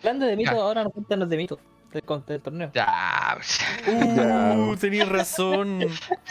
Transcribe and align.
Hablando 0.00 0.26
de 0.26 0.36
mitos, 0.36 0.54
Ya. 0.54 0.60
ahora 0.60 0.84
nos 0.84 0.92
cuentan 0.92 1.20
los 1.20 1.28
de 1.28 1.36
mitos 1.36 1.58
del, 1.92 2.40
torneo. 2.40 2.70
Ya, 2.72 3.32
pues, 3.34 3.58
Uh, 3.88 4.76
tenías 4.76 5.08
razón. 5.08 5.80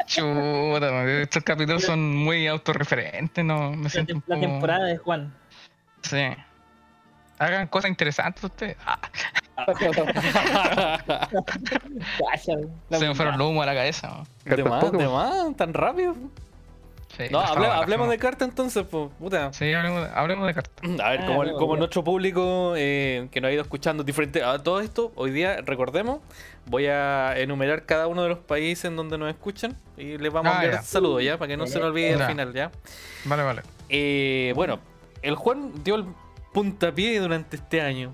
chuta, 0.06 1.06
estos 1.22 1.44
capítulos 1.44 1.84
son 1.84 2.16
muy 2.16 2.48
autorreferentes, 2.48 3.44
no 3.44 3.72
me 3.72 3.84
La, 3.84 3.90
siento 3.90 4.16
un 4.16 4.24
la 4.28 4.36
poco... 4.36 4.48
temporada 4.48 4.86
de 4.86 4.98
Juan. 4.98 5.34
Sí. 6.02 6.24
Hagan 7.40 7.68
cosas 7.68 7.90
interesantes 7.90 8.44
ustedes. 8.44 8.78
Ah, 8.86 9.00
se 12.38 13.08
me 13.08 13.16
fueron 13.16 13.38
los 13.38 13.48
humos 13.50 13.64
a 13.64 13.68
la 13.68 13.76
cabeza. 13.76 14.10
man. 14.10 14.24
de 14.46 14.50
Cartas 14.64 14.70
más, 14.70 14.92
de 14.92 15.08
más, 15.08 15.56
tan 15.58 15.74
rápido. 15.74 16.16
Sí, 17.18 17.24
No, 17.32 17.42
hable- 17.42 17.66
hablemos 17.68 18.08
de 18.10 18.18
carta 18.20 18.46
entonces, 18.46 18.86
pues, 18.90 19.10
puta. 19.20 19.52
Sí, 19.52 19.74
hablemos 19.74 20.04
de, 20.04 20.10
hablemos 20.14 20.46
de 20.48 20.54
cartas. 20.54 20.74
A 21.04 21.10
ver, 21.10 21.22
Ah, 21.22 21.26
como, 21.26 21.44
no, 21.44 21.54
como 21.58 21.76
nuestro 21.76 22.04
público 22.04 22.74
eh, 22.78 23.28
que 23.32 23.42
nos 23.42 23.50
ha 23.50 23.52
ido 23.52 23.62
escuchando 23.64 24.04
diferente 24.04 24.44
a 24.44 24.60
todo 24.60 24.80
esto, 24.80 25.12
hoy 25.16 25.32
día, 25.32 25.58
recordemos, 25.66 26.20
voy 26.68 26.86
a 26.86 27.38
enumerar 27.38 27.86
cada 27.86 28.06
uno 28.08 28.22
de 28.24 28.30
los 28.30 28.38
países 28.40 28.86
en 28.86 28.96
donde 28.96 29.18
nos 29.18 29.28
escuchan 29.30 29.76
y 29.98 30.18
les 30.20 30.32
vamos 30.32 30.54
a 30.54 30.60
Ah, 30.60 30.64
enviar 30.64 30.82
ya. 30.82 30.88
saludos 30.88 31.24
ya, 31.24 31.38
para 31.38 31.50
que 31.50 31.58
no 31.58 31.66
se 31.68 31.80
nos 31.80 31.88
olvide 31.90 32.14
al 32.14 32.28
final 32.28 32.54
ya. 32.54 32.72
Vale, 33.26 33.44
vale. 33.44 33.62
Eh, 33.90 34.54
bueno, 34.56 34.80
el 35.24 35.36
Juan 35.36 35.84
dio 35.84 35.96
el 35.96 36.06
puntapié 36.54 37.20
durante 37.20 37.56
este 37.56 37.82
año. 37.82 38.14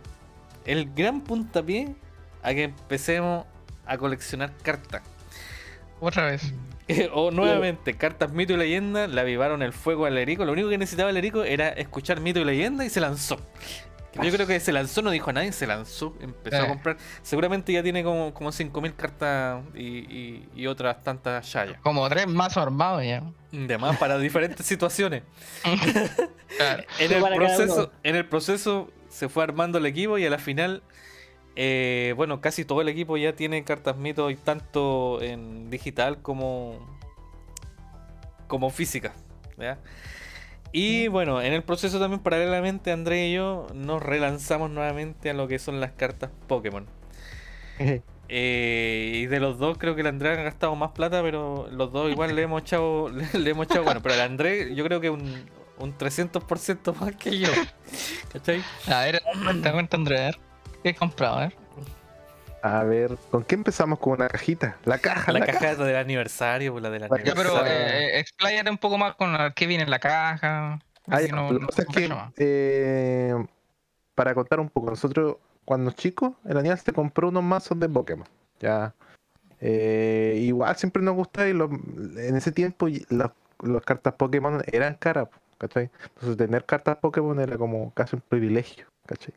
El 0.66 0.94
gran 0.95 1.20
puntapié 1.22 1.94
a 2.41 2.53
que 2.53 2.64
empecemos 2.64 3.45
a 3.86 3.98
coleccionar 3.98 4.53
cartas. 4.64 5.02
Otra 6.00 6.25
vez. 6.25 6.53
o 7.13 7.31
nuevamente, 7.31 7.95
cartas 7.95 8.31
mito 8.31 8.53
y 8.53 8.57
leyenda 8.57 9.07
le 9.07 9.20
avivaron 9.21 9.62
el 9.63 9.73
fuego 9.73 10.05
al 10.05 10.17
Erico. 10.17 10.45
Lo 10.45 10.52
único 10.52 10.70
que 10.70 10.77
necesitaba 10.77 11.09
el 11.09 11.17
Erico 11.17 11.44
era 11.44 11.70
escuchar 11.70 12.20
mito 12.21 12.39
y 12.39 12.45
leyenda 12.45 12.85
y 12.85 12.89
se 12.89 12.99
lanzó. 13.02 13.38
Yo 14.23 14.31
creo 14.31 14.48
que 14.48 14.61
se 14.61 14.71
lanzó, 14.71 15.02
no 15.02 15.11
dijo 15.11 15.30
a 15.30 15.34
nadie, 15.34 15.52
se 15.52 15.67
lanzó, 15.67 16.16
empezó 16.21 16.55
a 16.55 16.66
Eh. 16.66 16.67
comprar. 16.70 16.95
Seguramente 17.21 17.73
ya 17.73 17.84
tiene 17.84 18.02
como, 18.02 18.34
como 18.34 18.49
5.000 18.53 18.95
cartas 18.95 19.61
y, 19.75 19.81
y- 19.83 20.50
y 20.55 20.67
otras 20.67 21.03
tantas 21.03 21.52
yayas. 21.52 21.81
Como 21.81 22.08
tres 22.08 22.25
mazos 22.25 22.64
armados 22.64 23.03
ya. 23.03 23.23
De 23.52 23.77
más 23.77 23.97
para 23.97 24.17
diferentes 24.17 24.66
situaciones. 24.66 25.23
Claro. 26.58 26.83
En 26.99 27.11
el, 27.11 27.23
proceso, 27.36 27.92
en 28.03 28.16
el 28.16 28.25
proceso 28.25 28.89
se 29.09 29.27
fue 29.27 29.44
armando 29.44 29.77
el 29.77 29.86
equipo 29.86 30.17
y 30.17 30.25
a 30.25 30.30
la 30.30 30.38
final, 30.38 30.83
eh, 31.56 32.14
bueno, 32.16 32.42
casi 32.42 32.66
todo 32.66 32.81
el 32.81 32.89
equipo 32.89 33.17
ya 33.17 33.34
tiene 33.34 33.64
cartas 33.64 33.98
mito 33.98 34.30
y 34.30 34.36
tanto 34.36 35.22
en 35.22 35.70
digital 35.70 36.22
como, 36.22 36.80
como 38.48 38.70
física. 38.70 39.14
¿ya? 39.58 39.80
Y 40.72 41.08
bueno, 41.08 41.42
en 41.42 41.53
el 41.53 41.64
proceso 41.64 42.00
también 42.00 42.22
paralelamente 42.22 42.92
André 42.92 43.30
y 43.30 43.33
yo 43.33 43.67
nos 43.73 44.03
relanzamos 44.03 44.70
nuevamente 44.70 45.30
a 45.30 45.33
lo 45.33 45.48
que 45.48 45.58
son 45.58 45.80
las 45.80 45.92
cartas 45.92 46.31
Pokémon. 46.48 46.86
Eh, 48.28 49.11
y 49.14 49.26
de 49.28 49.39
los 49.39 49.59
dos 49.59 49.78
creo 49.78 49.95
que 49.95 50.02
el 50.02 50.08
André 50.08 50.31
ha 50.31 50.36
gastado 50.36 50.76
más 50.76 50.92
plata, 50.92 51.22
pero 51.22 51.70
los 51.72 51.94
dos 51.94 52.11
igual 52.11 52.36
le 52.36 52.42
hemos 52.44 52.64
echado, 52.64 53.09
le, 53.09 53.39
le 53.39 53.50
hemos 53.52 53.67
echado 53.67 53.86
bueno, 53.86 54.02
pero 54.02 54.16
el 54.16 54.22
André 54.22 54.76
yo 54.76 54.83
creo 54.83 55.00
que 55.00 55.09
un, 55.09 55.45
un 55.78 55.98
300% 55.98 56.95
más 57.00 57.16
que 57.16 57.39
yo. 57.39 57.50
¿Cachai? 58.33 58.64
A 58.88 59.02
ver, 59.02 59.22
cuenta, 59.44 59.72
cuenta, 59.72 59.98
André. 59.98 60.17
a 60.17 60.22
ver. 60.26 60.39
¿Qué 60.86 60.91
has 60.91 60.97
comprado? 61.00 61.38
A 61.38 61.39
ver. 61.39 61.53
A 62.61 62.83
ver, 62.83 63.17
¿con 63.31 63.44
qué 63.44 63.55
empezamos? 63.55 63.97
Con 63.97 64.14
una 64.14 64.28
cajita. 64.28 64.78
La 64.86 65.00
caja, 65.00 65.31
La 65.31 65.39
la, 65.39 65.45
caja 65.47 65.73
del 65.73 65.95
aniversario, 65.95 66.73
pues, 66.73 66.83
la 66.83 66.92
del 66.92 67.02
Ya, 67.02 67.09
pero 67.09 67.58
aniversario. 67.58 67.72
eh, 67.73 68.19
expláyate 68.19 68.69
un 68.69 68.77
poco 68.77 69.00
más 69.00 69.16
con 69.16 69.33
la- 69.33 69.50
qué 69.55 69.66
viene 69.66 69.83
en 69.83 69.89
la 69.89 69.97
caja. 69.97 70.80
Ah, 71.08 71.19
no- 71.31 71.52
lo 71.53 71.58
no 71.61 71.67
es 71.75 71.86
que, 71.88 72.08
eh, 72.38 73.33
para 74.14 74.36
contar 74.36 74.59
un 74.59 74.69
poco, 74.69 74.92
nosotros 74.92 75.38
cuando 75.64 75.89
chicos, 75.89 76.33
el 76.47 76.55
Aníbal 76.58 76.77
se 76.77 76.94
compró 76.94 77.30
unos 77.30 77.42
mazos 77.44 77.80
de 77.80 77.89
Pokémon. 77.89 78.27
Ya. 78.59 78.94
Eh, 79.59 80.36
igual 80.42 80.75
siempre 80.75 81.02
nos 81.02 81.16
gustaba 81.16 81.47
y 81.47 81.53
los- 81.53 81.72
en 81.72 82.36
ese 82.36 82.52
tiempo 82.52 82.88
las 83.10 83.31
las 83.64 83.81
cartas 83.83 84.14
Pokémon 84.14 84.61
eran 84.71 84.93
caras, 84.95 85.30
¿cachai? 85.58 85.89
Entonces 86.14 86.37
tener 86.37 86.64
cartas 86.65 86.98
Pokémon 86.98 87.39
era 87.39 87.58
como 87.58 87.92
casi 87.95 88.17
un 88.17 88.21
privilegio, 88.21 88.86
¿cachai? 89.08 89.33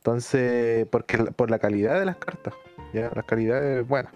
Entonces, 0.00 0.86
porque 0.90 1.18
por 1.18 1.50
la 1.50 1.58
calidad 1.58 1.98
de 1.98 2.06
las 2.06 2.16
cartas, 2.16 2.54
ya, 2.94 3.10
la 3.14 3.22
calidad 3.22 3.62
es 3.62 3.86
buena. 3.86 4.10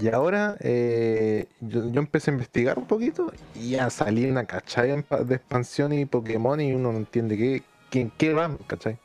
Y 0.00 0.08
ahora 0.10 0.56
eh, 0.60 1.46
yo, 1.60 1.90
yo 1.90 2.00
empecé 2.00 2.30
a 2.30 2.34
investigar 2.34 2.78
un 2.78 2.86
poquito 2.86 3.32
y 3.56 3.70
ya 3.70 3.90
salí 3.90 4.30
una 4.30 4.44
pa- 4.44 5.24
de 5.24 5.34
expansión 5.34 5.92
y 5.92 6.04
Pokémon 6.04 6.60
y 6.60 6.72
uno 6.72 6.92
no 6.92 6.98
entiende 6.98 7.36
qué, 7.36 7.64
qué, 7.90 8.02
en 8.02 8.10
qué 8.10 8.32
van, 8.32 8.58
¿cachai? 8.68 8.96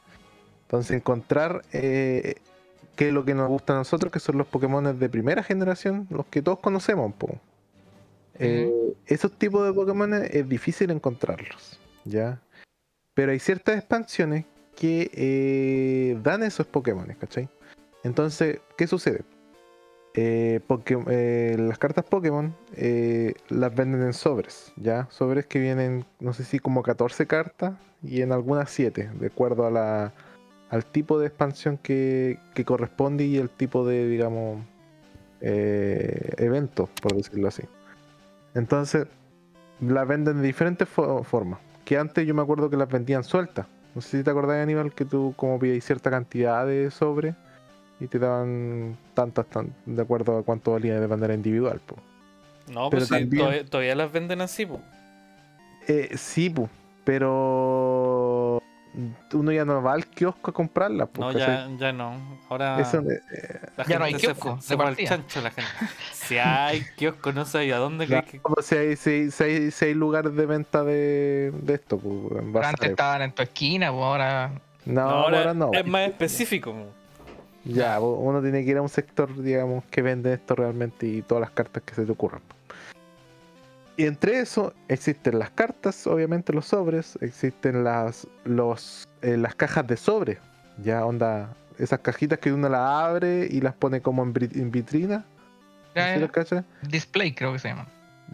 Entonces 0.68 0.96
encontrar 0.96 1.64
eh, 1.74 2.36
qué 2.96 3.08
es 3.08 3.14
lo 3.14 3.26
que 3.26 3.34
nos 3.34 3.48
gusta 3.50 3.74
a 3.74 3.78
nosotros, 3.78 4.12
que 4.12 4.20
son 4.20 4.38
los 4.38 4.46
Pokémon 4.46 5.00
de 5.00 5.10
primera 5.10 5.42
generación, 5.42 6.06
los 6.12 6.28
que 6.28 6.44
todos 6.44 6.60
conocemos, 6.60 7.12
po. 7.16 7.40
Eh, 8.38 8.72
Esos 9.08 9.32
tipos 9.32 9.66
de 9.66 9.74
Pokémon 9.74 10.14
es 10.14 10.48
difícil 10.48 10.92
encontrarlos, 10.92 11.80
¿ya? 12.06 12.40
Pero 13.16 13.32
hay 13.32 13.40
ciertas 13.40 13.78
expansiones 13.78 14.46
que 14.76 15.10
eh, 15.14 16.18
dan 16.24 16.44
esos 16.44 16.66
Pokémon, 16.68 17.06
¿cachai? 17.20 17.50
Entonces, 18.04 18.60
¿qué 18.78 18.88
sucede? 18.88 19.22
Eh, 20.16 20.60
eh, 21.10 21.56
las 21.60 21.80
cartas 21.80 22.06
Pokémon 22.06 22.56
eh, 22.76 23.34
las 23.50 23.74
venden 23.76 24.04
en 24.04 24.14
sobres, 24.14 24.72
¿ya? 24.76 25.08
Sobres 25.10 25.46
que 25.48 25.60
vienen, 25.60 26.06
no 26.20 26.34
sé 26.34 26.44
si 26.44 26.60
como 26.60 26.84
14 26.84 27.26
cartas 27.26 27.74
y 28.04 28.22
en 28.22 28.32
algunas 28.32 28.70
7, 28.70 29.10
de 29.20 29.28
acuerdo 29.28 29.66
a 29.66 29.72
la, 29.72 30.14
al 30.70 30.86
tipo 30.86 31.18
de 31.20 31.28
expansión 31.28 31.78
que, 31.78 32.38
que 32.54 32.64
corresponde 32.66 33.26
y 33.26 33.38
el 33.38 33.50
tipo 33.50 33.88
de, 33.88 34.08
digamos, 34.08 34.64
evento, 35.42 36.90
por 37.02 37.16
decirlo 37.16 37.48
así. 37.48 37.64
Entonces, 38.54 39.08
las 39.82 40.08
venden 40.08 40.38
de 40.42 40.48
diferentes 40.48 40.88
fo- 40.88 41.24
formas. 41.24 41.60
Que 41.86 41.98
antes 41.98 42.26
yo 42.26 42.34
me 42.34 42.42
acuerdo 42.42 42.70
que 42.70 42.78
las 42.78 42.88
vendían 42.88 43.24
sueltas. 43.24 43.66
No 43.96 44.02
sé 44.02 44.18
si 44.18 44.24
te 44.24 44.30
acordás, 44.32 44.62
Aníbal, 44.64 44.94
que 44.94 45.06
tú 45.06 45.34
como 45.36 45.60
pedías 45.60 45.84
cierta 45.84 46.10
cantidad 46.10 46.66
de 46.66 46.90
sobre 46.92 47.36
y 48.00 48.08
te 48.08 48.18
daban 48.20 48.98
tantas 49.14 49.46
tan, 49.48 49.74
de 49.86 50.02
acuerdo 50.02 50.38
a 50.40 50.44
cuánto 50.44 50.72
valía 50.72 51.00
de 51.00 51.08
manera 51.08 51.34
individual. 51.34 51.80
po. 51.86 51.96
No, 52.68 52.90
pero 52.90 53.02
pues 53.02 53.04
sí, 53.06 53.10
también- 53.16 53.44
todavía, 53.44 53.66
todavía 53.66 53.96
las 53.96 54.12
venden 54.12 54.42
así, 54.42 54.66
pues. 54.66 54.82
Eh, 55.88 56.10
sí, 56.18 56.50
pu, 56.50 56.68
pero 57.04 58.23
uno 59.34 59.52
ya 59.52 59.66
no 59.66 59.82
va 59.82 59.94
al 59.94 60.06
kiosco 60.08 60.52
a 60.52 60.54
comprarlas. 60.54 61.10
po, 61.10 61.22
No, 61.22 61.32
ya, 61.32 61.68
ya 61.78 61.92
no. 61.94 62.40
Ahora 62.50 62.80
Eso, 62.80 63.00
eh, 63.00 63.60
la 63.78 63.86
Ya 63.86 64.00
no 64.00 64.06
hay 64.06 64.16
se 64.16 64.20
kiosco, 64.20 64.60
se 64.62 64.76
de 64.76 64.78
fue 64.78 64.86
al 64.88 64.98
chancho 64.98 65.42
la 65.42 65.52
gente. 65.52 65.72
Si 66.12 66.38
hay 66.38 66.86
kiosco, 66.96 67.34
no 67.34 67.46
sé 67.46 67.72
a 67.74 67.78
dónde 67.78 68.08
ya, 68.08 68.22
crees 68.22 68.26
que... 68.26 68.40
como 68.42 68.62
si, 68.62 68.76
hay, 68.76 68.96
si, 68.96 69.32
si 69.32 69.44
hay, 69.44 69.72
si 69.72 69.86
hay 69.86 69.94
lugares 69.94 70.36
de 70.36 70.46
venta 70.46 70.84
de, 70.84 71.52
de 71.62 71.74
esto. 71.74 71.98
pu, 72.00 72.30
en 72.40 72.54
Pero 72.54 72.68
antes 72.68 72.90
bazares. 72.90 72.90
estaban 72.92 73.22
en 73.24 73.34
tu 73.34 73.42
esquina, 73.44 73.92
pues 73.92 74.04
ahora. 74.04 74.62
No, 74.86 75.02
No, 75.08 75.10
ahora, 75.10 75.38
ahora 75.40 75.54
no. 75.54 75.72
es 75.74 75.86
más 75.86 76.08
específico. 76.10 76.74
Ya, 77.66 78.00
uno 78.02 78.42
tiene 78.42 78.64
que 78.66 78.72
ir 78.72 78.78
a 78.78 78.82
un 78.82 78.90
sector, 78.90 79.42
digamos, 79.42 79.86
que 79.86 80.02
vende 80.02 80.34
esto 80.34 80.56
realmente 80.56 81.08
y 81.08 81.22
todas 81.22 81.42
las 81.42 81.52
cartas 81.52 81.84
que 81.84 81.94
se 81.96 82.06
te 82.06 82.12
ocurran. 82.12 82.42
Y 83.96 84.06
entre 84.06 84.40
eso 84.40 84.74
existen 84.88 85.38
las 85.38 85.52
cartas, 85.52 86.08
obviamente 86.08 86.52
los 86.52 86.66
sobres, 86.66 87.18
existen 87.22 87.84
las 87.84 88.28
los 88.44 89.08
eh, 89.22 89.38
las 89.38 89.54
cajas 89.56 89.86
de 89.86 89.98
sobre, 89.98 90.40
ya 90.84 91.06
onda 91.06 91.56
esas 91.78 92.00
cajitas 92.00 92.40
que 92.40 92.52
uno 92.52 92.70
las 92.70 92.82
abre 92.82 93.48
y 93.50 93.62
las 93.62 93.74
pone 93.76 94.02
como 94.02 94.24
en, 94.24 94.34
vitrina, 94.72 95.26
Ya, 95.96 96.16
¿sí 96.16 96.20
las 96.20 96.32
cachas? 96.32 96.66
display, 96.82 97.34
creo 97.34 97.54
que 97.54 97.60
se 97.60 97.68
llama. 97.70 97.88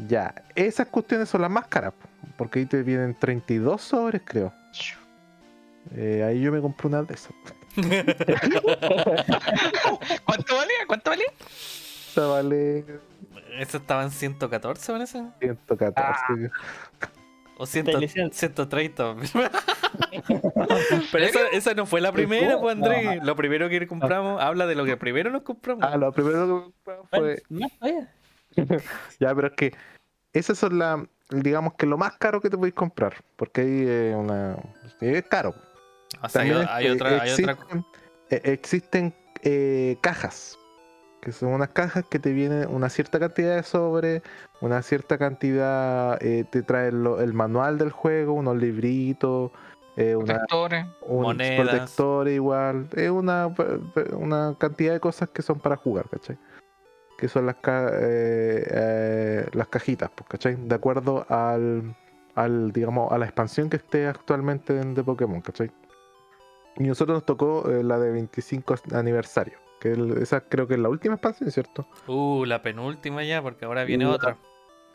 Ya, 0.08 0.34
esas 0.56 0.88
cuestiones 0.88 1.28
son 1.30 1.42
las 1.42 1.52
más 1.52 1.68
caras, 1.68 1.94
po, 1.94 2.08
porque 2.38 2.60
ahí 2.60 2.66
te 2.66 2.82
vienen 2.84 3.18
32 3.20 3.82
sobres, 3.82 4.22
creo. 4.24 4.54
Eh, 5.96 6.24
ahí 6.26 6.42
yo 6.42 6.52
me 6.52 6.62
compré 6.62 6.88
una 6.88 7.04
de 7.04 7.14
esas. 7.14 7.34
¿Cuánto 10.26 10.56
valía? 10.56 10.86
¿Cuánto 10.88 11.10
valía? 11.10 11.28
Esta 12.08 12.28
vale 12.28 12.86
Eso 13.58 13.78
estaba 13.78 14.04
en 14.04 14.12
114, 14.12 14.92
parece. 14.92 15.24
114. 15.40 16.52
O 17.58 17.66
100 17.66 17.86
Delicia. 17.86 18.30
130. 18.32 19.16
Pero 21.12 21.26
esa, 21.26 21.48
esa 21.52 21.74
no 21.74 21.86
fue 21.86 22.00
la 22.00 22.12
primera, 22.12 22.60
pues 22.60 22.76
André. 22.76 23.20
Lo 23.24 23.36
primero 23.36 23.68
que 23.68 23.86
compramos, 23.88 24.42
habla 24.42 24.66
de 24.66 24.76
lo 24.76 24.86
que 24.86 24.96
primero 24.96 25.30
nos 25.30 25.42
compramos. 25.42 25.84
Ah, 25.84 25.98
lo 25.98 26.12
primero 26.12 26.72
que 26.86 26.96
compré 26.96 27.42
fue. 27.44 27.44
Ya, 29.20 29.34
pero 29.36 29.48
es 29.48 29.54
que 29.54 29.74
esas 30.34 30.58
son 30.58 30.80
las, 30.80 31.00
digamos 31.30 31.74
que 31.76 31.86
lo 31.86 31.98
más 31.98 32.18
caro 32.18 32.42
que 32.42 32.50
te 32.50 32.58
podéis 32.58 32.76
comprar, 32.76 33.14
porque 33.36 33.62
ahí 33.62 33.88
es 33.88 34.16
una, 34.16 34.58
es 35.00 35.24
caro. 35.26 35.56
o 36.22 36.30
sea, 36.30 36.42
hay, 36.42 36.50
También 36.50 36.68
hay 36.70 36.88
eh, 36.88 36.92
otra, 36.92 37.22
hay 37.22 37.32
otra. 37.32 37.52
existen, 37.52 37.86
existen, 38.30 39.14
eh, 39.44 39.98
cajas, 40.02 40.59
que 41.22 41.32
son 41.32 41.50
unas 41.54 41.70
cajas 41.70 42.06
que 42.10 42.20
te 42.20 42.32
vienen 42.32 42.68
una 42.70 42.90
cierta 42.90 43.20
cantidad 43.20 43.56
de 43.56 43.64
sobre, 43.64 44.22
una 44.62 44.82
cierta 44.82 45.18
cantidad, 45.18 46.18
eh, 46.24 46.46
te 46.50 46.62
trae 46.64 46.92
lo- 46.92 47.20
el 47.22 47.34
manual 47.34 47.78
del 47.78 47.92
juego, 47.92 48.34
unos 48.34 48.58
libritos, 48.58 49.52
eh, 49.98 50.16
una, 50.16 50.36
Protectores. 50.36 50.86
un 51.02 51.22
Monedas. 51.24 51.66
protector 51.68 52.28
igual, 52.30 52.88
es 52.96 53.10
una, 53.10 53.54
una 54.14 54.56
cantidad 54.58 54.94
de 54.94 55.00
cosas 55.00 55.30
que 55.30 55.42
son 55.42 55.60
para 55.60 55.76
jugar, 55.76 56.08
¿cachai? 56.10 56.38
Que 57.18 57.28
son 57.28 57.46
las, 57.46 57.56
ca- 57.58 57.90
eh, 57.92 58.64
eh, 58.72 59.46
las 59.52 59.68
cajitas, 59.68 60.10
pues, 60.16 60.30
¿cachai? 60.30 60.56
De 60.56 60.74
acuerdo 60.76 61.26
al, 61.28 61.96
al, 62.36 62.72
digamos, 62.72 63.12
a 63.12 63.18
la 63.18 63.26
expansión 63.26 63.70
que 63.70 63.76
esté 63.78 64.08
actualmente 64.08 64.80
en 64.80 64.94
de 64.96 65.04
Pokémon, 65.04 65.42
¿cachai? 65.42 65.70
Y 66.78 66.84
nosotros 66.84 67.18
nos 67.18 67.26
tocó 67.26 67.70
eh, 67.70 67.84
la 67.84 68.00
de 68.00 68.10
25 68.12 68.76
aniversario, 68.94 69.58
que 69.80 69.92
el- 69.94 70.18
esa 70.22 70.42
creo 70.42 70.68
que 70.68 70.74
es 70.76 70.80
la 70.80 70.90
última 70.90 71.16
expansión, 71.16 71.50
¿cierto? 71.52 71.88
Uh, 72.08 72.46
la 72.46 72.62
penúltima 72.62 73.24
ya, 73.24 73.42
porque 73.42 73.66
ahora 73.66 73.84
viene 73.84 74.06
La- 74.06 74.12
otra. 74.12 74.38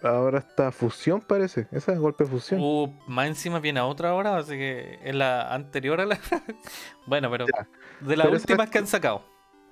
Ahora 0.02 0.38
está 0.40 0.70
fusión, 0.70 1.22
parece. 1.22 1.66
Esa 1.72 1.92
es 1.92 1.98
golpe 1.98 2.26
fusión. 2.26 2.60
Uh, 2.62 2.92
más 3.06 3.26
encima 3.26 3.58
viene 3.60 3.80
otra 3.80 4.10
ahora, 4.10 4.36
así 4.36 4.52
que 4.52 4.98
es 5.02 5.14
la 5.14 5.54
anterior 5.54 5.98
a 6.00 6.04
la. 6.06 6.18
bueno, 7.06 7.30
pero 7.30 7.46
Ya. 7.46 7.66
de 8.06 8.16
las 8.16 8.26
Pero 8.26 8.36
últimas 8.38 8.68
que 8.70 8.78
han 8.78 8.86
sacado. 8.86 9.22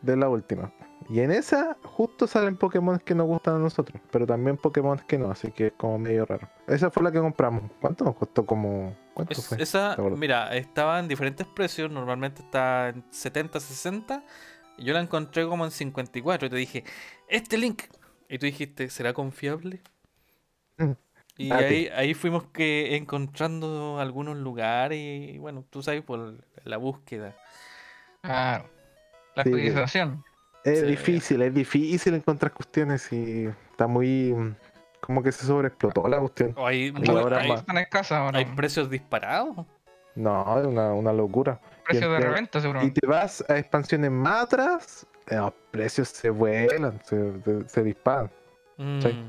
de 0.00 0.16
la 0.16 0.28
última. 0.30 0.72
Y 1.10 1.20
en 1.20 1.32
esa 1.32 1.76
justo 1.82 2.26
salen 2.26 2.56
Pokémon 2.56 2.98
que 3.00 3.14
nos 3.14 3.26
gustan 3.26 3.56
a 3.56 3.58
nosotros, 3.58 4.00
pero 4.10 4.24
también 4.26 4.56
Pokémon 4.56 4.98
que 5.06 5.18
no, 5.18 5.30
así 5.30 5.50
que 5.52 5.66
es 5.66 5.72
como 5.76 5.98
medio 5.98 6.24
raro. 6.24 6.48
Esa 6.66 6.90
fue 6.90 7.02
la 7.02 7.12
que 7.12 7.18
compramos. 7.18 7.64
¿Cuánto 7.80 8.04
nos 8.04 8.14
costó? 8.14 8.46
Como... 8.46 8.96
¿Cuánto 9.12 9.32
Es- 9.32 9.46
fue? 9.46 9.60
esa, 9.62 9.96
mira, 10.16 10.56
estaba 10.56 10.98
en 11.00 11.08
diferentes 11.08 11.46
precios, 11.46 11.90
normalmente 11.90 12.40
está 12.40 12.88
en 12.90 13.04
70, 13.10 13.60
60. 13.60 14.22
Y 14.78 14.84
yo 14.84 14.94
la 14.94 15.00
encontré 15.00 15.46
como 15.46 15.64
en 15.64 15.70
54. 15.70 16.46
Y 16.46 16.50
te 16.50 16.56
dije, 16.56 16.84
este 17.28 17.58
link. 17.58 17.82
Y 18.28 18.38
tú 18.38 18.46
dijiste, 18.46 18.88
¿será 18.90 19.12
confiable? 19.12 19.80
Mm. 20.78 20.92
Y 21.38 21.50
Ah, 21.50 21.56
ahí, 21.58 21.88
ahí 21.94 22.14
fuimos 22.14 22.44
que 22.52 22.96
encontrando 22.96 23.98
algunos 23.98 24.36
lugares 24.36 24.98
y 24.98 25.38
bueno, 25.38 25.64
tú 25.70 25.82
sabes, 25.82 26.02
por 26.02 26.34
la 26.64 26.76
búsqueda. 26.76 27.34
Claro. 28.22 28.68
La 29.34 29.42
Sí, 29.44 29.50
sí. 29.50 29.56
actualización. 29.56 30.24
Es 30.64 30.80
Sí. 30.80 30.86
difícil, 30.86 31.42
es 31.42 31.54
difícil 31.54 32.14
encontrar 32.14 32.52
cuestiones 32.52 33.10
y 33.12 33.46
está 33.70 33.86
muy... 33.86 34.34
Como 35.00 35.20
que 35.22 35.32
se 35.32 35.44
sobreexplotó 35.46 36.06
la 36.06 36.20
cuestión. 36.20 36.54
O 36.56 36.64
hay, 36.66 36.92
hay- 36.94 37.08
ahora. 37.08 37.42
hay 38.34 38.44
precios 38.54 38.88
disparados. 38.88 39.66
No, 40.14 40.60
es 40.60 40.66
una, 40.66 40.92
una 40.92 41.12
locura. 41.12 41.60
Precios 41.86 42.12
de 42.12 42.18
y- 42.18 42.22
reventa, 42.22 42.58
Y 42.58 42.62
seguramente. 42.62 43.00
te 43.00 43.06
vas 43.06 43.44
a 43.48 43.58
expansiones 43.58 44.10
más 44.10 44.44
atrás, 44.44 45.06
eh, 45.28 45.36
los 45.36 45.52
precios 45.70 46.08
se 46.08 46.30
vuelan, 46.30 47.00
se, 47.04 47.40
se- 47.42 47.68
se 47.68 47.82
disparan. 47.82 48.30
Mm. 48.76 49.00
Sí. 49.00 49.24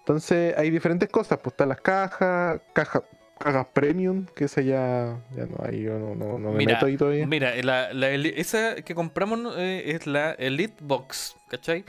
Entonces 0.00 0.56
hay 0.56 0.70
diferentes 0.70 1.08
cosas, 1.08 1.38
pues 1.38 1.52
están 1.52 1.68
las 1.68 1.80
cajas, 1.80 2.60
cajas, 2.72 3.02
cajas 3.38 3.66
premium, 3.72 4.26
que 4.34 4.44
esa 4.44 4.60
ya, 4.62 5.18
ya 5.36 5.46
no, 5.46 5.56
ahí 5.64 5.82
yo 5.82 5.98
no, 5.98 6.14
no, 6.14 6.38
no 6.38 6.50
me 6.50 6.58
Mira, 6.58 6.74
meto 6.74 6.86
ahí 6.86 6.96
todavía. 6.96 7.26
Mira, 7.26 7.54
la, 7.62 7.92
la 7.92 8.08
esa 8.10 8.76
que 8.76 8.94
compramos 8.94 9.54
eh, 9.58 9.92
es 9.92 10.06
la 10.06 10.32
Elite 10.32 10.76
Box, 10.80 11.36
¿cachai? 11.50 11.84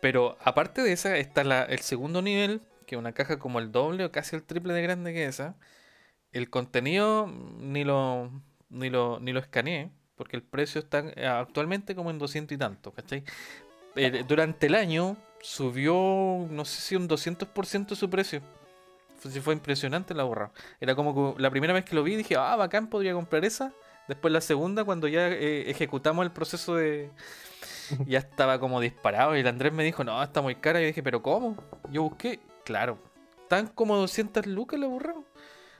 Pero 0.00 0.36
aparte 0.42 0.82
de 0.82 0.92
esa 0.92 1.16
está 1.18 1.44
la, 1.44 1.64
el 1.64 1.78
segundo 1.80 2.22
nivel, 2.22 2.60
que 2.86 2.94
es 2.94 2.98
una 2.98 3.12
caja 3.12 3.38
como 3.38 3.58
el 3.58 3.72
doble 3.72 4.04
o 4.04 4.10
casi 4.12 4.36
el 4.36 4.42
triple 4.42 4.72
de 4.74 4.82
grande 4.82 5.12
que 5.12 5.24
esa. 5.26 5.54
El 6.34 6.50
contenido 6.50 7.26
ni 7.58 7.84
lo, 7.84 8.30
ni 8.68 8.90
lo, 8.90 9.20
ni 9.20 9.32
lo 9.32 9.38
escaneé, 9.40 9.90
porque 10.16 10.36
el 10.36 10.42
precio 10.42 10.80
está 10.80 11.04
eh, 11.14 11.26
actualmente 11.26 11.94
como 11.94 12.10
en 12.10 12.18
200 12.18 12.54
y 12.54 12.58
tanto, 12.58 12.92
¿cachai? 12.92 13.24
Eh, 13.96 14.24
durante 14.26 14.66
el 14.66 14.74
año 14.74 15.16
subió, 15.40 16.46
no 16.50 16.64
sé 16.64 16.80
si 16.82 16.96
un 16.96 17.08
200% 17.08 17.94
su 17.94 18.10
precio. 18.10 18.42
Fue, 19.42 19.54
impresionante 19.54 20.12
la 20.12 20.24
borra. 20.24 20.50
Era 20.80 20.94
como 20.94 21.34
que 21.34 21.40
la 21.40 21.50
primera 21.50 21.72
vez 21.72 21.84
que 21.84 21.94
lo 21.94 22.02
vi 22.02 22.16
dije, 22.16 22.36
ah, 22.36 22.56
bacán, 22.56 22.88
podría 22.88 23.14
comprar 23.14 23.44
esa. 23.44 23.72
Después 24.08 24.32
la 24.32 24.42
segunda, 24.42 24.84
cuando 24.84 25.08
ya 25.08 25.28
eh, 25.28 25.70
ejecutamos 25.70 26.24
el 26.24 26.32
proceso 26.32 26.74
de... 26.74 27.10
Ya 28.06 28.18
estaba 28.18 28.58
como 28.58 28.80
disparado 28.80 29.36
y 29.36 29.40
el 29.40 29.46
Andrés 29.46 29.72
me 29.72 29.84
dijo, 29.84 30.04
no, 30.04 30.22
está 30.22 30.40
muy 30.40 30.56
cara. 30.56 30.80
Y 30.80 30.84
yo 30.84 30.86
dije, 30.88 31.02
pero 31.02 31.22
¿cómo? 31.22 31.56
Yo 31.90 32.02
busqué, 32.02 32.40
claro, 32.64 32.98
tan 33.48 33.66
como 33.66 33.96
200 33.96 34.46
lucas 34.46 34.80
la 34.80 34.86
borra. 34.86 35.14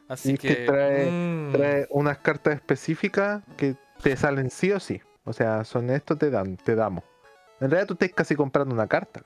Así 0.09 0.33
Y 0.33 0.39
que 0.39 0.49
que... 0.49 0.67
trae- 0.67 1.11
mm, 1.11 1.53
Trae 1.53 1.87
unas 1.91 2.19
cartas 2.19 2.55
específicas 2.55 3.43
que 3.57 3.77
te 4.03 4.17
salen 4.17 4.51
sí 4.51 4.73
o 4.73 4.81
sí. 4.81 5.01
O 5.25 5.33
sea, 5.33 5.65
son 5.65 5.89
esto 5.91 6.17
te 6.17 6.31
dan, 6.31 6.57
te 6.57 6.75
damos. 6.75 7.05
En 7.61 7.71
realidad 7.71 7.87
tú 7.87 7.95
estás 7.95 8.11
casi 8.13 8.35
comprando 8.37 8.75
una 8.75 8.87
carta. 8.87 9.23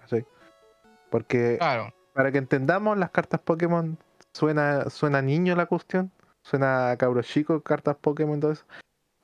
Porque 1.11 1.57
Claro. 1.59 1.93
para 2.13 2.31
que 2.31 2.39
entendamos, 2.39 2.97
las 2.99 3.11
cartas 3.11 3.41
Pokémon 3.41 3.99
suena, 4.33 4.91
suena 4.91 5.23
niño 5.23 5.57
la 5.57 5.67
cuestión, 5.67 6.13
suena 6.43 6.95
cabro 6.99 7.23
chico, 7.23 7.61
cartas 7.63 7.97
Pokémon 7.97 8.39
todo 8.39 8.53
eso. 8.53 8.65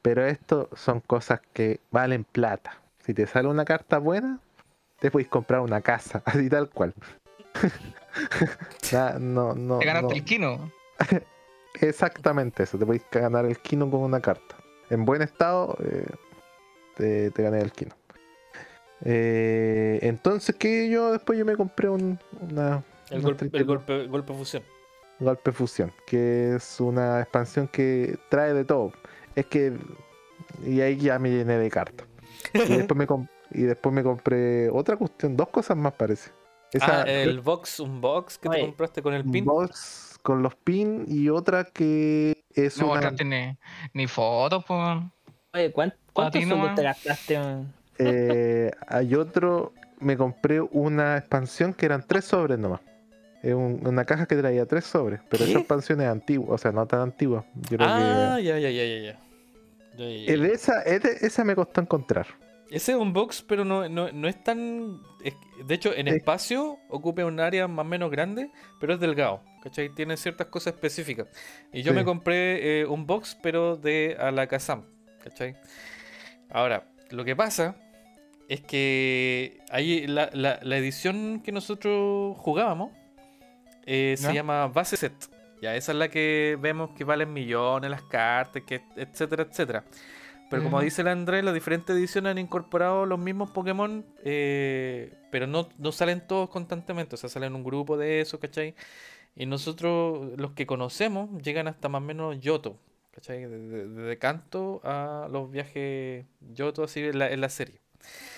Pero 0.02 0.24
esto 0.26 0.68
son 0.74 1.00
cosas 1.00 1.40
que 1.52 1.80
valen 1.90 2.24
plata. 2.24 2.80
Si 2.98 3.14
te 3.14 3.26
sale 3.26 3.48
una 3.48 3.64
carta 3.64 3.98
buena, 3.98 4.40
te 4.98 5.10
puedes 5.10 5.28
comprar 5.28 5.60
una 5.60 5.80
casa, 5.82 6.22
así 6.24 6.48
tal 6.48 6.70
cual. 6.70 6.94
No, 9.20 9.54
no, 9.54 9.78
Te 9.78 9.86
ganaste 9.86 10.08
no. 10.08 10.14
el 10.14 10.24
Kino. 10.24 10.70
Exactamente 11.80 12.62
eso, 12.62 12.78
te 12.78 12.86
podéis 12.86 13.04
ganar 13.10 13.44
el 13.46 13.58
Kino 13.58 13.90
con 13.90 14.00
una 14.00 14.20
carta. 14.20 14.56
En 14.90 15.04
buen 15.04 15.22
estado, 15.22 15.76
eh, 15.84 16.06
te, 16.96 17.30
te 17.30 17.42
gané 17.42 17.60
el 17.60 17.72
Kino. 17.72 17.94
Eh, 19.04 19.98
entonces, 20.02 20.54
que 20.56 20.88
yo 20.88 21.12
después 21.12 21.38
yo 21.38 21.44
me 21.44 21.56
compré 21.56 21.88
un, 21.88 22.18
una, 22.40 22.82
el, 23.10 23.18
una 23.18 23.28
golpe, 23.28 23.50
el 23.52 23.64
golpe, 23.64 24.06
golpe 24.06 24.32
fusión. 24.32 24.62
Golpe 25.20 25.52
Fusión, 25.52 25.92
que 26.06 26.56
es 26.56 26.80
una 26.80 27.20
expansión 27.20 27.68
que 27.68 28.18
trae 28.28 28.52
de 28.52 28.64
todo. 28.64 28.92
Es 29.34 29.46
que. 29.46 29.72
Y 30.64 30.80
ahí 30.80 30.96
ya 30.96 31.18
me 31.18 31.30
llené 31.30 31.58
de 31.58 31.70
cartas. 31.70 32.06
Y 32.52 32.58
después 32.76 32.96
me, 32.96 33.06
y 33.52 33.62
después 33.62 33.94
me 33.94 34.02
compré 34.02 34.70
otra 34.70 34.96
cuestión, 34.96 35.36
dos 35.36 35.48
cosas 35.48 35.76
más 35.76 35.92
parece. 35.92 36.30
Esa 36.72 37.02
ah, 37.02 37.04
el 37.04 37.40
box, 37.40 37.78
un 37.78 38.00
box 38.00 38.36
que 38.38 38.48
te 38.48 38.60
compraste 38.60 39.00
con 39.00 39.14
el 39.14 39.24
pin. 39.24 39.44
box 39.44 40.13
con 40.24 40.42
los 40.42 40.54
pins 40.56 41.06
y 41.08 41.28
otra 41.28 41.64
que 41.64 42.44
es 42.54 42.78
No 42.78 42.86
una. 42.86 42.94
mostraste 42.94 43.24
ni, 43.26 43.58
ni 43.92 44.06
fotos, 44.06 44.64
pues. 44.66 44.80
Oye, 45.52 45.70
¿cuán- 45.70 45.94
¿cuántos 46.14 46.40
ti 46.40 46.46
sueldos 46.46 46.58
nomás. 46.58 46.74
te 46.76 46.82
gastaste? 46.82 47.38
eh, 47.98 48.70
hay 48.88 49.14
otro, 49.14 49.72
me 50.00 50.16
compré 50.16 50.60
una 50.62 51.18
expansión 51.18 51.74
que 51.74 51.86
eran 51.86 52.04
tres 52.06 52.24
sobres 52.24 52.58
nomás. 52.58 52.80
Es 53.42 53.52
un- 53.54 53.86
una 53.86 54.04
caja 54.06 54.24
que 54.24 54.34
traía 54.36 54.64
tres 54.64 54.84
sobres, 54.86 55.20
pero 55.28 55.44
¿Qué? 55.44 55.50
esa 55.50 55.58
expansión 55.60 56.00
es 56.00 56.08
antigua, 56.08 56.54
o 56.54 56.58
sea, 56.58 56.72
no 56.72 56.86
tan 56.86 57.00
antigua. 57.02 57.44
Yo 57.70 57.76
creo 57.76 57.88
Ah, 57.90 58.40
ya, 58.40 58.58
ya, 58.58 58.70
ya, 58.70 58.84
ya, 58.84 58.98
ya. 58.98 59.20
Ya, 59.96 60.08
ya, 60.08 60.08
ya. 60.08 60.26
que 60.26 60.32
el- 60.32 60.46
esa, 60.46 60.80
esa 60.82 61.44
me 61.44 61.54
costó 61.54 61.82
encontrar. 61.82 62.26
Ese 62.74 62.92
es 62.92 62.98
un 62.98 63.12
box, 63.12 63.42
pero 63.42 63.64
no, 63.64 63.88
no, 63.88 64.10
no 64.12 64.28
es 64.28 64.42
tan. 64.42 65.00
es- 65.22 65.34
de 65.64 65.74
hecho, 65.74 65.94
en 65.94 66.08
Sí. 66.08 66.14
espacio 66.16 66.78
ocupa 66.88 67.24
un 67.24 67.38
área 67.40 67.68
más 67.68 67.84
o 67.86 67.88
menos 67.88 68.10
grande, 68.10 68.50
pero 68.80 68.94
es 68.94 69.00
delgado. 69.00 69.40
¿Cachai? 69.62 69.88
Tiene 69.94 70.16
ciertas 70.16 70.48
cosas 70.48 70.74
específicas. 70.74 71.28
Y 71.72 71.82
yo 71.82 71.92
Sí. 71.92 71.96
me 71.96 72.04
compré 72.04 72.80
eh, 72.82 72.86
un 72.86 73.06
box, 73.06 73.38
pero 73.42 73.76
de 73.76 74.16
Alakazam. 74.18 74.84
¿Cachai? 75.22 75.56
Ahora, 76.50 76.86
lo 77.10 77.24
que 77.24 77.34
pasa 77.36 77.76
es 78.48 78.60
que 78.60 79.58
ahí 79.70 80.06
la, 80.06 80.28
la- 80.32 80.58
la 80.62 80.76
edición 80.76 81.40
que 81.42 81.52
nosotros 81.52 82.36
jugábamos 82.38 82.92
eh, 83.86 84.16
se 84.18 84.32
llama 84.34 84.66
Base 84.68 84.96
Set. 84.96 85.12
Ya, 85.62 85.76
esa 85.76 85.92
es 85.92 85.98
la 85.98 86.08
que 86.08 86.58
vemos 86.60 86.90
que 86.96 87.04
valen 87.04 87.32
millones 87.32 87.90
las 87.90 88.02
cartas, 88.02 88.62
que, 88.66 88.82
etcétera, 88.96 89.44
etcétera. 89.48 89.84
Pero 90.58 90.64
como 90.70 90.80
dice 90.80 91.02
el 91.02 91.08
Andrés, 91.08 91.44
las 91.44 91.54
diferentes 91.54 91.94
ediciones 91.96 92.30
han 92.30 92.38
incorporado 92.38 93.06
los 93.06 93.18
mismos 93.18 93.50
Pokémon, 93.50 94.04
eh, 94.24 95.12
pero 95.30 95.46
no, 95.46 95.68
no 95.78 95.92
salen 95.92 96.26
todos 96.26 96.48
constantemente, 96.48 97.14
o 97.14 97.18
sea, 97.18 97.28
salen 97.28 97.54
un 97.54 97.64
grupo 97.64 97.96
de 97.96 98.20
esos, 98.20 98.38
¿cachai? 98.40 98.74
Y 99.36 99.46
nosotros, 99.46 100.38
los 100.38 100.52
que 100.52 100.66
conocemos, 100.66 101.28
llegan 101.42 101.66
hasta 101.66 101.88
más 101.88 102.00
o 102.02 102.04
menos 102.04 102.40
Yoto, 102.40 102.76
¿cachai? 103.10 103.44
Desde 103.46 103.88
de, 103.88 103.88
de 103.88 104.18
Kanto 104.18 104.80
a 104.84 105.28
los 105.30 105.50
viajes 105.50 106.24
Yoto, 106.54 106.84
así 106.84 107.00
en 107.00 107.18
la, 107.18 107.30
en 107.30 107.40
la 107.40 107.48
serie. 107.48 107.80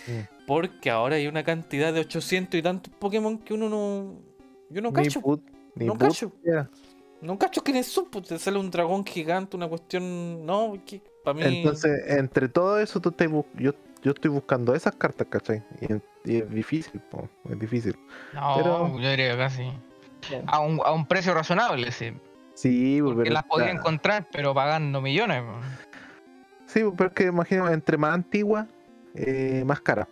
Mm. 0.07 0.47
Porque 0.47 0.91
ahora 0.91 1.17
hay 1.17 1.27
una 1.27 1.45
cantidad 1.45 1.93
de 1.93 2.01
800 2.01 2.59
y 2.59 2.63
tantos 2.63 2.93
Pokémon 2.99 3.39
que 3.39 3.53
uno 3.55 3.69
no... 3.69 4.15
Yo 4.71 4.81
no 4.81 4.93
cacho, 4.93 5.21
put- 5.21 5.43
no 5.75 5.99
cacho. 5.99 6.31
siquiera. 6.31 6.71
no 7.21 7.39
cacho 7.39 7.63
quiénes 7.63 7.87
son, 7.87 8.07
pues 8.07 8.27
te 8.29 8.39
sale 8.39 8.59
un 8.59 8.71
dragón 8.71 9.05
gigante, 9.05 9.57
una 9.57 9.69
cuestión... 9.69 10.47
No, 10.47 10.79
que 10.87 11.03
para 11.35 11.39
mí... 11.39 11.59
Entonces, 11.59 12.05
entre 12.09 12.49
todo 12.49 12.79
eso, 12.79 13.01
tú 13.01 13.11
bus- 13.29 13.45
yo, 13.55 13.73
yo 14.03 14.13
estoy 14.13 14.31
buscando 14.31 14.75
esas 14.75 14.95
cartas, 14.95 15.27
¿cachai? 15.29 15.63
Y, 15.81 16.33
y 16.33 16.37
es 16.39 16.49
difícil, 16.51 17.01
po, 17.11 17.29
es 17.51 17.59
difícil. 17.59 17.99
No, 18.33 18.55
Pero- 18.57 18.99
yo 19.01 19.11
diría 19.11 19.33
que 19.33 19.37
casi. 19.39 19.73
A 20.47 20.61
un, 20.61 20.81
a 20.85 20.93
un 20.93 21.07
precio 21.07 21.35
razonable, 21.35 21.91
sí. 21.93 22.13
Sí, 22.55 23.01
Porque 23.03 23.23
pero 23.25 23.35
las 23.35 23.45
podía 23.45 23.71
encontrar, 23.71 24.27
pero 24.33 24.55
pagando 24.55 25.01
millones. 25.01 25.43
po. 25.43 25.53
Sí, 26.67 26.83
pero 26.97 27.09
es 27.09 27.15
que 27.15 27.25
imagino, 27.25 27.69
entre 27.69 27.97
más 27.99 28.15
antigua, 28.15 28.67
eh, 29.15 29.63
más 29.67 29.81
cara. 29.81 30.09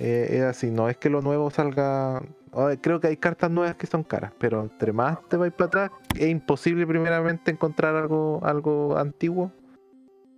Eh, 0.00 0.28
es 0.30 0.42
así, 0.42 0.70
no 0.70 0.88
es 0.88 0.96
que 0.96 1.10
lo 1.10 1.20
nuevo 1.22 1.50
salga. 1.50 2.22
oh, 2.52 2.70
creo 2.80 3.00
que 3.00 3.08
hay 3.08 3.16
cartas 3.16 3.50
nuevas 3.50 3.74
que 3.76 3.86
son 3.86 4.02
caras, 4.04 4.32
pero 4.38 4.62
entre 4.62 4.92
más 4.92 5.18
te 5.28 5.36
vais 5.36 5.52
para 5.52 5.66
atrás, 5.66 5.90
es 6.16 6.28
imposible 6.28 6.86
primeramente 6.86 7.50
encontrar 7.50 7.96
algo, 7.96 8.40
algo 8.44 8.96
antiguo. 8.96 9.50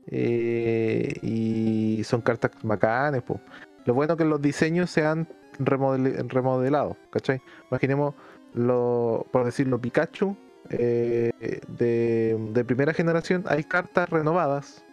Eh, 0.06 1.14
y 1.22 2.02
son 2.04 2.20
cartas 2.20 2.50
bacanes, 2.62 3.22
po. 3.22 3.40
Lo 3.84 3.94
bueno 3.94 4.16
que 4.16 4.24
los 4.24 4.40
diseños 4.40 4.90
se 4.90 5.04
han 5.04 5.26
remodel- 5.58 6.28
remodelado, 6.28 6.96
¿cachai? 7.10 7.40
Imaginemos, 7.70 8.14
lo, 8.54 9.26
por 9.32 9.44
decirlo, 9.44 9.80
Pikachu 9.80 10.36
eh, 10.70 11.30
de, 11.68 12.36
de 12.52 12.64
primera 12.64 12.94
generación, 12.94 13.44
hay 13.46 13.64
cartas 13.64 14.08
renovadas, 14.08 14.84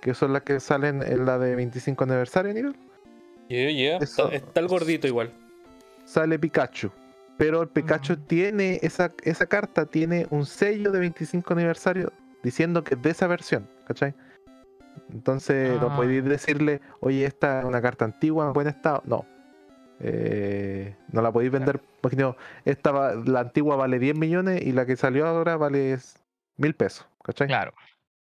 que 0.00 0.14
son 0.14 0.32
las 0.32 0.42
que 0.42 0.60
salen 0.60 1.02
en 1.02 1.26
la 1.26 1.38
de 1.38 1.54
25 1.54 2.04
aniversario, 2.04 2.54
nivel. 2.54 2.74
Yeah, 3.48 3.70
yeah. 3.70 3.96
Eso- 3.98 4.26
Está, 4.30 4.36
está 4.36 4.60
el 4.60 4.68
gordito 4.68 5.06
igual. 5.06 5.30
sale 6.04 6.38
Pikachu. 6.38 6.90
Pero 7.36 7.62
el 7.62 7.68
Pikachu 7.68 8.14
Mm. 8.14 8.26
tiene, 8.26 8.78
esa, 8.82 9.12
esa 9.24 9.46
carta 9.46 9.86
tiene 9.86 10.26
un 10.30 10.44
sello 10.46 10.90
de 10.92 11.00
25 11.00 11.52
aniversario 11.54 12.12
diciendo 12.42 12.82
que 12.84 12.94
es 12.94 13.02
de 13.02 13.10
esa 13.10 13.26
versión, 13.26 13.66
¿cachai? 13.86 14.14
Entonces 15.12 15.80
no 15.80 15.88
Ah. 15.92 15.96
podéis 15.96 16.24
decirle, 16.24 16.80
oye, 17.00 17.24
esta 17.24 17.60
es 17.60 17.64
una 17.64 17.80
carta 17.82 18.04
antigua 18.04 18.46
en 18.46 18.52
buen 18.52 18.66
estado. 18.68 19.02
No. 19.04 19.24
Eh, 20.02 20.96
no 21.12 21.20
la 21.22 21.30
podéis 21.32 21.52
vender. 21.52 21.80
Imagino, 22.02 22.36
esta 22.64 22.90
va- 22.90 23.14
la 23.14 23.40
antigua 23.40 23.76
vale 23.76 23.98
10 23.98 24.16
millones 24.16 24.62
y 24.62 24.72
la 24.72 24.86
que 24.86 24.96
salió 24.96 25.26
ahora 25.26 25.56
vale 25.56 25.98
mil 26.56 26.74
pesos, 26.74 27.06
¿cachai? 27.22 27.46
Claro. 27.48 27.74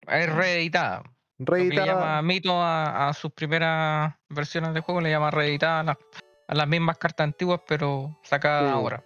Es 0.06 0.32
reeditada. 0.32 1.02
Que 1.38 1.44
le 1.44 1.46
Reeditada- 1.46 1.86
llama 1.86 2.22
Mito 2.22 2.62
a, 2.62 3.08
a 3.08 3.12
sus 3.14 3.32
primeras 3.32 4.14
versiones 4.28 4.72
de 4.74 4.80
juego, 4.80 5.00
le 5.00 5.10
llama 5.10 5.30
reeditada 5.30 5.80
a 5.80 5.82
las, 5.84 5.96
a 6.48 6.54
las 6.54 6.68
mismas 6.68 6.96
cartas 6.98 7.24
antiguas, 7.24 7.60
pero 7.66 8.16
sacadas 8.22 8.70
Sí. 8.70 8.74
ahora. 8.74 9.04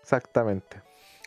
Exactamente. 0.00 0.80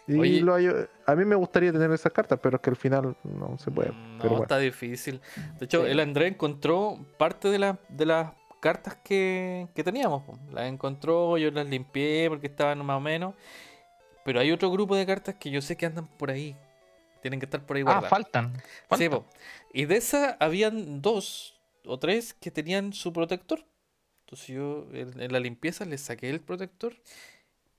Y 0.08 0.20
Oye. 0.20 0.42
lo 0.42 0.54
hay- 0.54 0.68
a 1.06 1.16
mí 1.16 1.26
me 1.26 1.36
gustaría 1.36 1.72
tener 1.72 1.92
esas 1.92 2.12
cartas, 2.14 2.40
pero 2.42 2.58
es 2.58 2.62
que 2.62 2.70
al 2.70 2.76
final 2.76 3.16
no 3.24 3.58
se 3.58 3.72
puede. 3.72 3.92
Mm, 3.92 4.12
No, 4.14 4.18
pero 4.18 4.30
bueno. 4.30 4.44
está 4.44 4.58
difícil. 4.60 5.20
De 5.60 5.66
hecho, 5.66 5.84
Sí. 5.84 5.92
el 5.92 6.00
Andrés 6.00 6.32
encontró 6.34 6.98
parte 7.18 7.50
de, 7.50 7.58
la- 7.60 7.80
de 7.90 8.06
las 8.06 8.32
cartas 8.60 8.96
que, 9.04 9.68
que 9.74 9.84
teníamos. 9.84 10.24
Las 10.52 10.66
encontró, 10.68 11.38
yo 11.38 11.50
las 11.52 11.68
limpié 11.68 12.30
porque 12.30 12.48
estaban 12.48 12.86
más 12.86 12.98
o 12.98 13.02
menos. 13.02 13.34
Pero 14.24 14.40
hay 14.40 14.52
otro 14.52 14.72
grupo 14.72 14.96
de 14.96 15.06
cartas 15.06 15.36
que 15.36 15.50
yo 15.52 15.62
sé 15.62 15.76
que 15.76 15.86
andan 15.86 16.08
por 16.08 16.30
ahí. 16.32 16.56
Tienen 17.22 17.40
que 17.40 17.46
estar 17.46 17.64
por 17.66 17.76
ahí 17.78 17.82
Ah, 17.82 17.86
guardadas. 17.86 18.10
faltan. 18.10 18.54
Sí, 18.98 19.08
faltan. 19.10 19.24
Y 19.74 19.86
de 19.86 19.98
esas 19.98 20.36
habían 20.40 21.02
dos 21.02 21.60
o 21.86 21.98
tres 22.00 22.34
que 22.34 22.52
tenían 22.52 22.94
su 22.94 23.12
protector. 23.14 23.66
Entonces 24.22 24.48
yo 24.48 24.88
en, 24.94 25.20
en 25.22 25.32
la 25.32 25.40
limpieza 25.40 25.86
les 25.86 26.02
saqué 26.02 26.30
el 26.30 26.42
protector 26.42 26.94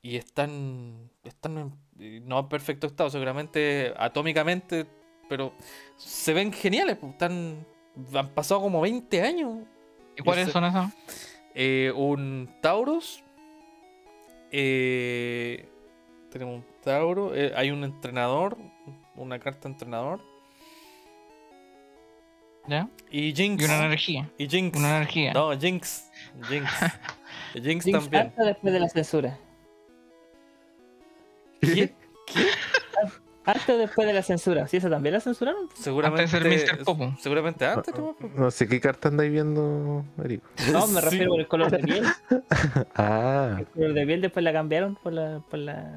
y 0.02 0.16
están, 0.16 1.10
están 1.24 1.58
en- 1.58 1.85
no 1.98 2.38
en 2.40 2.48
perfecto 2.48 2.86
estado, 2.86 3.10
seguramente 3.10 3.92
atómicamente, 3.96 4.86
pero 5.28 5.52
se 5.96 6.32
ven 6.32 6.52
geniales. 6.52 6.96
po. 6.96 7.08
Están, 7.08 7.64
han 8.14 8.28
pasado 8.30 8.60
como 8.60 8.80
20 8.80 9.22
años. 9.22 9.58
¿Y 10.16 10.22
cuáles 10.22 10.50
son 10.50 10.64
esas? 10.64 10.92
Eh, 11.54 11.92
un 11.94 12.48
Tauros. 12.60 13.22
eh, 14.50 15.68
tenemos 16.30 16.56
un 16.56 16.64
Tauro. 16.82 17.34
eh, 17.34 17.52
hay 17.56 17.70
un 17.70 17.82
entrenador. 17.84 18.56
Una 19.14 19.38
carta 19.38 19.68
entrenador. 19.68 20.20
¿Ya? 22.68 22.88
Y 23.10 23.32
Jinx. 23.34 23.62
Y 23.62 23.64
una 23.64 23.86
energía. 23.86 24.30
Y 24.38 24.48
Jinx. 24.48 24.76
Una 24.78 24.96
energía. 24.98 25.32
No, 25.32 25.58
Jinx. 25.58 26.10
Jinx. 26.48 26.70
Jinx 27.54 27.84
Jinx 27.84 27.90
también. 28.10 28.32
después 28.36 28.72
de 28.74 28.80
la 28.80 28.88
censura. 28.88 29.38
¿Qué? 31.60 31.94
Antes 33.44 33.68
o 33.68 33.78
después 33.78 34.08
de 34.08 34.12
la 34.12 34.22
censura. 34.22 34.66
¿Sí, 34.66 34.78
eso 34.78 34.90
también 34.90 35.12
la 35.14 35.20
censuraron? 35.20 35.68
Seguramente. 35.74 36.22
Antes 36.24 36.42
de 36.42 36.58
ser 36.58 36.76
Mr. 36.78 36.84
Popo. 36.84 37.14
Seguramente 37.20 37.64
antes, 37.64 37.94
¿no? 37.96 38.16
No 38.34 38.50
sé 38.50 38.66
qué 38.66 38.80
carta 38.80 39.08
andáis 39.08 39.30
viendo, 39.30 40.04
Erico. 40.24 40.48
No, 40.72 40.86
me 40.88 41.00
refiero 41.00 41.30
por 41.30 41.40
el 41.40 41.46
color 41.46 41.70
de 41.70 41.78
piel. 41.78 42.04
Ah, 42.96 43.56
El 43.60 43.66
color 43.66 43.92
de 43.94 44.06
piel 44.06 44.20
después 44.20 44.42
la 44.44 44.52
cambiaron 44.52 44.96
por 44.96 45.12
la. 45.12 45.40
Por 45.48 45.60
la 45.60 45.96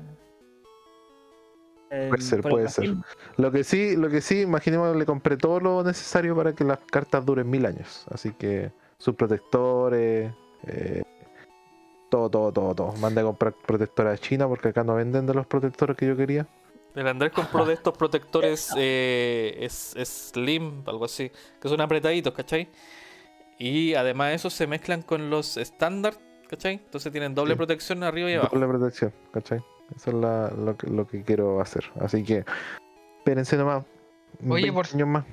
el- 1.89 2.09
Puede 2.09 2.21
ser, 2.21 2.41
puede 2.41 2.69
ser. 2.69 2.93
lo 3.37 3.51
que 3.51 3.63
sí, 3.63 3.95
lo 3.95 4.09
que 4.09 4.21
sí, 4.21 4.41
imaginemos 4.41 4.91
que 4.93 4.99
le 4.99 5.05
compré 5.07 5.35
todo 5.37 5.59
lo 5.59 5.83
necesario 5.83 6.35
para 6.35 6.53
que 6.53 6.63
las 6.63 6.77
cartas 6.91 7.25
duren 7.25 7.49
mil 7.49 7.65
años. 7.65 8.05
Así 8.11 8.31
que 8.33 8.71
sus 8.99 9.15
protectores, 9.15 10.31
eh, 10.67 11.01
todo, 12.09 12.29
todo, 12.29 12.51
todo, 12.51 12.75
todo. 12.75 12.93
Mandé 12.93 13.21
a 13.21 13.23
comprar 13.25 13.53
protectores 13.53 14.13
a 14.13 14.17
China 14.17 14.47
porque 14.47 14.69
acá 14.69 14.83
no 14.83 14.95
venden 14.95 15.25
de 15.25 15.33
los 15.33 15.45
protectores 15.47 15.95
que 15.95 16.07
yo 16.07 16.15
quería. 16.17 16.47
El 16.95 17.07
Andrés 17.07 17.31
compró 17.31 17.65
de 17.65 17.73
estos 17.75 17.95
protectores 17.97 18.71
eh, 18.77 19.55
es, 19.59 19.95
es 19.95 20.31
Slim, 20.33 20.83
algo 20.87 21.05
así, 21.05 21.31
que 21.61 21.69
son 21.69 21.79
apretaditos, 21.81 22.33
¿cachai? 22.33 22.67
Y 23.57 23.93
además 23.93 24.33
esos 24.33 24.53
se 24.53 24.67
mezclan 24.67 25.01
con 25.01 25.29
los 25.29 25.57
estándar, 25.57 26.15
¿cachai? 26.49 26.75
Entonces 26.75 27.11
tienen 27.11 27.35
doble 27.35 27.53
Sí. 27.53 27.57
protección 27.57 28.03
arriba 28.03 28.29
y 28.31 28.33
abajo. 28.35 28.55
Doble 28.55 28.67
protección, 28.67 29.13
¿cachai? 29.31 29.59
Eso 29.95 30.09
es 30.11 30.15
la- 30.15 30.49
lo, 30.49 30.77
que, 30.77 30.87
lo 30.87 31.07
que 31.07 31.23
quiero 31.23 31.61
hacer. 31.61 31.83
Así 31.99 32.23
que, 32.23 32.43
espérense 33.19 33.57
nomás. 33.57 33.83
Oye, 34.47 34.71
20 34.71 34.73
por- 34.73 34.87
años 34.93 35.07
más. 35.07 35.25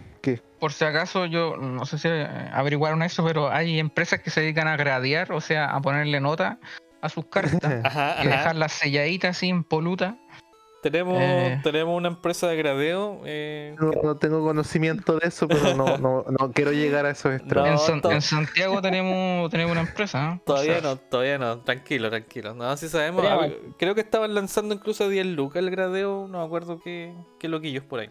Por 0.59 0.73
si 0.73 0.85
acaso, 0.85 1.27
yo 1.27 1.57
no 1.57 1.85
sé 1.87 1.99
si 1.99 2.09
eh, 2.09 2.27
averiguaron 2.53 3.03
eso, 3.03 3.25
pero 3.25 3.51
hay 3.51 3.79
empresas 3.79 4.21
que 4.21 4.31
se 4.31 4.41
dedican 4.41 4.69
a 4.69 4.77
gradear, 4.77 5.33
o 5.33 5.41
sea, 5.41 5.67
a 5.67 5.81
ponerle 5.81 6.21
nota 6.21 6.59
a 7.03 7.09
sus 7.09 7.27
cartas 7.27 7.61
Ajá, 7.85 8.17
y 8.19 8.27
ajá. 8.27 8.37
dejarlas 8.39 8.73
selladitas 8.73 9.37
así, 9.37 9.49
impolutas. 9.49 10.15
Tenemos, 10.83 11.19
Eh. 11.21 11.59
tenemos 11.65 11.97
una 11.97 12.09
empresa 12.09 12.47
de 12.47 12.57
gradeo. 12.57 13.21
eh, 13.25 13.75
No, 13.81 13.91
no 14.05 14.17
tengo 14.19 14.41
conocimiento 14.45 15.19
de 15.19 15.27
eso, 15.29 15.49
pero 15.49 15.75
no, 15.75 15.99
no, 15.99 16.25
no 16.29 16.53
quiero 16.53 16.71
llegar 16.71 17.07
a 17.07 17.11
esos 17.11 17.35
extremos. 17.35 17.67
No, 17.69 17.73
en, 17.73 17.79
San- 17.79 18.01
to- 18.03 18.11
en 18.13 18.23
Santiago 18.23 18.81
tenemos, 18.81 19.51
tenemos 19.51 19.73
una 19.73 19.81
empresa. 19.81 20.39
O 20.43 20.45
Todavía 20.45 20.75
sea, 20.81 20.83
no, 20.83 20.97
todavía 20.97 21.39
no, 21.39 21.59
tranquilo, 21.59 22.09
tranquilo. 22.09 22.55
No, 22.55 22.77
sí 22.77 22.89
sabemos. 22.89 23.23
Pero 23.23 23.35
a 23.35 23.37
bueno. 23.39 23.55
ver, 23.55 23.63
creo 23.79 23.95
que 23.97 24.01
estaban 24.03 24.33
lanzando 24.33 24.75
incluso 24.77 25.05
a 25.05 25.09
10 25.09 25.27
lucas 25.27 25.59
el 25.61 25.71
gradeo, 25.71 26.29
no 26.31 26.39
me 26.39 26.45
acuerdo 26.45 26.79
qué, 26.81 27.13
qué 27.41 27.49
loquillos 27.49 27.83
por 27.83 28.01
ahí. 28.01 28.11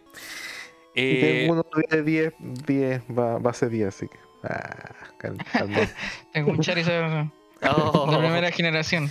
Y 0.96 1.00
Eh, 1.02 1.20
tengo 1.46 1.52
uno 1.52 1.64
de 1.90 2.02
10, 2.02 2.34
10 2.66 3.02
va, 3.16 3.38
va 3.38 3.50
a 3.50 3.54
ser 3.54 3.68
10, 3.70 3.88
así 3.88 4.08
que. 4.08 4.18
Ah, 4.42 4.94
cal- 5.18 5.36
calma. 5.52 5.78
Tengo 6.32 6.50
un 6.52 6.60
Charizard 6.60 7.30
oh. 7.62 8.10
de 8.10 8.18
primera 8.18 8.50
generación. 8.50 9.10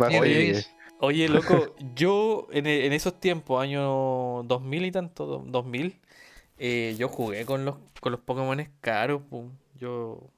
Va 0.00 0.08
a 0.08 0.10
ser 0.10 0.20
Oye, 0.22 0.38
10. 0.38 0.70
Oye, 1.00 1.28
loco, 1.28 1.74
yo 1.94 2.48
en, 2.50 2.66
en 2.66 2.92
esos 2.92 3.20
tiempos, 3.20 3.62
año 3.62 4.42
2000 4.44 4.84
y 4.86 4.90
tanto, 4.90 5.26
do- 5.26 5.44
2000, 5.46 6.00
eh, 6.58 6.94
yo 6.98 7.08
jugué 7.08 7.44
con 7.46 7.64
los, 7.64 7.76
con 8.00 8.12
los 8.12 8.20
Pokémon 8.20 8.68
caros, 8.80 9.22
pum. 9.22 9.52
Yo, 9.76 10.30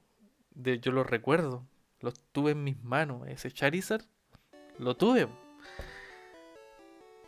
de, 0.53 0.79
yo 0.79 0.91
los 0.91 1.07
recuerdo, 1.07 1.63
los 2.01 2.19
tuve 2.31 2.51
en 2.51 2.63
mis 2.63 2.83
manos. 2.83 3.27
Ese 3.27 3.51
Charizard, 3.51 4.03
lo 4.77 4.95
tuve. 4.95 5.27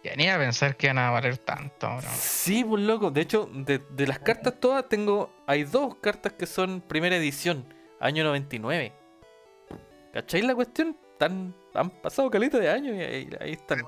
Ya 0.10 0.16
ni 0.16 0.28
a 0.28 0.38
pensar 0.40 0.76
que 0.76 0.88
van 0.88 0.98
a 0.98 1.12
valer 1.12 1.38
tanto 1.38 1.86
ahora. 1.88 2.08
Sí, 2.10 2.64
pues 2.64 2.82
loco. 2.84 3.12
De 3.12 3.22
hecho, 3.22 3.48
de, 3.54 3.78
de 3.92 4.08
las 4.08 4.20
cartas 4.20 4.60
todas 4.60 4.88
tengo. 4.90 5.32
Hay 5.46 5.64
dos 5.66 5.96
cartas 5.96 6.34
que 6.34 6.46
son 6.48 6.82
primera 6.82 7.16
edición, 7.16 7.66
año 8.00 8.24
99. 8.24 8.92
¿Cacháis 10.14 10.44
la 10.46 10.56
cuestión? 10.56 10.98
Tan, 11.20 11.54
han 11.74 11.90
pasado 11.90 12.32
caleta 12.32 12.58
de 12.60 12.70
años 12.70 12.96
y 12.96 13.02
ahí, 13.02 13.30
ahí 13.42 13.52
están. 13.52 13.82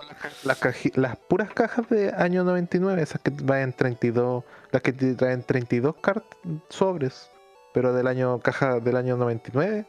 Las, 0.44 0.62
caji- 0.62 0.94
las 0.96 1.16
puras 1.18 1.50
cajas 1.54 1.90
de 1.90 2.12
año 2.14 2.44
99, 2.44 3.02
esas 3.02 3.22
que 3.22 3.32
traen 3.32 3.72
32, 3.74 4.44
las 4.72 4.82
que 4.82 4.92
te 4.94 5.16
traen 5.16 5.42
32 5.42 5.96
cartas 6.02 6.38
sobres, 6.70 7.32
pero 7.74 7.94
del 7.94 8.08
año 8.08 8.40
caja 8.40 8.80
del 8.82 8.98
año 8.98 9.16
99, 9.18 9.86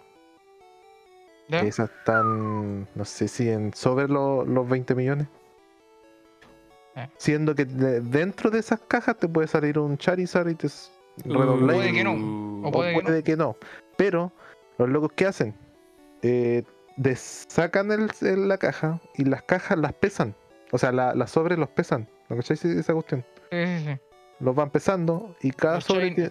¿Ya? 1.49 1.59
esas 1.63 1.91
están, 1.91 2.89
no 2.95 3.05
sé 3.05 3.27
si 3.29 3.51
en 3.51 3.75
sobre 3.75 4.07
lo- 4.09 4.45
los 4.45 4.67
20 4.69 4.95
millones. 4.95 5.27
Eh. 6.97 7.09
Siendo 7.17 7.55
que 7.55 7.65
de- 7.65 8.01
dentro 8.01 8.51
de 8.51 8.59
esas 8.59 8.81
cajas 8.81 9.17
te 9.17 9.29
puede 9.29 9.49
salir 9.49 9.79
un 9.79 9.97
Charizard 9.97 10.49
y 10.49 10.55
te 10.55 10.67
Uh, 11.27 11.33
redobláis 11.35 11.79
Puede 11.81 11.93
que 11.93 12.05
no. 12.05 12.13
O 12.65 12.69
o 12.69 12.73
puede 12.73 12.95
puede, 12.95 13.23
que 13.23 13.37
no. 13.37 13.55
que 13.55 13.63
no. 13.63 13.69
Pero 13.97 14.33
los 14.79 14.89
locos 14.89 15.13
que 15.15 15.27
hacen, 15.27 15.55
eh, 16.23 16.63
des- 16.97 17.45
sacan 17.49 17.91
el- 17.93 18.11
el- 18.23 18.49
la 18.49 18.57
caja 18.59 18.99
y 19.17 19.25
las 19.25 19.43
cajas 19.43 19.79
las 19.79 19.93
pesan. 19.93 20.35
O 20.71 20.79
sea, 20.79 20.91
la- 20.93 21.15
las 21.15 21.31
sobres 21.31 21.59
los 21.59 21.69
pesan. 21.69 22.09
¿No 22.31 22.37
cacháis 22.37 22.65
esa 22.65 22.95
cuestión? 22.95 23.25
Sí, 23.51 23.67
sí, 23.67 23.85
sí. 23.87 23.99
Los 24.41 24.55
van 24.55 24.71
pesando 24.71 25.37
y 25.43 25.51
cada 25.51 25.77
Los 25.77 25.85
sobre 25.85 26.11
tiene... 26.13 26.31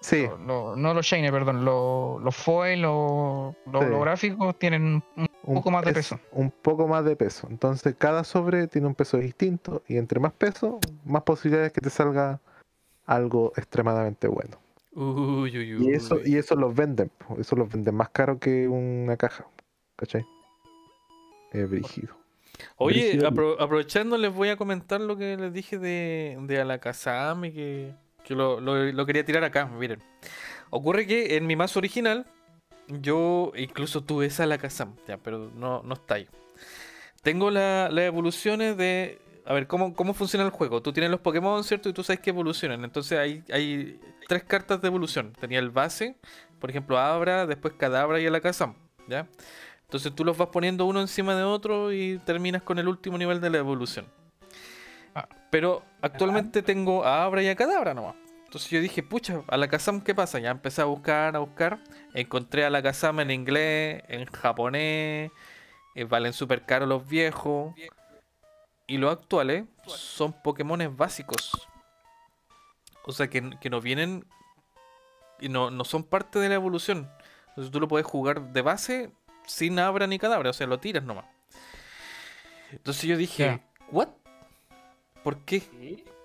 Sí, 0.00 0.26
Lo- 0.28 0.38
lo- 0.38 0.76
no 0.76 0.94
los 0.94 1.04
shiny, 1.04 1.30
perdón. 1.32 1.64
Los, 1.64 2.22
los 2.22 2.36
foil, 2.36 2.82
los, 2.82 3.54
Sí. 3.64 3.70
holográficos 3.86 4.56
tienen 4.58 5.02
un 5.16 5.27
un 5.44 5.54
poco 5.54 5.70
más 5.70 5.84
de 5.84 5.92
peso. 5.92 6.20
Un 6.32 6.50
poco 6.50 6.86
más 6.88 7.04
de 7.04 7.16
peso. 7.16 7.46
Entonces 7.50 7.94
cada 7.96 8.24
sobre 8.24 8.66
tiene 8.68 8.86
un 8.86 8.94
peso 8.94 9.16
distinto 9.18 9.82
y 9.88 9.96
entre 9.96 10.20
más 10.20 10.32
peso, 10.32 10.78
más 11.04 11.22
posibilidades 11.22 11.72
que 11.72 11.80
te 11.80 11.90
salga 11.90 12.40
algo 13.06 13.52
extremadamente 13.56 14.28
bueno. 14.28 14.58
Uy, 14.94 15.56
uy, 15.56 15.76
uy. 15.76 15.86
Y 15.88 15.92
eso, 15.94 16.18
y 16.24 16.36
eso 16.36 16.54
los 16.56 16.74
venden, 16.74 17.10
eso 17.38 17.56
los 17.56 17.70
venden 17.70 17.94
más 17.94 18.08
caro 18.10 18.38
que 18.38 18.66
una 18.68 19.16
caja, 19.16 19.46
¿cachai? 19.96 20.24
Es 21.52 21.70
brígido. 21.70 22.16
Oye, 22.76 23.10
Brígido. 23.12 23.30
apro- 23.30 23.56
aprovechando, 23.60 24.18
les 24.18 24.34
voy 24.34 24.48
a 24.48 24.56
comentar 24.56 25.00
lo 25.00 25.16
que 25.16 25.36
les 25.36 25.52
dije 25.52 25.78
de, 25.78 26.36
de 26.42 26.60
Alakazam 26.60 27.44
y 27.44 27.52
que, 27.52 27.94
que 28.24 28.34
lo, 28.34 28.60
lo- 28.60 28.92
lo 28.92 29.06
quería 29.06 29.24
tirar 29.24 29.44
acá. 29.44 29.66
Miren, 29.66 30.02
ocurre 30.70 31.06
que 31.06 31.36
en 31.36 31.46
mi 31.46 31.54
mazo 31.54 31.78
original, 31.78 32.26
yo 32.88 33.52
incluso 33.56 34.02
tuve 34.02 34.26
esa 34.26 34.44
Alakazam, 34.44 34.94
ya, 35.06 35.18
pero 35.18 35.50
no, 35.54 35.82
no 35.82 35.94
está 35.94 36.14
ahí. 36.14 36.28
Tengo 37.22 37.50
la- 37.50 37.88
las 37.90 38.04
evoluciones 38.04 38.76
de. 38.76 39.20
A 39.44 39.52
ver, 39.54 39.66
¿cómo, 39.66 39.94
¿cómo 39.94 40.12
funciona 40.14 40.44
el 40.44 40.50
juego? 40.50 40.82
Tú 40.82 40.92
tienes 40.92 41.10
los 41.10 41.20
Pokémon, 41.20 41.64
¿cierto? 41.64 41.88
Y 41.88 41.92
tú 41.94 42.02
sabes 42.04 42.20
que 42.20 42.30
evolucionan. 42.30 42.84
Entonces 42.84 43.18
hay, 43.18 43.42
hay 43.50 43.98
tres 44.28 44.44
cartas 44.44 44.80
de 44.82 44.88
evolución. 44.88 45.32
Tenía 45.40 45.58
el 45.58 45.70
base, 45.70 46.16
por 46.58 46.68
ejemplo, 46.70 46.98
Abra, 46.98 47.46
después 47.46 47.72
Cadabra 47.74 48.20
y 48.20 48.26
Alakazam, 48.26 48.74
¿ya? 49.08 49.26
Entonces 49.84 50.14
tú 50.14 50.22
los 50.24 50.36
vas 50.36 50.48
poniendo 50.48 50.84
uno 50.84 51.00
encima 51.00 51.34
de 51.34 51.44
otro 51.44 51.92
y 51.92 52.18
terminas 52.26 52.62
con 52.62 52.78
el 52.78 52.88
último 52.88 53.16
nivel 53.16 53.40
de 53.40 53.48
la 53.48 53.58
evolución. 53.58 54.06
Ah. 55.14 55.26
Pero 55.50 55.82
actualmente 56.02 56.60
tengo 56.62 57.04
a 57.06 57.24
Abra 57.24 57.42
y 57.42 57.48
a 57.48 57.56
Cadabra 57.56 57.94
nomás. 57.94 58.16
Entonces 58.48 58.70
yo 58.70 58.80
dije, 58.80 59.02
pucha, 59.02 59.42
a 59.46 59.58
la 59.58 59.68
Kazam, 59.68 60.00
¿qué 60.00 60.14
pasa? 60.14 60.38
Ya 60.38 60.50
empecé 60.50 60.80
a 60.80 60.86
buscar, 60.86 61.36
a 61.36 61.40
buscar. 61.40 61.80
Encontré 62.14 62.64
a 62.64 62.70
la 62.70 62.82
Kazam 62.82 63.20
en 63.20 63.30
inglés, 63.30 64.02
en 64.08 64.24
japonés. 64.24 65.30
eh, 65.94 66.04
valen 66.04 66.32
súper 66.32 66.64
caro 66.64 66.86
los 66.86 67.06
viejos. 67.06 67.74
Y 68.86 68.96
los 68.96 69.12
actuales 69.12 69.64
son 69.86 70.32
Pokémones 70.32 70.96
básicos. 70.96 71.68
O 73.04 73.12
sea 73.12 73.28
que, 73.28 73.50
que 73.60 73.68
no 73.68 73.82
vienen 73.82 74.24
y 75.40 75.50
no, 75.50 75.70
no 75.70 75.84
son 75.84 76.02
parte 76.02 76.38
de 76.38 76.48
la 76.48 76.54
evolución. 76.54 77.10
Entonces 77.50 77.70
tú 77.70 77.80
lo 77.80 77.88
puedes 77.88 78.06
jugar 78.06 78.52
de 78.54 78.62
base 78.62 79.10
sin 79.44 79.78
Abra 79.78 80.06
ni 80.06 80.18
Cadabra. 80.18 80.48
O 80.48 80.54
sea, 80.54 80.66
lo 80.66 80.80
tiras 80.80 81.04
nomás. 81.04 81.26
Entonces 82.72 83.02
yo 83.02 83.18
dije, 83.18 83.44
Ya. 83.44 83.60
¿what? 83.90 84.08
¿Por 85.22 85.44
qué? 85.44 85.62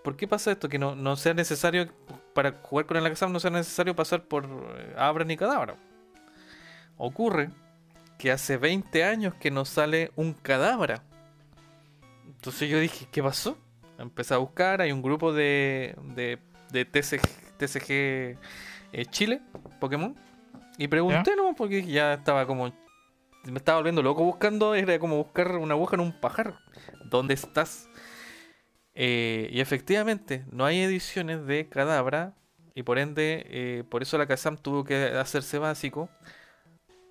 ¿Por 0.03 0.17
qué 0.17 0.27
pasa 0.27 0.51
esto? 0.51 0.67
Que 0.67 0.77
no, 0.77 0.95
no 0.95 1.15
sea 1.15 1.33
necesario, 1.33 1.87
para 2.33 2.51
jugar 2.61 2.85
con 2.85 2.97
el 2.97 3.01
Alakazam, 3.03 3.31
no 3.31 3.39
sea 3.39 3.51
necesario 3.51 3.95
pasar 3.95 4.23
por 4.23 4.45
eh, 4.45 4.93
Abra 4.97 5.23
ni 5.23 5.37
Cadabra. 5.37 5.77
Ocurre 6.97 7.49
que 8.17 8.31
hace 8.31 8.57
20 8.57 9.03
años 9.03 9.33
que 9.35 9.49
no 9.49 9.65
sale 9.65 10.11
un 10.15 10.33
Cadabra. 10.33 11.03
Entonces 12.25 12.69
yo 12.69 12.79
dije, 12.79 13.07
¿qué 13.11 13.23
pasó? 13.23 13.57
Empecé 13.97 14.33
a 14.33 14.37
buscar, 14.37 14.81
hay 14.81 14.91
un 14.91 15.01
grupo 15.01 15.31
de, 15.31 15.95
de, 16.15 16.39
de 16.71 16.85
TCG, 16.85 17.57
TCG 17.57 18.37
eh, 18.93 19.05
Chile, 19.09 19.41
Pokémon. 19.79 20.15
Y 20.77 20.87
pregunté, 20.87 21.35
¿no? 21.35 21.55
Porque 21.55 21.85
ya 21.85 22.15
estaba 22.15 22.45
como... 22.45 22.73
Me 23.45 23.57
estaba 23.57 23.77
volviendo 23.77 24.01
loco 24.01 24.23
buscando, 24.23 24.73
era 24.73 24.97
como 24.99 25.17
buscar 25.17 25.55
una 25.57 25.73
aguja 25.73 25.95
en 25.95 26.01
un 26.01 26.19
pajar. 26.19 26.55
¿Dónde 27.05 27.33
estás? 27.33 27.89
Eh, 28.95 29.49
y 29.51 29.59
efectivamente, 29.61 30.45
no 30.51 30.65
hay 30.65 30.81
ediciones 30.81 31.45
de 31.45 31.67
Cadabra 31.69 32.35
y 32.75 32.83
por 32.83 32.97
ende, 32.99 33.45
eh, 33.49 33.83
por 33.89 34.01
eso 34.01 34.17
la 34.17 34.27
Kazam 34.27 34.57
tuvo 34.57 34.83
que 34.83 34.95
hacerse 34.95 35.59
básico, 35.59 36.09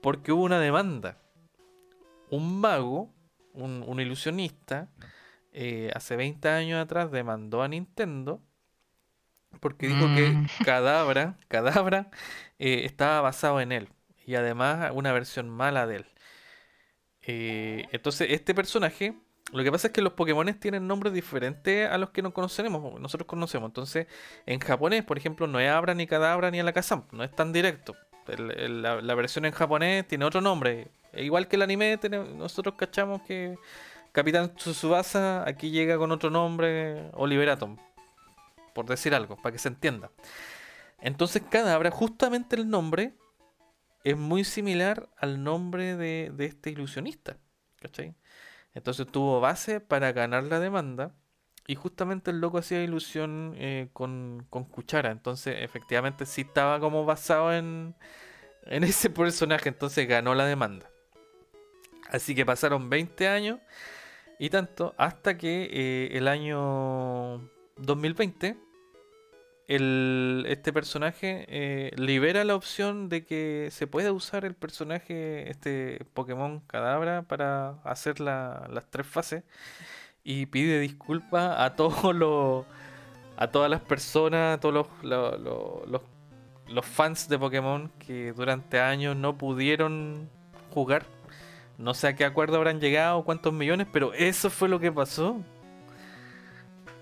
porque 0.00 0.32
hubo 0.32 0.42
una 0.44 0.58
demanda. 0.60 1.18
Un 2.30 2.60
mago, 2.60 3.12
un, 3.52 3.84
un 3.86 4.00
ilusionista, 4.00 4.88
eh, 5.52 5.90
hace 5.94 6.16
20 6.16 6.48
años 6.48 6.82
atrás 6.82 7.10
demandó 7.10 7.62
a 7.62 7.68
Nintendo 7.68 8.40
porque 9.60 9.86
dijo 9.88 10.08
Mm. 10.08 10.14
que 10.16 10.64
Cadabra, 10.64 11.36
Cadabra 11.48 12.10
eh, 12.58 12.82
estaba 12.84 13.20
basado 13.20 13.60
en 13.60 13.72
él 13.72 13.88
y 14.26 14.34
además 14.34 14.90
una 14.94 15.12
versión 15.12 15.48
mala 15.50 15.86
de 15.86 15.96
él. 15.96 16.06
Entonces, 17.24 18.28
este 18.30 18.54
personaje 18.54 19.14
lo 19.52 19.62
que 19.62 19.70
pasa 19.70 19.88
es 19.88 19.92
que 19.92 20.00
los 20.00 20.14
Pokémon 20.14 20.52
tienen 20.54 20.86
nombres 20.86 21.12
diferentes 21.12 21.88
a 21.88 21.98
los 21.98 22.10
que 22.10 22.22
nos 22.22 22.32
conocemos, 22.32 22.98
nosotros 22.98 23.26
conocemos. 23.26 23.68
Entonces, 23.68 24.06
en 24.46 24.58
japonés, 24.60 25.04
por 25.04 25.18
ejemplo, 25.18 25.46
no 25.46 25.60
es 25.60 25.70
Abra 25.70 25.94
ni 25.94 26.06
Kadabra 26.06 26.50
ni 26.50 26.58
Alakazam, 26.58 27.04
no 27.12 27.22
es 27.22 27.30
tan 27.30 27.52
directo. 27.52 27.94
La, 28.26 29.14
versión 29.14 29.44
en 29.44 29.52
japonés 29.52 30.08
tiene 30.08 30.24
otro 30.24 30.40
nombre. 30.40 30.88
Igual 31.12 31.48
que 31.48 31.56
el 31.56 31.62
anime, 31.62 31.98
nosotros 32.34 32.76
cachamos 32.78 33.20
que 33.22 33.58
Capitán 34.12 34.54
Tsubasa 34.54 35.46
aquí 35.46 35.70
llega 35.70 35.98
con 35.98 36.12
otro 36.12 36.30
nombre, 36.30 37.10
Oliver 37.12 37.50
Atom, 37.50 37.76
por 38.74 38.86
decir 38.86 39.14
algo, 39.14 39.36
para 39.36 39.52
que 39.52 39.58
se 39.58 39.68
entienda. 39.68 40.10
Entonces, 41.00 41.42
Kadabra, 41.50 41.90
justamente 41.90 42.56
el 42.56 42.70
nombre 42.70 43.12
es 44.02 44.16
muy 44.16 44.44
similar 44.44 45.10
al 45.18 45.44
nombre 45.44 45.96
de, 45.96 46.32
de 46.34 46.46
este 46.46 46.70
ilusionista. 46.70 47.36
¿Cachai? 47.76 48.14
Entonces 48.74 49.06
tuvo 49.06 49.40
base 49.40 49.80
para 49.80 50.12
ganar 50.12 50.44
la 50.44 50.60
demanda. 50.60 51.14
Y 51.66 51.76
justamente 51.76 52.30
el 52.32 52.40
loco 52.40 52.58
hacía 52.58 52.82
ilusión 52.82 53.54
eh, 53.56 53.88
con, 53.92 54.46
con 54.50 54.64
cuchara. 54.64 55.10
Entonces, 55.10 55.56
efectivamente, 55.60 56.26
sí 56.26 56.40
estaba 56.42 56.80
como 56.80 57.04
basado 57.04 57.52
en, 57.52 57.94
en 58.66 58.84
ese 58.84 59.10
personaje. 59.10 59.68
Entonces 59.68 60.08
ganó 60.08 60.34
la 60.34 60.46
demanda. 60.46 60.90
Así 62.10 62.34
que 62.34 62.44
pasaron 62.44 62.90
20 62.90 63.28
años 63.28 63.58
y 64.38 64.50
tanto 64.50 64.94
hasta 64.98 65.38
que 65.38 65.68
eh, 65.72 66.18
el 66.18 66.28
año 66.28 67.48
2020 67.76 68.56
este 69.76 70.72
personaje 70.72 71.44
eh, 71.48 71.92
libera 71.96 72.44
la 72.44 72.54
opción 72.54 73.08
de 73.08 73.24
que 73.24 73.68
se 73.70 73.86
pueda 73.86 74.12
usar 74.12 74.44
el 74.44 74.54
personaje, 74.54 75.50
este 75.50 76.04
Pokémon 76.14 76.60
Cadabra, 76.66 77.22
para 77.22 77.70
hacer 77.84 78.20
la- 78.20 78.68
las 78.70 78.90
tres 78.90 79.06
fases. 79.06 79.44
Y 80.24 80.46
pide 80.46 80.80
disculpas 80.80 81.58
a 81.60 81.74
todos 81.76 82.14
los. 82.14 82.64
a 83.36 83.48
todas 83.50 83.70
las 83.70 83.80
personas, 83.80 84.56
a 84.58 84.60
todos 84.60 84.74
los, 84.74 84.86
lo- 85.02 85.38
lo- 85.38 85.84
los, 85.86 86.02
los 86.68 86.86
fans 86.86 87.28
de 87.28 87.38
Pokémon 87.38 87.90
que 87.98 88.32
durante 88.32 88.80
años 88.80 89.16
no 89.16 89.36
pudieron 89.38 90.28
jugar. 90.70 91.06
No 91.78 91.94
sé 91.94 92.08
a 92.08 92.16
qué 92.16 92.24
acuerdo 92.24 92.56
habrán 92.58 92.80
llegado, 92.80 93.24
cuántos 93.24 93.52
millones, 93.52 93.86
pero 93.92 94.12
eso 94.14 94.50
fue 94.50 94.68
lo 94.68 94.78
que 94.80 94.92
pasó. 94.92 95.40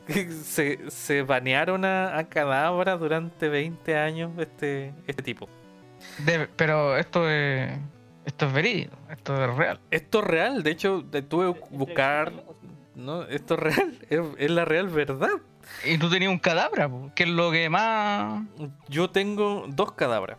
Se, 0.43 0.91
se 0.91 1.23
banearon 1.23 1.85
a, 1.85 2.17
a 2.19 2.29
Cadabra 2.29 2.97
durante 2.97 3.49
20 3.49 3.97
años 3.97 4.33
este, 4.39 4.93
este 5.07 5.23
tipo. 5.23 5.49
De- 6.25 6.49
pero 6.57 6.97
esto 6.97 7.29
es. 7.29 7.71
Esto 8.25 8.47
es 8.47 8.53
verídico, 8.53 8.97
esto 9.11 9.43
es 9.45 9.57
real. 9.57 9.81
Esto 9.91 10.19
es 10.21 10.25
real, 10.27 10.63
de 10.63 10.71
hecho, 10.71 11.05
tuve 11.29 11.55
que 11.55 11.61
buscar. 11.71 12.33
¿no? 12.95 13.23
Esto 13.25 13.55
es 13.55 13.61
real, 13.61 13.99
es, 14.11 14.21
es 14.39 14.51
la 14.51 14.65
real 14.65 14.89
verdad. 14.89 15.31
Y 15.85 15.97
tú 15.99 16.11
tenías 16.11 16.31
un 16.31 16.39
cadáver, 16.39 16.89
po, 16.89 17.11
que 17.15 17.23
es 17.25 17.29
lo 17.29 17.51
que 17.51 17.69
más. 17.71 18.43
Yo 18.89 19.11
tengo 19.11 19.65
dos 19.69 19.93
cadabras 19.93 20.37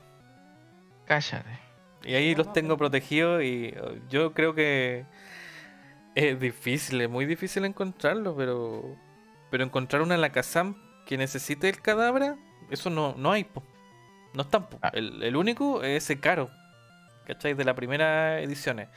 Cállate. 1.06 1.50
y 2.04 2.14
ahí 2.16 2.36
los 2.36 2.52
tengo 2.54 2.78
protegidos 2.78 3.44
y 3.44 3.74
uh, 3.82 4.00
yo 4.10 4.34
creo 4.34 4.54
que 4.54 5.06
es 6.16 6.40
difícil, 6.40 7.02
es 7.02 7.10
muy 7.10 7.26
difícil 7.26 7.66
encontrarlo, 7.66 8.36
pero 8.36 8.96
pero 9.52 9.64
encontrar 9.64 10.02
una 10.02 10.16
Alakazam 10.16 10.76
que 11.06 11.18
necesite 11.18 11.70
el 11.70 11.82
cadabra, 11.82 12.38
eso 12.72 12.90
no, 12.90 13.14
no 13.18 13.32
hay, 13.32 13.44
po. 13.44 13.62
no 14.34 14.42
están. 14.42 14.68
po. 14.68 14.80
Ah. 14.82 14.92
El, 14.94 15.22
el 15.22 15.36
único 15.36 15.84
es 15.84 16.04
ese 16.04 16.20
caro, 16.20 16.50
¿cachai? 17.26 17.54
De 17.54 17.66
la 17.66 17.76
primera 17.76 18.40
ediciones. 18.40 18.88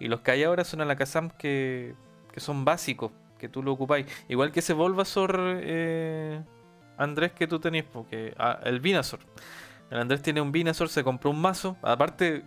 Y 0.00 0.08
los 0.08 0.20
que 0.20 0.32
hay 0.32 0.42
ahora 0.42 0.64
son 0.64 0.80
Alakazam 0.80 1.30
que, 1.30 1.94
que 2.32 2.40
son 2.40 2.64
básicos, 2.64 3.12
que 3.38 3.48
tú 3.48 3.62
lo 3.62 3.72
ocupáis. 3.72 4.06
Igual 4.28 4.50
que 4.50 4.60
ese 4.60 4.72
Bulbasaur, 4.72 5.60
eh, 5.62 6.42
Andrés, 6.98 7.32
que 7.32 7.46
tú 7.46 7.60
tenés, 7.60 7.84
porque 7.84 8.34
ah, 8.38 8.58
el 8.64 8.80
Venusaur. 8.80 9.20
El 9.90 9.98
Andrés 9.98 10.22
tiene 10.22 10.40
un 10.40 10.52
Venusaur, 10.52 10.88
se 10.88 11.04
compró 11.04 11.30
un 11.30 11.40
mazo. 11.40 11.76
Aparte, 11.82 12.44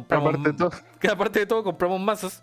compramos. 0.00 0.34
Aparte 0.34 0.52
de 0.52 0.58
todo, 0.58 0.70
que 1.00 1.08
aparte 1.10 1.38
de 1.40 1.46
todo, 1.46 1.64
compramos 1.64 2.00
mazos. 2.00 2.42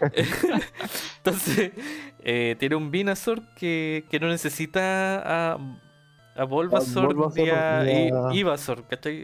Entonces, 1.18 1.72
eh, 2.20 2.56
tiene 2.58 2.76
un 2.76 2.90
Venusaur 2.90 3.42
que, 3.54 4.04
que 4.10 4.18
no 4.20 4.28
necesita 4.28 5.52
a, 5.52 5.58
a 6.36 6.44
Bulbasaur 6.44 7.14
ni 7.36 7.48
a 7.50 7.80
a- 7.80 8.34
Ivysaur, 8.34 8.86
¿cachai? 8.86 9.22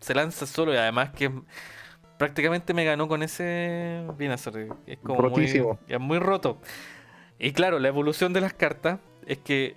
Se 0.00 0.14
lanza 0.14 0.46
solo 0.46 0.72
y 0.72 0.76
además 0.76 1.10
que 1.10 1.30
prácticamente 2.18 2.72
me 2.74 2.84
ganó 2.84 3.08
con 3.08 3.22
ese 3.22 4.06
Venusaur. 4.16 4.76
Es 4.86 4.98
como 4.98 5.16
muy, 5.30 5.44
es 5.88 6.00
muy 6.00 6.18
roto. 6.18 6.60
Y 7.38 7.52
claro, 7.52 7.78
la 7.78 7.88
evolución 7.88 8.32
de 8.32 8.40
las 8.40 8.54
cartas 8.54 9.00
es 9.26 9.38
que 9.38 9.76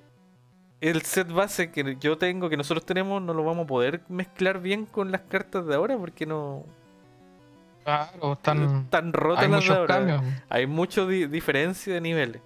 el 0.82 1.02
set 1.04 1.32
base 1.32 1.72
que 1.72 1.98
yo 2.00 2.18
tengo, 2.18 2.50
que 2.50 2.58
nosotros 2.58 2.86
tenemos, 2.86 3.22
no 3.22 3.34
lo 3.34 3.44
vamos 3.44 3.64
a 3.66 3.68
poder 3.68 4.02
mezclar 4.10 4.60
bien 4.62 4.86
con 4.86 5.12
las 5.12 5.22
cartas 5.22 5.66
de 5.66 5.76
ahora 5.76 5.98
porque 5.98 6.26
no... 6.26 6.64
Claro, 7.84 8.34
están. 8.34 8.82
Están 8.84 9.14
rotas 9.14 9.44
Hay 9.44 9.52
las 9.52 9.60
de 9.64 9.70
muchos 9.70 9.78
ahora. 9.78 9.96
cambios. 9.96 10.22
Hay 10.50 10.66
mucha 10.68 11.06
di- 11.06 11.28
diferencia 11.28 11.94
de 11.94 12.02
niveles. 12.02 12.42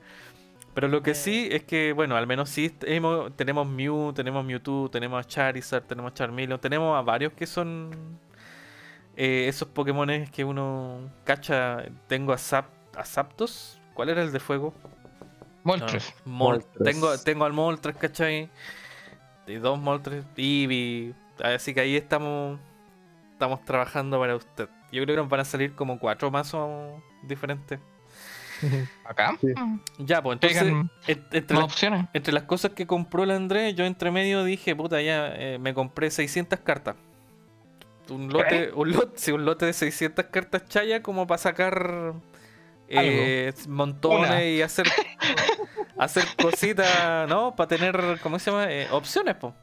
Pero 0.73 0.87
lo 0.89 1.01
que 1.01 1.11
Eh. 1.11 1.15
sí 1.15 1.47
es 1.51 1.63
que, 1.63 1.93
bueno, 1.93 2.15
al 2.17 2.27
menos 2.27 2.49
sí 2.49 2.75
hemos- 2.81 3.33
tenemos 3.35 3.65
Mew, 3.65 4.11
tenemos 4.13 4.43
Mewtwo, 4.45 4.89
tenemos 4.89 5.19
a 5.19 5.27
Charizard, 5.27 5.83
tenemos 5.83 6.13
Charmeleon, 6.13 6.59
tenemos 6.59 6.97
a 6.97 7.01
varios 7.01 7.33
que 7.33 7.47
son 7.47 7.89
eh, 9.15 9.47
esos 9.49 9.67
Pokémones 9.69 10.29
que 10.29 10.43
uno 10.45 11.09
cacha. 11.23 11.83
Tengo 12.07 12.31
a, 12.33 12.37
Zap, 12.37 12.65
a 12.95 13.03
Zapdos. 13.05 13.79
¿Cuál 13.93 14.09
era 14.09 14.21
el 14.21 14.31
de 14.31 14.39
fuego? 14.39 14.73
Moltres. 15.63 16.13
No, 16.25 16.31
Mol- 16.33 16.53
Moltres. 16.63 16.83
Tengo, 16.93 17.17
tengo 17.19 17.45
al 17.45 17.53
Moltres, 17.53 17.95
¿cachai? 17.97 18.49
Y 19.47 19.55
dos 19.55 19.79
Moltres, 19.79 20.23
Eevee. 20.37 21.13
Así 21.43 21.73
que 21.73 21.81
ahí 21.81 21.95
estamos 21.95 22.59
estamos 23.33 23.63
trabajando 23.63 24.19
para 24.19 24.35
usted. 24.35 24.67
Yo 24.91 25.03
creo 25.03 25.15
que 25.15 25.21
nos 25.21 25.29
van 25.29 25.39
a 25.41 25.45
salir 25.45 25.73
como 25.73 25.97
cuatro 25.99 26.29
mazos 26.29 27.01
diferentes. 27.23 27.79
Acá. 29.05 29.37
Sí. 29.39 29.47
Ya, 29.99 30.21
pues 30.21 30.35
entonces, 30.41 30.61
en- 30.63 30.89
entre, 31.07 31.55
más 31.55 31.63
las, 31.63 31.73
opciones. 31.73 32.05
entre 32.13 32.33
las 32.33 32.43
cosas 32.43 32.71
que 32.71 32.85
compró 32.85 33.23
el 33.23 33.31
Andrés, 33.31 33.73
yo 33.75 33.85
entre 33.85 34.11
medio 34.11 34.43
dije, 34.43 34.75
puta, 34.75 35.01
ya 35.01 35.29
eh, 35.33 35.57
me 35.59 35.73
compré 35.73 36.11
600 36.11 36.59
cartas. 36.59 36.95
Un 38.09 38.27
lote, 38.33 38.71
un 38.73 38.91
lote, 38.91 39.17
sí, 39.17 39.31
un 39.31 39.45
lote 39.45 39.65
de 39.67 39.73
600 39.73 40.25
cartas 40.25 40.65
chaya 40.67 41.01
como 41.03 41.25
para 41.27 41.37
sacar 41.37 42.13
eh, 42.89 43.53
montones 43.67 44.29
Una. 44.29 44.43
y 44.43 44.61
hacer 44.61 44.87
hacer 45.99 46.23
cositas, 46.41 47.27
¿no? 47.27 47.55
Para 47.55 47.67
tener, 47.67 48.19
¿cómo 48.23 48.39
se 48.39 48.49
llama? 48.49 48.71
Eh, 48.71 48.87
opciones, 48.91 49.35
po. 49.35 49.53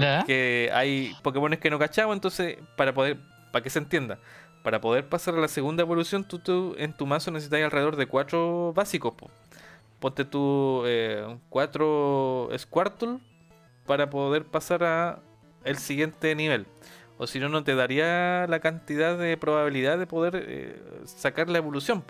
Ya. 0.00 0.18
Porque 0.18 0.70
hay 0.72 1.14
Pokémones 1.22 1.58
que 1.58 1.70
no 1.70 1.78
cachamos, 1.78 2.14
entonces, 2.14 2.58
para 2.76 2.92
poder, 2.92 3.18
para 3.52 3.62
que 3.62 3.70
se 3.70 3.78
entienda, 3.78 4.18
para 4.62 4.80
poder 4.80 5.08
pasar 5.08 5.34
a 5.34 5.38
la 5.38 5.48
segunda 5.48 5.82
evolución, 5.82 6.24
tú, 6.24 6.38
tú 6.38 6.74
en 6.78 6.92
tu 6.92 7.06
mazo 7.06 7.30
necesitas 7.30 7.62
alrededor 7.62 7.96
de 7.96 8.06
cuatro 8.06 8.72
básicos, 8.74 9.14
po. 9.14 9.30
Ponte 10.00 10.24
tú 10.24 10.82
eh, 10.84 11.38
cuatro 11.48 12.50
Squirtle 12.58 13.20
para 13.86 14.10
poder 14.10 14.44
pasar 14.44 14.84
a 14.84 15.20
el 15.64 15.78
siguiente 15.78 16.34
nivel. 16.34 16.66
O 17.16 17.26
si 17.26 17.38
no, 17.38 17.48
no 17.48 17.62
te 17.62 17.74
daría 17.74 18.46
la 18.48 18.60
cantidad 18.60 19.16
de 19.16 19.36
probabilidad 19.36 19.98
de 19.98 20.06
poder 20.06 20.44
eh, 20.46 20.82
sacar 21.04 21.48
la 21.48 21.58
evolución. 21.58 22.04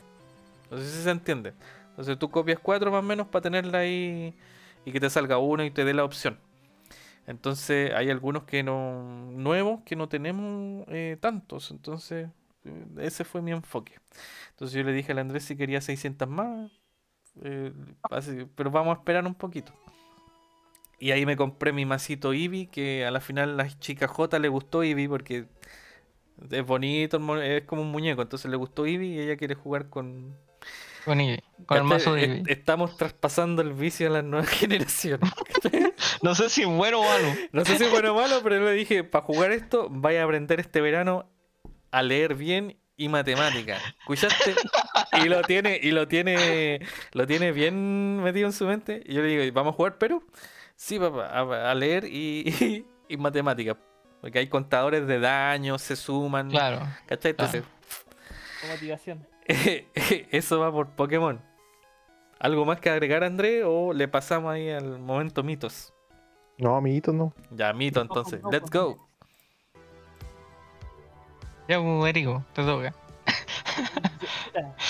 No 0.70 0.78
sé 0.78 0.84
si 0.90 1.02
se 1.02 1.10
entiende. 1.10 1.54
Entonces 1.90 2.18
tú 2.18 2.30
copias 2.30 2.58
cuatro 2.60 2.90
más 2.90 3.00
o 3.00 3.02
menos 3.06 3.28
para 3.28 3.42
tenerla 3.42 3.78
ahí 3.78 4.34
y 4.84 4.92
que 4.92 5.00
te 5.00 5.10
salga 5.10 5.38
uno 5.38 5.64
y 5.64 5.70
te 5.70 5.84
dé 5.84 5.94
la 5.94 6.04
opción. 6.04 6.38
Entonces 7.26 7.92
hay 7.94 8.10
algunos 8.10 8.44
que 8.44 8.62
no 8.62 9.30
nuevos 9.32 9.82
que 9.84 9.96
no 9.96 10.08
tenemos 10.08 10.86
eh, 10.88 11.16
tantos. 11.20 11.70
Entonces 11.70 12.28
eh, 12.64 12.86
ese 12.98 13.24
fue 13.24 13.42
mi 13.42 13.52
enfoque. 13.52 13.94
Entonces 14.52 14.76
yo 14.76 14.84
le 14.84 14.92
dije 14.92 15.12
al 15.12 15.18
Andrés 15.20 15.44
si 15.44 15.56
quería 15.56 15.80
600 15.80 16.28
más. 16.28 16.70
eh, 17.42 17.72
pero 18.56 18.70
vamos 18.70 18.96
a 18.96 19.00
esperar 19.00 19.26
un 19.26 19.34
poquito. 19.34 19.72
Y 20.98 21.10
ahí 21.10 21.26
me 21.26 21.36
compré 21.36 21.72
mi 21.72 21.84
masito 21.86 22.32
Eevee, 22.32 22.66
que 22.68 23.04
a 23.04 23.10
la 23.10 23.20
final 23.20 23.56
la 23.56 23.68
chica 23.78 24.08
J 24.08 24.38
le 24.38 24.48
gustó 24.48 24.82
Eevee 24.82 25.08
porque 25.08 25.46
es 26.50 26.66
bonito, 26.66 27.18
es 27.42 27.64
como 27.64 27.82
un 27.82 27.90
muñeco, 27.90 28.22
entonces 28.22 28.50
le 28.50 28.56
gustó 28.56 28.86
Eevee 28.86 29.08
y 29.08 29.20
ella 29.20 29.36
quiere 29.36 29.54
jugar 29.54 29.88
con... 29.90 30.36
Con, 31.04 31.20
Eevee, 31.20 31.42
con 31.66 31.78
el 31.78 31.82
¿Cachai? 31.82 31.84
mazo 31.84 32.14
de 32.14 32.24
Eevee. 32.24 32.42
Estamos 32.46 32.96
traspasando 32.96 33.62
el 33.62 33.72
vicio 33.72 34.06
a 34.08 34.10
las 34.10 34.24
nuevas 34.24 34.48
generaciones. 34.60 35.30
No 36.22 36.34
sé 36.34 36.48
si 36.48 36.62
es 36.62 36.68
bueno 36.68 37.00
o 37.00 37.04
malo. 37.04 37.28
No 37.52 37.64
sé 37.64 37.76
si 37.76 37.84
es 37.84 37.90
bueno 37.90 38.12
o 38.12 38.14
malo, 38.14 38.40
pero 38.42 38.56
yo 38.56 38.64
le 38.64 38.72
dije, 38.72 39.04
para 39.04 39.24
jugar 39.24 39.52
esto, 39.52 39.88
vaya 39.90 40.22
a 40.22 40.24
aprender 40.24 40.58
este 40.58 40.80
verano 40.80 41.28
a 41.90 42.02
leer 42.02 42.34
bien 42.34 42.78
y 42.96 43.08
matemática. 43.08 43.78
¿Escuchaste? 44.00 44.54
Y 45.22 45.28
lo 45.28 45.42
tiene, 45.42 45.78
y 45.82 45.90
lo 45.90 46.08
tiene, 46.08 46.80
lo 47.12 47.26
tiene 47.26 47.52
bien 47.52 48.22
metido 48.22 48.46
en 48.46 48.52
su 48.52 48.66
mente. 48.66 49.02
Y 49.04 49.14
yo 49.14 49.22
le 49.22 49.28
digo, 49.28 49.54
¿vamos 49.54 49.74
a 49.74 49.76
jugar 49.76 49.98
Perú? 49.98 50.24
Sí, 50.76 50.98
papá, 50.98 51.26
a, 51.26 51.70
a 51.70 51.74
leer 51.74 52.04
y, 52.04 52.86
y, 53.08 53.16
matemática. 53.16 53.76
Porque 54.20 54.38
hay 54.38 54.48
contadores 54.48 55.06
de 55.06 55.18
daño, 55.20 55.78
se 55.78 55.96
suman. 55.96 56.50
Claro. 56.50 56.80
¿Cachai? 57.06 57.32
Entonces, 57.32 57.64
Con 58.60 58.70
motivación. 58.70 59.26
eso 60.30 60.60
va 60.60 60.72
por 60.72 60.88
Pokémon. 60.90 61.40
¿Algo 62.38 62.64
más 62.64 62.80
que 62.80 62.90
agregar, 62.90 63.24
André? 63.24 63.64
¿O 63.64 63.92
le 63.92 64.08
pasamos 64.08 64.52
ahí 64.52 64.70
al 64.70 64.98
momento 64.98 65.42
mitos? 65.42 65.92
No, 66.58 66.76
amiguitos, 66.76 67.14
no. 67.14 67.32
Ya, 67.50 67.72
mito 67.72 68.00
entonces. 68.00 68.40
Let's 68.50 68.70
go. 68.70 69.08
Ya, 71.68 71.80
pues, 71.80 72.10
Erico, 72.10 72.44
te 72.52 72.62
toca. 72.62 72.94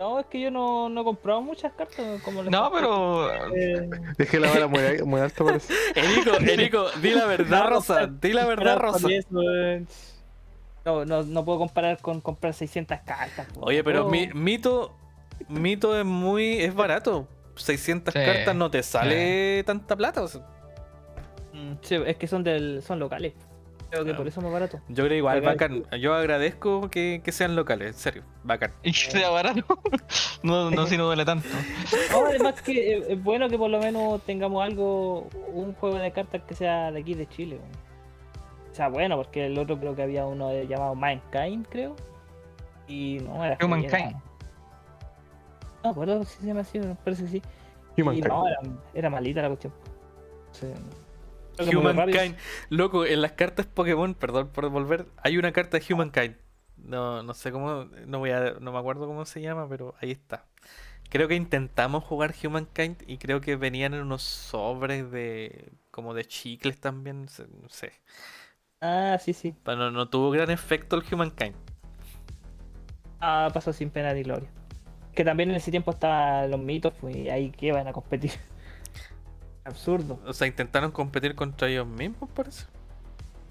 No, 0.00 0.18
es 0.18 0.26
que 0.26 0.40
yo 0.40 0.50
no, 0.50 0.88
no 0.88 1.00
he 1.00 1.04
comprado 1.04 1.40
muchas 1.40 1.72
cartas 1.72 2.20
como 2.22 2.42
les 2.42 2.50
No, 2.50 2.70
pero. 2.70 3.32
Eh, 3.54 3.88
Dejé 4.18 4.40
la 4.40 4.50
vara 4.50 4.66
muy, 4.66 4.80
muy 5.04 5.20
alta, 5.20 5.44
parece. 5.44 5.72
Erico, 5.94 6.36
Erico, 6.40 6.90
di 7.00 7.10
la 7.10 7.24
verdad, 7.26 7.70
Rosa. 7.70 8.06
Di 8.06 8.32
la 8.32 8.44
verdad, 8.44 8.76
Rosa. 8.76 9.08
No, 10.84 11.04
no, 11.04 11.22
no 11.22 11.44
puedo 11.44 11.58
comparar 11.58 11.98
con 12.00 12.20
comprar 12.20 12.52
600 12.54 12.98
cartas. 13.04 13.46
po. 13.54 13.60
Oye, 13.62 13.82
pero 13.82 14.06
Oh, 14.06 14.10
mi- 14.10 14.28
Mito, 14.34 14.94
Mito 15.48 15.98
es 15.98 16.04
muy, 16.04 16.60
es 16.60 16.74
barato. 16.74 17.26
600 17.56 18.12
Sí, 18.12 18.20
cartas 18.24 18.54
no 18.56 18.70
te 18.70 18.82
sale 18.82 19.62
tanta 19.64 19.96
plata. 19.96 20.22
o 20.22 20.28
sea, 20.28 20.40
mm, 21.52 21.74
sí, 21.82 21.94
es 22.06 22.16
que 22.16 22.26
son 22.26 22.42
del, 22.44 22.82
son 22.82 22.98
locales. 22.98 23.32
Creo 23.90 24.04
que 24.04 24.14
por 24.14 24.26
eso 24.26 24.40
es 24.40 24.44
más 24.44 24.52
barato. 24.52 24.80
yo 24.88 25.04
creo 25.04 25.16
igual, 25.18 25.40
bacán. 25.40 25.84
Yo 26.00 26.14
agradezco 26.14 26.90
que, 26.90 27.20
que 27.24 27.30
sean 27.30 27.54
locales, 27.54 27.88
en 27.88 27.94
serio, 27.94 28.22
bacán. 28.42 28.72
Y 28.82 28.90
que 28.90 28.98
sea 29.10 29.30
barato. 29.30 29.62
No, 30.42 30.70
no 30.70 30.86
si 30.86 30.98
no 30.98 31.06
duele 31.06 31.24
tanto. 31.24 31.48
No, 32.10 32.26
además 32.26 32.60
que 32.60 32.98
es, 32.98 33.22
bueno 33.22 33.48
que 33.48 33.56
por 33.56 33.70
lo 33.70 33.78
menos 33.78 34.20
tengamos 34.26 34.62
algo, 34.62 35.28
un 35.54 35.72
juego 35.74 35.96
de 35.96 36.10
cartas 36.12 36.42
que 36.46 36.54
sea 36.54 36.90
de 36.92 37.00
aquí 37.00 37.14
de 37.14 37.26
Chile. 37.28 37.58
O 38.74 38.76
sea, 38.76 38.88
bueno, 38.88 39.16
porque 39.16 39.46
el 39.46 39.56
otro 39.56 39.78
creo 39.78 39.94
que 39.94 40.02
había 40.02 40.26
uno 40.26 40.48
de- 40.48 40.66
llamado 40.66 40.96
Mankind, 40.96 41.64
creo. 41.70 41.94
Y 42.88 43.18
no, 43.22 43.44
era. 43.44 43.56
Humankind. 43.64 43.94
era- 43.94 44.10
No, 45.84 45.84
me 45.84 45.90
acuerdo 45.90 46.24
si 46.24 46.40
se 46.40 46.46
llama 46.48 46.62
así, 46.62 46.80
me 46.80 46.96
parece 46.96 47.22
que 47.22 47.28
sí. 47.28 47.42
Y 47.94 48.02
Humankind. 48.02 48.26
no, 48.26 48.48
era, 48.48 48.58
era 48.92 49.10
malita 49.10 49.42
la 49.42 49.48
cuestión. 49.48 49.72
Humankind. 51.60 52.36
Loco, 52.68 53.06
en 53.06 53.22
las 53.22 53.30
cartas 53.32 53.66
Pokémon, 53.66 54.14
perdón 54.14 54.48
por 54.48 54.68
volver, 54.70 55.06
hay 55.22 55.38
una 55.38 55.52
carta 55.52 55.78
de 55.78 55.94
Humankind. 55.94 56.36
No, 56.76 57.22
no 57.22 57.32
sé 57.32 57.52
cómo, 57.52 57.84
no 58.06 58.18
voy 58.18 58.30
a, 58.32 58.54
no 58.60 58.72
me 58.72 58.78
acuerdo 58.80 59.06
cómo 59.06 59.24
se 59.24 59.40
llama, 59.40 59.68
pero 59.68 59.94
ahí 60.00 60.10
está. 60.10 60.46
Creo 61.10 61.28
que 61.28 61.36
intentamos 61.36 62.02
jugar 62.02 62.34
Humankind 62.42 63.04
y 63.06 63.18
creo 63.18 63.40
que 63.40 63.54
venían 63.54 63.94
en 63.94 64.00
unos 64.00 64.22
sobres 64.22 65.12
de, 65.12 65.70
como 65.92 66.12
de 66.12 66.24
chicles 66.24 66.80
también, 66.80 67.26
no 67.62 67.68
sé. 67.68 67.92
Ah, 68.86 69.16
sí, 69.18 69.32
sí. 69.32 69.54
Pero 69.64 69.78
no, 69.78 69.90
no 69.90 70.08
tuvo 70.08 70.30
gran 70.30 70.50
efecto 70.50 70.96
el 70.96 71.02
Humankind. 71.10 71.54
Ah, 73.20 73.48
pasó 73.54 73.72
sin 73.72 73.88
pena 73.88 74.12
ni 74.12 74.22
gloria. 74.22 74.48
Que 75.14 75.24
también 75.24 75.48
en 75.50 75.56
ese 75.56 75.70
tiempo 75.70 75.90
estaban 75.92 76.50
los 76.50 76.60
mitos, 76.60 76.92
pues, 77.00 77.16
y 77.16 77.30
ahí 77.30 77.50
que 77.50 77.72
van 77.72 77.88
a 77.88 77.92
competir. 77.92 78.32
Absurdo. 79.64 80.20
O 80.26 80.32
sea, 80.34 80.46
intentaron 80.46 80.90
competir 80.90 81.34
contra 81.34 81.68
ellos 81.68 81.86
mismos, 81.86 82.28
parece. 82.34 82.66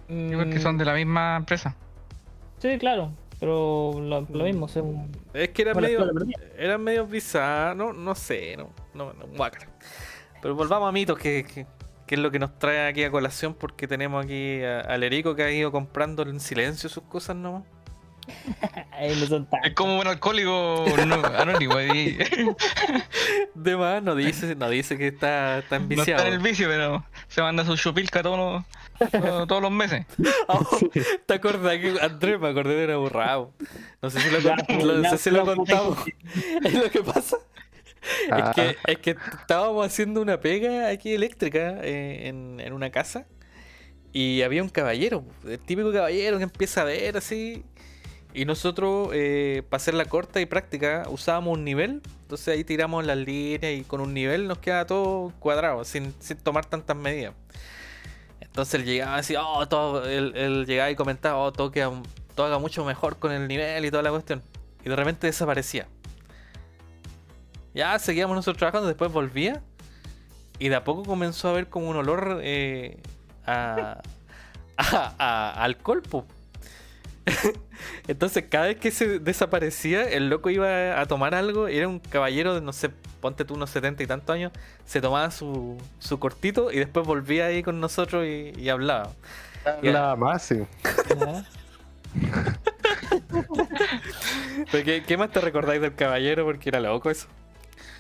Sí, 0.08 0.32
porque 0.36 0.60
son 0.60 0.78
de 0.78 0.86
la 0.86 0.94
misma 0.94 1.38
empresa. 1.38 1.70
Mm, 1.72 2.62
Sí, 2.62 2.78
claro, 2.78 3.12
pero 3.42 3.94
lo, 4.00 4.22
lo 4.22 4.44
mismo, 4.46 4.66
o 4.66 4.68
sea, 4.70 4.84
un- 4.84 5.12
Es 5.34 5.50
que 5.50 5.64
era 5.64 5.74
medio, 5.74 6.10
eran 6.58 6.82
medio 6.82 7.06
bizarros, 7.06 7.76
no, 7.76 7.92
no 7.92 8.16
sé, 8.16 8.56
no, 8.56 8.70
no, 8.94 9.12
no. 9.12 9.26
Pero 10.42 10.56
volvamos 10.56 10.88
a 10.88 10.92
mitos, 10.94 11.18
que, 11.18 11.44
que, 11.44 11.66
que 12.08 12.16
es 12.16 12.22
lo 12.22 12.32
que 12.32 12.40
nos 12.40 12.58
trae 12.60 12.88
aquí 12.88 13.04
a 13.04 13.12
colación, 13.12 13.54
porque 13.54 13.88
tenemos 13.88 14.24
aquí 14.26 14.62
a- 14.64 14.82
al 14.82 15.04
Erico 15.04 15.36
que 15.36 15.44
ha 15.44 15.52
ido 15.52 15.72
comprando 15.72 16.24
en 16.24 16.40
silencio 16.40 16.90
sus 16.90 17.04
cosas 17.04 17.36
nomás. 17.36 17.64
no. 19.30 19.48
Es 19.64 19.74
como 19.76 20.00
un 20.00 20.08
alcohólico 20.08 20.86
no, 21.06 21.16
anónimo. 21.38 21.80
y- 21.82 22.18
De 23.54 23.76
más, 23.76 24.02
no 24.02 24.16
dice, 24.16 24.56
no 24.56 24.70
dice 24.70 24.98
que 24.98 25.08
está, 25.08 25.60
está 25.60 25.78
no 25.78 25.84
enviciado. 25.84 26.20
está 26.20 26.28
en 26.28 26.34
el 26.34 26.40
vicio, 26.40 26.68
pero 26.70 27.06
se 27.28 27.42
manda 27.42 27.66
su 27.66 27.76
chupilca 27.76 28.24
todos 28.24 28.64
los, 29.12 29.48
todos, 29.48 29.62
los 29.62 29.72
meses. 29.72 30.06
Ah, 30.48 30.60
¿Te 31.26 31.34
acordás 31.34 31.78
que 31.80 31.96
Andrés 32.02 32.40
me 32.40 32.50
acordé 32.50 32.76
de 32.76 32.86
una 32.86 32.98
burrado? 32.98 33.52
No 34.02 34.10
sé 34.10 34.20
si 34.22 34.30
lo, 34.30 34.40
lo- 34.40 34.98
no 35.02 35.10
sé 35.10 35.18
si 35.18 35.30
lo 35.30 35.46
ya, 35.46 35.56
contamos. 35.56 35.98
Es 36.64 36.74
lo 36.74 36.90
que 36.90 37.02
pasa. 37.04 37.38
Ah. 38.32 38.54
Es, 38.56 38.56
que, 38.56 38.92
es 38.92 38.98
que 39.00 39.16
estábamos 39.40 39.86
haciendo 39.86 40.22
una 40.22 40.40
pega 40.40 40.90
aquí 40.90 41.14
eléctrica 41.14 41.78
eh, 41.82 42.28
en, 42.28 42.60
en 42.60 42.74
una 42.74 42.90
casa 42.90 43.26
y 44.12 44.44
había 44.44 44.62
un 44.62 44.70
caballero, 44.70 45.24
el 45.48 45.60
típico 45.60 45.92
caballero 45.92 46.38
que 46.38 46.44
empieza 46.44 46.82
a 46.82 46.86
ver 46.86 47.18
así. 47.18 47.64
Y 48.36 48.46
nosotros, 48.46 49.10
eh, 49.14 49.62
para 49.70 49.78
hacer 49.78 49.94
la 49.94 50.06
corta 50.06 50.42
y 50.42 50.48
práctica, 50.48 51.04
usábamos 51.08 51.56
un 51.58 51.64
nivel. 51.64 52.02
Entonces 52.24 52.48
ahí 52.48 52.64
tiramos 52.64 53.06
las 53.06 53.18
líneas 53.18 53.74
y 53.74 53.84
con 53.84 54.02
un 54.02 54.14
nivel 54.14 54.48
nos 54.48 54.58
queda 54.58 54.86
todo 54.88 55.32
cuadrado, 55.40 55.86
sin, 55.86 56.16
sin 56.20 56.38
tomar 56.38 56.66
tantas 56.66 56.98
medidas. 56.98 57.34
Entonces 58.40 58.76
él 58.76 58.86
llegaba 58.86 59.18
así, 59.18 59.36
oh, 59.36 59.68
todo, 59.68 60.08
él, 60.08 60.34
él 60.36 60.66
llegaba 60.66 60.90
y 60.90 60.96
comentaba, 60.96 61.38
oh, 61.38 61.52
todo, 61.52 61.72
queda, 61.72 61.92
todo 62.36 62.48
haga 62.48 62.58
mucho 62.58 62.84
mejor 62.86 63.18
con 63.18 63.32
el 63.32 63.48
nivel 63.48 63.86
y 63.86 63.92
toda 63.92 64.02
la 64.02 64.10
cuestión. 64.10 64.42
Y 64.84 64.90
de 64.90 64.96
repente 64.96 65.28
desaparecía. 65.28 65.88
Ya 67.74 67.98
seguíamos 68.00 68.36
nosotros 68.36 68.58
trabajando, 68.60 68.88
después 68.88 69.12
volvía. 69.12 69.62
Y 70.60 70.70
de 70.70 70.76
a 70.76 70.84
poco 70.84 71.04
comenzó 71.04 71.48
a 71.48 71.52
haber 71.52 71.68
como 71.68 71.90
un 71.90 71.96
olor 71.98 72.40
eh, 72.44 73.00
a, 73.46 74.02
a- 74.78 75.14
a 75.18 75.64
alcohol, 75.64 76.02
po. 76.04 76.26
Entonces, 78.08 78.46
cada 78.50 78.68
vez 78.68 78.78
que 78.78 78.92
se 78.92 79.20
desaparecía, 79.20 80.04
el 80.04 80.30
loco 80.30 80.50
iba 80.50 81.00
a 81.00 81.06
tomar 81.06 81.34
algo. 81.36 81.68
Era 81.68 81.88
un 81.88 82.00
caballero 82.00 82.54
de, 82.54 82.62
no 82.62 82.74
sé, 82.74 82.90
ponte 83.22 83.46
tú 83.46 83.56
unos 83.56 83.70
70 83.72 84.04
y 84.04 84.08
tantos 84.08 84.34
años. 84.34 84.52
Se 84.86 85.02
tomaba 85.02 85.32
su, 85.32 85.78
su 86.00 86.20
cortito 86.20 86.72
y 86.72 86.78
después 86.80 87.06
volvía 87.08 87.46
ahí 87.48 87.64
con 87.64 87.80
nosotros 87.80 88.26
y, 88.26 88.54
y 88.58 88.70
hablaba. 88.70 89.10
Nada 89.94 90.16
más, 90.16 90.44
sí. 90.44 90.60
Ya. 91.18 91.46
Pero 94.72 94.84
¿qué, 94.84 95.04
qué 95.06 95.18
más 95.18 95.32
te 95.32 95.40
recordáis 95.42 95.82
del 95.82 95.96
caballero? 95.96 96.46
Porque 96.46 96.70
era 96.70 96.80
loco 96.80 97.10
eso. 97.10 97.28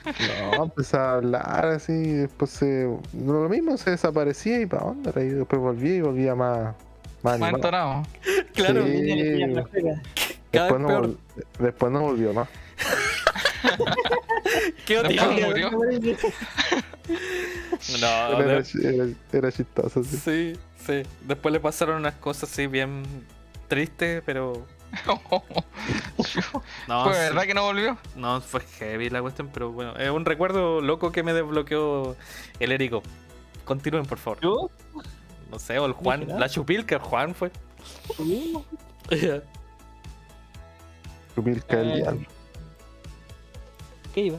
No, 0.57 0.63
empezó 0.65 0.99
a 0.99 1.13
hablar 1.15 1.65
así, 1.65 1.91
y 1.93 2.13
después 2.13 2.51
se. 2.51 2.87
lo 3.25 3.49
mismo, 3.49 3.77
se 3.77 3.91
desaparecía 3.91 4.59
y 4.61 4.65
para 4.65 4.85
dónde 4.87 5.09
era, 5.09 5.23
y 5.23 5.29
después 5.29 5.61
volvía 5.61 5.95
y 5.95 6.01
volvía 6.01 6.35
más. 6.35 6.75
Más 7.21 7.39
entonado. 7.41 8.03
Claro, 8.53 8.85
Sí. 8.85 9.39
La 10.51 10.63
Después 10.63 10.81
no, 10.81 10.89
vol- 10.89 11.17
después 11.57 11.91
no 11.91 12.01
volvió 12.01 12.33
más. 12.33 12.47
¿Qué 14.85 14.99
odio? 14.99 15.47
murió. 15.47 15.71
No, 17.99 18.41
era, 18.41 18.63
era, 18.83 19.05
era 19.31 19.51
chistoso, 19.51 20.03
sí. 20.03 20.17
sí, 20.17 20.59
sí. 20.85 21.03
Después 21.27 21.51
le 21.53 21.59
pasaron 21.59 21.97
unas 21.97 22.15
cosas 22.15 22.51
así 22.51 22.67
bien 22.67 23.03
tristes, 23.67 24.21
pero. 24.25 24.65
No, 26.87 27.03
¿Fue 27.05 27.13
sí. 27.13 27.19
verdad 27.19 27.43
que 27.43 27.53
no 27.53 27.63
volvió? 27.63 27.97
No, 28.15 28.39
fue 28.41 28.61
heavy 28.61 29.09
la 29.09 29.21
cuestión, 29.21 29.49
pero 29.53 29.71
bueno, 29.71 29.95
es 29.97 30.09
un 30.09 30.25
recuerdo 30.25 30.81
loco 30.81 31.11
que 31.11 31.23
me 31.23 31.33
desbloqueó 31.33 32.15
el 32.59 32.71
Érico. 32.71 33.01
Continúen, 33.65 34.05
por 34.05 34.17
favor. 34.17 34.39
¿Yo? 34.41 34.69
No 35.49 35.59
sé, 35.59 35.79
o 35.79 35.85
el 35.85 35.93
Juan, 35.93 36.27
la 36.39 36.47
Chupilca, 36.49 36.95
el 36.95 37.01
Juan 37.01 37.33
fue. 37.35 37.51
Chupilca 41.35 41.81
Eh, 41.81 41.95
diablo. 41.95 42.27
¿Qué 44.13 44.21
iba? 44.21 44.37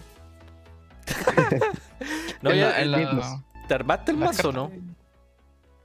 no, 2.43 2.51
En 2.51 2.57
ya, 2.59 2.67
la- 2.69 2.81
en 2.83 2.91
la- 2.93 2.99
mismos. 2.99 3.27
¿Te 3.69 3.75
armaste 3.75 4.13
el 4.13 4.19
mazo 4.19 4.53
no? 4.53 4.71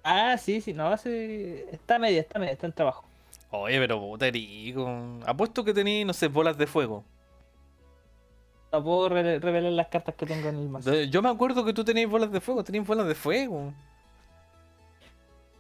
Ah, 0.03 0.37
sí, 0.37 0.61
sí, 0.61 0.73
no, 0.73 0.87
hace... 0.87 1.65
Está 1.73 1.97
media, 1.99 2.21
está 2.21 2.39
media, 2.39 2.53
está 2.53 2.67
en 2.67 2.73
trabajo. 2.73 3.05
Oye, 3.51 3.79
pero 3.79 3.99
puta. 3.99 4.27
Apuesto 5.25 5.63
que 5.63 5.73
tenéis, 5.73 6.05
no 6.05 6.13
sé, 6.13 6.27
bolas 6.27 6.57
de 6.57 6.67
fuego. 6.67 7.03
No 8.71 8.83
puedo 8.83 9.09
re- 9.09 9.39
revelar 9.39 9.71
las 9.71 9.87
cartas 9.87 10.13
que 10.15 10.25
tengo 10.27 10.47
en 10.49 10.55
el 10.55 10.69
mazo. 10.69 10.93
Yo 10.93 11.21
me 11.23 11.29
acuerdo 11.29 11.65
que 11.65 11.73
tú 11.73 11.83
tenías 11.83 12.09
bolas 12.09 12.31
de 12.31 12.39
fuego, 12.39 12.63
tenías 12.63 12.85
bolas 12.85 13.07
de 13.07 13.15
fuego. 13.15 13.73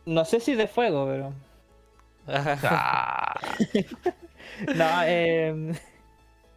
No 0.05 0.23
sé 0.25 0.39
si 0.39 0.53
de 0.55 0.67
fuego, 0.67 1.05
pero... 1.07 1.33
No, 4.75 4.85
eh... 5.05 5.73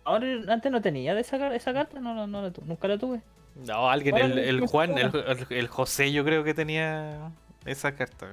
Ahora, 0.05 0.27
antes 0.49 0.73
no 0.73 0.83
tenía 0.83 1.15
de 1.15 1.21
esa, 1.21 1.39
car- 1.39 1.53
esa 1.55 1.73
carta, 1.73 2.01
no, 2.01 2.15
no, 2.15 2.27
no 2.27 2.43
la 2.43 2.51
tu- 2.51 2.65
nunca 2.65 2.89
la 2.89 2.99
tuve. 2.99 3.23
No, 3.55 3.89
alguien, 3.89 4.17
el, 4.17 4.67
Juan, 4.67 4.99
el- 4.99 5.47
el 5.51 5.69
José, 5.69 6.11
yo 6.13 6.25
creo 6.25 6.43
que 6.43 6.55
tenía 6.55 7.31
esa 7.65 7.95
carta. 7.95 8.27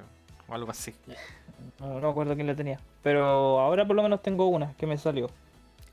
O 0.48 0.56
algo 0.56 0.72
así. 0.72 0.96
No, 1.80 2.00
no 2.00 2.10
acuerdo 2.10 2.36
quién 2.36 2.48
la 2.48 2.56
tenía. 2.56 2.80
Pero 3.04 3.60
ahora 3.60 3.86
por 3.86 3.96
lo 3.96 4.04
menos 4.04 4.22
tengo 4.22 4.48
una 4.48 4.74
que 4.74 4.86
me 4.88 4.98
salió. 4.98 5.30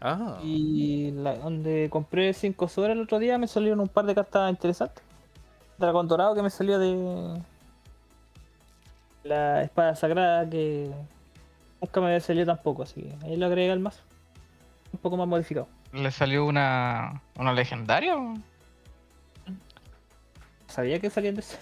Ah, 0.01 0.39
Y 0.43 1.11
la, 1.13 1.37
donde 1.37 1.89
compré 1.91 2.33
5 2.35 2.69
sobras 2.69 2.93
el 2.93 3.03
otro 3.03 3.19
día 3.19 3.39
me 3.39 3.47
salieron 3.49 3.81
un 3.81 3.89
par 3.89 4.05
de 4.05 4.15
cartas 4.15 4.51
interesantes. 4.51 5.03
Dragón 5.79 6.09
dorado 6.09 6.35
que 6.35 6.43
me 6.43 6.51
salió 6.51 6.79
de 6.79 7.41
la 9.25 9.63
espada 9.63 9.95
sagrada 9.97 10.49
que 10.49 10.91
nunca 11.81 12.01
me 12.01 12.07
había 12.07 12.21
salido 12.21 12.47
tampoco, 12.47 12.83
así 12.83 13.03
que 13.03 13.27
ahí 13.27 13.37
lo 13.37 13.47
agregué 13.47 13.73
al 13.73 13.81
mazo. 13.81 14.03
Un 14.93 14.99
poco 15.01 15.17
más 15.17 15.29
modificado. 15.29 15.69
¿Le 15.93 16.11
salió 16.11 16.47
una, 16.47 17.23
una 17.39 17.53
legendaria? 17.53 18.17
o? 18.17 18.35
Sabía 20.69 21.01
que 21.01 21.11
salían 21.11 21.35
de 21.35 21.41
ese. 21.41 21.59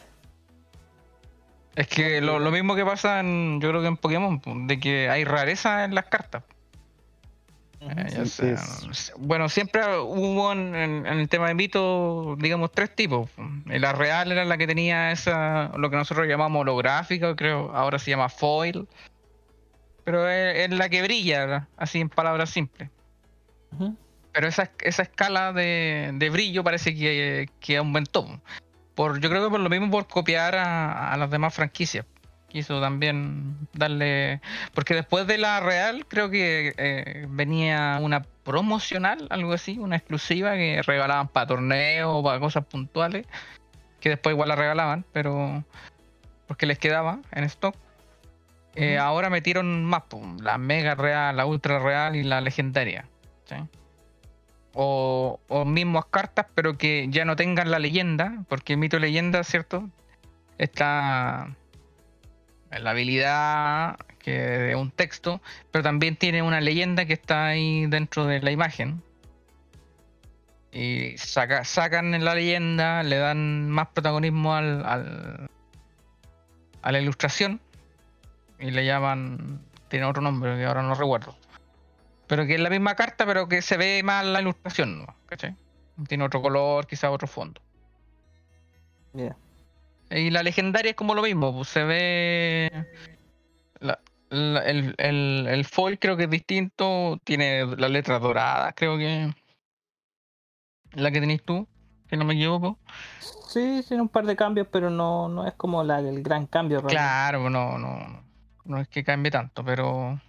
Es 1.76 1.88
que 1.88 2.20
lo, 2.20 2.38
lo 2.38 2.50
mismo 2.50 2.74
que 2.76 2.84
pasa 2.84 3.20
en, 3.20 3.60
yo 3.60 3.68
creo 3.70 3.80
que 3.80 3.88
en 3.88 3.96
Pokémon, 3.96 4.40
de 4.66 4.78
que 4.78 5.08
hay 5.08 5.24
rareza 5.24 5.84
en 5.84 5.94
las 5.94 6.04
cartas. 6.06 6.44
Eh, 7.80 8.20
Bueno, 9.18 9.48
siempre 9.50 9.82
hubo 9.98 10.52
en, 10.52 10.74
en- 10.74 11.06
en 11.06 11.18
el 11.18 11.28
tema 11.28 11.48
de 11.48 11.54
mito, 11.54 12.36
digamos, 12.38 12.72
tres 12.72 12.94
tipos. 12.94 13.28
Eh, 13.68 13.78
La 13.78 13.92
real 13.92 14.32
era 14.32 14.44
la 14.44 14.56
que 14.56 14.66
tenía 14.66 15.10
esa, 15.12 15.70
lo 15.76 15.90
que 15.90 15.96
nosotros 15.96 16.26
llamamos 16.26 16.62
holográfica, 16.62 17.34
creo, 17.36 17.74
ahora 17.74 17.98
se 17.98 18.10
llama 18.10 18.28
foil. 18.30 18.88
Pero 20.04 20.28
es, 20.30 20.60
es 20.60 20.70
la 20.70 20.88
que 20.88 21.02
brilla, 21.02 21.68
así 21.76 22.00
en 22.00 22.08
palabras 22.08 22.50
simples. 22.50 22.88
Pero 24.32 24.48
esa, 24.48 24.70
esa 24.80 25.02
escala 25.02 25.52
de, 25.52 26.10
de 26.14 26.30
brillo 26.30 26.64
parece 26.64 26.94
que, 26.94 27.48
que 27.60 27.76
aumentó. 27.76 28.40
Por, 28.94 29.20
yo 29.20 29.28
creo 29.28 29.44
que 29.44 29.50
por 29.50 29.60
lo 29.60 29.68
mismo 29.68 29.90
por 29.90 30.06
copiar 30.06 30.54
a, 30.54 31.12
a 31.12 31.16
las 31.16 31.30
demás 31.30 31.54
franquicias. 31.54 32.06
Quiso 32.48 32.80
también 32.80 33.66
darle. 33.72 34.40
Porque 34.74 34.94
después 34.94 35.26
de 35.26 35.38
la 35.38 35.58
real, 35.58 36.06
creo 36.06 36.30
que 36.30 36.72
eh, 36.76 37.26
venía 37.28 37.98
una 38.00 38.22
promocional, 38.44 39.26
algo 39.30 39.54
así, 39.54 39.76
una 39.78 39.96
exclusiva 39.96 40.54
que 40.54 40.80
regalaban 40.82 41.26
para 41.26 41.48
torneos 41.48 42.10
o 42.14 42.22
para 42.22 42.38
cosas 42.38 42.64
puntuales. 42.64 43.26
Que 43.98 44.10
después 44.10 44.34
igual 44.34 44.50
la 44.50 44.56
regalaban, 44.56 45.04
pero. 45.12 45.64
Porque 46.46 46.66
les 46.66 46.78
quedaba 46.78 47.18
en 47.32 47.42
stock. 47.44 47.74
Eh. 48.76 48.98
Ahora 48.98 49.30
metieron 49.30 49.84
más, 49.84 50.02
la 50.40 50.56
mega 50.56 50.94
real, 50.94 51.36
la 51.36 51.46
ultra 51.46 51.80
real 51.80 52.14
y 52.14 52.22
la 52.22 52.40
legendaria. 52.40 53.06
¿sí? 53.46 53.56
O, 54.74 55.38
o 55.48 55.64
mismas 55.64 56.06
cartas, 56.06 56.46
pero 56.54 56.76
que 56.76 57.06
ya 57.08 57.24
no 57.24 57.36
tengan 57.36 57.70
la 57.70 57.78
leyenda, 57.78 58.44
porque 58.48 58.76
mito 58.76 58.98
leyenda, 58.98 59.44
¿cierto? 59.44 59.88
Está 60.58 61.54
la 62.70 62.90
habilidad 62.90 63.96
que 64.18 64.70
es 64.70 64.76
un 64.76 64.90
texto, 64.90 65.40
pero 65.70 65.82
también 65.84 66.16
tiene 66.16 66.42
una 66.42 66.60
leyenda 66.60 67.04
que 67.04 67.12
está 67.12 67.46
ahí 67.46 67.86
dentro 67.86 68.24
de 68.26 68.40
la 68.40 68.50
imagen. 68.50 69.02
Y 70.72 71.16
saca, 71.18 71.62
sacan 71.64 72.24
la 72.24 72.34
leyenda, 72.34 73.02
le 73.04 73.16
dan 73.18 73.70
más 73.70 73.88
protagonismo 73.88 74.54
al, 74.54 74.84
al- 74.84 75.50
a 76.82 76.90
la 76.92 77.00
ilustración 77.00 77.60
y 78.58 78.70
le 78.72 78.84
llaman, 78.84 79.60
tiene 79.88 80.06
otro 80.06 80.20
nombre 80.20 80.56
que 80.56 80.64
ahora 80.64 80.82
no 80.82 80.94
recuerdo. 80.94 81.36
Pero 82.26 82.46
que 82.46 82.54
es 82.54 82.60
la 82.60 82.70
misma 82.70 82.94
carta, 82.94 83.26
pero 83.26 83.48
que 83.48 83.60
se 83.62 83.76
ve 83.76 84.02
más 84.02 84.24
la 84.24 84.40
ilustración, 84.40 85.00
¿no? 85.00 85.06
¿Cachai? 85.26 85.56
Tiene 86.08 86.24
otro 86.24 86.40
color, 86.42 86.86
quizá 86.86 87.10
otro 87.10 87.28
fondo. 87.28 87.60
Ya. 89.12 89.36
Y 90.10 90.30
la 90.30 90.42
legendaria 90.42 90.90
es 90.90 90.96
como 90.96 91.14
lo 91.14 91.22
mismo, 91.22 91.54
pues 91.54 91.68
se 91.68 91.84
ve. 91.84 92.86
la- 93.80 94.00
la- 94.30 94.64
el, 94.64 94.94
el, 94.98 95.46
el 95.48 95.64
foil 95.64 95.98
creo 95.98 96.16
que 96.16 96.24
es 96.24 96.30
distinto, 96.30 97.20
tiene 97.24 97.64
las 97.76 97.90
letras 97.90 98.20
doradas, 98.20 98.74
creo 98.76 98.96
que. 98.98 99.32
La 100.92 101.10
que 101.10 101.20
tenéis 101.20 101.42
tú, 101.42 101.66
si 102.08 102.16
no 102.16 102.24
me 102.24 102.34
equivoco. 102.34 102.78
Sí, 103.48 103.84
tiene 103.86 104.02
un 104.02 104.08
par 104.08 104.24
de 104.26 104.34
cambios, 104.36 104.66
pero 104.70 104.90
no, 104.90 105.28
no 105.28 105.46
es 105.46 105.54
como 105.54 105.82
la, 105.84 105.98
el 106.00 106.22
gran 106.22 106.46
cambio. 106.46 106.78
realmente. 106.80 106.96
Claro, 106.96 107.50
no, 107.50 107.78
no, 107.78 108.24
no 108.64 108.80
es 108.80 108.88
que 108.88 109.04
cambie 109.04 109.30
tanto, 109.30 109.64
pero. 109.64 110.20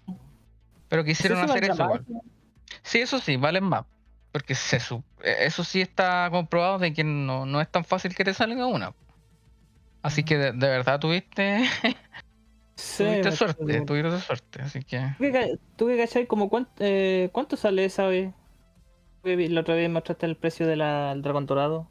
Pero 0.95 1.03
quisieron 1.03 1.39
si 1.39 1.51
hacer 1.51 1.65
eso 1.65 1.83
igual. 1.83 2.05
Sí, 2.81 2.99
eso 2.99 3.19
sí, 3.19 3.35
valen 3.35 3.65
más. 3.65 3.83
Porque 4.31 4.55
se 4.55 4.77
eh, 4.77 5.35
eso 5.41 5.65
sí 5.65 5.81
está 5.81 6.29
comprobado 6.31 6.79
de 6.79 6.93
que 6.93 7.03
no, 7.03 7.45
no 7.45 7.59
es 7.59 7.69
tan 7.69 7.83
fácil 7.83 8.15
que 8.15 8.23
te 8.23 8.33
salga 8.33 8.65
una. 8.65 8.93
Así 10.01 10.23
que 10.23 10.37
de, 10.37 10.51
de 10.53 10.67
verdad 10.69 11.01
tuviste, 11.01 11.65
Sí, 12.75 13.03
tuviste 13.03 13.31
suerte, 13.33 13.81
tuviste 13.81 14.19
suerte. 14.21 14.61
Así 14.61 14.83
que. 14.83 15.15
Tuve 15.75 15.97
que, 15.97 16.05
cachar 16.05 16.27
como 16.27 16.47
cuánto, 16.47 16.71
eh, 16.79 17.27
cuánto 17.33 17.57
sale 17.57 17.83
esa 17.83 18.07
vez. 18.07 18.33
La 19.23 19.61
otra 19.61 19.75
vez 19.75 19.89
mostraste 19.89 20.27
el 20.27 20.37
precio 20.37 20.65
del 20.65 20.79
dragón 20.79 21.45
dorado. 21.45 21.89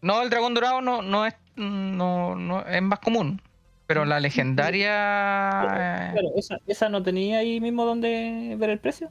No, 0.00 0.22
el 0.22 0.30
dragón 0.30 0.54
dorado 0.54 0.80
no, 0.80 1.02
no 1.02 1.26
es 1.26 1.34
no, 1.56 2.36
no 2.36 2.64
es 2.66 2.82
más 2.82 3.00
común. 3.00 3.42
Pero 3.86 4.04
la 4.04 4.18
legendaria. 4.20 4.92
eh, 4.92 6.10
Claro, 6.12 6.28
esa, 6.36 6.56
esa 6.66 6.88
no 6.88 7.02
tenía 7.02 7.38
ahí 7.38 7.60
mismo 7.60 7.84
donde 7.84 8.54
ver 8.58 8.70
el 8.70 8.78
precio. 8.78 9.10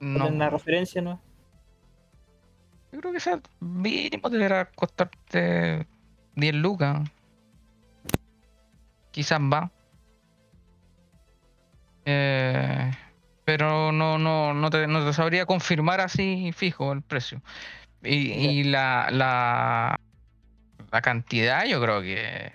no. 0.00 0.28
En 0.28 0.38
la 0.38 0.50
referencia, 0.50 1.02
¿no? 1.02 1.20
Yo 2.92 3.00
creo 3.00 3.12
que 3.12 3.18
esa 3.18 3.40
mínimo 3.60 4.28
deberá 4.28 4.66
costarte 4.66 5.86
10 6.36 6.54
lucas. 6.54 7.00
Quizás 9.10 9.40
va. 9.40 9.70
Eh, 12.04 12.90
pero 13.44 13.92
no, 13.92 14.18
no, 14.18 14.54
no, 14.54 14.70
te, 14.70 14.86
no 14.86 15.04
te 15.04 15.12
sabría 15.12 15.46
confirmar 15.46 16.00
así 16.00 16.52
fijo 16.54 16.92
el 16.92 17.02
precio. 17.02 17.40
Y, 18.02 18.32
y 18.32 18.64
la, 18.64 19.08
la, 19.10 19.98
la 20.90 21.00
cantidad, 21.02 21.64
yo 21.64 21.80
creo 21.80 22.02
que 22.02 22.52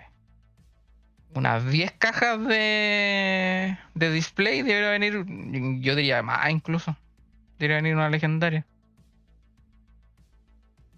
unas 1.38 1.66
10 1.72 1.92
cajas 1.94 2.40
de, 2.48 3.78
de 3.94 4.12
display 4.12 4.62
debería 4.64 4.90
venir, 4.92 5.26
yo 5.82 5.96
diría 5.96 6.24
más 6.24 6.50
incluso. 6.52 6.98
Debería 7.60 7.78
venir 7.78 7.96
una 7.96 8.10
legendaria. 8.10 8.68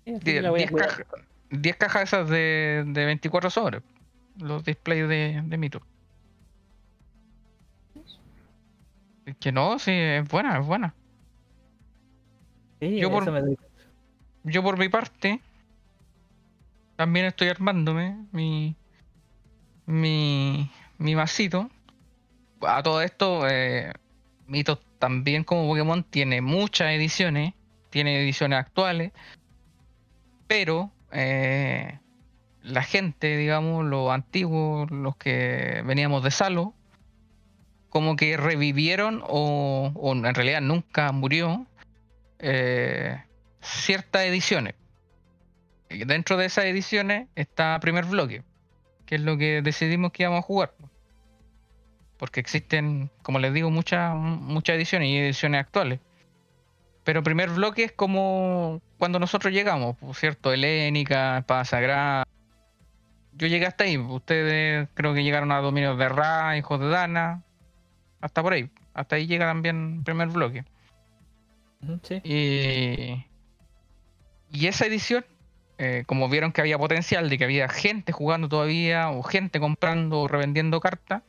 Sí, 0.06 0.16
así 0.16 0.34
que 0.34 0.42
10, 0.42 0.42
la 0.42 0.50
voy 0.52 0.62
a 0.62 0.68
10 0.68 0.72
cuidar. 0.72 0.90
cajas, 0.90 1.06
10 1.50 1.78
cajas 1.78 2.04
esas 2.04 2.30
de, 2.30 2.84
de 2.88 3.06
24 3.06 3.50
sobres. 3.50 3.84
Los 4.36 4.64
displays 4.64 5.08
de, 5.10 5.42
de 5.46 5.58
Mito. 5.58 5.88
Es 9.26 9.38
que 9.38 9.52
no, 9.54 9.80
sí, 9.80 9.92
es 9.94 10.28
buena, 10.28 10.60
es 10.60 10.66
buena. 10.66 10.98
Sí, 12.82 13.00
yo 13.00 13.10
por- 13.12 13.30
me. 13.32 13.56
Yo 14.44 14.64
por 14.64 14.78
mi 14.78 14.90
parte 14.90 15.42
también 16.96 17.26
estoy 17.26 17.48
armándome 17.50 18.28
mi 18.32 18.79
mi 19.90 20.70
mi 21.00 21.16
masito. 21.16 21.70
A 22.62 22.84
todo 22.84 23.02
esto, 23.02 23.48
eh, 23.50 23.92
Mito 24.48 24.78
también 25.00 25.44
como 25.44 25.68
Pokémon 25.68 26.04
tiene 26.04 26.42
muchas 26.42 26.92
ediciones, 26.92 27.54
tiene 27.90 28.22
ediciones 28.22 28.60
actuales, 28.60 29.12
pero 30.48 30.92
eh, 31.12 31.98
la 32.62 32.84
gente, 32.84 33.38
digamos, 33.38 33.86
los 33.86 34.12
antiguos, 34.12 34.92
los 34.92 35.16
que 35.16 35.82
veníamos 35.86 36.24
de 36.24 36.32
Salo, 36.32 36.74
como 37.90 38.16
que 38.16 38.38
revivieron 38.38 39.24
o, 39.26 39.92
o 39.96 40.14
en 40.14 40.36
realidad 40.36 40.62
nunca 40.62 41.12
murió 41.12 41.66
eh, 42.40 43.24
ciertas 43.62 44.24
ediciones. 44.24 44.76
Dentro 45.90 46.38
de 46.38 46.46
esas 46.46 46.66
ediciones 46.66 47.30
está 47.36 47.80
primer 47.80 48.06
bloque, 48.06 48.44
que 49.10 49.16
es 49.16 49.22
lo 49.22 49.40
que 49.40 49.64
decidimos 49.64 50.12
que 50.12 50.22
íbamos 50.22 50.38
a 50.38 50.44
jugar. 50.44 50.72
Porque 52.18 52.40
existen, 52.40 53.10
como 53.24 53.40
les 53.40 53.52
digo, 53.52 53.72
muchas 53.72 54.16
muchas 54.16 54.76
ediciones 54.76 55.10
y 55.10 55.18
ediciones 55.18 55.62
actuales. 55.62 56.00
Pero 57.04 57.24
primer 57.24 57.50
bloque 57.50 57.86
es 57.86 57.92
como 57.92 58.84
cuando 59.00 59.18
nosotros 59.18 59.52
llegamos, 59.52 59.98
por 59.98 60.16
cierto, 60.16 60.54
Helénica, 60.54 61.40
Espada 61.40 61.66
Sagrada. 61.66 62.24
Yo 63.34 63.48
llegué 63.48 63.66
hasta 63.66 63.86
ahí, 63.86 63.98
ustedes 63.98 64.88
creo 64.94 65.16
que 65.16 65.24
llegaron 65.24 65.52
a 65.52 65.58
Dominios 65.60 65.98
de 65.98 66.08
Ra, 66.08 66.56
Hijos 66.56 66.80
de 66.80 66.90
Dana, 66.90 67.42
hasta 68.22 68.44
por 68.44 68.54
ahí. 68.54 68.70
Hasta 68.94 69.16
ahí 69.16 69.26
llega 69.26 69.48
también 69.48 70.04
primer 70.04 70.28
bloque. 70.28 70.66
Sí. 72.04 72.22
Y, 72.24 73.26
y 74.52 74.68
esa 74.68 74.86
edición, 74.86 75.26
eh, 75.80 76.04
como 76.08 76.30
vieron 76.30 76.52
que 76.52 76.62
había 76.62 76.78
potencial 76.78 77.30
de 77.30 77.38
que 77.40 77.46
había 77.46 77.70
gente 77.70 78.12
jugando 78.12 78.50
todavía, 78.50 79.10
o 79.10 79.24
gente 79.24 79.60
comprando 79.60 80.22
o 80.22 80.28
revendiendo 80.28 80.80
cartas, 80.82 81.24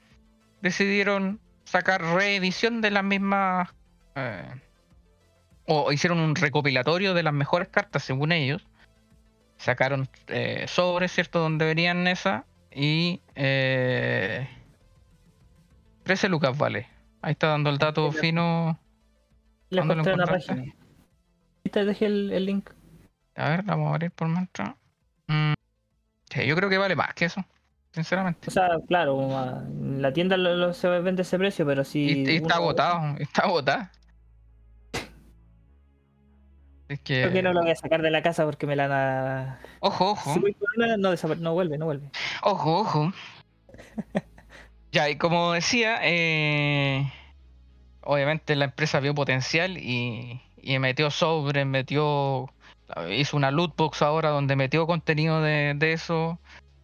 decidieron 0.62 1.40
sacar 1.64 2.02
reedición 2.02 2.82
de 2.82 2.90
las 2.90 3.04
mismas. 3.04 3.70
eh, 4.16 4.44
o 5.66 5.92
hicieron 5.92 6.18
un 6.20 6.34
recopilatorio 6.36 7.14
de 7.14 7.22
las 7.22 7.32
mejores 7.32 7.68
cartas 7.68 8.02
según 8.04 8.32
ellos. 8.32 8.66
Sacaron 9.58 10.08
eh, 10.28 10.66
sobres, 10.68 11.12
¿cierto? 11.12 11.38
Donde 11.40 11.64
venían 11.66 12.06
esas. 12.08 12.44
Y. 12.74 13.22
Eh, 13.36 14.48
13 16.04 16.28
lucas 16.28 16.56
vale. 16.58 16.88
Ahí 17.22 17.32
está 17.32 17.48
dando 17.48 17.70
el 17.70 17.78
dato 17.78 18.10
fino. 18.12 18.78
Le 19.70 19.82
¿Dónde 19.82 19.94
lo 19.94 20.02
encontré 20.02 20.14
una 20.14 20.24
encontraste? 20.24 20.54
página. 20.54 20.74
Ahí 21.64 21.70
te 21.70 21.84
dejé 21.84 22.06
el, 22.06 22.32
el 22.32 22.46
link. 22.46 22.70
A 23.40 23.48
ver, 23.50 23.64
la 23.64 23.74
vamos 23.74 23.88
a 23.90 23.94
abrir 23.94 24.10
por 24.10 24.28
mientras. 24.28 24.74
Mm, 25.28 25.52
sí, 26.30 26.46
yo 26.46 26.56
creo 26.56 26.68
que 26.68 26.78
vale 26.78 26.96
más 26.96 27.14
que 27.14 27.24
eso, 27.26 27.44
sinceramente. 27.92 28.48
O 28.48 28.50
sea, 28.50 28.68
claro, 28.86 29.28
la 29.98 30.12
tienda 30.12 30.36
lo, 30.36 30.54
lo- 30.54 30.72
se 30.74 30.88
vende 30.88 31.22
ese 31.22 31.38
precio, 31.38 31.64
pero 31.66 31.84
si. 31.84 32.22
y, 32.24 32.30
y 32.30 32.36
está 32.36 32.56
agotado, 32.56 33.16
está 33.18 33.42
agotada. 33.42 33.92
Es 36.88 37.00
que. 37.00 37.20
Creo 37.22 37.32
que 37.32 37.42
no 37.42 37.52
lo 37.52 37.60
voy 37.62 37.70
a 37.70 37.76
sacar 37.76 38.02
de 38.02 38.10
la 38.10 38.22
casa 38.22 38.44
porque 38.44 38.66
me 38.66 38.74
la 38.76 38.88
van 38.88 38.98
a. 38.98 39.60
Ojo, 39.80 40.10
ojo. 40.10 40.34
Si 40.34 40.40
voy 40.40 40.56
no, 40.76 41.14
no 41.36 41.52
vuelve, 41.54 41.78
no 41.78 41.84
vuelve. 41.86 42.10
Ojo, 42.42 42.80
ojo. 42.80 43.12
ya, 44.92 45.08
y 45.08 45.16
como 45.16 45.52
decía, 45.52 46.00
eh, 46.02 47.12
obviamente 48.02 48.56
la 48.56 48.66
empresa 48.66 48.98
vio 49.00 49.14
potencial 49.14 49.78
y, 49.78 50.42
y 50.56 50.78
metió 50.80 51.10
sobre, 51.10 51.64
metió, 51.64 52.52
hizo 53.10 53.36
una 53.36 53.50
loot 53.50 53.76
box 53.76 54.02
ahora 54.02 54.30
donde 54.30 54.56
metió 54.56 54.86
contenido 54.86 55.42
de, 55.42 55.74
de 55.76 55.92
eso, 55.92 56.38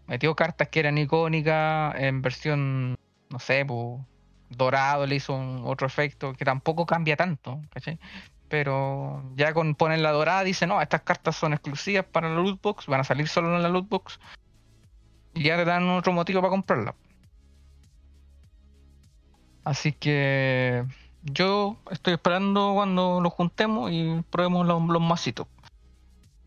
metió 0.07 0.35
cartas 0.35 0.69
que 0.69 0.81
eran 0.81 0.99
icónicas 0.99 1.95
en 1.97 2.23
versión, 2.23 2.97
no 3.31 3.39
sé, 3.39 3.65
pues, 3.65 4.01
dorado, 4.51 5.07
le 5.07 5.17
hizo 5.17 5.35
otro 5.65 5.87
efecto 5.87 6.33
que 6.35 6.45
tampoco 6.45 6.87
cambia 6.87 7.17
tanto. 7.17 7.61
Pero 8.49 9.23
ya 9.35 9.53
con 9.53 9.75
poner 9.75 10.01
la 10.01 10.13
dorada 10.13 10.45
dice, 10.45 10.67
no, 10.67 10.81
estas 10.81 11.03
cartas 11.03 11.37
son 11.37 11.53
exclusivas 11.53 12.05
para 12.05 12.29
la 12.29 12.37
loot 12.37 12.61
box, 12.63 12.87
van 12.87 13.01
a 13.01 13.05
salir 13.05 13.29
solo 13.29 13.55
en 13.57 13.63
la 13.63 13.69
loot 13.69 13.89
box 13.89 14.21
y 15.35 15.45
ya 15.45 15.57
te 15.57 15.65
dan 15.65 15.89
otro 15.89 16.13
motivo 16.13 16.41
para 16.41 16.51
comprarla. 16.51 16.95
Así 19.65 19.93
que 19.93 20.85
yo 21.23 21.77
estoy 21.91 22.15
esperando 22.15 22.73
cuando 22.75 23.21
lo 23.21 23.31
juntemos 23.31 23.91
y 23.91 24.23
probemos 24.31 24.67
los, 24.67 24.81
los 24.81 25.03
masitos. 25.03 25.49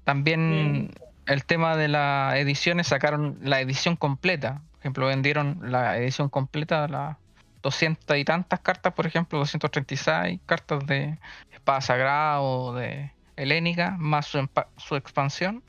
También 0.10 0.90
el 1.28 1.46
tema 1.46 1.78
de 1.78 1.88
las 1.88 2.34
ediciones, 2.34 2.88
sacaron 2.88 3.38
la 3.44 3.62
edición 3.62 3.96
completa. 3.96 4.64
Por 4.72 4.80
ejemplo, 4.80 5.06
vendieron 5.06 5.60
la 5.62 5.98
edición 6.00 6.30
completa, 6.30 6.88
las 6.88 7.18
200 7.62 8.18
y 8.18 8.26
tantas 8.26 8.60
cartas, 8.62 8.92
por 8.94 9.06
ejemplo, 9.06 9.38
236 9.38 10.40
cartas 10.48 10.84
de 10.88 11.20
Espada 11.54 11.82
Sagrada 11.82 12.42
o 12.42 12.74
de 12.74 13.12
Helénica, 13.36 13.98
más 14.00 14.26
su, 14.26 14.50
su 14.78 14.96
expansión. 14.96 15.62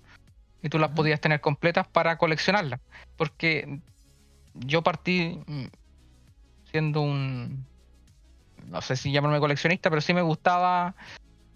Y 0.62 0.70
tú 0.70 0.78
las 0.78 0.92
podías 0.92 1.20
tener 1.20 1.42
completas 1.42 1.86
para 1.86 2.16
coleccionarlas. 2.16 2.80
Porque 3.18 3.80
yo 4.54 4.80
partí 4.80 5.38
siendo 6.70 7.02
un. 7.02 7.66
No 8.68 8.80
sé 8.80 8.96
si 8.96 9.12
llamarme 9.12 9.38
coleccionista, 9.38 9.90
pero 9.90 10.00
sí 10.00 10.14
me 10.14 10.22
gustaba 10.22 10.94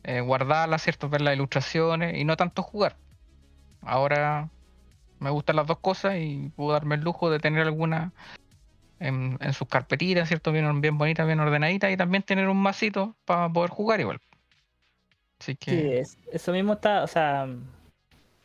eh, 0.05 0.21
guardarlas, 0.21 0.83
¿cierto? 0.83 1.09
Ver 1.09 1.21
las 1.23 1.35
ilustraciones 1.35 2.17
y 2.19 2.25
no 2.25 2.37
tanto 2.37 2.63
jugar. 2.63 2.99
Ahora 3.83 4.51
me 5.21 5.31
gustan 5.31 5.57
las 5.57 5.67
dos 5.67 5.81
cosas 5.81 6.17
y 6.19 6.51
puedo 6.57 6.73
darme 6.73 6.97
el 6.97 7.03
lujo 7.03 7.31
de 7.31 7.41
tener 7.41 7.63
alguna 7.67 8.15
en, 9.01 9.39
en 9.41 9.53
sus 9.55 9.69
carpetitas, 9.69 10.29
¿cierto? 10.29 10.53
Bien, 10.53 10.81
bien 10.81 10.99
bonitas, 10.99 11.27
bien 11.27 11.41
ordenaditas 11.41 11.93
y 11.93 11.97
también 11.97 12.23
tener 12.25 12.49
un 12.49 12.63
masito 12.63 13.17
para 13.27 13.51
poder 13.53 13.71
jugar 13.71 14.01
igual. 14.01 14.21
Así 15.41 15.57
Sí, 15.69 15.77
que. 15.77 15.93
es- 15.93 16.19
eso 16.31 16.53
mismo 16.53 16.75
está, 16.75 17.03
o 17.05 17.07
sea, 17.07 17.47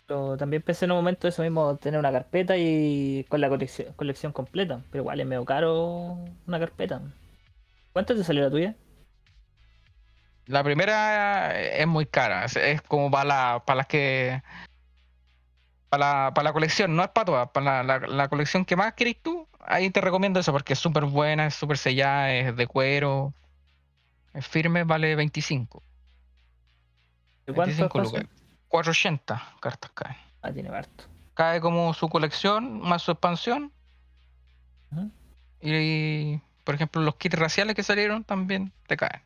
lo- 0.08 0.38
también 0.38 0.62
pensé 0.64 0.86
en 0.86 0.92
un 0.92 0.98
momento 0.98 1.28
eso 1.28 1.42
mismo, 1.44 1.78
tener 1.78 2.00
una 2.00 2.12
carpeta 2.12 2.58
y 2.58 3.26
con 3.30 3.42
la 3.42 3.50
colección, 3.50 3.94
colección 3.94 4.32
completa, 4.32 4.84
pero 4.92 5.04
igual 5.04 5.20
es 5.20 5.28
medio 5.28 5.46
caro 5.46 6.18
una 6.48 6.60
carpeta. 6.60 7.02
¿Cuánto 7.94 8.16
te 8.16 8.24
salió 8.24 8.44
la 8.44 8.52
tuya? 8.52 8.76
La 10.50 10.64
primera 10.64 11.60
es 11.62 11.86
muy 11.86 12.08
cara, 12.08 12.46
es, 12.46 12.82
como 12.82 13.12
para 13.12 13.24
la, 13.24 13.64
para 13.68 13.78
las 13.78 13.86
que 13.86 14.42
para 15.90 16.24
la, 16.26 16.34
para 16.34 16.46
la 16.46 16.54
colección, 16.54 16.96
no 16.96 17.04
es 17.04 17.10
para 17.10 17.26
todas, 17.26 17.50
para 17.52 17.84
la, 17.84 18.00
la- 18.00 18.08
la 18.08 18.28
colección 18.30 18.66
que 18.66 18.76
más 18.76 18.94
querés 18.94 19.22
tú, 19.22 19.48
ahí 19.60 19.92
te 19.92 20.02
recomiendo 20.02 20.40
eso 20.40 20.52
porque 20.52 20.74
es 20.74 20.80
súper 20.80 21.06
buena, 21.06 21.46
es 21.46 21.54
súper 21.54 21.78
sellada, 21.78 22.34
es 22.34 22.56
de 22.56 22.66
cuero, 22.66 23.32
es 24.34 24.48
firme, 24.48 24.86
vale 24.86 25.16
25. 25.16 25.84
¿De 27.46 27.54
cuánto 27.54 27.70
25 27.70 28.00
espacio? 28.02 28.20
lucas. 28.24 28.36
480 28.70 29.54
cartas 29.62 29.92
caen. 29.94 30.18
Ah, 30.42 30.52
tiene 30.52 30.70
harto. 30.70 31.04
Cae 31.36 31.62
como 31.62 31.94
su 31.94 32.10
colección 32.10 32.82
más 32.82 33.04
su 33.04 33.12
expansión. 33.12 33.72
Y 35.62 36.38
por 36.64 36.74
ejemplo 36.74 37.02
los 37.04 37.18
kits 37.18 37.38
raciales 37.38 37.76
que 37.76 37.84
salieron 37.84 38.24
también 38.24 38.72
te 38.88 38.98
caen. 38.98 39.22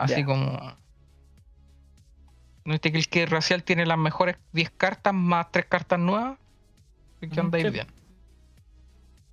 Así 0.00 0.24
como. 0.24 0.58
¿No 2.64 2.72
viste 2.72 2.90
que 2.90 2.98
el 2.98 3.08
kit 3.08 3.28
racial 3.28 3.62
tiene 3.64 3.84
las 3.84 3.98
mejores 3.98 4.36
10 4.52 4.70
cartas 4.70 5.12
más 5.12 5.50
3 5.50 5.66
cartas 5.66 5.98
nuevas? 5.98 6.38
Que 7.20 7.26
Ujú, 7.26 7.40
andáis 7.40 7.64
sí. 7.66 7.70
bien. 7.70 7.86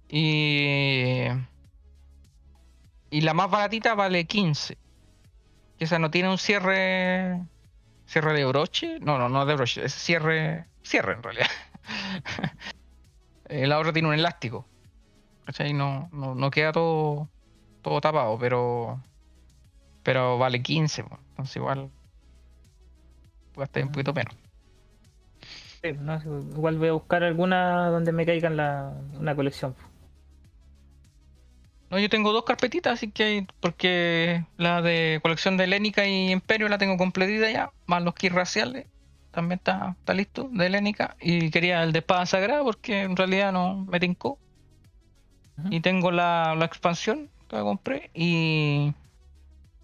Y. 0.09 1.27
Y 3.09 3.21
la 3.21 3.33
más 3.33 3.49
baratita 3.49 3.95
vale 3.95 4.25
15. 4.25 4.77
Que 5.77 5.85
esa 5.85 5.99
no 5.99 6.11
tiene 6.11 6.29
un 6.29 6.37
cierre. 6.37 7.39
¿Cierre 8.05 8.33
de 8.33 8.45
broche? 8.45 8.99
No, 8.99 9.17
no, 9.17 9.29
no 9.29 9.45
de 9.45 9.55
broche. 9.55 9.85
Es 9.85 9.93
cierre. 9.93 10.65
Cierre 10.83 11.13
en 11.13 11.23
realidad. 11.23 11.47
La 13.49 13.79
otra 13.79 13.93
tiene 13.93 14.09
un 14.09 14.13
elástico. 14.13 14.65
¿Cachai? 15.45 15.71
No, 15.71 16.09
no, 16.11 16.35
no 16.35 16.51
queda 16.51 16.73
todo, 16.73 17.29
todo 17.81 18.01
tapado, 18.01 18.37
pero. 18.37 19.01
Pero 20.07 20.37
vale 20.37 20.61
15, 20.61 21.03
po. 21.03 21.19
entonces 21.31 21.57
igual. 21.57 21.89
gastáis 23.57 23.87
un 23.87 23.91
poquito 23.91 24.13
menos. 24.13 24.33
Sí, 25.81 25.91
no, 25.99 26.15
igual 26.55 26.77
voy 26.77 26.87
a 26.87 26.93
buscar 26.93 27.25
alguna 27.25 27.89
donde 27.89 28.13
me 28.13 28.25
caigan 28.25 28.55
la, 28.55 28.93
una 29.19 29.35
colección. 29.35 29.75
No, 31.89 31.99
yo 31.99 32.07
tengo 32.07 32.31
dos 32.31 32.45
carpetitas, 32.45 32.93
así 32.93 33.11
que 33.11 33.47
porque 33.59 34.45
la 34.55 34.81
de 34.81 35.19
colección 35.21 35.57
de 35.57 35.65
Helénica 35.65 36.07
y 36.07 36.31
Imperio 36.31 36.69
la 36.69 36.77
tengo 36.77 36.95
completita 36.95 37.51
ya, 37.51 37.73
más 37.85 38.01
los 38.01 38.13
kits 38.13 38.33
raciales, 38.33 38.85
también 39.31 39.57
está, 39.57 39.97
está 39.99 40.13
listo, 40.13 40.47
de 40.53 40.67
Helénica. 40.67 41.17
Y 41.19 41.49
quería 41.51 41.83
el 41.83 41.91
de 41.91 41.99
Espada 41.99 42.25
Sagrada 42.25 42.63
porque 42.63 43.01
en 43.01 43.17
realidad 43.17 43.51
no 43.51 43.83
me 43.83 43.99
tincó. 43.99 44.39
Y 45.69 45.81
tengo 45.81 46.11
la, 46.11 46.55
la 46.55 46.63
expansión 46.63 47.29
que 47.49 47.57
la 47.57 47.63
compré 47.63 48.09
y, 48.13 48.93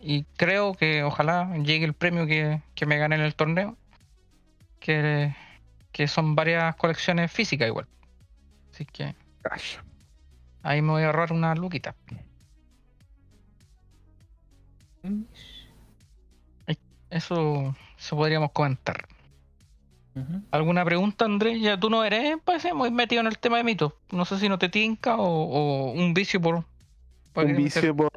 y 0.03 0.23
creo 0.37 0.73
que 0.73 1.03
ojalá 1.03 1.55
llegue 1.57 1.85
el 1.85 1.93
premio 1.93 2.25
que, 2.27 2.61
que 2.75 2.85
me 2.85 2.97
gané 2.97 3.15
en 3.15 3.21
el 3.21 3.35
torneo, 3.35 3.77
que, 4.79 5.33
que 5.91 6.07
son 6.07 6.35
varias 6.35 6.75
colecciones 6.75 7.31
físicas 7.31 7.67
igual. 7.67 7.87
Así 8.73 8.85
que 8.85 9.15
ahí 10.63 10.81
me 10.81 10.91
voy 10.91 11.03
a 11.03 11.07
ahorrar 11.07 11.31
una 11.31 11.55
luquita. 11.55 11.95
Eso, 17.09 17.75
eso 17.97 18.15
podríamos 18.15 18.51
comentar. 18.51 19.05
¿Alguna 20.51 20.83
pregunta, 20.85 21.25
Andrés? 21.25 21.59
Ya 21.61 21.79
tú 21.79 21.89
no 21.89 22.03
eres, 22.03 22.37
parece, 22.43 22.73
muy 22.73 22.91
metido 22.91 23.21
en 23.21 23.27
el 23.27 23.37
tema 23.37 23.57
de 23.57 23.63
mitos. 23.63 23.93
No 24.11 24.25
sé 24.25 24.37
si 24.39 24.49
no 24.49 24.57
te 24.59 24.69
tinca 24.69 25.17
o, 25.17 25.23
o 25.25 25.91
un 25.91 26.13
vicio 26.13 26.39
por. 26.41 26.65
por- 27.33 27.45
Un 27.45 27.55
vicio 27.55 27.95
por. 27.95 28.11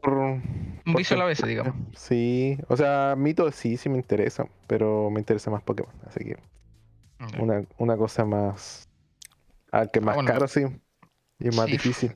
Un 0.87 0.95
vicio 0.95 1.17
a 1.17 1.19
la 1.19 1.25
vez, 1.27 1.43
digamos. 1.45 1.75
Sí, 1.97 2.57
o 2.69 2.77
sea, 2.77 3.15
mito 3.17 3.51
sí, 3.53 3.77
sí 3.77 3.89
me 3.89 3.97
interesa, 3.97 4.47
pero 4.67 5.11
me 5.11 5.21
interesa 5.21 5.51
más 5.51 5.63
Pokémon, 5.63 5.93
así 6.07 6.21
que 6.25 6.37
una, 7.41 7.65
una 7.79 7.97
cosa 7.97 8.25
más. 8.25 8.89
Ah, 9.73 9.87
que 9.87 10.01
más 10.01 10.15
bueno. 10.15 10.31
caro, 10.31 10.47
sí. 10.49 10.63
Y 11.39 11.49
es 11.49 11.57
más 11.57 11.67
Sí. 11.67 11.73
difícil. 11.73 12.13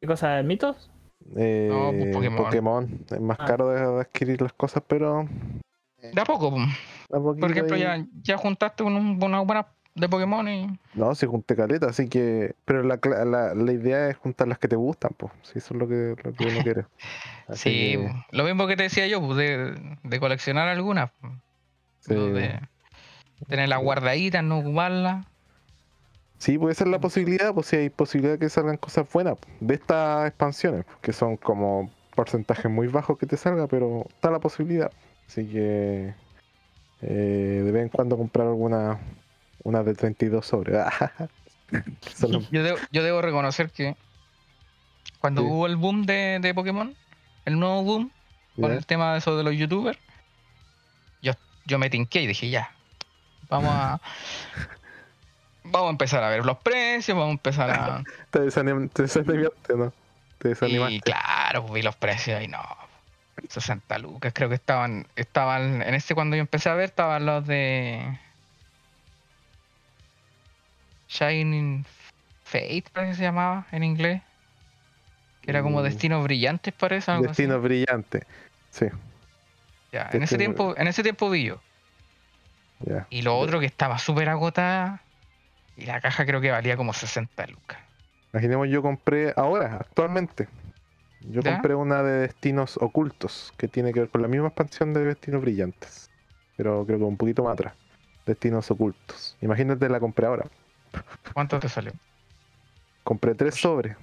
¿Qué 0.00 0.06
cosa 0.06 0.30
de 0.36 0.42
mitos? 0.42 0.90
Eh, 1.36 1.68
No, 1.70 1.90
pues, 1.92 2.14
Pokémon. 2.14 2.44
Pokémon. 2.44 3.04
Es 3.10 3.20
más 3.20 3.36
Ah. 3.40 3.44
caro 3.46 3.68
de, 3.70 3.80
de 3.80 4.00
adquirir 4.00 4.40
las 4.42 4.52
cosas, 4.52 4.82
pero. 4.86 5.26
De 6.00 6.20
a 6.20 6.24
poco, 6.24 6.50
po. 6.50 6.58
a 6.58 7.20
por 7.20 7.50
ejemplo, 7.50 7.74
ahí- 7.76 7.82
ya, 7.82 8.06
ya 8.22 8.36
juntaste 8.36 8.82
un- 8.82 9.22
una 9.22 9.40
buena 9.40 9.66
de 9.94 10.08
Pokémon 10.08 10.48
y. 10.48 10.78
No, 10.94 11.14
si 11.14 11.26
junté 11.26 11.56
caleta, 11.56 11.86
así 11.88 12.08
que. 12.08 12.54
Pero 12.64 12.82
la, 12.82 12.98
la, 13.24 13.54
la 13.54 13.72
idea 13.72 14.08
es 14.08 14.16
juntar 14.16 14.48
las 14.48 14.58
que 14.58 14.68
te 14.68 14.76
gustan, 14.76 15.12
pues. 15.16 15.32
Si 15.42 15.58
eso 15.58 15.74
es 15.74 15.80
lo 15.80 15.88
que, 15.88 16.14
lo 16.22 16.32
que 16.32 16.46
uno 16.46 16.62
quiere. 16.62 16.86
Así 17.48 17.62
Sí, 17.70 17.70
que, 17.96 18.12
lo 18.30 18.44
mismo 18.44 18.66
que 18.68 18.76
te 18.76 18.84
decía 18.84 19.06
yo, 19.08 19.20
pues, 19.20 19.36
de, 19.36 19.98
de 20.02 20.20
coleccionar 20.20 20.68
algunas. 20.68 21.10
sí. 22.00 22.14
De 22.14 22.60
tenerlas 23.48 23.80
guardaditas, 23.80 24.44
no 24.44 24.58
ocuparlas. 24.58 25.26
Sí, 26.38 26.58
puede 26.58 26.74
ser 26.74 26.88
la 26.88 27.00
posibilidad, 27.00 27.52
pues 27.52 27.66
si 27.66 27.76
hay 27.76 27.90
posibilidad 27.90 28.38
que 28.38 28.48
salgan 28.48 28.76
cosas 28.78 29.06
buenas 29.12 29.36
de 29.60 29.74
estas 29.74 30.26
expansiones, 30.28 30.84
que 31.02 31.12
son 31.12 31.36
como 31.36 31.90
porcentajes 32.14 32.70
muy 32.70 32.86
bajos 32.88 33.18
que 33.18 33.26
te 33.26 33.36
salga, 33.36 33.66
pero 33.66 34.06
está 34.08 34.30
la 34.30 34.40
posibilidad. 34.40 34.90
Así 35.26 35.46
que 35.46 36.14
eh, 37.02 37.62
de 37.64 37.72
vez 37.72 37.82
en 37.82 37.88
cuando 37.90 38.16
comprar 38.16 38.46
alguna 38.46 38.98
una 39.64 39.82
de 39.82 39.94
32 39.94 40.46
sobres. 40.46 40.84
Solo- 42.14 42.42
Yo 42.50 42.62
debo, 42.62 42.78
yo 42.90 43.02
debo 43.02 43.22
reconocer 43.22 43.70
que 43.70 43.96
cuando 45.18 45.42
Sí. 45.42 45.46
hubo 45.48 45.66
el 45.66 45.76
boom 45.76 46.04
de, 46.04 46.38
de 46.40 46.54
Pokémon, 46.54 46.94
el 47.44 47.58
nuevo 47.58 47.82
boom, 47.82 48.10
con 48.56 48.70
¿ya? 48.70 48.76
el 48.76 48.86
tema 48.86 49.12
de 49.12 49.18
eso 49.18 49.36
de 49.36 49.44
los 49.44 49.54
youtubers, 49.54 49.98
yo, 51.22 51.32
yo 51.66 51.78
me 51.78 51.90
tinqué 51.90 52.22
y 52.22 52.26
dije, 52.26 52.50
ya, 52.50 52.70
vamos 53.48 53.70
a... 53.72 54.00
Vamos 55.62 55.88
a 55.88 55.90
empezar 55.90 56.24
a 56.24 56.30
ver 56.30 56.44
los 56.46 56.56
precios, 56.58 57.14
vamos 57.14 57.28
a 57.28 57.32
empezar 57.32 57.70
a... 57.70 58.02
Te, 58.30 58.40
desanim- 58.40 58.90
te 58.90 59.02
desanimaste, 59.02 59.76
¿no? 59.76 59.92
Te 60.38 60.48
desanimaste. 60.48 60.94
Y 60.94 61.00
claro, 61.00 61.68
vi 61.68 61.82
los 61.82 61.94
precios 61.96 62.42
y 62.42 62.48
no. 62.48 62.62
60 63.46 63.98
lucas, 63.98 64.32
creo 64.34 64.48
que 64.48 64.54
estaban, 64.54 65.06
estaban, 65.16 65.82
en 65.82 65.94
este 65.94 66.14
cuando 66.14 66.34
yo 66.34 66.40
empecé 66.40 66.70
a 66.70 66.74
ver, 66.74 66.86
estaban 66.86 67.26
los 67.26 67.46
de 67.46 68.18
Shining 71.10 71.84
Fate, 72.44 72.84
parece 72.92 73.12
que 73.12 73.16
se 73.16 73.22
llamaba 73.24 73.66
en 73.72 73.82
inglés. 73.84 74.22
Que 75.42 75.50
era 75.50 75.62
como 75.62 75.80
Mm. 75.80 75.84
Destinos 75.84 76.22
Brillantes, 76.24 76.72
parece. 76.74 77.10
Algo 77.10 77.24
así. 77.24 77.42
Destino 77.42 77.60
brillante. 77.60 78.26
Sí, 78.70 78.86
Ya, 79.92 80.08
en 80.12 80.22
ese 80.22 80.38
tiempo, 80.38 80.74
en 80.76 80.86
ese 80.86 81.02
tiempo 81.02 81.28
vi 81.28 81.46
yo. 81.46 81.60
Y 83.10 83.22
lo 83.22 83.36
otro 83.36 83.58
que 83.58 83.66
estaba 83.66 83.98
súper 83.98 84.28
agotada. 84.28 85.02
Y 85.76 85.86
la 85.86 86.00
caja 86.00 86.24
creo 86.24 86.40
que 86.40 86.50
valía 86.50 86.76
como 86.76 86.92
60 86.92 87.46
lucas. 87.48 87.78
Imaginemos 88.32 88.68
yo 88.68 88.82
compré 88.82 89.32
ahora, 89.36 89.78
actualmente. 89.80 90.46
Yo 91.22 91.40
¿Ya? 91.42 91.52
compré 91.54 91.74
una 91.74 92.02
de 92.02 92.20
destinos 92.20 92.76
ocultos, 92.80 93.52
que 93.58 93.66
tiene 93.66 93.92
que 93.92 94.00
ver 94.00 94.08
con 94.08 94.22
la 94.22 94.28
misma 94.28 94.48
expansión 94.48 94.94
de 94.94 95.04
destinos 95.04 95.40
brillantes. 95.42 96.08
Pero 96.56 96.84
creo 96.86 96.98
que 96.98 97.04
un 97.04 97.16
poquito 97.16 97.42
más 97.42 97.54
atrás. 97.54 97.74
Destinos 98.26 98.70
ocultos. 98.70 99.36
Imagínate 99.40 99.88
la 99.88 99.98
compré 99.98 100.26
ahora. 100.26 100.46
¿Cuánto 101.32 101.58
te 101.58 101.68
salió? 101.68 101.92
Compré 103.04 103.34
tres 103.34 103.54
sobres. 103.54 103.96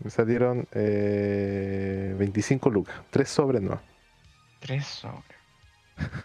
Me 0.00 0.10
salieron 0.10 0.66
eh, 0.72 2.14
25 2.18 2.70
lucas. 2.70 2.94
Tres 3.10 3.28
sobres 3.28 3.62
no. 3.62 3.80
Tres 4.60 4.86
sobres. 4.86 5.24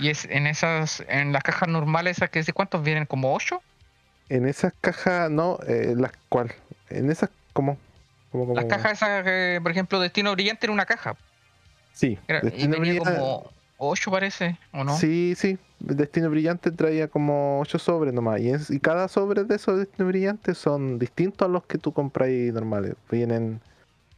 Y 0.00 0.08
es 0.08 0.26
en 0.26 0.46
esas, 0.46 1.02
en 1.08 1.32
las 1.32 1.42
cajas 1.42 1.68
normales, 1.68 2.16
esas 2.18 2.30
que 2.30 2.44
cuántos 2.52 2.84
vienen, 2.84 3.04
como 3.04 3.34
ocho. 3.34 3.60
En 4.28 4.46
esas 4.46 4.72
cajas, 4.80 5.28
no, 5.28 5.58
eh, 5.66 5.94
las 5.96 6.12
cual. 6.28 6.54
En 6.88 7.10
esas, 7.10 7.30
¿cómo? 7.52 7.76
¿Cómo, 8.30 8.44
cómo? 8.46 8.54
Las 8.54 8.66
cajas 8.66 8.92
esas, 8.92 9.24
que, 9.24 9.58
por 9.60 9.72
ejemplo, 9.72 9.98
Destino 9.98 10.32
Brillante 10.32 10.66
era 10.66 10.72
una 10.72 10.86
caja. 10.86 11.16
Sí, 11.92 12.16
Era- 12.28 12.40
y 12.44 12.68
Brillante- 13.00 13.08
como 13.10 13.50
ocho 13.90 14.10
parece, 14.10 14.58
¿o 14.72 14.84
no? 14.84 14.96
Sí, 14.96 15.34
sí. 15.36 15.58
Destino 15.80 16.30
Brillante 16.30 16.70
traía 16.70 17.08
como 17.08 17.60
8 17.60 17.78
sobres 17.78 18.14
nomás. 18.14 18.40
Y, 18.40 18.78
cada 18.78 19.08
sobre 19.08 19.44
de 19.44 19.56
esos 19.56 19.78
Destino 19.78 20.06
Brillante 20.08 20.54
son 20.54 20.98
distintos 20.98 21.46
a 21.46 21.50
los 21.50 21.64
que 21.64 21.78
tú 21.78 21.92
compras 21.92 22.28
normales. 22.28 22.94
Vienen, 23.10 23.60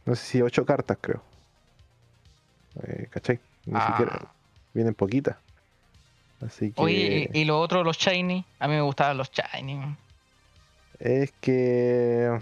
no 0.05 0.15
sé 0.15 0.25
si 0.25 0.41
8 0.41 0.65
cartas, 0.65 0.97
creo. 1.01 1.23
Eh, 2.83 3.07
¿Cachai? 3.09 3.39
Ni 3.65 3.73
Ah. 3.75 3.87
siquiera. 3.87 4.27
Vienen 4.73 4.93
poquitas. 4.93 5.37
Así 6.45 6.71
que. 6.71 6.81
Oye, 6.81 7.29
y, 7.33 7.39
y 7.41 7.45
lo 7.45 7.59
otro, 7.59 7.83
los 7.83 7.97
Shiny. 7.97 8.45
A 8.59 8.67
mí 8.67 8.75
me 8.75 8.81
gustaban 8.81 9.17
los 9.17 9.31
Shiny. 9.31 9.95
Es 10.99 11.31
que. 11.41 12.37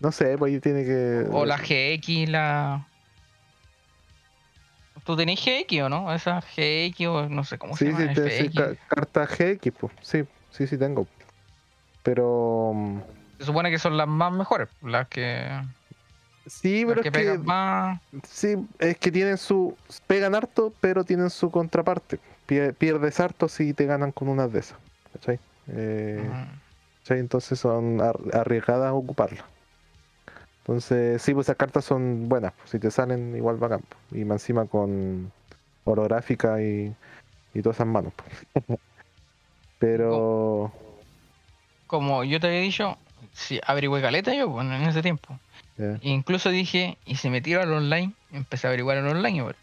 No 0.00 0.12
sé, 0.12 0.38
pues 0.38 0.52
ahí 0.54 0.60
tiene 0.60 0.84
que. 0.84 1.26
O 1.30 1.44
la 1.44 1.58
GX, 1.58 2.28
la. 2.30 2.87
¿Tú 5.08 5.16
tenés 5.16 5.40
GX 5.42 5.80
o 5.84 5.88
no? 5.88 6.12
Esa 6.12 6.42
GX 6.42 7.06
o 7.06 7.28
no 7.30 7.42
sé 7.42 7.56
cómo 7.56 7.74
Sí, 7.74 7.86
se 7.86 7.92
sí, 7.92 7.98
llama. 7.98 8.12
te- 8.12 8.30
sí, 8.30 8.50
ca- 8.52 8.74
carta 8.88 9.24
GX, 9.26 9.72
pues. 9.80 9.92
Sí, 10.02 10.22
sí, 10.50 10.66
sí 10.66 10.76
tengo. 10.76 11.06
Pero. 12.02 12.72
mm, 12.74 13.00
Se 13.38 13.46
supone 13.46 13.70
que 13.70 13.78
son 13.78 13.96
las 13.96 14.06
más 14.06 14.30
mejores, 14.32 14.68
las 14.82 15.08
que, 15.08 15.48
Sí, 16.44 16.84
pero 16.86 17.00
que 17.00 17.08
es 17.08 17.14
que. 17.14 17.38
más. 17.38 17.98
Sí, 18.22 18.56
es 18.80 18.98
que 18.98 19.10
tienen 19.10 19.38
su. 19.38 19.78
Pegan 20.06 20.34
harto, 20.34 20.74
pero 20.78 21.04
tienen 21.04 21.30
su 21.30 21.50
contraparte. 21.50 22.20
Pie- 22.46 22.74
Pierdes 22.74 23.18
harto 23.18 23.48
si 23.48 23.72
te 23.72 23.86
ganan 23.86 24.12
con 24.12 24.28
una 24.28 24.46
de 24.46 24.58
esas. 24.58 24.78
¿Cachai? 25.14 25.40
Eh. 25.68 26.22
¿cachai? 27.02 27.20
Entonces 27.20 27.58
son 27.58 28.02
ar- 28.02 28.18
arriesgadas 28.34 28.88
a 28.88 28.92
ocuparla. 28.92 29.46
Entonces, 30.68 31.22
sí, 31.22 31.32
pues 31.32 31.46
esas 31.46 31.56
cartas 31.56 31.84
son 31.86 32.28
buenas. 32.28 32.52
pues, 32.52 32.68
Si 32.70 32.78
te 32.78 32.90
salen, 32.90 33.34
igual 33.34 33.56
bacán. 33.56 33.80
pues, 33.88 34.20
Y 34.20 34.24
más 34.26 34.42
encima 34.42 34.66
con 34.66 35.32
orográfica 35.84 36.62
y, 36.62 36.94
y 37.54 37.62
todas 37.62 37.78
esas 37.78 37.86
manos. 37.86 38.12
pues. 38.14 38.46
Pero. 39.78 40.70
Como 41.86 42.22
yo 42.24 42.38
te 42.38 42.48
había 42.48 42.60
dicho, 42.60 42.98
sí, 43.32 43.58
averigué 43.66 44.02
caleta 44.02 44.34
yo 44.34 44.48
bueno, 44.48 44.74
en 44.76 44.82
ese 44.82 45.00
tiempo. 45.00 45.40
Incluso 46.02 46.50
dije, 46.50 46.98
y 47.06 47.16
si 47.16 47.30
me 47.30 47.40
tiro 47.40 47.62
al 47.62 47.72
online, 47.72 48.12
empecé 48.30 48.66
a 48.66 48.70
averiguar 48.70 48.98
el 48.98 49.06
online, 49.08 49.38
igual. 49.38 49.56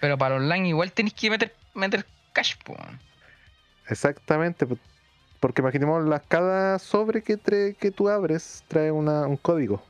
Pero 0.00 0.18
para 0.18 0.36
online 0.36 0.68
igual 0.68 0.92
tenés 0.92 1.14
que 1.14 1.30
meter, 1.30 1.56
meter 1.74 2.06
cash, 2.32 2.54
po. 2.64 2.76
Exactamente, 3.88 4.66
pu- 4.66 4.78
porque 5.44 5.60
imaginemos 5.60 6.02
las, 6.06 6.22
cada 6.26 6.78
sobre 6.78 7.20
que, 7.20 7.36
trae- 7.36 7.74
que 7.76 7.90
tú 7.90 8.08
abres 8.08 8.64
trae 8.66 8.90
una, 8.90 9.26
un 9.26 9.36
código 9.36 9.82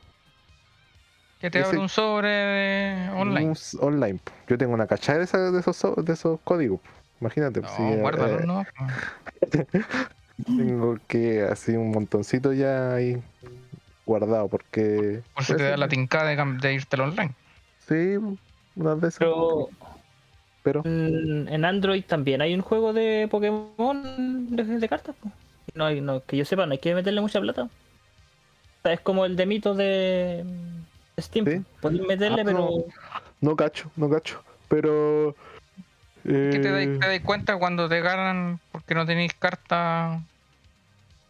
Que 1.39 1.49
te 1.49 1.61
Ese- 1.61 1.69
abre 1.69 1.79
un 1.79 1.89
sobre 1.89 2.29
de 2.29 3.11
online. 3.15 3.47
un 3.51 3.57
online. 3.81 4.19
Yo 4.49 4.59
tengo 4.59 4.75
una 4.75 4.89
cachada 4.89 5.19
de, 5.19 5.25
esa- 5.27 5.53
de 5.53 5.61
esos, 5.61 5.77
so- 5.77 5.95
de 5.95 6.13
esos 6.13 6.41
códigos. 6.43 6.81
Imagínate, 7.21 7.61
No, 7.61 7.69
si, 7.69 7.83
guárdalo, 8.01 8.41
eh, 8.41 8.47
¿no? 8.47 8.65
tengo 10.59 10.99
que 11.07 11.43
así 11.43 11.77
un 11.77 11.93
montoncito 11.93 12.53
ya 12.53 12.93
ahí 12.97 13.23
guardado, 14.05 14.49
porque 14.49 15.23
Por 15.35 15.45
si 15.45 15.55
te 15.55 15.63
da 15.63 15.77
la 15.77 15.87
tincada 15.87 16.35
de, 16.35 16.75
irte 16.75 16.97
al 16.97 17.03
online. 17.03 17.33
sí, 17.79 18.17
una 18.75 18.97
de 18.97 19.07
esas. 19.07 19.21
Pero 19.21 19.69
pero 20.65 20.83
En, 20.85 21.47
en 21.47 21.65
Android 21.65 22.03
también 22.05 22.41
hay 22.41 22.55
un 22.55 22.63
juego 22.63 22.93
de 22.95 23.29
Pokémon 23.31 24.47
de, 24.49 24.65
de 24.65 24.89
cartas. 24.89 25.15
No, 25.75 25.87
hay- 25.87 26.01
no, 26.01 26.23
que 26.25 26.37
yo 26.37 26.45
sepa, 26.45 26.67
no 26.67 26.73
hay 26.73 26.79
que 26.79 26.95
meterle 26.95 27.21
mucha 27.21 27.41
plata. 27.41 27.65
O 27.65 27.69
sea, 28.83 28.93
es 28.93 29.01
como 29.01 29.25
el 29.25 29.37
de 29.37 29.47
mitos 29.47 29.77
de 29.77 30.45
de 31.17 31.23
Steam. 31.23 31.47
Sí. 31.47 31.63
Podéis 31.81 32.03
meterle, 32.03 32.43
Ah, 32.43 32.45
pero. 32.45 32.59
no. 32.59 32.71
no 33.41 33.57
cacho, 33.57 33.91
no 33.97 34.11
cacho. 34.11 34.43
Pero. 34.69 35.35
Que 36.25 36.59
te 36.61 36.71
dais 36.71 36.89
eh, 36.89 36.99
te 37.01 37.07
dais 37.07 37.23
cuenta 37.23 37.57
cuando 37.59 37.89
te 37.89 38.01
ganan 38.01 38.59
porque 38.73 38.95
no 38.95 39.05
tenéis 39.05 39.35
cartas 39.35 40.23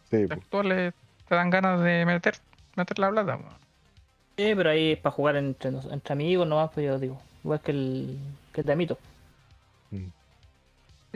sí, 0.09 0.25
actuales, 0.29 0.93
te 1.27 1.35
dan 1.35 1.49
ganas 1.49 1.81
de 1.81 2.05
meter, 2.05 2.35
meter 2.75 2.99
la 2.99 3.09
plata. 3.11 3.37
po. 3.37 3.43
Sí, 4.37 4.53
pero 4.55 4.69
ahí 4.69 4.93
es 4.93 4.99
para 4.99 5.13
jugar 5.13 5.35
entre, 5.35 5.69
entre 5.69 6.13
amigos 6.13 6.47
nomás, 6.47 6.71
pues 6.73 6.85
yo 6.85 6.97
digo. 6.99 7.21
Igual 7.43 7.59
que 7.61 7.71
el, 7.71 8.17
que 8.53 8.61
el 8.61 8.67
de 8.67 8.75
mito. 8.75 8.97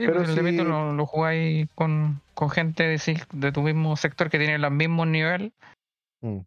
Pero 0.06 0.12
pero 0.20 0.24
el 0.30 0.34
de 0.34 0.42
si- 0.42 0.50
Mito 0.50 0.64
lo, 0.64 0.92
lo 0.92 1.06
jugáis 1.06 1.68
con, 1.74 2.20
con 2.34 2.50
gente 2.50 2.84
de, 2.84 3.52
tu 3.52 3.62
mismo 3.62 3.96
sector 3.96 4.30
que 4.30 4.38
tiene 4.38 4.58
los 4.58 4.70
mismos 4.72 5.06
niveles. 5.06 5.52
Mm. 6.20 6.38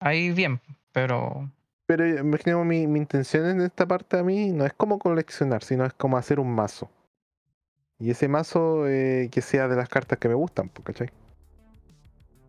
Ahí 0.00 0.30
bien, 0.32 0.60
pero 0.92 1.50
Pero 1.86 2.06
imaginemos 2.06 2.66
mi, 2.66 2.86
mi 2.86 2.98
intención 2.98 3.46
en 3.46 3.60
esta 3.62 3.86
parte 3.86 4.18
a 4.18 4.22
mí 4.22 4.50
no 4.52 4.64
es 4.66 4.72
como 4.72 4.98
coleccionar, 4.98 5.62
sino 5.62 5.84
es 5.84 5.92
como 5.94 6.16
hacer 6.16 6.38
un 6.40 6.54
mazo. 6.54 6.90
Y 7.98 8.10
ese 8.10 8.28
mazo 8.28 8.86
eh, 8.88 9.28
que 9.32 9.40
sea 9.40 9.68
de 9.68 9.76
las 9.76 9.88
cartas 9.88 10.18
que 10.18 10.28
me 10.28 10.34
gustan, 10.34 10.68
¿cachai? 10.84 11.08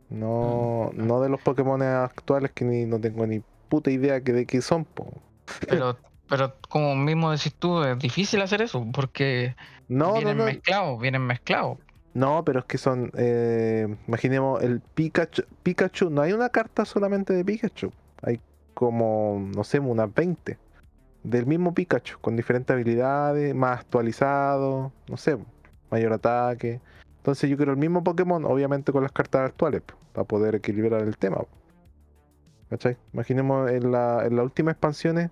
No, 0.09 0.91
Mm. 0.93 1.05
no 1.07 1.21
de 1.21 1.29
los 1.29 1.41
Pokémon 1.41 1.81
actuales 1.81 2.51
que 2.51 2.63
ni 2.65 2.85
no 2.85 2.99
tengo 2.99 3.27
ni 3.27 3.41
puta 3.69 3.91
idea 3.91 4.21
que 4.21 4.31
de 4.33 4.45
qué 4.45 4.61
son, 4.61 4.85
po. 4.85 5.07
pero 5.67 5.97
pero 6.28 6.55
como 6.69 6.95
mismo 6.95 7.32
decís 7.32 7.55
tú, 7.55 7.84
es 7.84 7.97
difícil 7.99 8.41
hacer 8.41 8.61
eso 8.61 8.86
porque 8.93 9.55
No, 9.88 10.13
vienen 10.13 10.38
no, 10.38 10.45
mezclados, 10.45 10.99
vienen 11.01 11.23
mezclados. 11.25 11.80
no, 12.13 12.43
pero 12.43 12.59
es 12.61 12.65
que 12.65 12.78
son, 12.78 13.11
eh, 13.17 13.88
imaginemos 14.07 14.63
el 14.63 14.82
Pikachu, 14.82 15.43
Pikachu, 15.63 16.09
no 16.09 16.21
hay 16.21 16.34
una 16.34 16.49
carta 16.49 16.86
solamente 16.86 17.34
de 17.34 17.45
Pikachu, 17.45 17.93
hay 18.21 18.41
como, 18.73 19.39
no 19.55 19.63
sé, 19.63 19.80
unas 19.80 20.13
20 20.13 20.59
del 21.23 21.45
mismo 21.45 21.73
Pikachu, 21.73 22.19
con 22.21 22.36
diferentes 22.36 22.73
habilidades, 22.73 23.53
más 23.55 23.82
actualizado, 23.82 24.93
no 25.09 25.17
sé, 25.17 25.38
mayor 25.91 26.13
ataque. 26.13 26.82
Entonces 27.17 27.49
yo 27.49 27.57
quiero 27.57 27.73
el 27.73 27.78
mismo 27.78 28.03
Pokémon, 28.03 28.45
obviamente 28.45 28.91
con 28.91 29.03
las 29.03 29.11
cartas 29.11 29.49
actuales, 29.49 29.84
para 30.13 30.25
poder 30.25 30.55
equilibrar 30.55 31.01
el 31.03 31.17
tema. 31.17 31.39
¿Cachai? 32.69 32.97
Imaginemos 33.13 33.69
en, 33.71 33.91
la, 33.91 34.25
en 34.25 34.36
las 34.36 34.45
últimas 34.45 34.73
expansiones, 34.73 35.32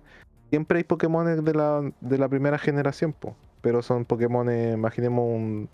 siempre 0.50 0.78
hay 0.78 0.84
Pokémon 0.84 1.44
de 1.44 1.54
la, 1.54 1.90
de 2.00 2.18
la 2.18 2.28
primera 2.28 2.58
generación, 2.58 3.12
po, 3.12 3.34
pero 3.60 3.82
son 3.82 4.04
Pokémon, 4.04 4.48
imaginemos 4.50 5.24
un, 5.24 5.68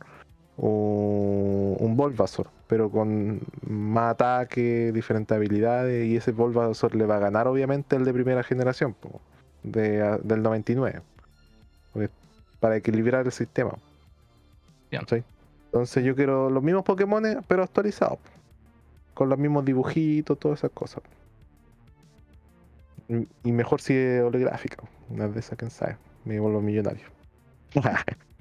un, 0.56 1.76
un 1.78 1.96
Bulbasaur, 1.96 2.48
pero 2.66 2.90
con 2.90 3.40
más 3.66 4.12
ataque, 4.12 4.92
diferentes 4.92 5.34
habilidades, 5.36 6.06
y 6.06 6.16
ese 6.16 6.32
Bulbasaur 6.32 6.94
le 6.94 7.06
va 7.06 7.16
a 7.16 7.20
ganar 7.20 7.46
obviamente 7.48 7.96
el 7.96 8.04
de 8.04 8.12
primera 8.12 8.42
generación, 8.42 8.94
po, 8.94 9.20
de, 9.62 10.18
del 10.22 10.42
99, 10.42 11.02
porque- 11.92 12.10
para 12.60 12.76
equilibrar 12.76 13.26
el 13.26 13.32
sistema. 13.32 13.72
Entonces 15.66 16.04
yo 16.04 16.14
quiero 16.14 16.48
los 16.50 16.62
mismos 16.62 16.84
Pokémon, 16.84 17.24
pero 17.48 17.62
actualizados, 17.64 18.18
con 19.14 19.28
los 19.28 19.38
mismos 19.38 19.64
dibujitos, 19.64 20.38
todas 20.38 20.60
esas 20.60 20.70
cosas. 20.70 21.02
Y 23.44 23.52
mejor 23.52 23.80
si 23.80 23.94
es 23.94 24.22
holográfica, 24.22 24.82
una 25.08 25.28
de 25.28 25.40
esas, 25.40 25.58
quién 25.58 25.70
sabe, 25.70 25.96
me 26.24 26.38
vuelvo 26.40 26.60
millonario. 26.60 27.06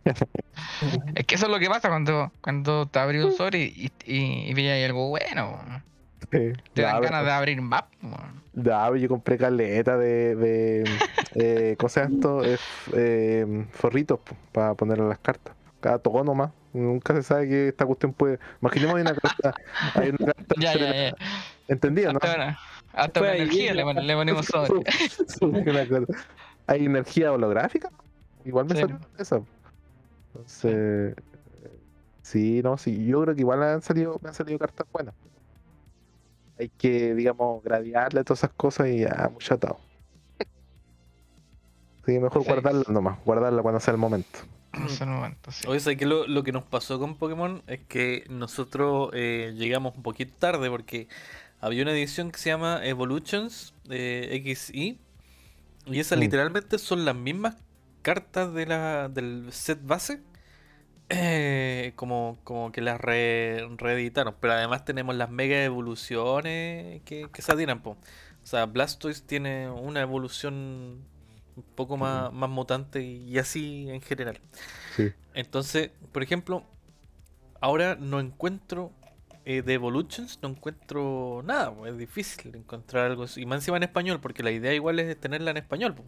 Es 1.15 1.25
que 1.25 1.35
eso 1.35 1.45
es 1.45 1.51
lo 1.51 1.59
que 1.59 1.69
pasa 1.69 1.89
cuando, 1.89 2.31
cuando 2.41 2.87
te 2.87 2.99
abrís 2.99 3.23
un 3.23 3.33
sobre 3.33 3.59
y, 3.65 3.91
y, 4.05 4.51
y 4.59 4.67
ahí 4.67 4.83
algo 4.83 5.09
bueno. 5.09 5.83
Sí. 6.31 6.53
Te 6.73 6.81
dan 6.81 7.01
ganas 7.01 7.25
de 7.25 7.31
abrir 7.31 7.61
más. 7.61 7.83
po. 8.01 8.09
Ya, 8.53 8.95
yo 8.95 9.07
compré 9.07 9.37
caleta 9.37 9.97
de, 9.97 10.35
de 10.35 10.83
eh, 11.35 11.75
¿cómo 11.77 11.89
se 11.89 12.01
llama 12.01 12.15
esto? 12.15 12.43
F- 12.43 12.91
eh, 12.95 13.65
forritos 13.71 14.19
para 14.51 14.73
poner 14.73 14.99
en 14.99 15.09
las 15.09 15.19
cartas. 15.19 15.55
Cada 15.81 15.99
toco 15.99 16.23
nomás. 16.23 16.51
Nunca 16.73 17.13
se 17.13 17.23
sabe 17.23 17.49
que 17.49 17.67
esta 17.69 17.85
cuestión 17.85 18.13
puede. 18.13 18.39
Imaginemos 18.61 18.95
hay 18.95 19.01
una 19.01 19.15
carta. 19.15 19.53
Hay 19.95 20.09
una 20.09 20.33
carta 20.33 20.55
Ya, 20.57 20.73
ya, 20.75 20.93
ya. 21.09 21.15
¿Entendía, 21.67 22.11
no? 22.13 22.19
Hasta 22.93 23.19
Fue 23.19 23.29
una 23.29 23.37
energía 23.37 23.73
le, 23.73 23.83
ponemos 24.15 24.45
sobre. 25.39 26.05
Hay 26.67 26.85
energía 26.85 27.31
holográfica. 27.31 27.89
Igual 28.45 28.65
me 28.65 28.75
Sí. 28.75 28.81
salió 28.81 28.99
esa. 29.17 29.41
Entonces. 30.27 31.15
Sí, 32.21 32.61
no, 32.63 32.77
sí. 32.77 33.05
Yo 33.05 33.21
creo 33.23 33.35
que 33.35 33.41
igual 33.41 33.63
han 33.63 33.81
salido, 33.81 34.19
me 34.21 34.29
han 34.29 34.35
salido 34.35 34.57
cartas 34.59 34.87
buenas. 34.91 35.13
Hay 36.59 36.69
que, 36.69 37.15
digamos, 37.15 37.63
gradearle 37.63 38.23
todas 38.23 38.39
esas 38.39 38.53
cosas 38.53 38.87
y 38.89 38.99
ya, 38.99 39.29
mucho 39.33 39.55
atado. 39.55 39.79
Sí, 42.05 42.19
mejor 42.19 42.43
Sí. 42.43 42.49
guardarla 42.49 42.83
nomás, 42.89 43.19
guardarla 43.25 43.61
cuando 43.61 43.79
sea 43.79 43.93
el 43.93 43.99
momento. 43.99 44.39
En 44.73 44.85
ese 44.85 45.05
momento, 45.05 45.51
sí. 45.51 45.67
Oye, 45.67 45.79
¿sabes 45.79 45.97
qué? 45.97 46.05
Lo, 46.05 46.25
lo 46.27 46.43
que 46.43 46.51
nos 46.51 46.63
pasó 46.63 46.99
con 46.99 47.15
Pokémon 47.15 47.61
es 47.67 47.81
que 47.81 48.25
nosotros 48.29 49.09
eh, 49.13 49.53
llegamos 49.55 49.95
un 49.97 50.03
poquito 50.03 50.33
tarde 50.39 50.69
porque 50.69 51.07
había 51.61 51.83
una 51.83 51.91
edición 51.93 52.31
que 52.31 52.39
se 52.39 52.49
llama 52.49 52.81
Evolutions 52.85 53.73
eh, 53.89 54.29
XY 54.33 54.99
y 55.87 55.99
esas 55.99 56.17
Mm. 56.17 56.21
literalmente 56.21 56.79
son 56.79 57.05
las 57.05 57.15
mismas 57.15 57.57
cartas 58.03 58.53
de 58.53 58.65
la, 58.67 59.09
del 59.09 59.51
set 59.53 59.79
base 59.83 60.21
eh, 61.09 61.93
como, 61.95 62.39
como 62.43 62.71
que 62.71 62.81
las 62.81 62.99
re- 63.01 63.67
reeditaron, 63.77 64.35
pero 64.39 64.53
además 64.53 64.85
tenemos 64.85 65.15
las 65.15 65.29
mega 65.29 65.63
evoluciones 65.63 67.01
que, 67.03 67.29
que 67.31 67.41
se 67.41 67.51
atiran, 67.51 67.81
po. 67.81 67.91
O 67.91 68.47
sea, 68.47 68.65
Blastoise 68.65 69.21
tiene 69.25 69.69
una 69.69 70.01
evolución 70.01 71.05
un 71.55 71.63
poco 71.75 71.97
más, 71.97 72.31
más 72.33 72.49
mutante 72.49 73.01
y, 73.03 73.29
y 73.29 73.37
así 73.39 73.89
en 73.89 74.01
general. 74.01 74.39
Sí. 74.89 75.13
Entonces, 75.33 75.91
por 76.11 76.23
ejemplo, 76.23 76.65
ahora 77.61 77.95
no 77.99 78.19
encuentro 78.19 78.91
eh, 79.45 79.61
de 79.61 79.73
Evolutions, 79.73 80.39
no 80.41 80.49
encuentro 80.49 81.41
nada, 81.43 81.73
es 81.87 81.97
difícil 81.97 82.55
encontrar 82.55 83.07
algo. 83.07 83.25
Y 83.35 83.45
más 83.45 83.57
encima 83.57 83.77
en 83.77 83.83
español, 83.83 84.19
porque 84.21 84.43
la 84.43 84.51
idea 84.51 84.73
igual 84.73 84.99
es 84.99 85.19
tenerla 85.19 85.51
en 85.51 85.57
español. 85.57 85.95
po. 85.95 86.03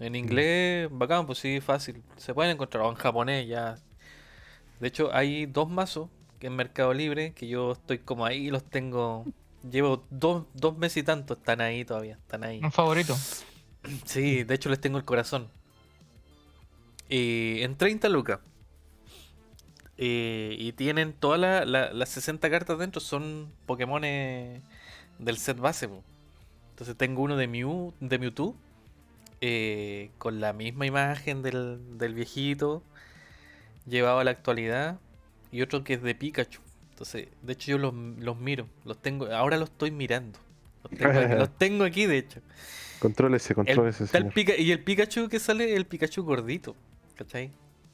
En 0.00 0.14
inglés, 0.16 0.88
bacán, 0.90 1.26
pues 1.26 1.38
sí, 1.38 1.60
fácil. 1.60 2.02
Se 2.16 2.34
pueden 2.34 2.52
encontrar, 2.52 2.84
o 2.84 2.90
en 2.90 2.96
japonés 2.96 3.46
ya. 3.46 3.76
De 4.80 4.88
hecho, 4.88 5.14
hay 5.14 5.46
dos 5.46 5.70
mazos 5.70 6.10
que 6.40 6.48
en 6.48 6.56
Mercado 6.56 6.92
Libre 6.92 7.34
que 7.34 7.46
yo 7.46 7.72
estoy 7.72 7.98
como 7.98 8.26
ahí, 8.26 8.50
los 8.50 8.64
tengo. 8.64 9.24
Llevo 9.70 10.04
dos, 10.10 10.46
dos 10.54 10.76
meses 10.76 10.98
y 10.98 11.02
tanto, 11.04 11.34
están 11.34 11.60
ahí 11.60 11.84
todavía, 11.84 12.14
están 12.14 12.42
ahí. 12.42 12.60
Un 12.62 12.72
favorito. 12.72 13.16
Sí, 14.04 14.42
de 14.42 14.54
hecho 14.54 14.68
les 14.68 14.80
tengo 14.80 14.98
el 14.98 15.04
corazón. 15.04 15.48
Eh, 17.08 17.62
en 17.62 17.76
30 17.76 18.08
lucas. 18.08 18.40
Eh, 20.04 20.56
y 20.58 20.72
tienen 20.72 21.12
todas 21.12 21.38
la- 21.38 21.64
la- 21.64 21.92
las 21.92 22.08
60 22.08 22.50
cartas 22.50 22.76
dentro, 22.76 23.00
son 23.00 23.52
Pokémon 23.66 24.02
del 24.02 25.36
set 25.38 25.58
base. 25.58 25.86
po. 25.86 26.02
Entonces 26.70 26.96
tengo 26.96 27.22
uno 27.22 27.36
de 27.36 27.46
Mew, 27.46 27.94
de 28.00 28.18
Mewtwo, 28.18 28.56
eh, 29.40 30.10
con 30.18 30.40
la 30.40 30.52
misma 30.52 30.86
imagen 30.86 31.42
del, 31.42 31.98
del 31.98 32.14
viejito, 32.14 32.82
llevado 33.86 34.18
a 34.18 34.24
la 34.24 34.32
actualidad, 34.32 34.98
y 35.52 35.62
otro 35.62 35.84
que 35.84 35.94
es 35.94 36.02
de 36.02 36.14
Pikachu. 36.16 36.60
Entonces, 36.90 37.28
de 37.42 37.52
hecho 37.52 37.70
yo 37.72 37.78
los, 37.78 37.94
los 37.94 38.36
miro, 38.38 38.66
los 38.84 38.98
tengo, 39.00 39.26
ahora 39.26 39.56
los 39.56 39.70
estoy 39.70 39.92
mirando. 39.92 40.36
Los 40.82 40.98
tengo, 40.98 41.18
aquí- 41.20 41.34
los 41.38 41.58
tengo 41.58 41.84
aquí, 41.84 42.06
de 42.06 42.18
hecho. 42.18 42.40
Contrólese, 42.98 43.54
contrólese, 43.54 44.04
el 44.04 44.08
señor. 44.08 44.58
Y 44.58 44.72
el 44.72 44.80
Pikachu 44.82 45.28
que 45.28 45.38
sale, 45.38 45.76
el 45.76 45.86
Pikachu 45.86 46.24
gordito. 46.24 46.74
¿Cachai? 47.16 47.50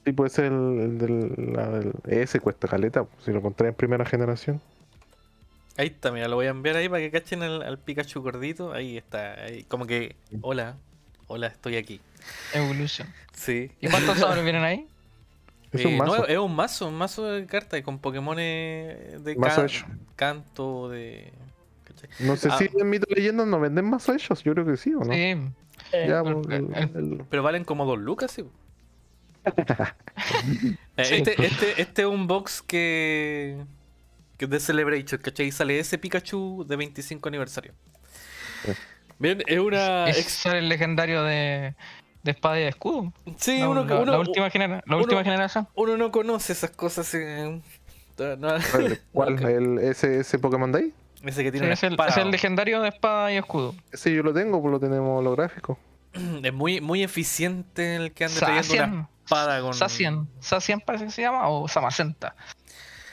Sí, 0.08 0.12
puede 0.12 0.30
ser 0.30 0.46
el, 0.46 0.80
el 0.80 0.98
del, 0.98 1.52
la 1.52 1.68
del- 1.68 1.92
Ese 2.06 2.40
cuesta 2.40 2.66
caleta, 2.66 3.06
si 3.24 3.30
lo 3.30 3.38
encontré 3.38 3.68
en 3.68 3.74
primera 3.74 4.04
generación. 4.06 4.60
Ahí 5.76 5.88
está, 5.88 6.10
mira, 6.10 6.28
lo 6.28 6.36
voy 6.36 6.46
a 6.46 6.50
enviar 6.50 6.76
ahí 6.76 6.88
para 6.88 7.00
que 7.00 7.10
cachen 7.10 7.42
al, 7.42 7.62
al 7.62 7.78
Pikachu 7.78 8.22
gordito. 8.22 8.72
Ahí 8.72 8.96
está, 8.96 9.34
ahí, 9.34 9.64
como 9.64 9.86
que, 9.86 10.16
hola, 10.40 10.76
hola, 11.26 11.48
estoy 11.48 11.76
aquí. 11.76 12.00
Evolution. 12.54 13.06
Sí. 13.34 13.70
¿Y 13.80 13.88
cuántos 13.88 14.18
sobres 14.18 14.42
vienen 14.42 14.62
ahí? 14.64 14.86
Es 15.72 15.82
Eh, 15.84 15.88
un 15.88 15.98
no, 15.98 16.04
mazo. 16.06 16.26
es 16.26 16.38
un 16.38 16.56
mazo, 16.56 16.88
un 16.88 16.94
mazo 16.94 17.24
de 17.26 17.44
cartas 17.46 17.82
con 17.82 17.98
Pokémon 17.98 18.36
de 18.38 19.34
Mazo 19.38 19.56
can- 19.56 19.64
hecho. 19.66 19.86
canto, 20.16 20.88
de... 20.88 21.30
¿cachai? 21.84 22.08
No 22.26 22.36
sé 22.36 22.48
Ah. 22.50 22.56
si 22.58 22.70
en 22.74 22.88
Mito 22.88 23.06
Leyendas 23.14 23.46
no 23.46 23.60
venden 23.60 23.84
más 23.84 24.08
ellos, 24.08 24.42
yo 24.42 24.54
creo 24.54 24.64
que 24.64 24.78
sí, 24.78 24.94
¿o 24.94 25.00
no? 25.00 25.12
Sí. 25.12 25.36
Eh, 25.92 26.06
Ya, 26.08 26.22
pero 26.24 26.40
pues, 26.42 26.58
el- 26.58 26.74
el- 26.74 26.96
el- 26.96 27.24
Pero 27.28 27.42
valen 27.42 27.64
como 27.64 27.84
dos 27.84 27.98
lucas, 27.98 28.32
sí. 28.32 28.44
Eh, 30.96 31.04
Sí. 31.04 31.14
este, 31.16 31.44
este, 31.46 31.82
este 31.82 32.02
es 32.02 32.08
un 32.08 32.26
box 32.26 32.62
que, 32.62 33.64
que 34.36 34.44
es 34.46 34.50
de 34.50 34.60
Celebration, 34.60 35.20
¿cachai? 35.20 35.46
Y 35.46 35.52
sale 35.52 35.78
ese 35.78 35.98
Pikachu 35.98 36.64
de 36.68 36.76
25 36.76 37.28
aniversario. 37.28 37.72
Sí. 38.64 38.72
Bien, 39.18 39.42
es 39.46 39.58
una... 39.58 40.08
Es 40.08 40.46
el 40.46 40.68
legendario 40.68 41.22
de, 41.24 41.74
de 42.22 42.30
espada 42.30 42.58
y 42.58 42.62
de 42.62 42.68
escudo. 42.68 43.12
Sí, 43.36 43.58
la, 43.60 43.68
uno, 43.68 43.84
la- 43.84 43.96
uno- 44.00 44.12
la 44.12 44.18
última, 44.18 44.50
genera- 44.50 44.82
la 44.86 44.96
uno- 44.96 44.98
última 45.04 45.22
generación. 45.24 45.68
uno 45.74 45.96
no 45.96 46.10
conoce 46.10 46.52
esas 46.52 46.70
cosas. 46.70 47.12
eh, 47.14 47.60
no- 48.38 48.48
¿Cuál? 49.12 49.42
¿El, 49.48 49.78
ese, 49.78 50.20
¿Ese 50.20 50.38
Pokémon 50.38 50.70
de 50.72 50.78
ahí? 50.78 50.94
ese 51.24 51.42
que 51.42 51.50
Sí, 51.50 51.58
tiene 51.58 51.72
es, 51.72 51.82
el, 51.82 51.92
espada. 51.94 52.10
es 52.10 52.16
el 52.18 52.30
legendario 52.30 52.80
de 52.80 52.88
espada 52.90 53.32
y 53.32 53.36
escudo. 53.36 53.74
Ese 53.92 54.14
yo 54.14 54.22
lo 54.22 54.32
tengo, 54.32 54.60
pues 54.62 54.70
lo 54.72 54.78
tenemos 54.80 55.18
holográfico. 55.18 55.78
Es 56.42 56.52
muy, 56.52 56.80
muy 56.80 57.02
eficiente 57.02 57.96
el 57.96 58.12
que 58.12 58.24
anda 58.24 58.38
trayendo 58.38 58.84
una. 58.96 59.08
Espada 59.28 59.60
con. 59.60 59.74
Sacian. 59.74 60.28
Sacian 60.40 60.80
parece 60.80 61.04
que 61.04 61.10
se 61.10 61.22
llama 61.22 61.48
o 61.48 61.68
Samacenta. 61.68 62.34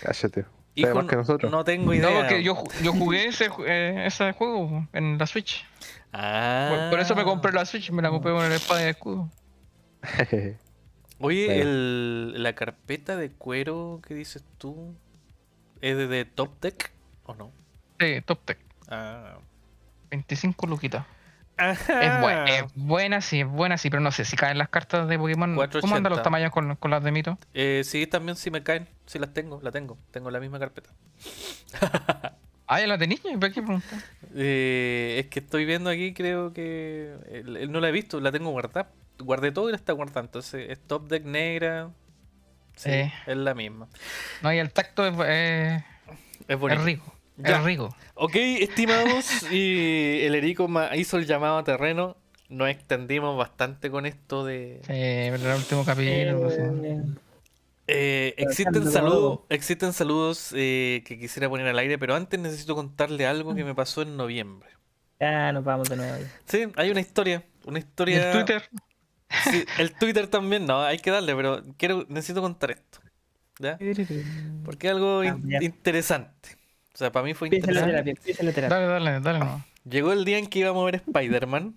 Cállate. 0.01 0.45
Hijo, 0.75 0.93
más 0.95 1.05
que 1.05 1.15
nosotros. 1.15 1.51
No 1.51 1.63
tengo 1.63 1.93
idea. 1.93 2.09
No, 2.09 2.15
porque 2.17 2.43
yo, 2.43 2.63
yo 2.81 2.91
jugué 2.93 3.27
ese, 3.27 3.49
eh, 3.65 4.03
ese 4.07 4.31
juego 4.33 4.87
en 4.93 5.17
la 5.17 5.25
Switch. 5.25 5.65
Ah. 6.11 6.67
Por, 6.69 6.89
por 6.91 6.99
eso 6.99 7.15
me 7.15 7.23
compré 7.23 7.51
la 7.53 7.65
Switch, 7.65 7.91
me 7.91 8.01
la 8.01 8.09
compré 8.09 8.33
con 8.33 8.43
el 8.43 8.51
espada 8.51 8.85
y 8.85 8.89
escudo. 8.89 9.29
Oye, 11.19 11.45
Bueno. 11.45 11.61
el, 11.61 12.43
la 12.43 12.53
carpeta 12.55 13.15
de 13.15 13.31
cuero 13.31 14.01
que 14.05 14.13
dices 14.13 14.43
tú, 14.57 14.93
¿es 15.81 15.95
de, 15.95 16.07
de 16.07 16.25
Top 16.25 16.59
Deck 16.61 16.91
o 17.25 17.35
no? 17.35 17.51
Sí, 17.99 18.21
Top 18.25 18.39
Tech. 18.43 18.59
Ah. 18.89 19.37
25 20.11 20.67
luquitas. 20.67 21.05
Ajá. 21.57 22.01
Es, 22.01 22.11
bue- 22.23 22.49
es 22.49 22.63
buena, 22.75 23.21
sí, 23.21 23.41
es 23.41 23.47
buena, 23.47 23.77
sí, 23.77 23.89
pero 23.89 24.01
no 24.01 24.11
sé 24.11 24.25
si 24.25 24.35
caen 24.35 24.57
las 24.57 24.69
cartas 24.69 25.07
de 25.07 25.17
Pokémon. 25.17 25.49
¿Cómo 25.51 25.57
480. 25.57 25.95
andan 25.97 26.11
los 26.11 26.21
tamaños 26.23 26.51
con, 26.51 26.75
con 26.75 26.91
las 26.91 27.03
de 27.03 27.11
Mito? 27.11 27.37
Eh, 27.53 27.81
sí, 27.85 28.07
también 28.07 28.35
sí 28.35 28.51
me 28.51 28.61
caen. 28.63 28.87
Sí 29.05 29.19
las 29.19 29.33
tengo, 29.33 29.59
la 29.63 29.71
tengo. 29.71 29.97
Tengo 30.11 30.29
la 30.31 30.39
misma 30.39 30.59
carpeta. 30.59 30.89
Ah, 32.67 32.79
ya 32.79 32.87
la 32.87 32.97
tenías, 32.97 33.21
¿para 33.39 33.53
qué 33.53 33.61
preguntar? 33.61 33.99
Eh, 34.35 35.17
es 35.19 35.27
que 35.27 35.37
estoy 35.37 35.65
viendo 35.65 35.87
aquí, 35.91 36.15
creo 36.15 36.51
que 36.51 37.13
el 37.31 37.71
no 37.71 37.79
la 37.79 37.89
he 37.89 37.91
visto, 37.91 38.19
la 38.19 38.31
tengo 38.31 38.49
guardada. 38.49 38.89
Guardé 39.19 39.51
todo 39.51 39.69
y 39.69 39.71
la 39.71 39.75
está 39.77 39.93
guardada. 39.93 40.21
Entonces, 40.21 40.71
es 40.71 40.79
Top 40.79 41.07
Deck 41.07 41.25
negra. 41.25 41.91
Sí, 42.75 42.89
Eh. 42.89 43.13
es 43.27 43.37
la 43.37 43.53
misma. 43.53 43.87
No, 44.41 44.51
y 44.51 44.57
el 44.57 44.71
tacto 44.73 45.05
es, 45.05 45.13
es- 45.13 45.83
Es 46.47 46.81
rico. 46.83 47.14
Ya. 47.37 47.61
Rico. 47.61 47.95
Ok, 48.15 48.35
estimados, 48.35 49.51
y 49.51 50.21
el 50.21 50.35
Erico 50.35 50.69
hizo 50.95 51.17
el 51.17 51.25
llamado 51.25 51.57
a 51.57 51.63
terreno. 51.63 52.15
Nos 52.47 52.69
extendimos 52.69 53.35
bastante 53.37 53.89
con 53.89 54.05
esto 54.05 54.45
de... 54.45 54.79
Sí, 54.81 54.87
pero 55.41 55.51
el 55.51 55.57
último 55.57 55.83
capítulo. 55.83 56.49
Eh, 56.49 57.01
Eh, 57.87 58.33
existen 58.37 58.89
saludos, 58.89 59.41
existen 59.49 59.93
saludos 59.93 60.51
eh, 60.55 61.03
que 61.05 61.19
quisiera 61.19 61.47
poner 61.49 61.67
al 61.67 61.77
aire, 61.77 61.97
pero 61.99 62.15
antes 62.15 62.39
necesito 62.39 62.73
contarle 62.75 63.27
algo 63.27 63.53
que 63.53 63.63
me 63.63 63.75
pasó 63.75 64.01
en 64.01 64.17
noviembre. 64.17 64.69
Ya 65.19 65.51
nos 65.51 65.63
vamos 65.63 65.89
de 65.89 65.97
nuevo. 65.97 66.17
Sí, 66.45 66.65
hay 66.77 66.89
una 66.89 66.99
historia, 67.01 67.43
una 67.65 67.77
¿Y 67.79 67.81
historia. 67.81 68.31
el 68.31 68.37
Twitter? 68.37 68.69
Sí, 69.51 69.65
el 69.79 69.91
Twitter 69.93 70.27
también, 70.27 70.65
no, 70.65 70.81
hay 70.81 70.97
que 70.99 71.11
darle, 71.11 71.35
pero 71.35 71.63
quiero, 71.77 72.05
necesito 72.09 72.41
contar 72.41 72.71
esto. 72.71 72.99
¿Ya? 73.59 73.77
Porque 74.63 74.87
es 74.87 74.93
algo 74.93 75.23
in- 75.23 75.29
Ah, 75.31 75.39
ya. 75.43 75.63
interesante. 75.63 76.57
O 76.95 76.97
sea, 76.97 77.11
para 77.11 77.25
mí 77.25 77.33
fue 77.33 77.49
la 77.49 77.55
interesante. 77.57 77.91
terapia, 77.91 78.11
empieza 78.11 78.43
la 78.43 78.51
terapia. 78.53 78.77
Dale, 78.79 78.87
dale, 79.05 79.19
dale. 79.19 79.39
no. 79.39 79.65
Llegó 79.83 80.13
el 80.13 80.23
día 80.25 80.37
en 80.39 80.47
que 80.47 80.59
íbamos 80.59 80.81
a 80.81 80.85
ver 80.85 80.95
Spider-Man 80.95 81.75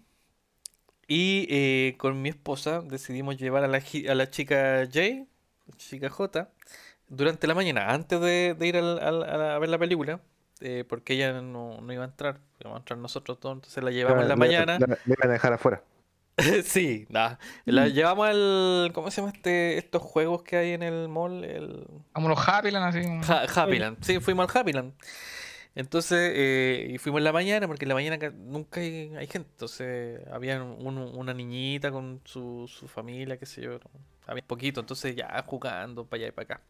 y 1.07 1.47
eh, 1.51 1.95
con 1.99 2.23
mi 2.23 2.29
esposa 2.29 2.83
decidimos 2.83 3.37
llevar 3.37 3.65
a 3.65 3.69
la, 3.69 3.79
a 4.11 4.15
la 4.15 4.31
chica 4.31 4.85
J, 4.87 5.27
chica 5.77 6.09
J, 6.09 6.49
durante 7.09 7.47
la 7.47 7.55
mañana, 7.55 7.91
antes 7.93 8.21
de, 8.21 8.55
de 8.59 8.67
ir 8.67 8.77
al- 8.77 8.99
al- 9.01 9.23
a, 9.25 9.37
la- 9.37 9.59
ver 9.59 9.69
la 9.71 9.79
película, 9.79 10.21
eh, 10.61 10.85
porque 10.89 11.15
ella 11.15 11.41
no, 11.41 11.81
no 11.81 11.93
iba 11.93 12.05
a 12.05 12.09
entrar, 12.09 12.39
íbamos 12.61 12.77
a 12.77 12.81
entrar 12.81 12.99
nosotros 12.99 13.41
todos, 13.41 13.57
entonces 13.57 13.83
la 13.83 13.91
llevamos 13.91 14.23
en 14.23 14.29
la 14.29 14.35
Le- 14.35 14.39
mañana. 14.39 14.79
le 14.79 14.87
iban 15.07 15.29
a 15.31 15.33
dejar 15.33 15.53
afuera. 15.53 15.83
Sí, 16.65 17.07
nada. 17.09 17.39
La 17.65 17.89
llevamos 17.89 18.29
al. 18.29 18.91
¿Cómo 18.95 19.11
se 19.11 19.21
llama 19.21 19.33
este, 19.35 19.79
estos 19.79 20.03
juegos 20.03 20.43
que 20.43 20.57
hay 20.57 20.73
en 20.73 20.83
el 20.83 21.09
mall? 21.09 21.45
El 21.45 21.87
Como 22.13 22.29
los 22.29 22.39
Happyland, 22.47 22.87
así. 22.87 23.33
Ha- 23.33 23.47
Happyland. 23.63 24.03
Sí, 24.03 24.21
fuimos 24.21 24.49
al 24.49 24.61
Happyland. 24.61 24.93
Entonces, 25.75 26.33
eh, 26.35 26.91
y 26.93 26.99
fuimos 26.99 27.19
en 27.21 27.25
la 27.25 27.33
mañana, 27.33 27.67
porque 27.69 27.85
en 27.85 27.89
la 27.91 27.95
mañana 27.95 28.19
ca- 28.19 28.31
nunca 28.31 28.81
hay, 28.81 29.13
hay 29.17 29.27
gente. 29.27 29.49
Entonces, 29.53 30.21
había 30.33 30.63
un- 30.63 30.99
una 30.99 31.35
niñita 31.35 31.91
con 31.93 32.21
su, 32.25 32.67
su 32.69 32.89
familia, 32.89 33.37
qué 33.37 33.47
sé 33.47 33.63
yo. 33.63 33.73
¿no? 33.73 33.91
Había 34.27 34.43
poquito, 34.45 34.81
entonces 34.81 35.15
ya 35.15 35.43
jugando 35.47 36.05
para 36.07 36.21
allá 36.23 36.29
y 36.29 36.33
para 36.33 36.45
acá. 36.45 36.63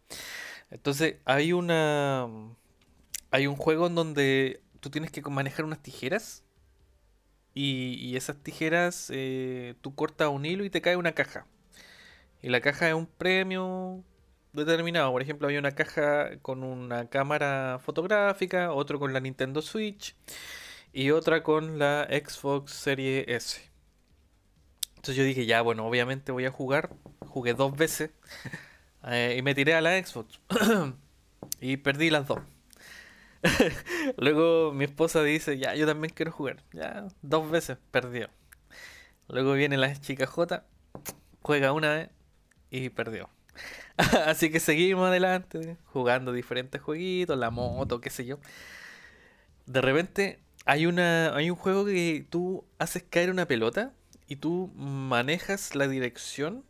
Entonces, 0.70 1.16
hay 1.24 1.52
una. 1.52 2.26
Hay 3.30 3.46
un 3.46 3.56
juego 3.56 3.86
en 3.86 3.94
donde 3.94 4.62
tú 4.80 4.90
tienes 4.90 5.10
que 5.10 5.20
manejar 5.22 5.64
unas 5.64 5.82
tijeras. 5.82 6.44
Y, 7.54 8.16
esas 8.16 8.36
tijeras, 8.42 9.10
eh, 9.12 9.74
tú 9.80 9.94
cortas 9.94 10.28
un 10.28 10.46
hilo 10.46 10.64
y 10.64 10.70
te 10.70 10.80
cae 10.80 10.96
una 10.96 11.12
caja. 11.12 11.46
Y 12.42 12.50
la 12.50 12.60
caja 12.60 12.88
es 12.88 12.94
un 12.94 13.06
premio 13.06 14.04
determinado. 14.52 15.10
Por 15.12 15.22
ejemplo, 15.22 15.48
había 15.48 15.58
una 15.58 15.72
caja 15.72 16.38
con 16.40 16.62
una 16.62 17.08
cámara 17.08 17.80
fotográfica, 17.82 18.72
otro 18.72 18.98
con 18.98 19.12
la 19.12 19.20
Nintendo 19.20 19.62
Switch 19.62 20.14
y 20.92 21.10
otra 21.10 21.42
con 21.42 21.78
la 21.78 22.06
Xbox 22.10 22.72
Series 22.72 23.24
S. 23.28 23.70
Entonces 24.96 25.16
yo 25.16 25.24
dije, 25.24 25.46
ya, 25.46 25.62
bueno, 25.62 25.86
obviamente 25.86 26.32
voy 26.32 26.44
a 26.44 26.50
jugar. 26.50 26.90
Jugué 27.20 27.54
dos 27.54 27.76
veces 27.76 28.10
eh, 29.04 29.36
y 29.38 29.42
me 29.42 29.54
tiré 29.54 29.74
a 29.74 29.80
la 29.80 30.04
Xbox. 30.04 30.40
y 31.60 31.76
perdí 31.78 32.10
las 32.10 32.26
dos. 32.26 32.40
Luego 34.16 34.72
mi 34.72 34.84
esposa 34.84 35.22
dice, 35.22 35.58
ya, 35.58 35.74
yo 35.74 35.86
también 35.86 36.12
quiero 36.14 36.32
jugar. 36.32 36.62
Ya, 36.72 37.06
dos 37.22 37.50
veces, 37.50 37.78
perdió. 37.90 38.28
Luego 39.28 39.52
viene 39.54 39.76
la 39.76 39.94
chica 40.00 40.26
J, 40.26 40.64
juega 41.42 41.72
una 41.72 41.94
vez 41.96 42.10
y 42.70 42.90
perdió. 42.90 43.30
Así 44.26 44.50
que 44.50 44.60
seguimos 44.60 45.08
adelante, 45.08 45.78
jugando 45.86 46.32
diferentes 46.32 46.82
jueguitos, 46.82 47.38
la 47.38 47.50
moto, 47.50 48.00
qué 48.00 48.10
sé 48.10 48.26
yo. 48.26 48.38
De 49.66 49.80
repente 49.80 50.38
hay 50.64 50.86
una, 50.86 51.34
hay 51.36 51.50
un 51.50 51.56
juego 51.56 51.84
que 51.84 52.26
tú 52.28 52.64
haces 52.78 53.04
caer 53.08 53.30
una 53.30 53.46
pelota 53.46 53.92
y 54.26 54.36
tú 54.36 54.70
manejas 54.76 55.74
la 55.74 55.88
dirección 55.88 56.64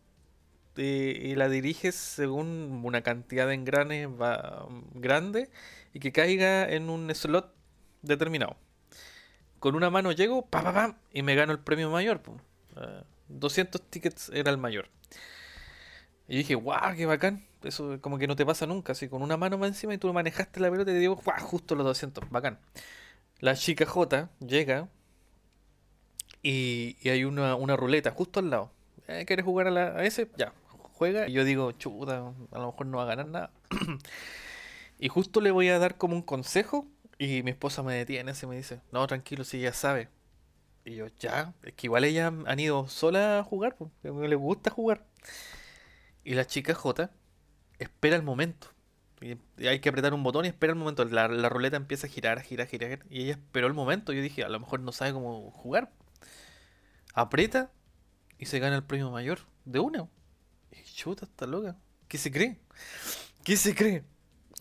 eh, 0.76 1.20
y 1.24 1.36
la 1.36 1.48
diriges 1.48 1.94
según 1.96 2.82
una 2.84 3.02
cantidad 3.02 3.48
de 3.48 3.54
engranes 3.54 4.08
va- 4.08 4.68
grande 4.94 5.50
y 5.92 6.00
que 6.00 6.12
caiga 6.12 6.68
en 6.68 6.90
un 6.90 7.14
slot 7.14 7.54
determinado. 8.02 8.56
Con 9.58 9.74
una 9.74 9.90
mano 9.90 10.12
llego, 10.12 10.46
pa, 10.46 10.62
pa, 10.62 10.72
pam, 10.72 10.96
y 11.12 11.22
me 11.22 11.34
gano 11.34 11.52
el 11.52 11.58
premio 11.58 11.90
mayor. 11.90 12.22
po. 12.22 12.40
Ah, 12.76 13.02
200 13.28 13.82
tickets 13.90 14.30
era 14.32 14.50
el 14.50 14.58
mayor. 14.58 14.88
Y 16.28 16.38
dije, 16.38 16.54
wow, 16.54 16.94
qué 16.96 17.06
bacán. 17.06 17.46
Eso 17.62 18.00
como 18.00 18.18
que 18.18 18.26
no 18.26 18.36
te 18.36 18.46
pasa 18.46 18.66
nunca. 18.66 18.92
Así 18.92 19.08
con 19.08 19.22
una 19.22 19.36
mano 19.36 19.58
más 19.58 19.68
encima 19.68 19.94
y 19.94 19.98
tú 19.98 20.12
manejaste 20.12 20.60
la 20.60 20.70
pelota 20.70 20.90
y 20.90 20.94
te 20.94 21.00
digo, 21.00 21.16
wow, 21.16 21.34
justo 21.40 21.74
los 21.74 21.86
200. 21.86 22.30
Bacán. 22.30 22.58
La 23.40 23.54
chica 23.54 23.86
J 23.86 24.30
llega 24.40 24.88
y, 26.42 26.96
hay 27.08 27.24
una, 27.24 27.54
una 27.54 27.76
ruleta 27.76 28.10
justo 28.10 28.40
al 28.40 28.50
lado. 28.50 28.72
Eh, 29.08 29.24
¿Quieres 29.26 29.44
jugar 29.44 29.68
a, 29.68 29.98
a 29.98 30.04
ese? 30.04 30.30
Ya, 30.36 30.52
juega. 30.94 31.28
Y 31.28 31.32
yo 31.32 31.44
digo, 31.44 31.72
chuta, 31.72 32.32
a 32.52 32.58
lo 32.58 32.66
mejor 32.66 32.86
no 32.86 32.98
va 32.98 33.04
a 33.04 33.06
ganar 33.06 33.28
nada. 33.28 33.50
y 34.98 35.08
justo 35.08 35.40
le 35.40 35.50
voy 35.50 35.68
a 35.68 35.78
dar 35.78 35.96
como 35.96 36.14
un 36.14 36.22
consejo 36.22 36.86
y 37.18 37.42
mi 37.42 37.50
esposa 37.50 37.82
me 37.82 37.94
detiene 37.94 38.32
y 38.40 38.46
me 38.46 38.56
dice, 38.56 38.80
no, 38.92 39.06
tranquilo, 39.06 39.44
si 39.44 39.58
ella 39.58 39.72
sabe. 39.72 40.08
Y 40.84 40.96
yo, 40.96 41.06
ya, 41.18 41.54
es 41.62 41.74
que 41.74 41.86
igual 41.86 42.04
ellas 42.04 42.32
han 42.46 42.60
ido 42.60 42.88
sola 42.88 43.40
a 43.40 43.44
jugar, 43.44 43.76
porque 43.76 44.10
les 44.28 44.38
gusta 44.38 44.70
jugar. 44.70 45.04
Y 46.24 46.34
la 46.34 46.46
chica 46.46 46.74
J 46.74 47.10
espera 47.78 48.16
el 48.16 48.22
momento. 48.22 48.68
Y 49.20 49.36
hay 49.66 49.80
que 49.80 49.88
apretar 49.88 50.14
un 50.14 50.22
botón 50.22 50.44
y 50.44 50.48
espera 50.48 50.72
el 50.72 50.78
momento. 50.78 51.04
La, 51.04 51.28
la 51.28 51.48
ruleta 51.48 51.76
empieza 51.76 52.06
a 52.06 52.10
girar, 52.10 52.40
girar, 52.40 52.68
girar. 52.68 53.04
Y 53.10 53.24
ella 53.24 53.32
esperó 53.32 53.66
el 53.66 53.74
momento. 53.74 54.12
Yo 54.12 54.22
dije, 54.22 54.44
a 54.44 54.48
lo 54.48 54.60
mejor 54.60 54.80
no 54.80 54.92
sabe 54.92 55.12
cómo 55.12 55.50
jugar. 55.50 55.90
Aprieta 57.14 57.72
y 58.38 58.46
se 58.46 58.60
gana 58.60 58.76
el 58.76 58.84
premio 58.84 59.10
mayor 59.10 59.40
de 59.64 59.80
una. 59.80 60.08
Y 60.70 60.82
chuta, 60.94 61.24
está 61.24 61.46
loca. 61.46 61.76
¿Qué 62.06 62.16
se 62.18 62.30
cree? 62.30 62.58
¿Qué 63.42 63.56
se 63.56 63.74
cree? 63.74 64.04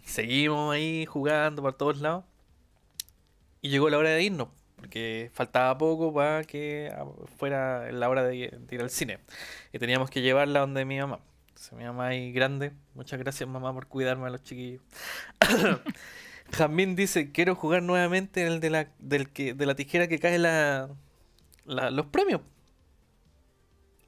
Seguimos 0.07 0.73
ahí 0.73 1.05
jugando 1.05 1.61
por 1.61 1.73
todos 1.73 1.99
lados. 1.99 2.23
Y 3.61 3.69
llegó 3.69 3.89
la 3.89 3.97
hora 3.97 4.09
de 4.11 4.23
irnos. 4.23 4.47
Porque 4.77 5.29
faltaba 5.33 5.77
poco 5.77 6.13
para 6.13 6.43
que 6.45 6.93
fuera 7.37 7.91
la 7.91 8.07
hora 8.09 8.23
de, 8.23 8.35
ir 8.37 8.81
al 8.81 8.89
cine. 8.89 9.19
Y 9.73 9.79
teníamos 9.79 10.09
que 10.09 10.21
llevarla 10.21 10.61
donde 10.61 10.85
mi 10.85 10.97
mamá. 10.97 11.19
Entonces, 11.49 11.73
mi 11.73 11.83
mamá 11.83 12.07
ahí 12.07 12.31
grande. 12.31 12.71
Muchas 12.95 13.19
gracias 13.19 13.49
mamá 13.49 13.73
por 13.73 13.87
cuidarme 13.87 14.27
a 14.27 14.29
los 14.29 14.43
chiquillos. 14.43 14.81
Jamín 16.53 16.95
dice, 16.95 17.33
quiero 17.33 17.55
jugar 17.55 17.83
nuevamente 17.83 18.47
el 18.47 18.61
de 18.61 18.69
la, 18.69 18.87
del 18.99 19.29
que, 19.29 19.53
de 19.53 19.65
la 19.65 19.75
tijera 19.75 20.07
que 20.07 20.19
cae 20.19 20.39
la, 20.39 20.89
la- 21.65 21.91
los 21.91 22.05
premios. 22.05 22.41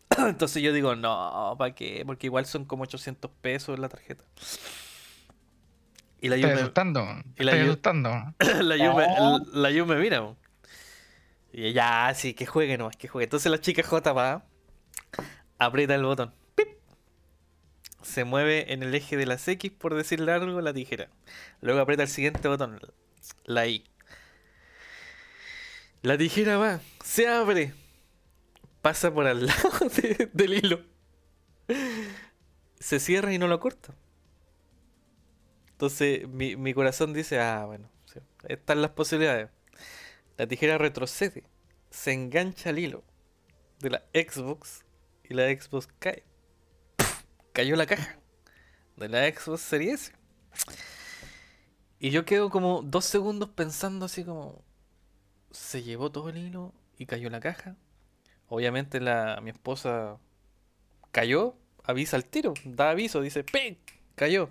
Entonces 0.17 0.63
yo 0.63 0.71
digo, 0.71 0.95
no, 0.95 1.55
¿para 1.57 1.75
qué? 1.75 2.03
Porque 2.05 2.27
igual 2.27 2.45
son 2.45 2.63
como 2.63 2.83
800 2.83 3.29
pesos 3.41 3.77
la 3.79 3.89
tarjeta. 3.89 4.23
Y 6.22 6.28
la 6.30 6.36
Estoy 6.36 6.49
Yu 6.51 6.55
me, 6.55 6.61
asustando. 6.61 7.07
y 7.38 7.43
la 7.43 7.51
Estoy 7.51 7.65
Yu- 7.67 7.70
asustando. 7.72 8.09
la 8.63 8.78
Yu 8.78 8.93
me, 8.93 9.07
la 9.53 9.72
Yu 9.72 9.86
me 9.86 9.95
mira. 9.95 10.36
Y 11.53 11.74
ya, 11.74 12.11
sí, 12.15 12.34
que 12.34 12.45
juegue 12.45 12.78
nomás, 12.78 12.95
que 12.97 13.07
juegue. 13.07 13.24
Entonces 13.26 13.49
la 13.51 13.59
chica 13.59 13.84
J 13.84 14.13
va 14.13 14.45
aprieta 15.57 15.95
el 15.95 16.03
botón. 16.03 16.34
¡Pip! 16.55 16.67
Se 18.01 18.24
mueve 18.24 18.74
en 18.74 18.84
el 18.84 18.93
eje 18.95 19.17
de 19.17 19.26
las 19.26 19.47
X, 19.47 19.72
por 19.72 19.95
decirle 19.95 20.32
algo, 20.32 20.59
la 20.61 20.74
tijera. 20.74 21.09
Luego 21.61 21.80
aprieta 21.80 22.03
el 22.03 22.09
siguiente 22.09 22.47
botón, 22.47 22.80
la 23.45 23.67
Y. 23.67 23.84
La 26.01 26.17
tijera 26.17 26.57
va, 26.57 26.80
se 27.03 27.28
abre, 27.28 27.74
pasa 28.82 29.13
por 29.13 29.28
al 29.28 29.45
lado 29.47 29.70
de- 29.95 30.30
del 30.34 30.53
hilo. 30.53 30.82
Se 32.80 32.99
cierra 32.99 33.34
y 33.34 33.38
no 33.38 33.47
lo 33.47 33.59
corta. 33.59 33.93
Entonces 35.80 36.27
mi, 36.27 36.57
mi 36.57 36.73
corazón 36.73 37.13
dice, 37.13 37.39
ah, 37.39 37.63
bueno, 37.65 37.89
sí, 38.03 38.19
están 38.49 38.82
las 38.82 38.91
posibilidades. 38.91 39.49
La 40.36 40.45
tijera 40.45 40.77
retrocede, 40.77 41.45
se 41.89 42.11
engancha 42.11 42.71
al 42.71 42.80
hilo 42.80 43.05
de 43.80 43.91
la 43.91 44.03
Xbox 44.13 44.84
y 45.23 45.36
la 45.36 45.43
Xbox 45.47 45.88
cae. 45.99 46.25
¡Puf! 46.97 47.23
Cayó 47.53 47.77
la 47.77 47.86
caja 47.86 48.19
de 48.97 49.07
la 49.07 49.25
Xbox 49.30 49.61
Series 49.61 50.01
S. 50.01 50.13
Y 51.99 52.09
yo 52.09 52.25
quedo 52.25 52.49
como 52.49 52.82
dos 52.82 53.05
segundos 53.05 53.47
pensando 53.47 54.07
así 54.07 54.25
como, 54.25 54.61
se 55.49 55.82
llevó 55.82 56.11
todo 56.11 56.27
el 56.27 56.39
hilo 56.39 56.73
y 56.97 57.05
cayó 57.05 57.30
la 57.30 57.39
caja. 57.39 57.77
Obviamente 58.49 58.99
la, 58.99 59.39
mi 59.41 59.51
esposa 59.51 60.17
cayó, 61.11 61.55
avisa 61.86 62.17
al 62.17 62.25
tiro, 62.25 62.53
da 62.65 62.89
aviso, 62.89 63.21
dice, 63.21 63.45
¡ping! 63.45 63.77
Cayó. 64.15 64.49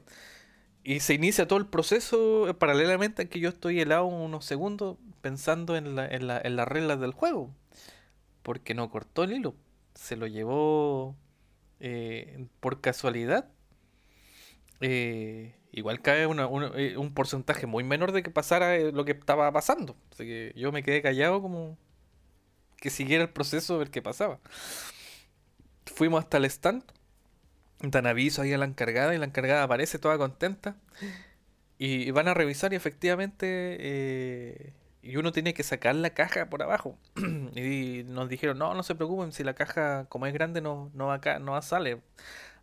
Y 0.85 1.01
se 1.01 1.14
inicia 1.14 1.47
todo 1.47 1.59
el 1.59 1.66
proceso 1.66 2.55
paralelamente 2.59 3.22
a 3.22 3.24
que 3.29 3.41
yo 3.41 3.49
estoy 3.51 3.81
helado 3.81 4.07
unos 4.07 4.45
segundos 4.45 4.97
pensando 5.20 5.76
en, 5.76 5.95
la- 5.97 6.07
en 6.07 6.26
la- 6.26 6.41
en 6.41 6.57
las 6.57 6.66
reglas 6.68 7.01
del 7.01 7.12
juego. 7.12 7.51
Porque 8.43 8.74
no 8.74 8.91
cortó 8.91 9.24
el 9.24 9.33
hilo. 9.35 9.57
Se 9.95 10.16
lo 10.16 10.26
llevó 10.29 11.16
eh, 11.81 12.47
por 12.61 12.81
casualidad. 12.83 13.51
Eh, 14.81 15.55
igual 15.72 16.01
cae 16.03 16.22
eh, 16.24 16.97
un 16.97 17.14
porcentaje 17.14 17.66
muy 17.66 17.85
menor 17.85 18.12
de 18.12 18.22
que 18.22 18.31
pasara 18.31 18.79
lo 18.79 19.05
que 19.05 19.12
estaba 19.12 19.51
pasando. 19.53 19.97
Así 20.12 20.24
que 20.24 20.53
yo 20.57 20.72
me 20.72 20.83
quedé 20.83 21.03
callado 21.03 21.43
como 21.43 21.76
que 22.81 22.91
siguiera 22.91 23.24
el 23.24 23.31
proceso 23.31 23.74
a 23.74 23.79
ver 23.79 23.91
qué 23.91 24.03
pasaba. 24.03 24.41
Fuimos 25.87 26.20
hasta 26.22 26.37
el 26.39 26.45
stand. 26.47 26.85
Dan 27.81 28.07
aviso 28.07 28.43
ahí 28.43 28.53
a 28.53 28.59
la 28.59 28.64
encargada 28.64 29.14
y 29.14 29.18
la 29.18 29.26
encargada 29.26 29.62
aparece 29.62 29.99
toda 29.99 30.18
contenta. 30.18 30.76
Y 31.79 32.11
van 32.11 32.29
a 32.29 32.35
revisar 32.35 32.72
y 32.72 32.76
efectivamente 32.76 33.76
eh, 33.79 34.72
y 35.03 35.16
uno 35.16 35.33
tiene 35.33 35.55
que 35.55 35.62
sacar 35.62 35.95
la 35.95 36.11
caja 36.11 36.51
por 36.51 36.62
abajo. 36.62 36.99
y 37.55 38.03
nos 38.07 38.29
dijeron, 38.29 38.59
no, 38.59 38.74
no 38.74 38.83
se 38.83 38.95
preocupen, 38.95 39.33
si 39.33 39.45
la 39.45 39.55
caja 39.55 40.07
como 40.09 40.26
es 40.26 40.35
grande 40.35 40.61
no, 40.61 40.91
no, 40.95 41.12
acá, 41.12 41.39
no 41.39 41.61
sale. 41.62 42.03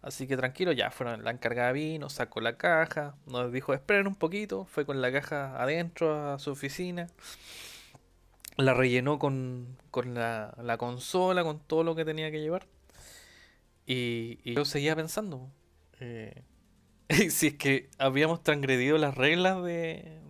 Así 0.02 0.28
que 0.28 0.38
tranquilo, 0.38 0.72
ya 0.72 0.92
fueron, 0.92 1.24
la 1.24 1.32
encargada 1.32 1.72
vino, 1.72 2.10
sacó 2.10 2.42
la 2.42 2.58
caja, 2.58 3.16
nos 3.26 3.52
dijo 3.52 3.74
esperen 3.74 4.06
un 4.08 4.16
poquito, 4.16 4.66
fue 4.66 4.86
con 4.86 5.02
la 5.02 5.12
caja 5.12 5.60
adentro 5.60 6.34
a 6.34 6.38
su 6.38 6.52
oficina, 6.52 7.08
la 8.58 8.74
rellenó 8.76 9.18
con, 9.18 9.78
con 9.90 10.14
la, 10.14 10.54
la 10.62 10.78
consola, 10.78 11.44
con 11.44 11.60
todo 11.60 11.84
lo 11.84 11.96
que 11.96 12.06
tenía 12.06 12.30
que 12.30 12.42
llevar. 12.42 12.68
Y, 13.86 14.54
yo 14.54 14.66
seguía 14.66 14.96
pensando, 14.96 15.52
eh, 16.00 16.44
si 17.30 17.48
es 17.48 17.54
que 17.56 17.90
habíamos 17.98 18.44
transgredido 18.44 18.98
las 18.98 19.16
reglas 19.16 19.64
de- 19.64 20.22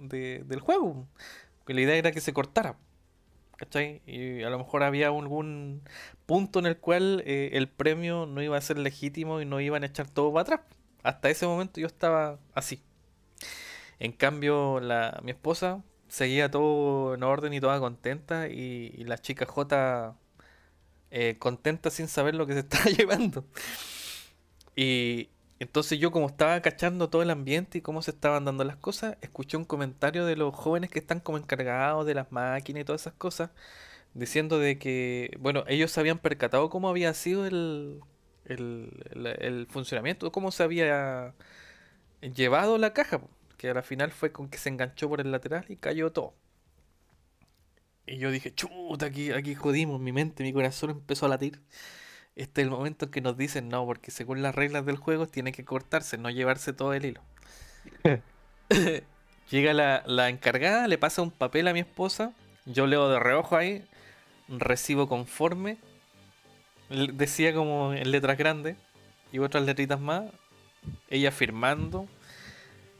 del 0.46 0.60
juego. 0.60 1.08
Que 1.66 1.74
la 1.74 1.82
idea 1.82 1.96
era 1.96 2.12
que 2.12 2.22
se 2.22 2.34
cortara. 2.34 2.78
¿Cachai? 3.58 4.02
Y 4.06 4.44
a 4.44 4.50
lo 4.50 4.58
mejor 4.60 4.84
había 4.84 5.08
algún 5.08 5.82
punto 6.26 6.60
en 6.60 6.66
el 6.66 6.78
cual 6.78 7.24
eh, 7.26 7.52
el 7.54 7.70
premio 7.70 8.26
no 8.26 8.42
iba 8.42 8.58
a 8.58 8.62
ser 8.62 8.78
legítimo 8.78 9.40
y 9.42 9.46
no 9.46 9.62
iban 9.62 9.84
a 9.84 9.88
echar 9.88 10.10
todo 10.10 10.34
para 10.34 10.42
atrás. 10.42 10.62
Hasta 11.04 11.30
ese 11.30 11.48
momento 11.48 11.80
yo 11.80 11.88
estaba 11.88 12.40
así. 12.54 12.84
En 14.00 14.12
cambio, 14.12 14.80
la, 14.80 15.20
mi 15.24 15.32
esposa 15.32 15.84
seguía 16.08 16.50
todo 16.52 17.14
en 17.16 17.24
orden 17.24 17.54
y 17.54 17.60
toda 17.62 17.80
contenta. 17.80 18.48
Y, 18.50 18.94
y 18.96 19.04
la 19.06 19.18
chica 19.18 19.46
J 19.46 20.16
eh, 21.12 21.38
contenta 21.40 21.90
sin 21.90 22.08
saber 22.08 22.36
lo 22.36 22.48
que 22.48 22.54
se 22.54 22.60
estaba 22.62 22.86
llevando. 22.86 23.46
Y 24.76 25.30
entonces 25.60 26.00
yo 26.00 26.12
como 26.12 26.28
estaba 26.28 26.62
cachando 26.62 27.10
todo 27.10 27.22
el 27.22 27.30
ambiente 27.32 27.78
y 27.78 27.82
cómo 27.82 28.02
se 28.02 28.12
estaban 28.12 28.46
dando 28.46 28.64
las 28.64 28.76
cosas, 28.78 29.18
escuché 29.22 29.58
un 29.58 29.66
comentario 29.66 30.26
de 30.26 30.36
los 30.36 30.54
jóvenes 30.56 30.90
que 30.92 31.00
están 31.00 31.20
como 31.20 31.38
encargados 31.38 32.06
de 32.06 32.14
las 32.16 32.32
máquinas 32.32 32.82
y 32.82 32.86
todas 32.86 33.02
esas 33.02 33.14
cosas, 33.14 33.52
diciendo 34.14 34.60
de 34.60 34.80
que, 34.80 35.38
bueno, 35.40 35.64
ellos 35.68 35.92
se 35.92 36.00
habían 36.02 36.20
percatado 36.20 36.70
cómo 36.70 36.90
había 36.90 37.14
sido 37.16 37.46
el, 37.48 38.02
el, 38.46 38.92
el- 39.40 39.68
funcionamiento, 39.70 40.32
cómo 40.32 40.52
se 40.52 40.64
había 40.64 41.36
llevado 42.22 42.78
la 42.78 42.94
caja, 42.94 43.22
que 43.58 43.70
a 43.70 43.74
la 43.76 43.84
final 43.84 44.12
fue 44.12 44.32
con 44.34 44.50
que 44.50 44.58
se 44.60 44.70
enganchó 44.70 45.10
por 45.10 45.22
el 45.22 45.32
lateral 45.32 45.66
y 45.70 45.78
cayó 45.78 46.12
todo. 46.14 46.34
Y 48.08 48.18
yo 48.18 48.32
dije, 48.32 48.54
chuta, 48.54 49.08
aquí, 49.08 49.32
aquí 49.32 49.56
jodimos, 49.56 50.00
mi 50.00 50.12
mente, 50.12 50.44
mi 50.44 50.54
corazón 50.54 50.92
empezó 50.92 51.26
a 51.26 51.30
latir. 51.30 51.62
Este 52.36 52.62
es 52.62 52.66
el 52.66 52.72
momento 52.72 53.06
en 53.06 53.12
que 53.12 53.22
nos 53.22 53.38
dicen 53.38 53.70
no, 53.70 53.86
porque 53.86 54.12
según 54.12 54.42
las 54.42 54.54
reglas 54.54 54.86
del 54.86 54.98
juego 54.98 55.28
tiene 55.28 55.52
que 55.52 55.64
cortarse, 55.64 56.18
no 56.18 56.30
llevarse 56.30 56.74
todo 56.74 56.94
el 56.94 57.06
hilo. 57.06 57.22
Llega 59.50 59.74
la, 59.74 60.04
la 60.06 60.30
encargada, 60.30 60.88
le 60.88 60.98
pasa 60.98 61.22
un 61.22 61.32
papel 61.32 61.68
a 61.68 61.74
mi 61.74 61.80
esposa, 61.80 62.34
yo 62.66 62.88
leo 62.88 63.10
de 63.10 63.20
reojo 63.20 63.56
ahí, 63.56 63.86
recibo 64.50 65.08
conforme, 65.08 65.78
decía 66.90 67.54
como 67.54 67.94
en 67.94 68.12
letras 68.12 68.38
grandes 68.38 68.76
y 69.32 69.40
otras 69.40 69.64
letritas 69.64 70.00
más, 70.00 70.24
ella 71.10 71.32
firmando, 71.32 72.08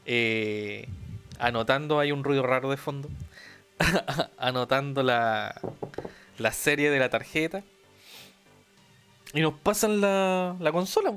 eh, 0.04 0.88
anotando, 1.38 1.98
hay 1.98 2.12
un 2.12 2.24
ruido 2.24 2.42
raro 2.42 2.70
de 2.70 2.76
fondo, 2.76 3.08
anotando 4.38 5.02
la, 5.02 5.60
la 6.38 6.52
serie 6.52 6.90
de 6.90 6.98
la 6.98 7.10
tarjeta. 7.10 7.62
Y 9.34 9.40
nos 9.40 9.54
pasan 9.54 10.00
la, 10.00 10.56
la 10.60 10.72
consola. 10.72 11.14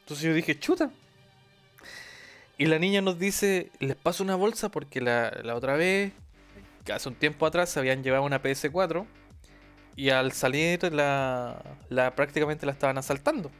Entonces 0.00 0.24
yo 0.24 0.34
dije, 0.34 0.58
chuta. 0.58 0.90
Y 2.56 2.66
la 2.66 2.78
niña 2.78 3.00
nos 3.00 3.18
dice, 3.18 3.70
les 3.80 3.96
paso 3.96 4.22
una 4.22 4.36
bolsa 4.36 4.68
porque 4.68 5.00
la, 5.00 5.30
la 5.42 5.56
otra 5.56 5.74
vez, 5.74 6.12
hace 6.92 7.08
un 7.08 7.16
tiempo 7.16 7.46
atrás, 7.46 7.70
se 7.70 7.80
habían 7.80 8.04
llevado 8.04 8.22
una 8.22 8.42
PS4 8.42 9.06
y 9.96 10.10
al 10.10 10.32
salir 10.32 10.92
la, 10.92 11.62
la 11.88 12.14
prácticamente 12.14 12.66
la 12.66 12.72
estaban 12.72 12.98
asaltando. 12.98 13.50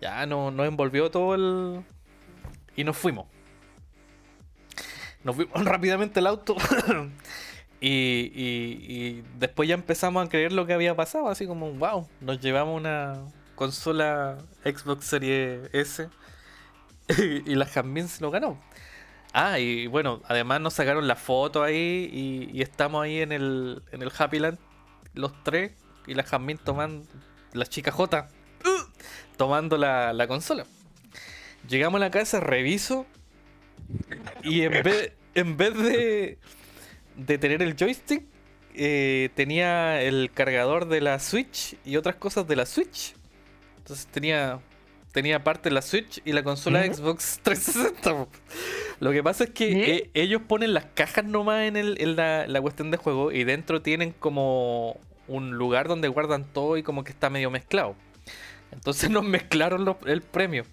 Ya 0.00 0.26
no, 0.26 0.50
nos 0.50 0.66
envolvió 0.66 1.10
todo 1.10 1.34
el... 1.34 1.84
Y 2.74 2.84
nos 2.84 2.96
fuimos. 2.96 3.26
Nos 5.26 5.34
fuimos 5.34 5.64
rápidamente 5.64 6.20
al 6.20 6.28
auto. 6.28 6.56
Y, 7.78 9.20
después 9.38 9.68
ya 9.68 9.74
empezamos 9.74 10.26
a 10.26 10.28
creer 10.30 10.50
lo 10.50 10.66
que 10.66 10.72
había 10.72 10.96
pasado, 10.96 11.28
así 11.28 11.46
como, 11.46 11.70
wow, 11.72 12.08
nos 12.22 12.40
llevamos 12.40 12.74
una 12.74 13.22
consola 13.54 14.38
Xbox 14.64 15.04
Series 15.04 15.68
S 15.74 16.08
y 17.46 17.54
la 17.54 17.66
Jasmine 17.66 18.08
se 18.08 18.22
lo 18.22 18.30
ganó. 18.30 18.58
Ah, 19.34 19.60
y 19.60 19.86
bueno, 19.88 20.22
además 20.26 20.62
nos 20.62 20.72
sacaron 20.72 21.06
la 21.06 21.16
foto 21.16 21.62
ahí 21.62 22.50
y, 22.52 22.62
estamos 22.62 23.04
ahí 23.04 23.20
en 23.20 23.30
el, 23.30 23.82
en 23.92 24.02
el 24.02 24.10
Happy 24.18 24.38
Land, 24.38 24.58
los 25.12 25.44
tres, 25.44 25.72
y 26.06 26.14
la 26.14 26.24
Jasmine 26.24 26.58
tomando, 26.64 27.06
la 27.52 27.66
chica 27.66 27.92
J, 27.92 28.26
¡uh! 28.64 28.90
tomando 29.36 29.76
la 29.76 30.26
consola. 30.26 30.64
Llegamos 31.68 32.00
a 32.00 32.04
la 32.04 32.10
casa, 32.10 32.40
reviso, 32.40 33.06
y 34.42 34.62
en 34.62 34.82
vez, 34.82 35.12
en 35.34 35.56
vez 35.56 35.76
de, 35.76 36.38
de 37.16 37.38
tener 37.38 37.62
el 37.62 37.76
joystick, 37.76 38.24
eh, 38.74 39.30
tenía 39.34 40.02
el 40.02 40.30
cargador 40.32 40.86
de 40.88 41.00
la 41.00 41.18
Switch 41.18 41.76
y 41.84 41.96
otras 41.96 42.16
cosas 42.16 42.46
de 42.46 42.56
la 42.56 42.66
Switch. 42.66 43.14
Entonces 43.78 44.06
tenía 44.06 44.60
tenía 45.12 45.42
parte 45.42 45.70
la 45.70 45.80
Switch 45.80 46.20
y 46.26 46.32
la 46.32 46.42
consola 46.42 46.86
¿Mm? 46.86 46.92
Xbox 46.92 47.40
360. 47.42 48.10
po. 48.10 48.28
Lo 49.00 49.12
que 49.12 49.22
pasa 49.22 49.44
es 49.44 49.50
que 49.50 49.94
eh, 49.94 50.10
ellos 50.12 50.42
ponen 50.46 50.74
las 50.74 50.84
cajas 50.94 51.24
nomás 51.24 51.62
en, 51.62 51.76
el, 51.76 51.96
en 52.02 52.16
la, 52.16 52.46
la 52.46 52.60
cuestión 52.60 52.90
de 52.90 52.98
juego 52.98 53.32
y 53.32 53.44
dentro 53.44 53.80
tienen 53.80 54.12
como 54.12 55.00
un 55.26 55.52
lugar 55.56 55.88
donde 55.88 56.08
guardan 56.08 56.44
todo 56.44 56.76
y 56.76 56.82
como 56.82 57.02
que 57.02 57.12
está 57.12 57.30
medio 57.30 57.50
mezclado. 57.50 57.96
Entonces 58.72 59.08
nos 59.10 59.24
mezclaron 59.24 59.86
los- 59.86 59.96
el 60.04 60.20
premio. 60.20 60.64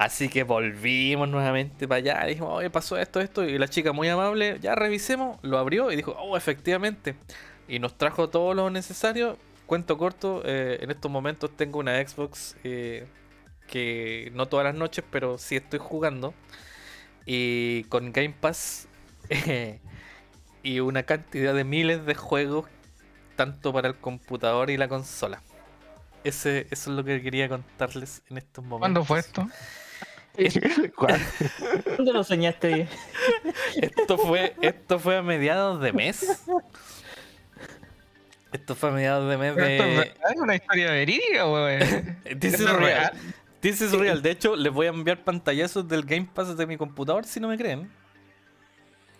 Así 0.00 0.30
que 0.30 0.44
volvimos 0.44 1.28
nuevamente 1.28 1.86
para 1.86 1.98
allá. 1.98 2.24
Dijimos, 2.24 2.52
oye, 2.54 2.70
pasó 2.70 2.96
esto, 2.96 3.20
esto. 3.20 3.44
Y 3.44 3.58
la 3.58 3.68
chica 3.68 3.92
muy 3.92 4.08
amable, 4.08 4.56
ya 4.58 4.74
revisemos, 4.74 5.38
lo 5.42 5.58
abrió 5.58 5.92
y 5.92 5.96
dijo, 5.96 6.12
oh, 6.12 6.38
efectivamente. 6.38 7.16
Y 7.68 7.80
nos 7.80 7.98
trajo 7.98 8.30
todo 8.30 8.54
lo 8.54 8.70
necesario. 8.70 9.36
Cuento 9.66 9.98
corto, 9.98 10.40
eh, 10.46 10.78
en 10.80 10.90
estos 10.90 11.10
momentos 11.10 11.54
tengo 11.54 11.80
una 11.80 11.96
Xbox 11.96 12.56
eh, 12.64 13.08
que 13.68 14.32
no 14.32 14.48
todas 14.48 14.64
las 14.64 14.74
noches, 14.74 15.04
pero 15.10 15.36
sí 15.36 15.56
estoy 15.56 15.78
jugando. 15.78 16.32
Y 17.26 17.84
con 17.90 18.10
Game 18.10 18.34
Pass 18.40 18.88
y 20.62 20.80
una 20.80 21.02
cantidad 21.02 21.52
de 21.52 21.64
miles 21.64 22.06
de 22.06 22.14
juegos, 22.14 22.64
tanto 23.36 23.70
para 23.70 23.88
el 23.88 23.96
computador 23.96 24.70
y 24.70 24.78
la 24.78 24.88
consola. 24.88 25.42
ese, 26.24 26.68
eso 26.70 26.90
es 26.90 26.96
lo 26.96 27.04
que 27.04 27.20
quería 27.20 27.50
contarles 27.50 28.22
en 28.30 28.38
estos 28.38 28.64
momentos. 28.64 28.80
¿Cuándo 28.80 29.04
fue 29.04 29.18
esto? 29.18 29.46
¿Cuál? 30.96 31.20
¿Dónde 31.96 32.12
lo 32.12 32.24
soñaste? 32.24 32.88
Esto 33.76 34.16
fue, 34.18 34.54
esto 34.62 34.98
fue 34.98 35.16
a 35.18 35.22
mediados 35.22 35.80
de 35.80 35.92
mes. 35.92 36.42
Esto 38.52 38.74
fue 38.74 38.88
a 38.88 38.92
mediados 38.92 39.30
de 39.30 39.36
mes 39.36 39.52
¿Pero 39.54 39.66
¿Esto 39.66 39.84
es 39.84 39.90
de. 39.90 39.96
verdad? 39.96 40.16
¿Es 40.34 40.40
una 40.40 40.54
historia 40.56 40.90
verídica, 40.90 41.46
weón? 41.46 41.78
This 42.40 42.54
is 42.54 42.60
¿Esto 42.60 42.64
es 42.72 42.76
real. 42.76 42.80
real? 42.80 43.12
This 43.60 43.80
is 43.82 43.92
real. 43.92 44.22
De 44.22 44.30
hecho, 44.30 44.56
les 44.56 44.72
voy 44.72 44.86
a 44.86 44.90
enviar 44.90 45.22
pantallazos 45.22 45.86
del 45.86 46.02
Game 46.04 46.28
Pass 46.32 46.56
de 46.56 46.66
mi 46.66 46.76
computador 46.76 47.24
si 47.26 47.38
no 47.40 47.48
me 47.48 47.56
creen. 47.58 47.90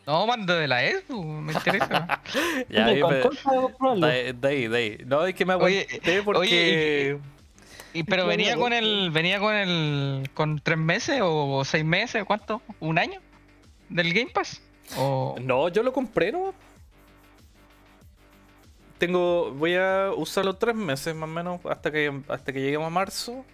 No, 0.06 0.26
mando 0.26 0.54
de 0.56 0.66
la 0.66 0.82
ESU, 0.84 1.22
me 1.22 1.52
interesa. 1.52 2.20
Ya, 2.68 2.86
ahí 2.86 3.00
¿Con 3.00 3.10
me- 4.00 4.06
de, 4.06 4.12
ahí- 4.12 4.32
de 4.32 4.48
ahí, 4.48 4.68
de 4.68 4.76
ahí. 4.78 4.98
No, 5.06 5.24
es 5.26 5.34
que 5.34 5.44
me 5.44 5.54
Oye, 5.54 5.86
aguanté 5.90 6.22
porque. 6.22 7.18
Y, 7.20 7.39
pero 8.06 8.26
venía 8.26 8.56
con 8.56 8.72
el, 8.72 9.10
venía 9.10 9.38
con 9.38 9.54
el, 9.54 10.30
con 10.34 10.60
tres 10.60 10.78
meses 10.78 11.20
o 11.22 11.64
seis 11.64 11.84
meses, 11.84 12.24
¿cuánto? 12.24 12.62
¿Un 12.80 12.98
año? 12.98 13.20
¿Del 13.88 14.12
Game 14.12 14.30
Pass? 14.30 14.62
O... 14.96 15.36
No, 15.40 15.68
yo 15.68 15.82
lo 15.82 15.92
compré, 15.92 16.32
¿no? 16.32 16.54
Tengo. 18.98 19.52
Voy 19.52 19.74
a 19.74 20.10
usarlo 20.16 20.56
tres 20.56 20.74
meses 20.74 21.14
más 21.14 21.28
o 21.28 21.32
menos 21.32 21.60
hasta 21.64 21.90
que 21.90 22.20
hasta 22.28 22.52
que 22.52 22.60
lleguemos 22.60 22.86
a 22.86 22.90
marzo. 22.90 23.44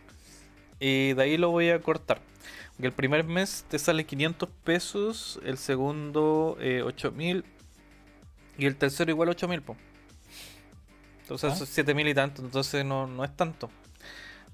Y 0.80 1.14
de 1.14 1.22
ahí 1.22 1.36
lo 1.38 1.50
voy 1.50 1.70
a 1.70 1.80
cortar. 1.80 2.20
Porque 2.72 2.88
el 2.88 2.92
primer 2.92 3.24
mes 3.24 3.64
te 3.68 3.78
sale 3.78 4.04
500 4.04 4.48
pesos, 4.64 5.40
el 5.44 5.56
segundo 5.56 6.58
eh, 6.60 6.82
8000 6.82 7.44
y 8.58 8.66
el 8.66 8.76
tercero 8.76 9.10
igual 9.10 9.30
8000, 9.30 9.62
po. 9.62 9.76
Entonces 11.22 11.52
Ah. 11.62 11.66
7000 11.66 12.08
y 12.08 12.14
tanto, 12.14 12.42
entonces 12.42 12.84
no, 12.84 13.06
no 13.06 13.24
es 13.24 13.34
tanto. 13.34 13.70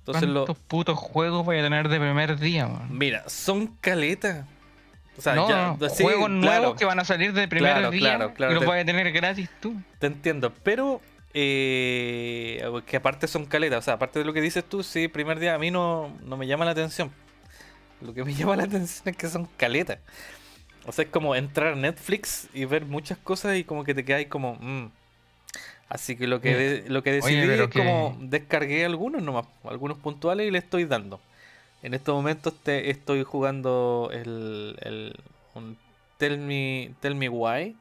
Entonces 0.03 0.29
lo. 0.29 0.45
¿Cuántos 0.47 0.65
putos 0.65 0.99
juegos 0.99 1.45
voy 1.45 1.59
a 1.59 1.63
tener 1.63 1.89
de 1.89 1.99
primer 1.99 2.39
día, 2.39 2.67
man? 2.67 2.87
Mira, 2.91 3.29
son 3.29 3.69
caletas. 3.81 4.45
O 5.17 5.21
sea, 5.21 5.35
no, 5.35 5.49
ya, 5.49 5.77
no, 5.79 5.89
sí, 5.91 6.03
juegos 6.03 6.27
claro. 6.29 6.41
nuevos 6.41 6.77
que 6.79 6.85
van 6.87 6.99
a 6.99 7.05
salir 7.05 7.33
de 7.35 7.47
primer 7.47 7.73
Claro, 7.73 7.91
día 7.91 8.01
claro, 8.01 8.35
claro, 8.35 8.53
y 8.53 8.55
los 8.55 8.65
te- 8.65 8.71
vas 8.71 8.81
a 8.81 8.85
tener 8.85 9.13
gratis 9.13 9.49
tú. 9.61 9.75
Te 9.99 10.07
entiendo, 10.07 10.53
pero 10.63 11.01
eh, 11.35 12.63
que 12.87 12.97
aparte 12.97 13.29
son 13.29 13.45
caletas, 13.47 13.79
o 13.81 13.83
sea, 13.83 13.95
aparte 13.95 14.19
de 14.19 14.25
lo 14.25 14.33
que 14.33 14.41
dices 14.41 14.65
tú, 14.65 14.83
sí, 14.83 15.09
primer 15.09 15.39
día 15.39 15.55
a 15.55 15.59
mí 15.59 15.71
no, 15.71 16.11
no 16.25 16.37
me 16.37 16.47
llama 16.47 16.65
la 16.65 16.71
atención. 16.73 17.11
Lo 18.01 18.15
que 18.15 18.25
me 18.25 18.35
llama 18.35 18.57
la 18.57 18.65
atención 18.65 19.09
es 19.09 19.17
que 19.17 19.29
son 19.29 19.47
caletas. 19.57 19.99
O 20.87 20.93
sea, 20.93 21.05
es 21.05 21.11
como 21.11 21.37
entrar 21.37 21.75
a 21.75 21.77
Netflix 21.77 22.49
y 22.55 22.65
ver 22.65 22.87
muchas 22.87 23.19
cosas 23.19 23.57
y 23.57 23.65
como 23.65 23.85
que 23.85 23.95
te 23.95 24.05
quedas 24.05 24.25
como... 24.27 24.55
mm. 24.57 24.91
Así 25.93 26.17
que 26.17 26.27
lo 26.27 26.41
que, 26.41 26.55
Oye, 26.57 26.65
de- 26.83 26.89
lo 26.89 27.03
que 27.03 27.13
decidí 27.13 27.35
es 27.37 27.69
como 27.69 28.17
descargué 28.19 28.87
algunos 28.87 29.23
nomás, 29.23 29.47
algunos 29.65 29.99
puntuales 29.99 30.49
y 30.49 30.51
le 30.51 30.57
estoy 30.59 30.87
dando. 30.87 31.21
En 31.83 31.93
estos 31.93 32.15
momentos 32.15 32.55
te 32.63 32.89
estoy 32.91 33.25
jugando 33.25 34.09
el, 34.11 34.77
el 34.81 35.15
un 35.55 35.77
Tell 36.17 36.39
Me, 36.39 36.95
Tell 37.01 37.15
Me 37.15 37.29
Why, 37.29 37.77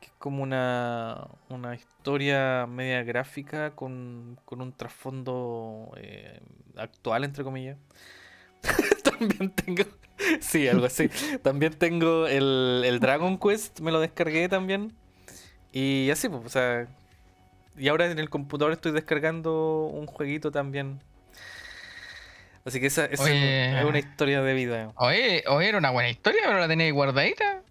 que 0.00 0.06
es 0.06 0.12
como 0.18 0.42
una, 0.42 1.28
una 1.48 1.76
historia 1.76 2.66
media 2.66 3.04
gráfica 3.04 3.70
con, 3.70 4.36
con 4.44 4.60
un 4.60 4.72
trasfondo 4.72 5.92
eh, 5.96 6.40
actual, 6.76 7.22
entre 7.22 7.44
comillas. 7.44 7.76
También 9.04 9.50
tengo, 9.50 9.84
sí, 10.40 10.66
algo 10.66 10.86
así. 10.86 11.08
También 11.42 11.74
tengo 11.74 12.26
el, 12.26 12.82
el 12.84 12.98
Dragon 12.98 13.38
Quest, 13.38 13.78
me 13.78 13.92
lo 13.92 14.00
descargué 14.00 14.48
también. 14.48 14.92
Y 15.72 16.10
así, 16.10 16.28
pues, 16.28 16.44
o 16.44 16.48
sea, 16.48 16.88
y 17.76 17.88
ahora 17.88 18.10
en 18.10 18.18
el 18.18 18.30
computador 18.30 18.72
estoy 18.72 18.92
descargando 18.92 19.86
un 19.86 20.06
jueguito 20.06 20.50
también. 20.50 21.00
Así 22.64 22.80
que 22.80 22.86
esa, 22.86 23.04
esa 23.06 23.24
Oye. 23.24 23.78
es 23.78 23.84
una 23.84 23.98
historia 23.98 24.40
de 24.42 24.54
vida. 24.54 24.92
Oye, 24.96 25.44
oye, 25.48 25.68
era 25.68 25.78
una 25.78 25.90
buena 25.90 26.08
historia, 26.08 26.40
pero 26.46 26.60
la 26.60 26.68
tenéis 26.68 26.94
guardadita. 26.94 27.62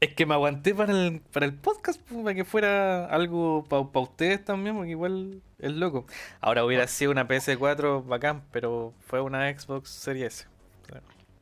Es 0.00 0.14
que 0.14 0.26
me 0.26 0.34
aguanté 0.34 0.74
para 0.74 0.92
el, 0.92 1.20
para 1.32 1.46
el 1.46 1.54
podcast, 1.54 2.00
para 2.00 2.34
que 2.34 2.44
fuera 2.44 3.06
algo 3.06 3.64
para 3.68 3.82
ustedes 4.00 4.44
también, 4.44 4.76
porque 4.76 4.90
igual 4.90 5.42
es 5.58 5.72
loco. 5.72 6.06
Ahora 6.40 6.64
hubiera 6.64 6.86
sido 6.86 7.10
una 7.10 7.26
PS4 7.26 8.06
bacán, 8.06 8.42
pero 8.52 8.92
fue 9.06 9.20
una 9.20 9.50
Xbox 9.56 9.90
Series 9.90 10.40
S. 10.40 10.46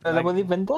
¿No 0.04 0.12
la 0.12 0.22
podéis 0.22 0.46
vender? 0.46 0.76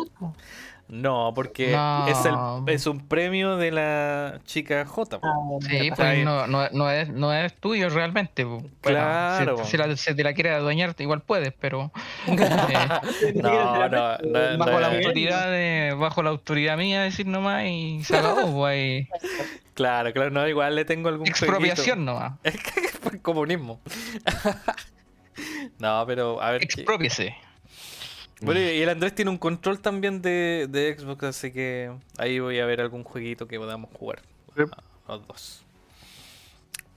No, 0.89 1.33
porque 1.35 1.73
No. 1.73 2.07
Es, 2.09 2.25
el, 2.25 2.35
es 2.75 2.87
un 2.87 3.07
premio 3.07 3.59
de 3.59 3.71
la 3.71 4.41
chica 4.47 4.87
J. 4.87 5.21
po. 5.21 5.27
Ah, 5.27 5.67
Sí, 5.69 5.91
pues 5.95 6.25
no, 6.25 6.47
no, 6.47 6.67
no, 6.71 6.91
es, 6.91 7.11
no 7.11 7.31
es 7.33 7.55
tuyo 7.57 7.91
realmente. 7.91 8.45
Bueno, 8.45 8.69
Claro. 8.83 9.59
si, 9.65 9.73
si 9.73 9.77
la- 9.77 9.95
si 9.99 10.15
te 10.17 10.25
la 10.25 10.33
quieres 10.33 10.55
adueñar, 10.55 10.95
igual 10.99 11.21
puedes, 11.21 11.53
pero 11.61 11.93
eh, 12.27 13.33
No, 13.35 13.89
no, 13.89 14.17
no, 14.19 14.59
bajo 14.59 14.71
no 14.73 14.81
la 14.81 14.87
autoridad 14.89 15.51
de, 15.51 15.95
bajo 15.99 16.23
la 16.23 16.31
autoridad 16.31 16.79
mía 16.79 17.03
decir 17.03 17.27
nomás 17.27 17.65
y 17.67 18.03
se 18.05 18.17
acabó, 18.17 18.51
pues 18.57 18.71
ahí. 18.73 19.09
Claro, 19.75 20.13
claro, 20.15 20.31
no, 20.31 20.49
igual 20.49 20.75
le 20.75 20.85
tengo 20.87 21.09
algún 21.11 21.29
Expropiación 21.29 22.05
nomás. 22.07 22.33
Es 22.45 22.57
comunismo. 23.23 23.79
no, 25.79 26.05
pero 26.07 26.41
a 26.43 26.51
ver. 26.53 26.61
que- 26.61 26.65
Expropiese. 26.81 27.37
Bueno, 28.41 28.61
y 28.61 28.83
el 28.83 28.89
Andrés 28.89 29.15
tiene 29.15 29.31
un 29.31 29.39
control 29.39 29.81
también 29.81 30.23
de, 30.23 30.67
de 30.69 30.97
Xbox, 30.97 31.25
así 31.25 31.53
que 31.53 31.93
ahí 32.19 32.39
voy 32.39 32.61
a 32.61 32.67
ver 32.67 32.81
algún 32.81 33.03
jueguito 33.05 33.49
que 33.49 33.59
podamos 33.59 33.91
jugar. 33.95 34.23
Sí. 34.57 34.63
a- 34.63 35.13
Los 35.13 35.27
dos. 35.27 35.65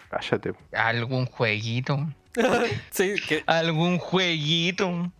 Cállate. 0.09 0.53
Algún 0.73 1.25
jueguito. 1.25 1.97
Sí, 2.91 3.15
que. 3.27 3.43
Algún 3.47 3.97
jueguito. 3.97 5.11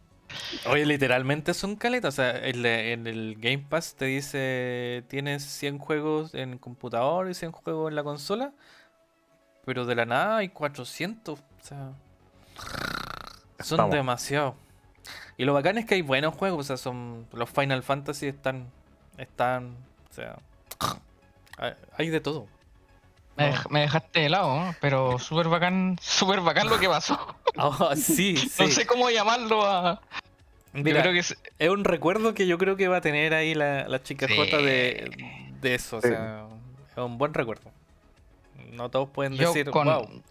Oye, 0.66 0.86
literalmente 0.86 1.54
son 1.54 1.76
caletas. 1.76 2.14
O 2.14 2.16
sea, 2.16 2.38
en, 2.48 2.66
el 3.08 3.36
Game 3.38 3.66
Pass 3.70 3.96
te 3.96 4.06
dice 4.06 5.04
tienes 5.10 5.44
100 5.44 5.78
juegos 5.78 6.34
en 6.34 6.58
computador 6.58 7.30
y 7.30 7.34
100 7.34 7.52
juegos 7.52 7.90
en 7.90 7.96
la 7.96 8.04
consola. 8.04 8.54
Pero 9.66 9.86
de 9.86 9.96
la 9.96 10.06
nada 10.06 10.38
hay 10.38 10.50
400. 10.50 11.40
O 11.40 11.44
sea, 11.62 11.92
son 13.60 13.90
demasiados. 13.90 14.56
Y 15.38 15.46
lo 15.46 15.54
bacán 15.54 15.78
es 15.78 15.86
que 15.86 15.96
hay 15.96 16.02
buenos 16.02 16.36
juegos. 16.36 16.60
O 16.60 16.64
sea, 16.68 16.78
son 16.78 17.28
los 17.34 17.50
Final 17.50 17.84
Fantasy 17.84 18.28
están. 18.28 18.68
Están. 19.18 19.76
O 20.10 20.14
sea, 20.14 20.38
hay- 21.98 22.10
de 22.10 22.20
todo. 22.22 22.48
Me, 23.38 23.50
No. 23.50 23.56
dej- 23.56 23.70
me 23.70 23.80
dejaste 23.82 24.20
de 24.20 24.30
lado, 24.30 24.60
¿no? 24.60 24.76
pero 24.82 25.18
súper 25.18 25.48
bacán, 25.48 25.98
súper 26.02 26.42
bacán 26.42 26.68
lo 26.70 26.80
que 26.80 26.88
pasó. 26.90 27.18
Ah, 27.58 27.96
sí, 27.98 28.38
sí. 28.38 28.64
No 28.64 28.70
sé 28.70 28.86
cómo 28.86 29.10
llamarlo 29.10 29.66
a... 29.66 30.00
Yo 30.74 30.84
Mira, 30.84 31.02
creo 31.02 31.12
que 31.14 31.20
es- 31.20 31.38
es 31.60 31.70
un 31.70 31.84
recuerdo 31.84 32.34
que 32.34 32.48
yo 32.48 32.58
creo 32.58 32.78
que 32.78 32.88
va 32.88 32.98
a 32.98 33.02
tener 33.02 33.34
ahí 33.34 33.54
la, 33.54 33.88
la 33.90 34.02
chica 34.04 34.26
Sí. 34.28 34.36
J 34.38 34.58
de, 34.58 35.12
de 35.60 35.76
eso. 35.76 35.98
O 35.98 36.02
Sí. 36.02 36.08
sea, 36.10 36.46
es 36.92 36.98
un 36.98 37.18
buen 37.18 37.34
recuerdo. 37.34 37.70
No 38.72 38.90
todos 38.90 39.10
pueden 39.10 39.34
yo 39.36 39.48
decir, 39.50 39.70
con- 39.70 39.86
wow. 39.88 40.22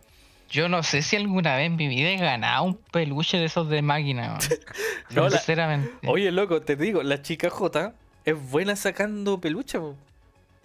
Yo 0.51 0.68
no 0.68 0.82
sé 0.82 1.03
si 1.03 1.16
alguna 1.16 1.55
vez 1.57 1.66
en 1.66 1.76
mi 1.76 1.86
vida 1.88 2.09
he 2.11 2.16
ganado 2.16 2.64
un 2.64 2.74
peluche 2.76 3.38
de 3.38 3.44
esos 3.46 3.68
de 3.68 3.82
máquina. 3.82 4.38
No, 5.11 5.24
la- 5.28 5.38
Sinceramente. 5.38 5.90
Oye, 6.09 6.30
loco, 6.30 6.61
te 6.62 6.76
digo, 6.76 7.03
la 7.03 7.20
chica 7.22 7.51
J 7.51 7.92
es 8.24 8.51
buena 8.51 8.76
sacando 8.76 9.40
peluche. 9.40 9.78
po. 9.78 9.96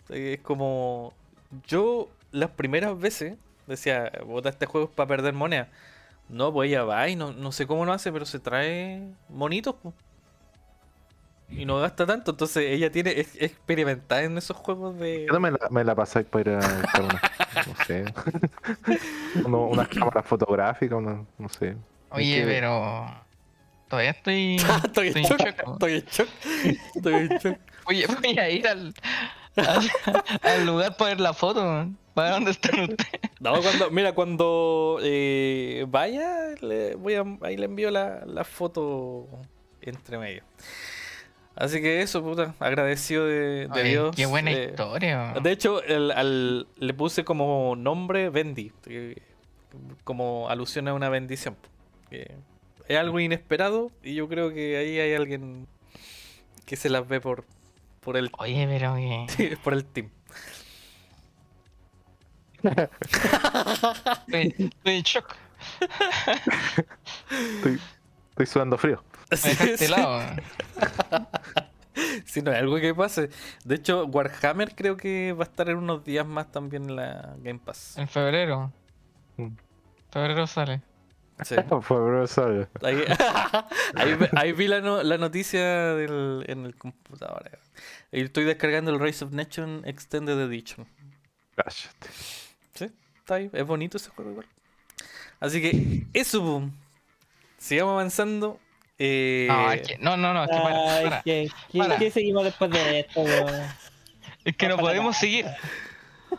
Es 0.10 0.40
como. 0.42 1.14
Yo, 1.68 2.10
las 2.32 2.52
primeras 2.52 3.00
veces, 3.00 3.38
decía, 3.66 4.12
bota 4.26 4.50
este 4.50 4.66
juego 4.68 4.90
para 4.90 5.08
perder 5.08 5.34
moneda. 5.34 5.68
No, 6.30 6.52
pues 6.54 6.70
ella 6.70 6.84
va 6.84 7.08
y 7.10 7.16
no, 7.16 7.32
no 7.34 7.52
sé 7.52 7.66
cómo 7.66 7.86
lo 7.86 7.94
hace, 7.94 8.12
pero 8.12 8.26
se 8.26 8.40
trae 8.40 9.02
monitos. 9.30 9.76
po. 9.76 9.94
Y 11.58 11.66
no 11.66 11.80
gasta 11.80 12.06
tanto, 12.06 12.32
entonces 12.32 12.64
ella 12.68 12.92
tiene 12.92 13.12
es, 13.20 13.36
experimentada 13.42 14.24
en 14.24 14.38
esos 14.38 14.58
juegos 14.58 14.98
de. 15.00 15.26
¿Qué 15.28 15.32
no 15.34 15.40
me 15.40 15.52
la, 15.52 15.60
me 15.70 15.84
la 15.84 15.96
pasáis 15.96 16.26
para 16.28 16.42
ir 16.42 16.50
a 16.58 16.60
buscar 16.82 17.04
una, 17.04 17.22
no 17.68 17.86
sé, 17.86 18.06
uno- 19.46 19.68
unas 19.68 19.88
cámaras 19.88 20.26
fotográficas, 20.26 20.98
una- 20.98 21.24
no 21.38 21.50
sé. 21.50 21.76
Oye, 22.10 22.42
que- 22.42 22.46
pero... 22.46 23.06
Todavía 23.88 24.12
estoy... 24.12 24.56
estoy 24.84 25.08
en 25.10 25.18
estoy 25.18 25.24
en 25.24 25.38
shock, 25.38 25.42
estoy 25.72 25.94
en 25.94 26.06
shock, 26.06 26.30
estoy 26.96 27.14
en 27.14 27.28
shock. 27.38 27.58
Oye, 27.86 28.08
voy 28.08 28.40
a 28.40 28.50
ir 28.50 28.68
al, 28.68 28.94
al, 29.56 29.92
al 30.42 30.66
lugar 30.66 30.98
para 30.98 31.10
ver 31.12 31.20
la 31.22 31.34
foto. 31.34 31.64
man. 31.64 31.98
¿Para 32.16 32.32
dónde 32.32 32.52
están 32.52 32.80
ustedes? 32.80 33.22
No, 33.42 33.62
cuando, 33.62 33.92
mira, 33.92 34.14
cuando 34.14 35.00
eh, 35.04 35.86
vaya, 35.88 36.56
le 36.62 36.96
voy 36.96 37.14
a, 37.16 37.24
ahí 37.42 37.58
le 37.58 37.66
envío 37.66 37.92
la, 37.92 38.24
la 38.26 38.44
foto 38.46 39.28
entre 39.82 40.18
medio. 40.18 40.44
Así 41.56 41.82
que 41.82 42.02
eso, 42.02 42.22
puta, 42.22 42.54
agradecido 42.60 43.26
de, 43.26 43.68
de 43.68 43.70
Oye, 43.72 43.84
Dios. 43.84 44.16
Qué 44.16 44.26
buena 44.26 44.52
eh, 44.52 44.68
historia. 44.72 45.34
De 45.42 45.52
hecho, 45.52 45.82
el- 45.84 46.12
al- 46.12 46.68
le 46.78 46.94
puse 46.94 47.24
como 47.24 47.76
nombre 47.78 48.30
Bendy, 48.30 48.74
como 50.04 50.50
alusión 50.50 50.88
a 50.88 50.94
una 50.94 51.10
bendición. 51.10 51.56
que 52.10 52.36
es 52.88 52.98
algo 52.98 53.20
inesperado 53.20 53.90
y 54.04 54.14
yo 54.16 54.28
creo 54.28 54.54
que 54.54 54.78
ahí 54.78 55.00
hay 55.00 55.14
alguien 55.16 55.66
que 56.66 56.76
se 56.76 56.90
las 56.90 57.08
ve 57.08 57.20
por, 57.22 57.46
por, 58.02 58.18
el, 58.18 58.30
Oye, 58.38 58.68
pero 58.68 58.96
que... 58.96 59.58
por 59.64 59.74
el 59.74 59.86
team. 59.86 60.10
Estoy, 62.64 64.56
estoy 64.58 64.96
en 64.96 65.04
shock. 65.04 65.36
Estoy, 67.56 67.80
estoy 68.32 68.46
sudando 68.46 68.78
frío. 68.78 69.04
Me 69.32 69.38
Sí, 69.38 69.50
dejaste 69.50 69.88
sí. 72.26 72.42
no 72.42 72.52
hay 72.52 72.58
algo 72.58 72.78
que 72.78 72.94
pase. 72.94 73.30
De 73.64 73.76
hecho, 73.76 74.06
Warhammer 74.06 74.76
creo 74.76 74.98
que 74.98 75.34
va 75.34 75.46
a 75.46 75.48
estar 75.48 75.70
en 75.70 75.78
unos 75.78 76.04
días 76.04 76.26
más 76.26 76.52
también 76.52 76.90
en 76.90 76.96
la 76.96 77.36
Game 77.40 77.60
Pass. 77.60 77.98
En 77.98 78.08
febrero. 78.08 78.72
Mm. 79.38 79.50
Febrero 80.12 80.48
sale. 80.48 80.82
Sí. 81.44 81.56
Febrero 81.82 82.28
sale. 82.28 82.68
Ahí, 82.82 83.04
ahí 84.36 84.52
vi 84.54 84.68
la, 84.68 84.82
no- 84.82 85.04
la 85.04 85.18
noticia 85.18 85.62
del- 85.96 86.46
en 86.48 86.66
el 86.66 86.76
computador. 86.76 87.60
Y 88.12 88.22
estoy 88.22 88.46
descargando 88.46 88.92
el 88.92 89.00
Rise 89.00 89.26
of 89.26 89.32
Nation 89.32 89.82
Extended 89.86 90.40
Edition. 90.40 90.88
Cállate. 91.56 92.10
Sí, 92.74 92.92
está 93.18 93.36
ahí. 93.36 93.50
Es 93.54 93.66
bonito 93.66 93.98
ese 93.98 94.10
juego 94.12 94.32
igual. 94.32 94.48
Así 95.40 95.62
que 95.62 96.06
eso, 96.14 96.42
boom. 96.42 96.74
Sigamos 97.58 97.94
avanzando. 97.94 98.60
Eh, 98.98 99.48
No, 99.50 99.72
es 99.72 99.88
que, 99.88 99.98
no, 99.98 100.16
no, 100.18 100.34
no, 100.34 100.44
es 100.46 100.50
que, 100.50 100.56
para, 100.58 101.04
para. 101.04 101.22
¿qué, 101.24 101.50
qué- 101.72 101.78
para. 101.80 101.98
qué 101.98 102.12
seguimos 102.12 102.44
después 102.46 102.72
de 102.72 103.00
esto, 103.02 103.22
weón? 103.22 103.64
Es 104.46 104.56
que 104.56 104.68
no 104.68 104.78
podemos 104.78 105.18
seguir. 105.18 105.46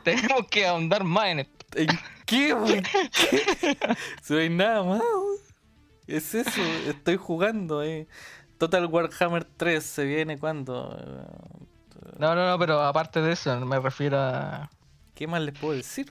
Tenemos 0.04 0.46
que 0.50 0.66
ahondar 0.66 1.04
más 1.04 1.26
en 1.26 1.40
esto. 1.40 1.52
¿En 1.74 1.88
qué, 2.24 2.54
hay 4.30 4.48
nada 4.50 4.82
más. 4.84 5.02
Es 6.06 6.34
eso, 6.34 6.62
estoy 6.88 7.16
jugando. 7.16 7.82
Eh. 7.82 8.06
Total 8.58 8.86
Warhammer 8.86 9.44
3 9.44 9.84
se 9.84 10.04
viene 10.04 10.38
cuando. 10.38 10.96
No, 12.18 12.34
no, 12.34 12.48
no, 12.48 12.58
pero 12.58 12.80
aparte 12.82 13.20
de 13.20 13.32
eso, 13.32 13.58
me 13.66 13.78
refiero 13.80 14.18
a. 14.18 14.70
¿Qué 15.14 15.26
más 15.26 15.40
les 15.42 15.58
puedo 15.58 15.74
decir? 15.74 16.10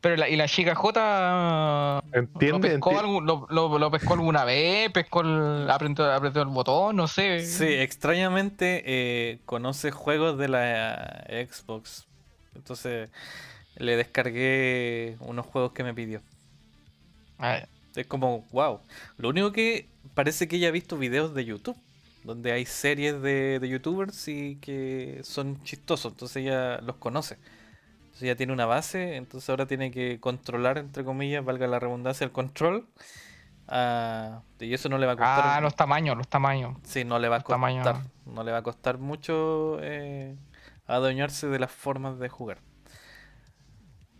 Pero 0.00 0.16
la, 0.16 0.28
y 0.28 0.36
la 0.36 0.46
chica 0.46 0.74
J. 0.74 2.02
Entiende, 2.12 2.50
¿Lo 2.52 2.60
pescó, 2.60 2.92
enti- 2.92 2.98
algún- 3.00 3.26
lo, 3.26 3.46
lo- 3.50 3.78
lo 3.78 3.90
pescó 3.90 4.14
alguna 4.14 4.44
vez? 4.44 4.90
¿Pescó 4.92 5.20
el, 5.22 5.68
apretó, 5.68 6.10
apretó 6.10 6.40
el 6.42 6.48
botón? 6.48 6.96
No 6.96 7.08
sé. 7.08 7.44
Sí, 7.44 7.64
extrañamente 7.66 8.82
eh, 8.86 9.40
conoce 9.46 9.90
juegos 9.90 10.38
de 10.38 10.48
la 10.48 11.24
eh, 11.28 11.46
Xbox. 11.50 12.06
Entonces 12.54 13.10
le 13.76 13.96
descargué 13.96 15.16
unos 15.20 15.46
juegos 15.46 15.72
que 15.72 15.82
me 15.84 15.92
pidió. 15.92 16.20
Ah, 17.38 17.60
Es 17.96 18.06
como, 18.06 18.46
wow. 18.52 18.80
Lo 19.18 19.28
único 19.30 19.52
que 19.52 19.86
parece 20.14 20.46
que 20.48 20.56
ella 20.56 20.68
ha 20.68 20.72
visto 20.72 20.96
videos 20.96 21.34
de 21.34 21.44
YouTube, 21.44 21.76
donde 22.24 22.52
hay 22.52 22.64
series 22.66 23.20
de, 23.22 23.58
de 23.58 23.68
youtubers 23.68 24.28
y 24.28 24.56
que 24.60 25.20
son 25.24 25.62
chistosos, 25.64 26.12
entonces 26.12 26.38
ella 26.44 26.80
los 26.82 26.96
conoce. 26.96 27.38
Entonces 28.20 28.32
ella 28.32 28.36
tiene 28.36 28.52
una 28.52 28.66
base, 28.66 29.16
entonces 29.16 29.48
ahora 29.48 29.64
tiene 29.64 29.90
que 29.90 30.20
controlar, 30.20 30.76
entre 30.76 31.04
comillas, 31.04 31.42
valga 31.42 31.66
la 31.66 31.78
redundancia, 31.78 32.26
el 32.26 32.32
control. 32.32 32.86
ah, 33.66 34.42
y 34.58 34.74
eso 34.74 34.90
no 34.90 34.98
le 34.98 35.06
va 35.06 35.12
a 35.12 35.16
costar. 35.16 35.42
Ah, 35.46 35.60
los 35.62 35.74
tamaños, 35.74 36.18
los 36.18 36.28
tamaños. 36.28 36.76
Sí, 36.82 37.02
no 37.02 37.18
le 37.18 37.30
va 37.30 37.36
a 37.36 37.38
los 37.38 37.48
tamaños. 37.48 37.86
costar. 37.86 38.10
No 38.26 38.44
le 38.44 38.52
va 38.52 38.58
a 38.58 38.62
costar 38.62 38.98
mucho 38.98 39.78
eh, 39.80 40.36
adueñarse 40.86 41.46
de 41.46 41.58
las 41.58 41.72
formas 41.72 42.18
de 42.18 42.28
jugar. 42.28 42.58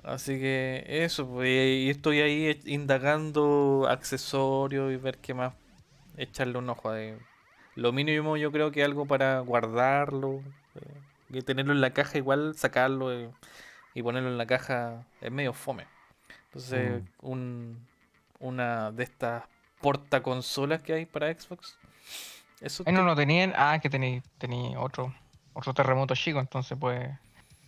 Así 0.02 0.38
que 0.40 0.86
eso, 0.86 1.28
pues, 1.28 1.50
y 1.50 1.90
estoy 1.90 2.20
ahí 2.20 2.46
eh, 2.46 2.60
indagando 2.64 3.86
accesorios 3.86 4.90
y 4.94 4.96
ver 4.96 5.18
qué 5.18 5.34
más 5.34 5.52
echarle 6.16 6.56
un 6.56 6.70
ojo. 6.70 6.88
ahí. 6.88 7.18
Lo 7.74 7.92
mínimo 7.92 8.38
yo 8.38 8.50
creo 8.50 8.70
que 8.70 8.82
algo 8.82 9.04
para 9.04 9.40
guardarlo 9.40 10.42
eh, 10.76 11.00
y 11.28 11.42
tenerlo 11.42 11.74
en 11.74 11.82
la 11.82 11.92
caja 11.92 12.16
igual, 12.16 12.54
sacarlo 12.56 13.12
eh, 13.12 13.30
y 13.94 14.02
ponerlo 14.02 14.28
en 14.28 14.38
la 14.38 14.46
caja 14.46 15.04
es 15.20 15.30
medio 15.30 15.52
fome. 15.52 15.86
Entonces, 16.46 17.02
un, 17.20 17.86
una 18.38 18.90
de 18.92 19.04
estas 19.04 19.44
portaconsolas 19.80 20.82
que 20.82 20.92
hay 20.92 21.06
para 21.06 21.32
Xbox. 21.32 21.76
Eso 22.60 22.84
Ahí 22.86 22.92
no 22.92 23.00
te- 23.00 23.06
lo 23.06 23.16
tenían. 23.16 23.52
Ah, 23.56 23.78
que 23.80 23.88
tenía, 23.90 24.22
tenía 24.38 24.78
otro, 24.80 25.14
otro 25.54 25.72
terremoto 25.74 26.14
chico, 26.14 26.40
entonces 26.40 26.76
puede 26.78 27.18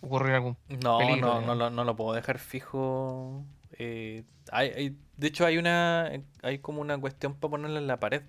ocurrir 0.01 0.33
algún. 0.35 0.57
No, 0.69 0.97
peligro, 0.99 1.41
no, 1.41 1.41
no, 1.41 1.55
lo, 1.55 1.69
no 1.69 1.83
lo 1.83 1.95
puedo 1.95 2.13
dejar 2.13 2.39
fijo. 2.39 3.43
eh, 3.77 4.23
hay, 4.51 4.69
hay- 4.69 4.97
de 5.17 5.27
hecho, 5.27 5.45
hay 5.45 5.57
una, 5.57 6.09
hay 6.41 6.59
como 6.59 6.81
una 6.81 6.97
cuestión 6.99 7.33
para 7.35 7.51
ponerla 7.51 7.79
en 7.79 7.87
la 7.87 7.99
pared. 7.99 8.23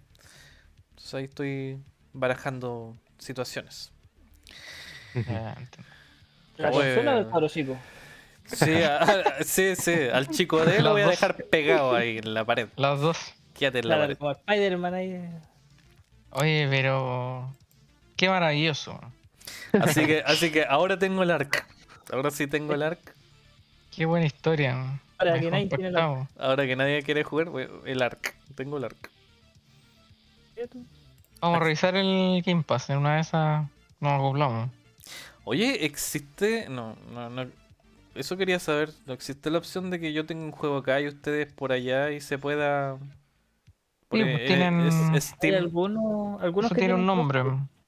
Entonces 0.90 1.14
ahí 1.14 1.24
estoy 1.24 1.78
barajando 2.12 2.96
situaciones. 3.18 3.92
eh, 5.14 5.54
entiendo. 5.58 5.93
¿La 6.56 6.70
Oye. 6.70 6.94
consola 6.94 7.14
del 7.16 7.28
cabro 7.30 7.48
chico? 7.48 7.76
Sí, 8.46 8.72
a- 8.82 8.98
a- 8.98 9.42
sí, 9.44 9.74
sí, 9.76 9.94
al 10.12 10.28
chico 10.28 10.64
de 10.64 10.76
él 10.76 10.84
lo 10.84 10.92
voy 10.92 11.02
a 11.02 11.08
dejar 11.08 11.36
pegado 11.46 11.94
ahí 11.94 12.18
en 12.18 12.34
la 12.34 12.44
pared. 12.44 12.68
Las 12.76 13.00
dos. 13.00 13.18
Quédate 13.54 13.78
en 13.80 13.88
la 13.88 13.94
Claro, 13.96 14.02
pared. 14.08 14.18
como 14.18 14.30
Spider-Man 14.32 14.94
ahí. 14.94 15.28
Oye, 16.30 16.66
pero. 16.68 17.52
Qué 18.16 18.28
maravilloso. 18.28 19.00
Así 19.72 20.06
que, 20.06 20.22
así 20.26 20.50
que 20.52 20.64
ahora 20.64 20.98
tengo 20.98 21.22
el 21.22 21.30
arc. 21.30 21.66
Ahora 22.12 22.30
sí 22.30 22.46
tengo 22.46 22.74
el 22.74 22.82
arc. 22.82 23.14
Qué 23.96 24.04
buena 24.06 24.26
historia. 24.26 25.00
Ahora 25.18 25.34
Me 25.34 25.40
que 25.40 25.50
nadie 25.50 25.68
tiene. 25.68 25.98
Ahora 26.38 26.66
que 26.66 26.76
nadie 26.76 27.02
quiere 27.02 27.24
jugar, 27.24 27.48
el 27.86 28.02
arc. 28.02 28.34
Tengo 28.54 28.76
el 28.78 28.84
arc. 28.84 29.10
Vamos 31.40 31.56
a 31.58 31.60
revisar 31.60 31.96
el 31.96 32.42
Game 32.44 32.62
Pass. 32.62 32.90
En 32.90 32.98
una 32.98 33.16
de 33.16 33.20
esas 33.22 33.66
nos 34.00 34.12
acoplamos. 34.12 34.70
Oye, 35.44 35.84
existe. 35.84 36.68
No, 36.68 36.96
no, 37.12 37.28
no. 37.30 37.50
Eso 38.14 38.36
quería 38.36 38.58
saber. 38.58 38.90
¿No 39.06 39.12
existe 39.12 39.50
la 39.50 39.58
opción 39.58 39.90
de 39.90 39.98
que 40.00 40.12
yo 40.12 40.24
tenga 40.26 40.44
un 40.44 40.52
juego 40.52 40.78
acá 40.78 41.00
y 41.00 41.08
ustedes 41.08 41.52
por 41.52 41.72
allá 41.72 42.10
y 42.12 42.20
se 42.20 42.38
pueda. 42.38 42.96
Sí, 42.98 44.20
eh, 44.20 44.24
pues 44.24 44.40
eh, 44.40 44.44
tienen- 44.46 44.80
es- 44.80 45.24
Steam, 45.24 45.56
algunos, 45.56 46.40
algunos 46.42 46.66
Eso 46.70 46.74
que 46.76 46.80
tiene 46.82 46.94
un 46.94 47.06
nombre. 47.06 47.42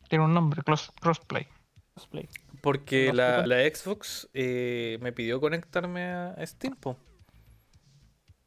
Tiene 0.08 0.24
un 0.24 0.34
nombre. 0.34 0.62
cross- 0.62 0.92
Crossplay. 1.00 1.46
crossplay. 1.94 2.28
porque 2.62 3.12
la, 3.12 3.44
Xbox 3.44 4.28
eh, 4.34 4.98
me 5.00 5.12
pidió 5.12 5.40
conectarme 5.40 6.04
a 6.04 6.34
Steam. 6.44 6.74
po. 6.74 6.96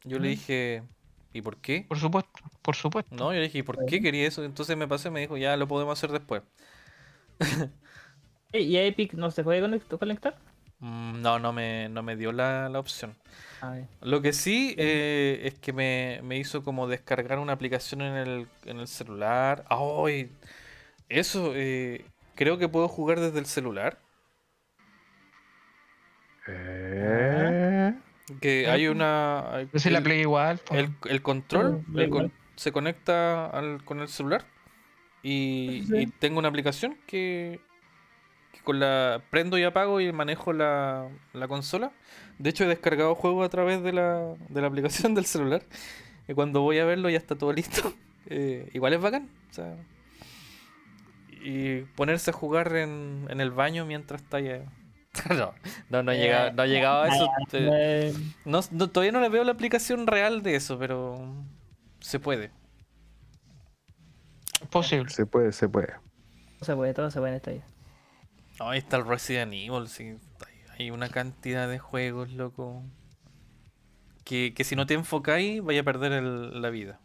Yo 0.04 0.20
le 0.20 0.28
Mm. 0.28 0.32
dije, 0.32 0.84
¿y 1.34 1.42
por 1.42 1.58
qué? 1.58 1.86
Por 1.88 1.98
supuesto. 2.00 2.32
Por 2.62 2.76
supuesto. 2.76 3.16
No, 3.16 3.32
yo 3.32 3.38
le 3.40 3.44
dije, 3.46 3.60
¿y 3.60 3.64
por 3.64 3.86
qué 3.86 4.02
quería 4.02 4.28
eso? 4.28 4.44
Entonces 4.44 4.76
me 4.76 4.88
pasé 4.90 5.08
y 5.08 5.12
me 5.12 5.22
dijo, 5.22 5.38
ya 5.38 5.56
lo 5.56 5.68
podemos 5.68 5.98
hacer 5.98 6.12
después. 6.12 6.44
¿Y 8.54 8.76
a 8.78 8.84
Epic 8.86 9.14
no 9.14 9.30
se 9.32 9.44
puede 9.44 9.62
conect- 9.62 9.98
conectar? 10.00 10.36
Mm, 10.80 11.22
No, 11.22 11.40
no 11.40 11.54
me, 11.54 11.90
no 11.90 12.02
me 12.04 12.16
dio 12.16 12.32
la, 12.32 12.70
la 12.70 12.80
opción. 12.80 13.16
A 13.62 13.72
ver. 13.72 13.86
Lo 14.02 14.22
que 14.22 14.34
sí 14.34 14.74
eh, 14.78 15.42
es 15.44 15.54
que 15.56 15.74
me, 15.74 16.22
me 16.24 16.38
hizo 16.38 16.64
como 16.64 16.88
descargar 16.88 17.40
una 17.40 17.54
aplicación 17.54 18.02
en 18.02 18.16
el, 18.16 18.48
en 18.66 18.80
el 18.80 18.88
celular. 18.88 19.66
¡Ay! 19.70 20.32
Eso, 21.10 21.52
eh, 21.56 22.06
creo 22.36 22.58
que 22.58 22.70
puedo 22.70 22.88
jugar 22.88 23.20
desde 23.20 23.40
el 23.40 23.46
celular. 23.46 24.00
Eh, 26.48 27.94
Que 28.42 28.68
hay 28.68 28.88
una... 28.88 29.68
si 29.76 29.90
la 29.90 30.00
el, 30.00 30.04
Play 30.04 30.22
igual. 30.22 30.60
el, 30.72 30.90
el 31.08 31.22
control 31.22 31.84
el 31.96 32.02
igual. 32.04 32.32
se 32.56 32.72
conecta 32.72 33.48
al- 33.48 33.84
con 33.84 34.00
el 34.00 34.08
celular 34.08 34.46
y, 35.22 35.84
Sí. 35.88 35.98
y 35.98 36.06
tengo 36.08 36.40
una 36.40 36.48
aplicación 36.48 36.98
que, 37.06 37.60
que 38.52 38.60
con 38.62 38.80
la 38.80 39.22
prendo 39.30 39.58
y 39.58 39.64
apago 39.64 40.00
y 40.02 40.12
manejo 40.12 40.54
la, 40.54 41.08
la 41.34 41.48
consola. 41.48 41.92
De 42.38 42.50
hecho 42.50 42.64
he 42.64 42.68
descargado 42.68 43.16
juegos 43.16 43.46
a 43.46 43.50
través 43.50 43.84
de 43.84 43.92
la, 43.94 44.36
de 44.50 44.62
la 44.62 44.68
aplicación 44.68 45.14
del 45.16 45.26
celular 45.26 45.62
y 46.28 46.34
cuando 46.34 46.62
voy 46.62 46.80
a 46.80 46.86
verlo 46.86 47.10
ya 47.10 47.18
está 47.18 47.36
todo 47.36 47.54
listo. 47.54 47.94
Eh, 48.32 48.70
igual 48.74 48.94
es 48.94 49.02
bacán. 49.02 49.28
o 49.50 49.54
sea, 49.54 49.76
y 51.42 51.82
ponerse 51.96 52.30
a 52.30 52.34
jugar 52.34 52.76
en, 52.76 53.26
en 53.30 53.42
el 53.42 53.50
baño 53.50 53.86
mientras 53.86 54.22
está 54.22 54.40
ya... 54.40 54.66
no, 55.30 55.54
no, 55.90 56.04
no, 56.04 56.12
he 56.12 56.18
llegado, 56.20 56.52
no 56.54 56.64
he 56.64 56.68
llegado 56.68 57.02
a 57.04 57.08
eso. 57.08 57.26
eh, 57.54 58.12
Eh, 58.14 58.14
no, 58.46 58.60
no- 58.72 58.90
todavía 58.90 59.14
no 59.14 59.22
le 59.22 59.30
veo 59.30 59.44
la 59.44 59.54
aplicación 59.54 60.06
real 60.06 60.44
de 60.44 60.56
eso, 60.56 60.78
pero 60.78 61.34
se 62.02 62.20
puede. 62.20 62.52
Es 64.62 64.68
posible. 64.68 65.10
se 65.10 65.26
puede, 65.26 65.52
se 65.52 65.68
puede. 65.70 65.94
se 66.62 66.76
puede, 66.76 66.94
todo 66.94 67.10
se 67.10 67.20
puede 67.20 67.32
en 67.32 67.36
esta 67.38 67.52
vida. 67.52 67.64
No, 68.60 68.70
ahí 68.70 68.80
está 68.80 68.98
el 68.98 69.06
Resident 69.08 69.54
Evil, 69.54 69.88
sí, 69.88 70.18
hay- 70.78 70.92
una 70.92 71.10
cantidad 71.10 71.68
de 71.68 71.80
juegos, 71.80 72.32
loco. 72.32 72.84
Que, 74.26 74.54
que 74.54 74.64
si 74.64 74.76
no 74.76 74.86
te 74.86 74.94
enfocáis, 74.94 75.64
vaya 75.64 75.82
a 75.82 75.84
perder 75.84 76.12
el- 76.14 76.62
la 76.62 76.70
vida. 76.70 77.00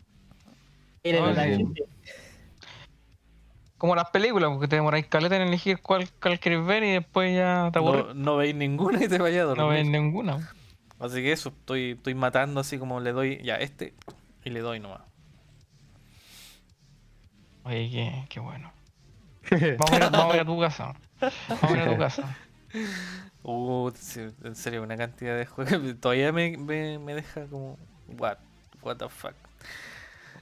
No, 1.04 1.32
la 1.32 1.44
gente. 1.44 1.84
Como 3.78 3.94
las 3.94 4.10
películas, 4.10 4.50
porque 4.50 4.68
te 4.68 4.76
demoráis 4.76 5.06
caleta 5.06 5.36
en 5.36 5.42
elegir 5.42 5.80
cuál, 5.82 6.08
cuál 6.20 6.38
querés 6.40 6.64
ver 6.64 6.82
y 6.84 6.92
después 6.92 7.34
ya 7.36 7.70
te 7.72 7.78
aburres. 7.78 8.06
No, 8.06 8.14
no 8.14 8.36
veis 8.36 8.54
ninguna 8.54 9.02
y 9.04 9.08
te 9.08 9.18
vaya 9.18 9.42
a 9.42 9.44
No, 9.44 9.54
dormir. 9.54 9.68
ves 9.70 9.86
ninguna. 9.88 10.52
Así 10.98 11.16
que 11.16 11.32
eso, 11.32 11.50
estoy, 11.50 11.92
estoy 11.92 12.14
matando 12.14 12.60
así 12.60 12.78
como 12.78 13.00
le 13.00 13.12
doy, 13.12 13.42
ya, 13.42 13.56
este, 13.56 13.92
y 14.44 14.50
le 14.50 14.60
doy 14.60 14.80
nomás. 14.80 15.02
Oye, 17.64 17.90
qué, 17.90 18.24
qué 18.28 18.40
bueno. 18.40 18.72
Vamos 19.78 19.92
a, 19.92 19.96
ir 19.96 20.10
vamos 20.10 20.32
a 20.32 20.36
ir 20.36 20.40
a 20.40 20.44
tu 20.44 20.60
casa. 20.60 20.94
Vamos 21.20 21.62
a 21.62 21.70
ir 21.72 21.78
a 21.80 21.90
tu 21.92 21.98
casa. 21.98 22.36
Uh, 23.46 23.92
sí, 23.94 24.20
en 24.42 24.56
serio, 24.56 24.82
una 24.82 24.96
cantidad 24.96 25.36
de 25.36 25.46
juegos. 25.46 26.00
Todavía 26.00 26.32
me, 26.32 26.56
me, 26.56 26.98
me 26.98 27.14
deja 27.14 27.46
como. 27.46 27.78
What? 28.18 28.38
What 28.82 28.96
the 28.96 29.08
fuck. 29.08 29.34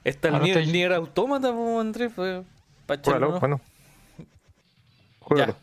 Está 0.03 0.29
el 0.29 0.41
Nier, 0.41 0.57
estoy- 0.57 0.71
Nier 0.71 0.93
Automata, 0.93 1.49
Andrés, 1.49 2.11
pues. 2.15 2.43
Un 3.05 3.23
ojo. 3.23 3.39
bueno. 3.39 3.61
Juégalo. 5.19 5.55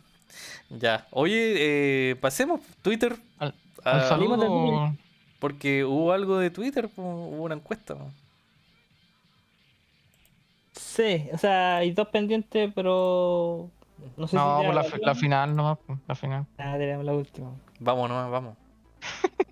Ya. 0.68 1.06
Oye, 1.10 2.10
eh, 2.10 2.16
pasemos 2.16 2.60
Twitter. 2.82 3.16
Al- 3.38 3.54
ah, 3.84 4.00
Un 4.02 4.08
saludo. 4.08 4.96
porque 5.40 5.84
hubo 5.84 6.12
algo 6.12 6.38
de 6.38 6.50
Twitter, 6.50 6.88
po, 6.88 7.02
hubo 7.02 7.42
una 7.44 7.54
encuesta. 7.56 7.96
po. 7.96 8.12
Sí, 10.72 11.28
o 11.32 11.38
sea, 11.38 11.78
hay 11.78 11.92
dos 11.92 12.08
pendientes, 12.08 12.70
pero. 12.74 13.70
No 14.16 14.26
sé 14.26 14.36
No, 14.36 14.60
si. 14.60 14.66
por 14.66 14.74
la, 14.74 14.86
la 15.02 15.14
final 15.14 15.56
nomás, 15.56 15.78
pues, 15.86 15.98
la 16.06 16.14
final. 16.14 16.46
Ah, 16.58 16.74
tenemos 16.78 17.04
la 17.04 17.14
última. 17.14 17.52
Vamos 17.80 18.08
nomás, 18.08 18.30
vamos. 18.30 18.56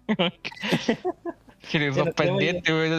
Tienes 1.70 1.94
Ya 1.96 2.04
dos 2.04 2.14
pendientes, 2.14 2.74
güey. 2.74 2.90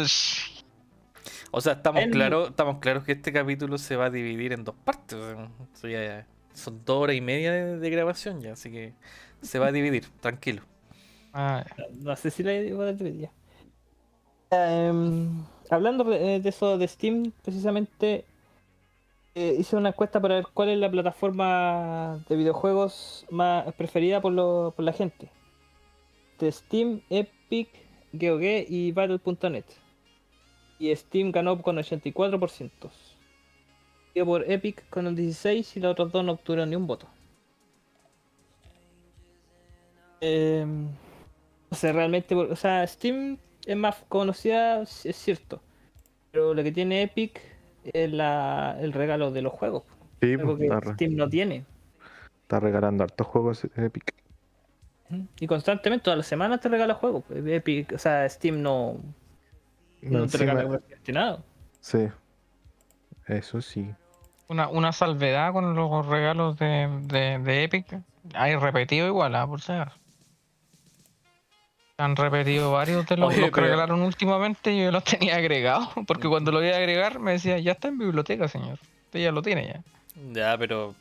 O 1.52 1.62
sea, 1.62 1.74
estamos 1.74 2.04
El- 2.04 2.12
claros, 2.12 2.50
estamos 2.50 2.78
claros 2.80 3.04
que 3.04 3.14
este 3.14 3.34
capítulo 3.34 3.78
se 3.78 3.96
va 3.96 4.06
a 4.06 4.10
dividir 4.10 4.54
en 4.54 4.64
dos 4.64 4.76
partes. 4.84 5.18
o 5.18 5.28
sea, 5.36 5.50
eso 5.74 5.88
ya- 5.88 6.04
ya- 6.04 6.28
son 6.54 6.84
dos 6.86 6.98
horas 7.04 7.16
y 7.16 7.22
media 7.22 7.52
de, 7.52 7.78
de 7.80 7.90
grabación 7.90 8.42
ya, 8.42 8.54
así 8.54 8.70
que 8.72 8.94
se 9.42 9.60
va 9.60 9.68
a 9.68 9.72
dividir, 9.72 10.06
tranquilo. 10.22 10.62
Ah, 11.34 11.64
No 11.94 12.16
sé 12.16 12.32
si 12.32 12.44
la 12.44 12.52
digo 12.52 12.84
de 12.84 12.94
Twitter 12.94 13.18
ya. 13.18 13.32
Em, 14.52 15.44
hablando 15.70 16.04
de, 16.04 16.40
de 16.40 16.50
eso 16.50 16.78
de 16.78 16.88
Steam, 16.88 17.32
precisamente 17.44 18.26
eh, 19.36 19.56
hice 19.60 19.76
una 19.76 19.90
encuesta 19.90 20.20
para 20.22 20.36
ver 20.36 20.48
cuál 20.54 20.70
es 20.70 20.78
la 20.78 20.90
plataforma 20.92 22.24
de 22.30 22.36
videojuegos 22.36 23.26
más 23.30 23.74
preferida 23.76 24.22
por, 24.22 24.34
lo- 24.34 24.74
por 24.76 24.86
la 24.86 24.94
gente. 24.94 25.32
Steam, 26.42 27.02
Epic, 27.10 27.70
GOG 28.14 28.66
y 28.68 28.92
Battle.net. 28.92 29.66
Y 30.80 30.96
Steam 30.96 31.32
ganó 31.32 31.62
con 31.62 31.78
84%. 31.78 32.90
Seguido 34.08 34.26
por 34.26 34.52
Epic 34.52 34.90
con 34.90 35.08
un 35.08 35.16
16% 35.16 35.78
y 35.78 35.80
los 35.82 35.92
otros 35.92 36.12
dos 36.12 36.26
no 36.26 36.32
obtuvieron 36.34 36.70
ni 36.72 36.76
un 36.76 36.88
voto. 36.88 37.08
Em, 40.22 40.88
o 41.72 41.76
sea, 41.76 41.94
realmente, 41.94 42.36
o 42.36 42.56
sea, 42.56 42.86
Steam 42.88 43.38
es 43.66 43.78
más 43.78 43.98
conocida, 44.10 44.82
es 44.84 45.16
cierto. 45.16 45.62
Pero 46.32 46.54
lo 46.54 46.64
que 46.64 46.72
tiene 46.72 47.04
Epic 47.04 47.42
la, 47.94 48.78
el 48.80 48.94
regalo 48.94 49.32
de 49.32 49.42
los 49.42 49.54
juegos. 49.54 49.84
Sí, 50.22 50.34
Algo 50.34 50.58
pues, 50.58 50.70
que 50.70 50.94
Steam 50.94 51.16
no 51.16 51.30
tiene. 51.30 51.66
está 52.42 52.60
regalando 52.60 53.04
hartos 53.04 53.28
juegos 53.28 53.68
Epic. 53.76 54.14
Y 55.40 55.48
constantemente, 55.48 56.04
todas 56.04 56.18
las 56.18 56.28
semanas 56.28 56.60
te 56.62 56.70
regala 56.70 56.94
juegos. 56.94 57.24
pues, 57.28 57.44
Epic, 57.46 57.94
o 57.94 57.98
sea, 57.98 58.28
Steam 58.30 58.62
no, 58.62 58.98
no 60.02 60.28
te 60.28 60.38
regala 60.38 60.80
nada. 61.08 61.44
Sí. 61.82 62.08
Eso 63.28 63.62
sí. 63.62 63.90
Una, 64.48 64.68
una 64.70 64.92
salvedad 64.92 65.54
con 65.54 65.76
los 65.76 66.06
regalos 66.08 66.58
de, 66.58 66.90
de, 67.04 67.40
de 67.40 67.64
Epic. 67.64 68.02
Hay 68.34 68.56
repetido 68.56 69.08
igual, 69.08 69.36
ah, 69.36 69.48
por 69.48 69.62
si 69.62 69.72
acaso. 69.72 69.98
Han 72.00 72.16
repetido 72.16 72.72
varios 72.72 73.06
de 73.08 73.18
los, 73.18 73.30
Oye, 73.30 73.42
los 73.42 73.50
que 73.50 73.56
pero- 73.56 73.68
regalaron 73.68 74.02
últimamente 74.02 74.72
y 74.74 74.84
yo 74.86 74.92
los 74.92 75.04
tenía 75.34 75.36
agregados. 75.36 75.90
Porque 76.08 76.28
cuando 76.30 76.52
lo 76.52 76.64
iba 76.64 76.74
a 76.74 76.78
agregar 76.78 77.20
me 77.20 77.34
decía, 77.34 77.60
ya 77.60 77.74
está 77.74 77.90
en 77.90 77.98
biblioteca, 77.98 78.48
señor. 78.48 78.80
Usted 79.06 79.20
ya 79.20 79.32
lo 79.32 79.42
tiene 79.42 79.68
ya. 79.68 79.84
Ya, 80.32 80.58
pero. 80.58 80.96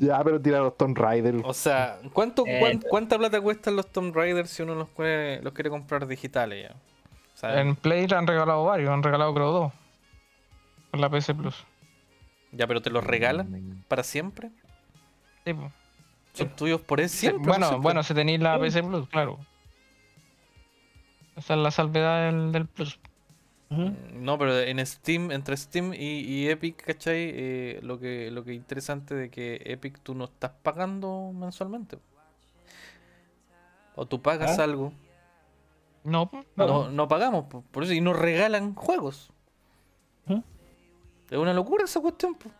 Ya, 0.00 0.22
pero 0.22 0.40
tira 0.40 0.58
los 0.60 0.76
Tomb 0.76 0.96
Raider. 0.96 1.36
O 1.44 1.52
sea, 1.52 1.98
¿cuánto, 2.12 2.44
Eh, 2.46 2.58
cuán- 2.60 2.80
¿cuánta 2.88 3.18
plata 3.18 3.40
cuestan 3.40 3.74
los 3.76 3.86
Tomb 3.90 4.14
Raiders 4.14 4.50
si 4.50 4.62
uno 4.62 4.74
los 4.76 4.88
quiere, 4.90 5.42
los 5.42 5.52
quiere 5.52 5.70
comprar 5.70 6.06
digitales 6.06 6.68
ya? 6.70 7.60
En 7.60 7.76
Play 7.76 8.06
le 8.08 8.16
han 8.16 8.26
regalado 8.26 8.64
varios, 8.64 8.90
han 8.90 9.02
regalado 9.02 9.32
creo 9.34 9.50
dos. 9.52 9.72
Con 10.90 11.00
la 11.00 11.08
PC 11.10 11.34
Plus. 11.34 11.54
Ya, 12.52 12.66
pero 12.66 12.80
te 12.80 12.90
los 12.90 13.04
regalan 13.04 13.84
para 13.88 14.02
siempre. 14.02 14.50
Sí, 15.44 15.52
po. 15.54 15.70
Son 16.32 16.48
tuyos 16.50 16.80
por 16.80 17.00
eso 17.00 17.12
Sí, 17.12 17.18
siempre. 17.20 17.46
bueno, 17.48 17.66
siempre. 17.68 17.82
bueno, 17.82 18.02
si 18.02 18.14
tenéis 18.14 18.40
la 18.40 18.54
Sí. 18.56 18.60
PC 18.62 18.82
Plus, 18.82 19.08
claro. 19.08 19.38
Esa 21.38 21.54
es 21.54 21.60
la 21.60 21.70
salvedad 21.70 22.26
del, 22.30 22.52
del 22.52 22.66
Plus. 22.66 22.98
Ujú. 23.70 23.94
No, 24.14 24.38
pero 24.38 24.58
en 24.60 24.84
Steam, 24.84 25.30
entre 25.30 25.56
Steam 25.56 25.92
y, 25.94 26.20
y 26.20 26.48
Epic, 26.48 26.82
¿cachai? 26.84 27.30
Eh, 27.34 27.80
lo 27.82 27.98
que 27.98 28.30
lo 28.30 28.42
que 28.44 28.52
es 28.52 28.56
interesante 28.56 29.14
de 29.14 29.30
que 29.30 29.60
Epic 29.64 30.00
tú 30.02 30.14
no 30.14 30.24
estás 30.24 30.52
pagando 30.62 31.30
mensualmente. 31.34 31.98
O 33.94 34.06
tú 34.06 34.22
pagas 34.22 34.58
¿Ah? 34.58 34.64
algo. 34.64 34.92
No, 36.04 36.30
No. 36.56 36.66
No, 36.66 36.90
no 36.90 37.08
pagamos, 37.08 37.44
po, 37.46 37.62
por 37.70 37.82
eso, 37.84 37.92
y 37.92 38.00
nos 38.00 38.18
regalan 38.18 38.74
juegos. 38.74 39.30
Ujú. 40.26 40.42
Es 41.30 41.36
una 41.36 41.52
locura 41.52 41.84
esa 41.84 42.00
cuestión, 42.00 42.34
po. 42.34 42.50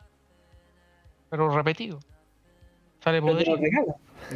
pero 1.31 1.49
repetido. 1.57 1.99
Sale 3.01 3.23
poder. 3.23 3.47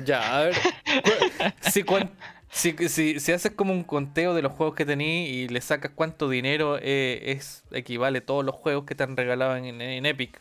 Ya, 0.07 0.39
a 0.39 0.43
ver. 0.45 0.55
si, 1.61 1.83
cuan- 1.83 2.11
si, 2.53 2.77
si, 2.89 3.19
si 3.19 3.33
haces 3.33 3.53
como 3.53 3.73
un 3.73 3.83
conteo 3.83 4.35
de 4.35 4.43
los 4.43 4.53
juegos 4.53 4.75
que 4.75 4.85
tenés 4.85 5.29
y 5.31 5.49
le 5.49 5.61
sacas 5.63 5.91
cuánto 5.95 6.29
dinero 6.29 6.79
eh, 6.81 7.33
es 7.33 7.65
equivale 7.73 8.21
todos 8.21 8.45
los 8.45 8.55
juegos 8.55 8.85
que 8.85 8.95
te 8.95 9.03
han 9.03 9.17
regalado 9.17 9.57
en, 9.57 9.81
en 9.81 10.07
Epic. 10.07 10.39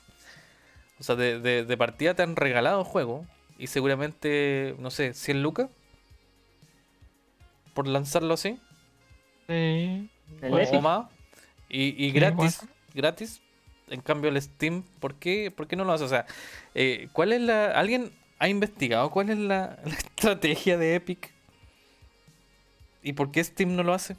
O 0.99 1.03
sea, 1.03 1.15
de, 1.15 1.39
de, 1.39 1.63
de 1.63 1.77
partida 1.77 2.13
te 2.13 2.21
han 2.21 2.35
regalado 2.35 2.83
juegos 2.83 3.25
y 3.57 3.67
seguramente, 3.67 4.75
no 4.77 4.91
sé, 4.91 5.13
100 5.13 5.41
lucas 5.41 5.69
por 7.73 7.87
lanzarlo 7.87 8.33
así 8.33 8.59
Sí. 9.47 10.09
O, 10.43 10.81
más. 10.81 11.07
Y, 11.69 12.05
y 12.05 12.11
gratis, 12.11 12.61
gratis. 12.93 13.41
En 13.87 14.01
cambio 14.01 14.29
el 14.29 14.41
Steam, 14.41 14.83
¿por 14.99 15.15
qué, 15.15 15.51
por 15.51 15.67
qué 15.67 15.75
no 15.77 15.85
lo 15.85 15.93
hace? 15.93 16.03
O 16.03 16.09
sea, 16.09 16.25
eh, 16.75 17.09
¿cuál 17.13 17.33
es 17.33 17.41
la... 17.41 17.67
¿Alguien 17.71 18.11
ha 18.39 18.47
investigado 18.47 19.09
cuál 19.11 19.29
es 19.29 19.37
la, 19.37 19.79
la 19.85 19.93
estrategia 19.93 20.77
de 20.77 20.95
Epic? 20.95 21.31
¿Y 23.03 23.13
por 23.13 23.31
qué 23.31 23.43
Steam 23.43 23.75
no 23.75 23.83
lo 23.83 23.93
hace? 23.93 24.15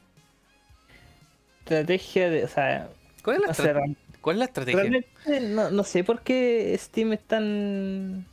Estrategia 1.61 2.31
de. 2.31 2.45
O 2.45 2.49
sea, 2.49 2.89
¿Cuál 3.23 3.37
es 3.37 3.43
la, 3.43 3.49
no 3.49 3.55
sé, 3.55 3.63
estra- 3.63 3.73
real- 3.81 3.97
¿cuál 4.21 4.37
es 4.37 4.39
la 4.39 4.45
estrategia? 4.47 4.81
realmente 4.81 5.41
no, 5.41 5.71
no 5.71 5.85
sé 5.85 6.03
por 6.05 6.23
qué 6.23 6.77
Steam 6.79 7.13
es 7.13 7.21
tan. 7.27 8.27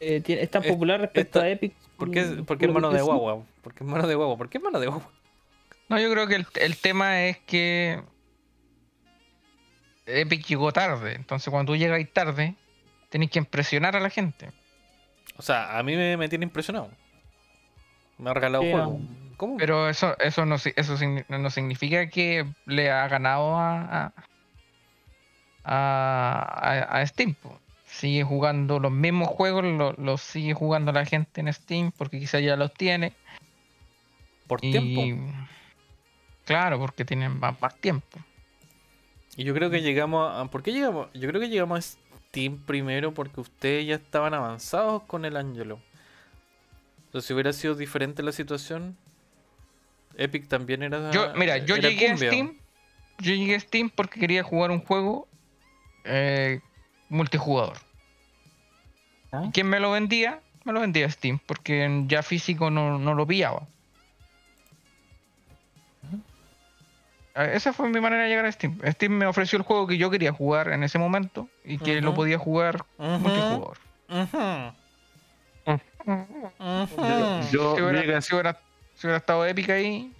eh, 0.00 0.20
tiene- 0.20 0.42
es 0.42 0.50
tan 0.50 0.62
Es- 0.64 0.70
popular 0.72 1.00
respecto 1.00 1.38
esta- 1.40 1.46
a 1.46 1.50
Epic. 1.50 1.74
¿Por 1.96 2.10
qué, 2.12 2.22
por- 2.46 2.56
qué 2.58 2.66
es 2.66 2.72
mano 2.72 2.90
de 2.90 3.02
guagua? 3.02 3.44
¿Por 3.62 3.74
qué 3.74 3.82
es 3.84 3.90
mano 3.90 4.06
de 4.06 4.14
guagua? 4.14 4.36
¿Por 4.38 4.48
qué 4.48 4.58
es 4.58 4.64
mano 4.64 4.78
de 4.78 4.86
guagua? 4.86 5.10
No, 5.88 5.98
yo 5.98 6.10
creo 6.12 6.26
que 6.28 6.36
el, 6.36 6.46
el 6.60 6.76
tema 6.76 7.24
es 7.24 7.38
que 7.38 8.00
Epic 10.06 10.46
llegó 10.46 10.72
tarde. 10.72 11.14
Entonces, 11.14 11.50
cuando 11.50 11.72
tú 11.72 11.76
llegas 11.76 12.00
tarde, 12.12 12.54
tenés 13.08 13.30
que 13.30 13.38
impresionar 13.40 13.96
a 13.96 14.00
la 14.00 14.10
gente. 14.10 14.50
O 15.36 15.42
sea, 15.42 15.78
a 15.78 15.82
mí 15.82 15.96
me, 15.96 16.16
me 16.16 16.28
tiene 16.28 16.44
impresionado. 16.44 16.90
Me 18.18 18.30
ha 18.30 18.34
regalado. 18.34 18.98
¿Cómo? 19.36 19.56
Pero 19.56 19.88
eso 19.88 20.18
eso 20.18 20.44
no, 20.44 20.56
eso 20.56 20.96
no 21.28 21.50
significa 21.50 22.08
que 22.08 22.44
le 22.66 22.90
ha 22.90 23.06
ganado 23.06 23.56
a, 23.56 24.12
a, 25.64 26.86
a, 26.90 27.06
Steam. 27.06 27.34
Sigue 27.86 28.22
jugando 28.24 28.78
los 28.80 28.92
mismos 28.92 29.28
juegos, 29.28 29.64
lo- 29.64 29.92
los 29.92 30.20
sigue 30.20 30.54
jugando 30.54 30.92
la 30.92 31.04
gente 31.04 31.40
en 31.40 31.52
Steam 31.52 31.92
porque 31.96 32.18
quizá 32.18 32.40
ya 32.40 32.56
los 32.56 32.72
tiene. 32.74 33.12
por 34.46 34.58
Y, 34.64 34.72
tiempo. 34.72 35.32
Claro, 36.44 36.78
porque 36.78 37.04
tienen 37.04 37.38
más, 37.38 37.60
más 37.60 37.76
tiempo. 37.76 38.18
Y 39.36 39.44
yo 39.44 39.54
creo 39.54 39.70
que 39.70 39.82
llegamos 39.82 40.32
a... 40.34 40.44
¿Por 40.50 40.62
qué 40.62 40.72
llegamos? 40.72 41.08
Yo 41.14 41.28
creo 41.28 41.40
que 41.40 41.48
llegamos 41.48 41.78
a 41.78 42.18
Steam 42.28 42.58
primero 42.66 43.14
porque 43.14 43.40
ustedes 43.40 43.86
ya 43.86 43.94
estaban 43.96 44.34
avanzados 44.34 45.02
con 45.04 45.24
el 45.24 45.36
Angelo. 45.36 45.78
Entonces, 47.08 47.26
si 47.26 47.32
hubiera 47.32 47.54
sido 47.54 47.74
diferente 47.74 48.22
la 48.22 48.32
situación, 48.32 48.96
Epic 50.16 50.46
también 50.46 50.82
era. 50.82 51.10
Yo, 51.10 51.32
mira, 51.34 51.56
yo 51.58 51.76
era 51.76 51.88
llegué 51.88 52.08
cumbia. 52.10 52.28
a 52.28 52.32
Steam. 52.32 52.58
Yo 53.18 53.34
llegué 53.34 53.54
a 53.56 53.60
Steam 53.60 53.88
porque 53.90 54.20
quería 54.20 54.42
jugar 54.42 54.70
un 54.70 54.80
juego 54.80 55.26
eh, 56.04 56.60
multijugador. 57.08 57.78
¿Ah? 59.32 59.42
¿Y 59.46 59.50
quién 59.52 59.68
me 59.68 59.80
lo 59.80 59.92
vendía? 59.92 60.40
Me 60.64 60.72
lo 60.74 60.80
vendía 60.80 61.08
Steam, 61.10 61.40
porque 61.46 62.04
ya 62.08 62.22
físico 62.22 62.70
no, 62.70 62.98
no 62.98 63.14
lo 63.14 63.26
pillaba. 63.26 63.66
Eh, 67.34 67.50
Esa 67.54 67.72
fue 67.72 67.88
mi 67.88 68.00
manera 68.00 68.24
de 68.24 68.28
llegar 68.28 68.44
a 68.44 68.52
Steam. 68.52 68.78
Steam 68.92 69.12
me 69.12 69.26
ofreció 69.26 69.56
el 69.56 69.62
juego 69.62 69.86
que 69.86 69.96
yo 69.96 70.10
quería 70.10 70.32
jugar 70.32 70.72
en 70.72 70.82
ese 70.84 70.98
momento 70.98 71.48
y 71.64 71.78
que 71.78 72.00
lo 72.02 72.12
podía 72.14 72.38
jugar 72.38 72.84
multijugador. 72.98 73.78
ujú. 74.10 74.72
Yo 77.52 77.76
Si 77.76 77.82
hubiera, 77.82 78.20
si 78.20 78.34
hubiera- 78.34 78.60
si 78.94 79.06
hubiera 79.06 79.18
estado 79.18 79.46
Epic 79.46 79.70
ahí, 79.70 80.12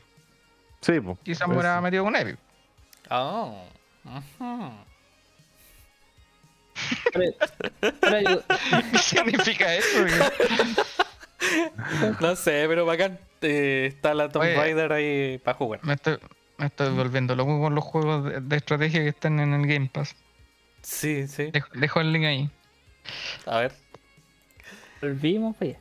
Sí, 0.81 0.93
quizás 1.25 1.49
me 1.49 1.55
hubiera 1.55 1.81
metido 1.81 2.05
con. 2.05 2.15
Ah, 3.11 3.51
ahora 8.03 8.23
yo- 8.23 8.43
¿Qué 8.93 8.99
significa 8.99 9.75
eso? 9.75 9.99
No 12.21 12.35
sé, 12.37 12.65
pero 12.69 12.85
bacán. 12.85 13.19
eh, 13.43 13.87
está 13.89 14.13
la 14.13 14.29
Tomb. 14.29 14.43
Raider 14.45 14.93
ahí 14.93 15.39
para 15.39 15.57
jugar. 15.57 15.81
Me 15.85 15.95
estoy, 15.95 16.19
Me 16.59 16.67
estoy 16.67 16.93
volviendo 16.93 17.37
loco 17.37 17.61
con 17.61 17.75
los 17.75 17.85
juegos 17.85 18.25
de, 18.25 18.41
de 18.41 18.57
estrategia 18.57 19.01
que 19.03 19.09
están 19.09 19.39
en 19.39 19.55
el 19.55 19.67
Game 19.67 19.89
Pass. 19.93 20.17
Sí, 20.83 21.29
sí. 21.29 21.51
Dejo, 21.53 21.69
dejo 21.75 22.01
el 22.01 22.13
link 22.13 22.25
ahí. 22.25 22.51
A 23.47 23.61
ver. 23.61 23.73
Volvimos 25.01 25.57
para 25.57 25.71
allá. 25.73 25.79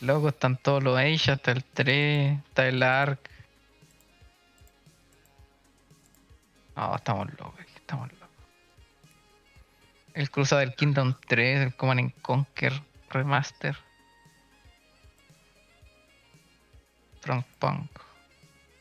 Loco, 0.00 0.28
están 0.28 0.56
todos 0.56 0.82
los 0.82 0.96
Age, 0.96 1.32
hasta 1.32 1.50
el 1.50 1.64
3, 1.64 2.38
está 2.46 2.68
el 2.68 2.82
Ark. 2.82 3.18
No, 6.76 6.94
estamos 6.94 7.28
locos, 7.32 7.60
aquí 7.60 7.72
estamos 7.74 8.12
locos. 8.12 8.28
El 10.14 10.30
Cruza 10.30 10.58
del 10.58 10.74
Kingdom 10.74 11.14
3, 11.26 11.60
el 11.60 11.74
Command 11.74 12.00
and 12.00 12.22
Conquer 12.22 12.72
Remaster. 13.10 13.76
Frostpunk. 17.20 17.90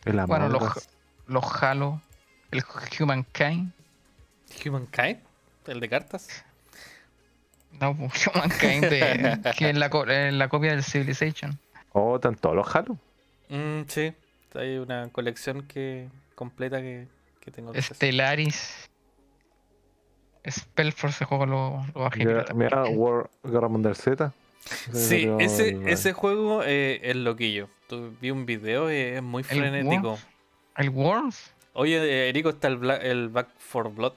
El 0.05 0.25
Bueno, 0.25 0.49
los, 0.49 0.89
los 1.25 1.63
Halo, 1.63 2.01
el 2.51 2.63
Humankind. 2.99 3.73
Humankind, 4.63 5.19
el 5.65 5.79
de 5.79 5.89
cartas. 5.89 6.45
No, 7.79 7.95
pues, 7.97 8.27
Humankind, 8.27 8.85
de- 8.85 9.39
que 9.57 9.69
es 9.69 9.77
la, 9.77 9.89
co- 9.89 10.05
la 10.05 10.49
copia 10.49 10.71
del 10.71 10.83
Civilization. 10.83 11.59
Oh, 11.93 12.15
están 12.15 12.35
todos 12.35 12.55
los 12.55 12.75
Halo. 12.75 12.97
Mm, 13.49 13.81
sí, 13.87 14.13
hay 14.55 14.77
una 14.77 15.07
colección 15.09 15.63
que 15.67 16.09
completa 16.35 16.81
que, 16.81 17.07
que 17.39 17.51
tengo 17.51 17.71
que 17.71 17.79
hacer. 17.79 17.95
Stellaris. 17.95 18.89
Spellforce, 20.49 21.15
ese 21.17 21.25
juego 21.25 21.45
lo, 21.45 21.85
lo 21.93 22.01
bajé. 22.01 22.25
Mira, 22.55 22.85
War 22.85 23.29
Guerra 23.43 23.67
Mundial 23.67 23.95
Z. 23.95 24.31
Sí, 24.93 25.29
ese, 25.39 25.69
el- 25.69 25.87
ese 25.87 26.13
juego 26.13 26.61
eh, 26.63 26.99
es 27.03 27.15
loquillo. 27.15 27.69
Tu- 27.87 28.15
vi 28.21 28.31
un 28.31 28.45
video, 28.45 28.89
eh, 28.89 29.15
es 29.17 29.23
muy 29.23 29.41
¿El 29.49 29.57
frenético. 29.59 30.09
Worms? 30.11 30.27
¿El 30.77 30.89
Worms? 30.89 31.53
Oye, 31.73 31.97
eh, 31.97 32.29
Erico, 32.29 32.49
está 32.49 32.67
el, 32.69 32.89
el 32.89 33.29
Back 33.29 33.49
for 33.59 33.93
Blood. 33.93 34.13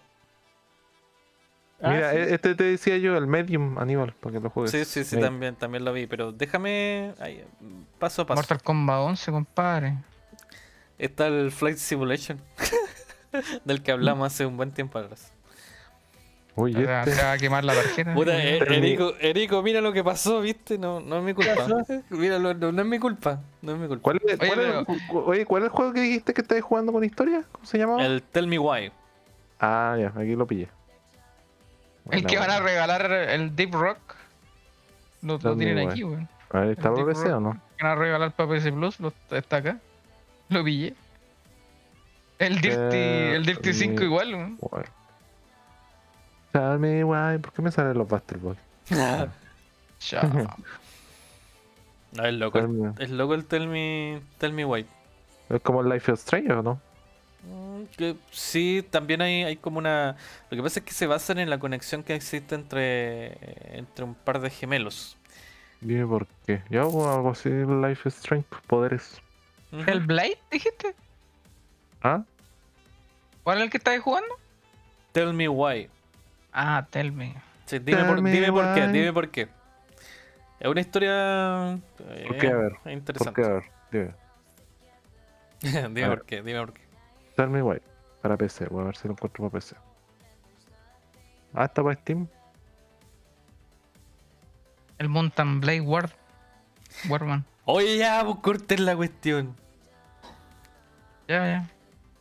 Ah, 1.83 1.91
Mira, 1.93 2.11
sí. 2.13 2.17
e- 2.19 2.35
este 2.35 2.55
te 2.55 2.65
decía 2.65 2.99
yo, 2.99 3.17
el 3.17 3.27
Medium 3.27 3.79
Aníbal, 3.79 4.13
para 4.21 4.35
que 4.35 4.41
lo 4.41 4.51
juegues. 4.51 4.71
Sí, 4.71 4.85
sí, 4.85 5.05
sí, 5.05 5.17
Medium. 5.17 5.33
también, 5.33 5.57
también 5.57 5.85
lo 5.85 5.93
vi. 5.93 6.07
Pero 6.07 6.33
déjame 6.33 7.15
ahí, 7.21 7.45
paso 7.99 8.23
a 8.23 8.27
paso. 8.27 8.37
Mortal 8.39 8.63
Kombat 8.63 8.99
11, 9.01 9.31
compadre. 9.33 9.95
Está 10.99 11.29
el 11.29 11.51
Flight 11.51 11.79
Simulation. 11.79 12.41
del 13.65 13.83
que 13.83 13.93
hablamos 13.93 14.27
hace 14.27 14.45
un 14.47 14.57
buen 14.57 14.73
tiempo 14.73 14.99
atrás. 14.99 15.33
Uy, 16.57 16.73
este. 16.73 16.85
va 16.85 17.33
a 17.33 17.39
quemar 17.39 17.65
la 17.65 17.75
tarjeta. 17.75 18.13
Puta, 18.13 18.33
eh, 18.37 18.61
mi- 18.69 18.77
Erico, 18.77 19.15
Erico, 19.21 19.63
mira 19.63 19.81
lo 19.81 19.93
que 19.93 20.03
pasó, 20.05 20.41
¿viste? 20.41 20.77
No, 20.79 21.01
no 21.01 21.19
es 21.19 21.23
mi 21.23 21.33
culpa. 21.33 21.67
Mira, 22.11 22.39
no, 22.39 22.51
es 22.51 22.87
mi 22.87 22.99
culpa. 22.99 23.41
No 23.63 23.73
es 23.73 23.79
mi 23.79 23.87
culpa. 23.87 24.03
¿Cuál 24.03 24.17
es, 24.17 24.39
Oye, 24.41 24.49
cuál 24.49 24.61
es 24.61 24.87
oye, 25.09 25.47
¿cuál 25.47 25.63
es 25.63 25.67
el 25.67 25.71
juego 25.71 25.93
que 25.93 26.01
dijiste 26.01 26.35
que 26.35 26.41
estabas 26.43 26.65
jugando 26.65 26.93
con 26.93 27.05
historia? 27.05 27.45
¿Cómo 27.53 27.65
se 27.65 27.79
llamaba? 27.79 28.05
El 28.05 28.23
Tell 28.23 28.47
Me 28.49 28.59
Why. 28.59 28.93
Ah, 29.61 29.97
ya, 29.99 30.13
aquí 30.21 30.35
lo 30.35 30.47
pillé. 30.47 30.69
El 32.11 32.25
que 32.27 32.39
van 32.39 32.51
a 32.51 32.61
regalar 32.61 33.11
el 33.13 33.55
Deep 33.55 33.73
Rock. 33.75 33.99
Lo, 35.23 35.39
lo 35.39 35.57
tienen 35.57 35.89
aquí, 35.89 36.03
weón. 36.05 36.29
A 36.51 36.61
ver, 36.61 36.71
¿está 36.71 36.91
Deep 36.91 37.07
PC 37.07 37.33
o 37.33 37.41
no? 37.41 37.61
Que 37.77 37.85
van 37.85 37.93
a 37.93 37.95
regalar 37.95 38.33
para 38.33 38.51
PC 38.51 38.73
Plus. 38.73 38.99
Lo, 39.01 39.13
está 39.31 39.57
acá. 39.57 39.79
Lo 40.49 40.65
pillé. 40.65 40.95
El 42.39 42.61
Dirty, 42.61 42.97
Eh, 42.97 43.37
el 43.37 43.45
Dirty 43.45 43.73
5 43.73 44.01
eh, 44.01 44.05
igual, 44.05 44.35
weón. 44.35 44.59
Tell 46.53 46.79
me 46.79 47.05
why, 47.05 47.39
¿por 47.39 47.53
qué 47.53 47.63
me 47.63 47.71
salen 47.71 47.97
los 47.97 48.09
Battle 48.09 48.39
Boys? 48.39 48.59
Chao. 49.99 50.49
No, 52.13 52.27
es 52.27 52.35
loco. 52.35 52.59
Es 52.99 53.11
loco 53.11 53.35
el 53.35 53.45
Tell 53.45 53.69
Me, 53.69 54.21
tell 54.39 54.53
me 54.53 54.65
Why. 54.65 54.85
Es 55.49 55.61
como 55.63 55.81
el 55.81 55.89
Life 55.89 56.11
is 56.11 56.19
Strange, 56.19 56.53
¿o 56.53 56.61
no? 56.61 56.81
Mm, 57.43 57.85
que 57.97 58.17
sí, 58.31 58.87
también 58.91 59.23
hay, 59.23 59.45
hay 59.45 59.57
como 59.57 59.79
una... 59.79 60.17
Lo 60.51 60.57
que 60.57 60.63
pasa 60.63 60.81
es 60.81 60.87
que 60.87 60.93
se 60.93 61.07
basan 61.07 61.39
en 61.39 61.49
la 61.51 61.59
conexión 61.59 62.03
que 62.03 62.15
existe 62.15 62.55
entre, 62.55 63.37
entre 63.77 64.05
un 64.05 64.15
par 64.15 64.41
de 64.41 64.51
gemelos. 64.51 65.17
Dime 65.81 66.07
por 66.07 66.27
qué. 66.47 66.63
Yo 66.69 66.83
hago 66.83 67.11
algo 67.11 67.31
así, 67.31 67.49
Life 67.49 68.09
is 68.09 68.17
Strange, 68.17 68.47
poderes. 68.67 69.21
Ujú. 69.73 69.83
¿Hellblade, 69.91 70.39
dijiste? 70.51 70.95
¿Ah? 72.03 72.23
¿Cuál 73.43 73.59
es 73.59 73.65
el 73.65 73.71
que 73.71 73.79
estáis 73.79 74.03
jugando? 74.03 74.29
Tell 75.13 75.33
Me 75.33 75.49
Why. 75.49 75.89
Ah, 76.53 76.87
tell 76.91 77.13
me. 77.13 77.35
Sí, 77.67 77.79
dime, 77.79 77.99
Tell 77.99 78.07
por, 78.07 78.21
me 78.23 78.31
dime 78.31 78.53
por 78.53 78.75
qué, 78.75 78.89
dime 78.89 79.13
por 79.13 79.31
qué. 79.31 79.49
Es 80.61 80.69
una 80.69 80.81
historia... 80.83 81.79
¿Por 82.27 82.37
qué? 82.37 82.49
A 82.49 82.57
ver, 82.57 82.73
eh, 82.73 82.77
¿Por 82.83 82.93
interesante. 82.93 83.41
qué? 83.41 83.49
A 83.49 83.53
ver, 83.55 83.65
dime. 83.91 84.15
dime 85.95 86.05
A 86.05 86.09
por 86.09 86.19
ver. 86.19 86.25
qué, 86.27 86.43
dime 86.43 86.61
por 86.61 86.73
qué. 86.75 86.90
Tell 87.41 87.49
me 87.49 87.63
why. 87.63 87.81
Para 88.21 88.37
PC, 88.37 88.67
voy 88.67 88.83
a 88.83 88.85
ver 88.85 88.97
si 88.99 89.09
lo 89.09 89.15
encuentro 89.15 89.49
para 89.49 89.53
PC. 89.59 89.75
Ah, 91.55 91.65
está 91.65 91.83
para 91.83 91.95
Steam. 91.95 92.29
El 94.99 95.09
Mountain 95.09 95.59
Blade 95.63 95.81
Ward. 95.81 96.11
Warman. 97.09 97.47
Oye, 97.65 97.97
ya, 97.97 98.23
vos 98.25 98.41
corten 98.41 98.85
la 98.85 98.95
cuestión. 98.95 99.57
Ya, 101.29 101.47
ya. 101.47 101.67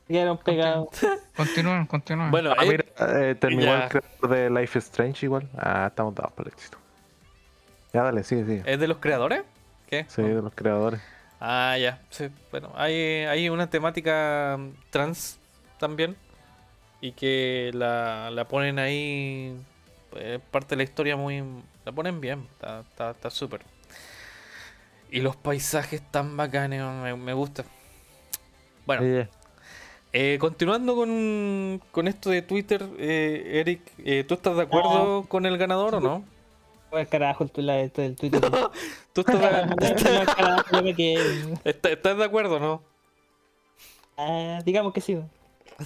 Quedaron 0.07 0.37
pegados. 0.37 0.87
Continúen, 1.35 1.85
continúen. 1.85 2.31
Bueno, 2.31 2.53
Ah, 2.57 2.63
eh, 2.63 2.67
mira, 2.69 2.85
eh, 2.99 3.37
ya. 3.41 3.47
why, 3.49 3.83
el 3.83 3.89
creador 3.89 4.29
de 4.29 4.49
Life 4.49 4.79
is 4.79 4.85
Strange 4.85 5.25
igual. 5.25 5.49
Ah, 5.57 5.87
estamos 5.87 6.15
dados 6.15 6.31
por 6.31 6.47
el 6.47 6.53
éxito. 6.53 6.77
Ya, 7.91 8.03
dale, 8.03 8.23
sigue, 8.23 8.45
sigue. 8.45 8.63
¿es 8.65 8.79
de 8.79 8.87
los 8.87 8.99
creadores? 8.99 9.43
¿Qué? 9.89 10.05
Sí, 10.07 10.21
de 10.21 10.41
los 10.41 10.53
creadores. 10.53 11.01
Ah, 11.39 11.77
ya. 11.79 12.01
Sí, 12.09 12.27
bueno, 12.51 12.71
hay, 12.75 12.93
hay 13.25 13.49
una 13.49 13.69
temática 13.69 14.57
mm, 14.59 14.69
trans 14.89 15.39
también. 15.79 16.15
Y 17.01 17.13
que 17.13 17.71
la, 17.73 18.29
la 18.31 18.45
ponen 18.47 18.77
ahí. 18.79 19.55
eh, 20.15 20.39
parte 20.51 20.69
de 20.71 20.77
la 20.77 20.83
historia 20.83 21.15
muy. 21.15 21.41
La 21.85 21.91
ponen 21.93 22.19
bien. 22.19 22.45
Está 22.53 22.81
está- 22.81 23.11
está 23.11 23.29
súper. 23.29 23.61
y 25.11 25.21
los 25.21 25.35
paisajes 25.37 26.01
tan 26.11 26.35
bacanes. 26.35 26.83
Me, 26.83 27.15
me 27.15 27.33
gusta. 27.33 27.63
Bueno, 28.85 29.03
eh, 30.11 30.37
continuando 30.39 30.95
con, 30.95 31.81
con 31.91 32.07
esto 32.07 32.31
de 32.31 32.41
Twitter, 32.41 32.83
eh, 32.97 33.59
Eric, 33.61 33.81
eh, 33.99 34.23
¿tú 34.27 34.33
estás 34.33 34.55
de 34.57 34.63
acuerdo 34.63 35.25
con 35.27 35.45
el 35.45 35.57
ganador 35.57 35.95
o 35.95 35.99
no? 35.99 36.23
Pues 36.89 37.07
carajo 37.07 37.43
el, 37.43 37.51
tu- 37.51 37.61
la- 37.61 37.79
esto 37.81 38.01
del 38.01 38.15
Twitter. 38.15 38.41
¿Tú 39.13 39.21
estás 39.21 39.39
de, 39.41 39.65
No, 39.67 40.25
carajo, 40.25 40.63
yo 40.71 40.83
me 40.83 40.95
quedé. 40.95 41.53
está- 41.63 41.89
estás 41.89 42.17
de 42.17 42.23
acuerdo 42.23 42.59
no? 42.59 42.83
Ah, 44.17 44.59
digamos 44.65 44.93
que 44.93 45.01
sí. 45.01 45.17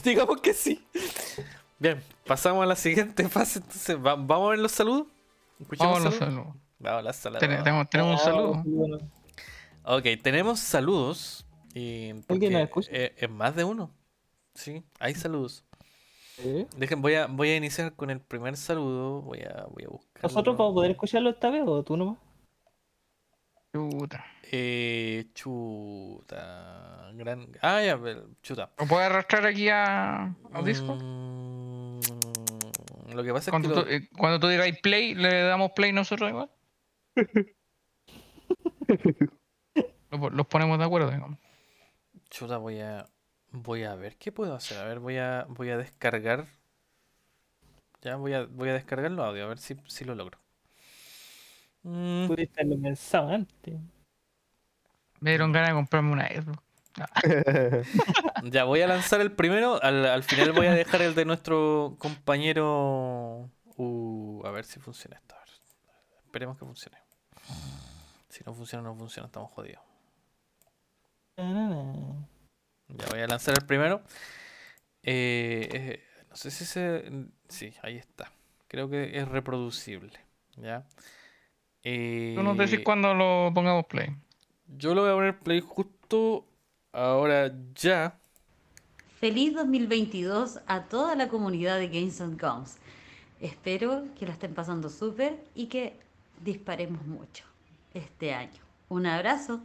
Digamos 0.04 0.42
que 0.42 0.54
sí. 0.54 0.84
Bien, 1.80 2.02
pasamos 2.26 2.64
a 2.64 2.66
la 2.66 2.76
siguiente 2.76 3.28
fase. 3.30 3.60
Entonces, 3.60 3.96
¿va- 3.98 4.16
¿vamos 4.16 4.48
a 4.48 4.50
ver 4.52 4.60
los 4.60 4.72
saludos? 4.72 5.08
¿Escuchamos 5.60 5.94
Vamos 5.96 6.02
a 6.02 6.10
los 6.10 6.16
saludos? 6.20 6.44
saludos. 6.46 6.62
Vamos 6.80 7.00
a 7.00 7.02
los 7.04 7.16
saludos. 7.16 7.40
Ten- 7.42 7.64
Tenemos, 7.64 7.90
tenemos 7.90 8.12
un 8.14 8.20
Ah, 8.20 8.24
saludo. 8.24 8.64
bueno. 8.66 8.98
Ok, 9.84 10.06
tenemos 10.24 10.60
saludos. 10.60 11.46
Y 11.76 12.14
porque, 12.28 12.50
nos 12.50 12.62
escucha? 12.62 12.90
eh, 12.92 13.14
es 13.18 13.30
más 13.30 13.56
de 13.56 13.64
uno. 13.64 13.92
Sí, 14.56 14.84
hay 15.00 15.14
saludos. 15.16 15.64
¿Eh? 16.40 16.66
Dejen, 16.78 17.02
voy 17.02 17.14
a, 17.16 17.28
voy 17.28 17.50
a 17.50 17.56
iniciar 17.58 17.94
con 17.96 18.10
el 18.10 18.20
primer 18.20 18.58
saludo. 18.58 19.22
Voy 19.22 19.40
a, 19.42 19.66
voy 19.70 19.84
a 19.84 19.90
buscar. 19.90 20.24
¿Nosotros 20.24 20.58
vamos 20.58 20.72
a 20.72 20.76
poder 20.76 20.92
escucharlo 20.92 21.30
esta 21.30 21.50
vez 21.50 21.64
o 21.66 21.84
tú 21.84 21.96
nomás? 21.98 22.18
Chuta. 23.74 24.26
Eh, 24.52 25.26
chuta. 25.34 27.10
Gran... 27.14 27.48
Ah, 27.62 27.82
ya, 27.82 28.00
chuta. 28.42 28.72
¿Lo 28.78 28.86
puedes 28.88 29.06
arrastrar 29.10 29.46
aquí 29.46 29.70
a, 29.70 30.26
a 30.26 30.62
Discord? 30.64 31.02
Mm, 31.02 32.00
lo 33.14 33.24
que 33.24 33.32
pasa 33.34 33.40
es 33.40 33.46
que 33.46 33.52
Cuando, 33.52 33.70
lo- 33.70 33.84
tú, 33.84 33.90
eh, 33.90 34.10
cuando 34.18 34.40
tú 34.40 34.48
digas 34.48 34.68
play, 34.82 35.14
le 35.16 35.42
damos 35.44 35.72
play 35.72 35.92
nosotros 35.92 36.30
igual. 36.30 36.50
Lo 40.12 40.20
po- 40.20 40.30
Los 40.30 40.46
ponemos 40.48 40.78
de 40.78 40.86
acuerdo, 40.86 41.10
digamos. 41.12 41.40
Chuta, 42.30 42.58
voy 42.58 42.80
a. 42.80 43.06
Voy 43.54 43.84
a 43.84 43.96
ver 43.96 44.18
qué 44.18 44.32
puedo 44.34 44.54
hacer. 44.54 44.78
A 44.80 44.86
ver, 44.86 45.00
voy 45.00 45.18
a. 45.18 45.46
Voy 45.48 45.70
a 45.70 45.78
descargar. 45.78 46.48
Ya 48.02 48.18
voy 48.18 48.34
a, 48.34 48.46
voy 48.46 48.70
a 48.70 48.74
descargar 48.74 49.12
los 49.12 49.26
audios, 49.26 49.46
a 49.46 49.50
ver 49.50 49.58
si, 49.60 49.76
si 49.88 50.04
lo 50.06 50.14
logro. 50.16 50.38
Mm, 51.84 52.28
Pudiste 52.28 52.62
haberlo 52.62 52.82
pensado 52.82 53.30
antes. 53.30 53.80
Me 55.20 55.32
dieron 55.32 55.52
ganas 55.52 55.70
de 55.70 55.76
comprarme 55.76 56.12
una 56.12 56.28
Xbox. 56.28 56.60
ya 58.44 58.66
voy 58.66 58.82
a 58.82 58.88
lanzar 58.88 59.22
el 59.22 59.32
primero. 59.32 59.82
Al, 59.82 60.06
al 60.06 60.24
final 60.24 60.52
voy 60.52 60.68
a 60.68 60.74
dejar 60.74 61.02
el 61.02 61.16
de 61.16 61.26
nuestro 61.26 61.96
compañero. 62.00 63.50
Uh, 63.78 64.42
a 64.46 64.52
ver 64.52 64.66
si 64.66 64.80
funciona 64.80 65.18
esto. 65.18 65.36
A 65.36 65.40
ver. 65.40 65.50
Esperemos 66.26 66.58
que 66.58 66.66
funcione. 66.66 66.98
Si 68.30 68.44
no 68.46 68.54
funciona, 68.54 68.84
no 68.84 68.96
funciona, 68.96 69.28
estamos 69.28 69.52
jodidos. 69.52 69.82
Ya 72.88 73.06
voy 73.10 73.22
a 73.22 73.28
lanzar 73.28 73.56
el 73.60 73.66
primero. 73.66 74.02
Eh, 75.04 75.70
eh, 75.72 76.04
no 76.30 76.36
sé 76.36 76.52
si 76.52 76.66
se. 76.66 77.04
Sí, 77.50 77.74
ahí 77.82 77.98
está. 77.98 78.32
Creo 78.68 78.90
que 78.90 79.18
es 79.18 79.28
reproducible. 79.28 80.20
¿Ya? 80.58 80.86
Tú 81.82 82.44
nos 82.44 82.58
decís 82.58 82.80
Eh, 82.80 82.84
cuando 82.84 83.14
lo 83.14 83.52
pongamos 83.54 83.86
play. 83.86 84.10
Yo 84.68 84.96
lo 84.96 85.02
voy 85.02 85.12
a 85.12 85.16
poner 85.16 85.40
play 85.40 85.62
justo 85.62 86.46
ahora 86.92 87.52
ya. 87.76 88.18
Feliz 89.20 89.54
2022 89.56 90.60
a 90.68 90.84
toda 90.84 91.16
la 91.16 91.28
comunidad 91.30 91.78
de 91.80 91.88
Games 91.88 92.22
and 92.22 92.40
Guns. 92.40 92.78
Espero 93.40 94.06
que 94.18 94.26
la 94.26 94.34
estén 94.34 94.54
pasando 94.54 94.90
súper 94.90 95.38
y 95.56 95.68
que 95.68 96.00
disparemos 96.42 97.06
mucho 97.06 97.46
este 97.94 98.34
año. 98.34 98.62
Un 98.90 99.06
abrazo. 99.06 99.62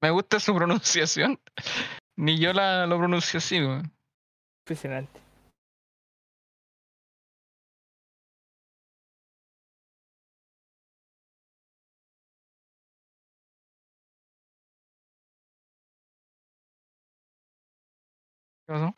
Me 0.00 0.10
gusta 0.10 0.40
su 0.40 0.54
pronunciación. 0.56 1.40
Ni 2.16 2.38
yo 2.38 2.52
la 2.52 2.86
lo 2.86 2.98
pronuncio 2.98 3.38
así, 3.38 3.60
weón. 3.60 3.92
Impresionante. 4.62 5.20
¿Qué 18.66 18.72
pasó? 18.72 18.94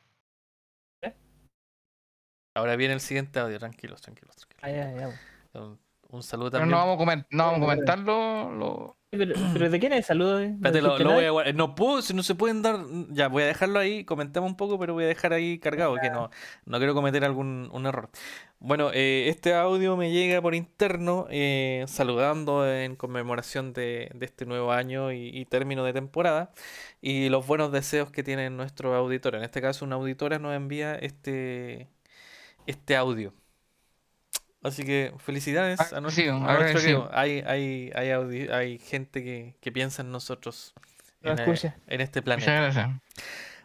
Ahora 2.54 2.76
viene 2.76 2.94
el 2.94 3.00
siguiente 3.00 3.38
audio, 3.38 3.58
tranquilos, 3.58 4.02
tranquilos, 4.02 4.36
tranquilos. 4.36 4.62
Ah, 4.62 4.70
ya, 4.70 4.92
ya. 4.92 5.89
Un, 6.12 6.22
saludo 6.22 6.50
Pero 6.50 6.60
también. 6.62 6.70
no 6.78 6.86
vamos 6.86 6.96
a, 7.00 7.04
comen- 7.04 7.26
no 7.30 7.44
vamos 7.44 7.58
a 7.58 7.60
comentar 7.60 7.98
lo, 7.98 8.50
lo- 8.52 8.96
Sí, 9.12 9.18
Pero, 9.18 9.34
pero 9.52 9.68
¿de 9.70 9.80
quién 9.80 9.92
es 9.92 9.98
el 9.98 10.04
saludo? 10.04 10.38
eh? 10.40 10.50
¿No 10.50 10.54
Espérate, 10.54 10.80
lo, 10.82 10.88
dijiste 10.90 11.02
lo 11.04 11.10
voy 11.10 11.16
nada? 11.18 11.28
a 11.28 11.32
guardar. 11.32 11.54
No 11.56 11.74
puedo, 11.74 12.00
si 12.00 12.14
no 12.14 12.22
se 12.22 12.36
pueden 12.36 12.62
dar. 12.62 12.78
Ya, 13.10 13.26
voy 13.28 13.42
a 13.42 13.46
dejarlo 13.46 13.80
ahí, 13.80 14.04
comentemos 14.04 14.48
un 14.48 14.56
poco, 14.56 14.78
pero 14.78 14.94
voy 14.94 15.02
a 15.02 15.08
dejar 15.08 15.32
ahí 15.32 15.58
cargado, 15.58 15.96
que 16.00 16.10
no, 16.10 16.30
no 16.64 16.78
quiero 16.78 16.94
cometer 16.94 17.24
algún 17.24 17.68
un 17.72 17.86
error. 17.86 18.08
Bueno, 18.60 18.90
eh, 18.94 19.26
este 19.28 19.52
audio 19.54 19.96
me 19.96 20.12
llega 20.12 20.40
por 20.40 20.54
interno, 20.54 21.26
eh, 21.30 21.84
saludando 21.88 22.68
en 22.72 22.94
conmemoración 22.94 23.72
de, 23.72 24.10
de 24.14 24.26
este 24.26 24.46
nuevo 24.46 24.70
año 24.70 25.10
y, 25.10 25.28
y 25.36 25.44
término 25.46 25.82
de 25.82 25.92
temporada, 25.92 26.52
y 27.00 27.30
los 27.30 27.44
buenos 27.46 27.72
deseos 27.72 28.12
que 28.12 28.22
tienen 28.22 28.56
nuestros 28.56 28.94
auditores. 28.94 29.38
En 29.40 29.44
este 29.44 29.60
caso, 29.60 29.84
una 29.84 29.96
auditora 29.96 30.38
nos 30.38 30.54
envía 30.54 30.94
este, 30.94 31.88
este 32.66 32.96
audio. 32.96 33.34
Así 34.62 34.84
que 34.84 35.12
felicidades 35.18 35.80
a 35.92 36.00
nuestro, 36.02 36.34
Agradecido, 36.34 36.48
a 36.48 36.58
nuestro 36.58 36.80
querido. 36.80 37.10
Hay, 37.12 37.40
hay, 37.46 37.90
hay, 37.94 38.08
audi- 38.10 38.50
hay 38.50 38.78
gente 38.78 39.22
que, 39.24 39.54
que 39.60 39.72
piensa 39.72 40.02
en 40.02 40.12
nosotros 40.12 40.74
en, 41.22 41.38
eh, 41.38 41.72
en 41.86 42.00
este 42.02 42.20
Muchas 42.20 42.24
planeta. 42.24 42.52
gracias. 42.52 42.90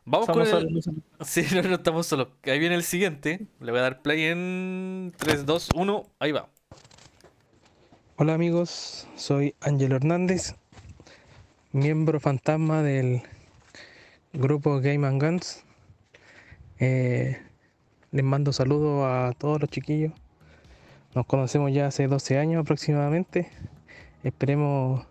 Vamos 0.05 0.27
con 0.29 0.41
el... 0.41 0.47
solos, 0.47 0.89
Sí, 1.21 1.45
no, 1.53 1.63
no 1.63 1.75
estamos 1.75 2.07
solos. 2.07 2.29
Ahí 2.43 2.59
viene 2.59 2.75
el 2.75 2.83
siguiente. 2.83 3.45
Le 3.59 3.71
voy 3.71 3.79
a 3.79 3.83
dar 3.83 4.01
play 4.01 4.23
en 4.25 5.13
3, 5.17 5.45
2, 5.45 5.69
1. 5.75 6.03
Ahí 6.19 6.31
va. 6.31 6.47
Hola 8.17 8.33
amigos, 8.35 9.07
soy 9.17 9.55
Ángelo 9.59 9.97
Hernández, 9.97 10.55
miembro 11.73 12.21
fantasma 12.21 12.81
del 12.81 13.21
grupo 14.31 14.79
Game 14.79 15.05
and 15.05 15.21
Guns. 15.21 15.65
Eh, 16.79 17.41
les 18.11 18.23
mando 18.23 18.53
saludos 18.53 19.03
a 19.05 19.33
todos 19.37 19.59
los 19.59 19.69
chiquillos. 19.69 20.13
Nos 21.15 21.25
conocemos 21.25 21.71
ya 21.71 21.87
hace 21.87 22.07
12 22.07 22.37
años 22.37 22.61
aproximadamente. 22.61 23.47
Esperemos 24.23 25.07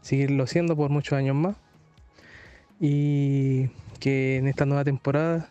seguirlo 0.00 0.46
siendo 0.46 0.74
por 0.74 0.88
muchos 0.88 1.18
años 1.18 1.36
más. 1.36 1.56
Y 2.80 3.68
que 4.00 4.38
en 4.38 4.48
esta 4.48 4.64
nueva 4.64 4.84
temporada 4.84 5.50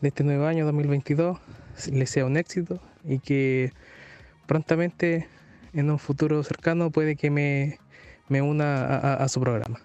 de 0.00 0.08
este 0.08 0.22
nuevo 0.22 0.46
año 0.46 0.64
2022 0.66 1.38
les 1.90 2.10
sea 2.10 2.26
un 2.26 2.36
éxito 2.36 2.78
y 3.04 3.18
que 3.18 3.72
prontamente 4.46 5.26
en 5.72 5.90
un 5.90 5.98
futuro 5.98 6.42
cercano 6.44 6.90
puede 6.90 7.16
que 7.16 7.30
me, 7.30 7.80
me 8.28 8.40
una 8.40 9.14
a 9.14 9.28
su 9.28 9.40
programa. 9.40 9.80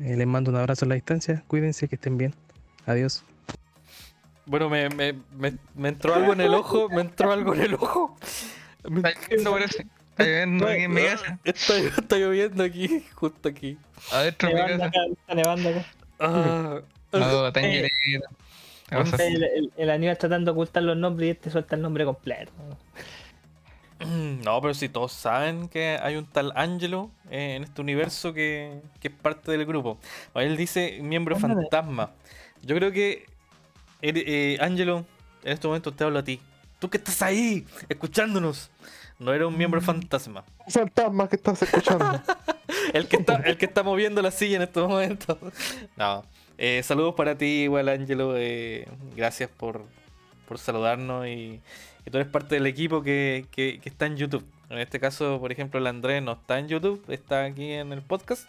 Eh, 0.00 0.16
les 0.16 0.26
mando 0.26 0.50
un 0.50 0.56
abrazo 0.56 0.86
a 0.86 0.88
la 0.88 0.94
distancia, 0.94 1.44
cuídense, 1.46 1.88
que 1.88 1.96
estén 1.96 2.16
bien. 2.16 2.34
Adiós. 2.86 3.22
Bueno, 4.46 4.68
me, 4.70 4.88
me, 4.90 5.12
me, 5.36 5.54
me 5.74 5.88
entró 5.88 6.14
algo 6.14 6.32
en 6.32 6.40
el 6.40 6.54
ojo. 6.54 6.88
Me 6.88 7.00
entró 7.02 7.32
algo 7.32 7.54
en 7.54 7.60
el 7.62 7.74
ojo. 7.74 8.16
Me- 8.88 9.00
Está 9.00 9.20
lloviendo, 9.20 9.50
parece. 9.52 9.86
Está 10.10 10.24
lloviendo 10.24 10.66
aquí 10.68 10.82
en 10.82 10.94
mi 10.94 11.02
casa. 11.02 11.38
Está, 11.44 11.76
está 11.78 12.16
lloviendo 12.16 12.64
aquí, 12.64 13.04
justo 13.14 13.48
aquí. 13.48 13.76
Adentro 14.12 14.48
de 14.48 14.54
mi 14.54 14.60
casa. 14.70 14.86
acá, 14.86 14.98
está 15.12 15.34
nevando 15.34 15.68
acá. 15.70 15.86
Ah, 16.20 16.80
No, 17.12 17.46
está 17.48 17.60
en 17.60 17.66
lloviendo. 17.66 18.26
¿Qué 18.88 18.96
pasa? 18.96 19.26
El, 19.26 19.42
el, 19.42 19.72
el 19.76 19.90
Aníbal 19.90 20.16
tratando 20.16 20.52
de 20.52 20.52
ocultar 20.52 20.82
los 20.84 20.96
nombres 20.96 21.26
y 21.26 21.30
este 21.32 21.50
suelta 21.50 21.74
el 21.74 21.82
nombre 21.82 22.04
completo. 22.04 22.52
No, 23.98 24.60
pero 24.60 24.74
si 24.74 24.88
todos 24.90 25.12
saben 25.12 25.68
que 25.68 25.98
hay 26.00 26.16
un 26.16 26.26
tal 26.26 26.52
Angelo 26.54 27.10
eh, 27.30 27.54
en 27.56 27.64
este 27.64 27.80
universo 27.80 28.34
que, 28.34 28.80
que 29.00 29.08
es 29.08 29.14
parte 29.14 29.50
del 29.50 29.64
grupo. 29.64 29.98
Él 30.34 30.56
dice 30.56 30.98
miembro 31.02 31.36
fantasma. 31.36 32.12
Yo 32.62 32.76
creo 32.76 32.92
que 32.92 33.24
eh, 34.02 34.12
eh, 34.14 34.58
en 34.60 35.06
este 35.52 35.66
momento 35.66 35.92
te 35.92 36.04
hablo 36.04 36.18
a 36.18 36.24
ti. 36.24 36.40
Tú 36.78 36.90
que 36.90 36.98
estás 36.98 37.22
ahí, 37.22 37.64
escuchándonos. 37.88 38.70
No 39.18 39.32
era 39.32 39.46
un 39.46 39.56
miembro 39.56 39.80
fantasma. 39.80 40.44
Fantasma 40.68 41.28
que 41.28 41.36
estás 41.36 41.62
escuchando. 41.62 42.20
El 42.92 43.08
que 43.08 43.16
está, 43.16 43.36
el 43.36 43.56
que 43.56 43.64
está 43.66 43.82
moviendo 43.82 44.22
la 44.22 44.30
silla 44.30 44.56
en 44.56 44.62
estos 44.62 44.88
momentos. 44.88 45.36
No. 45.96 46.24
Eh, 46.58 46.82
saludos 46.84 47.14
para 47.14 47.36
ti, 47.36 47.62
igual, 47.64 47.88
Angelo. 47.88 48.34
eh, 48.36 48.86
gracias 49.16 49.50
por, 49.50 49.84
por 50.46 50.58
saludarnos. 50.58 51.26
Y, 51.26 51.60
y 52.04 52.10
tú 52.10 52.18
eres 52.18 52.28
parte 52.28 52.54
del 52.54 52.66
equipo 52.66 53.02
que, 53.02 53.46
que- 53.50 53.80
que 53.82 53.88
está 53.88 54.06
en 54.06 54.16
YouTube. 54.16 54.44
En 54.70 54.78
este 54.78 55.00
caso, 55.00 55.38
por 55.40 55.50
ejemplo, 55.52 55.78
el 55.80 55.86
Andrés 55.86 56.22
no 56.22 56.32
está 56.32 56.58
en 56.58 56.68
YouTube, 56.68 57.02
está 57.08 57.44
aquí 57.44 57.72
en 57.72 57.92
el 57.92 58.02
podcast. 58.02 58.48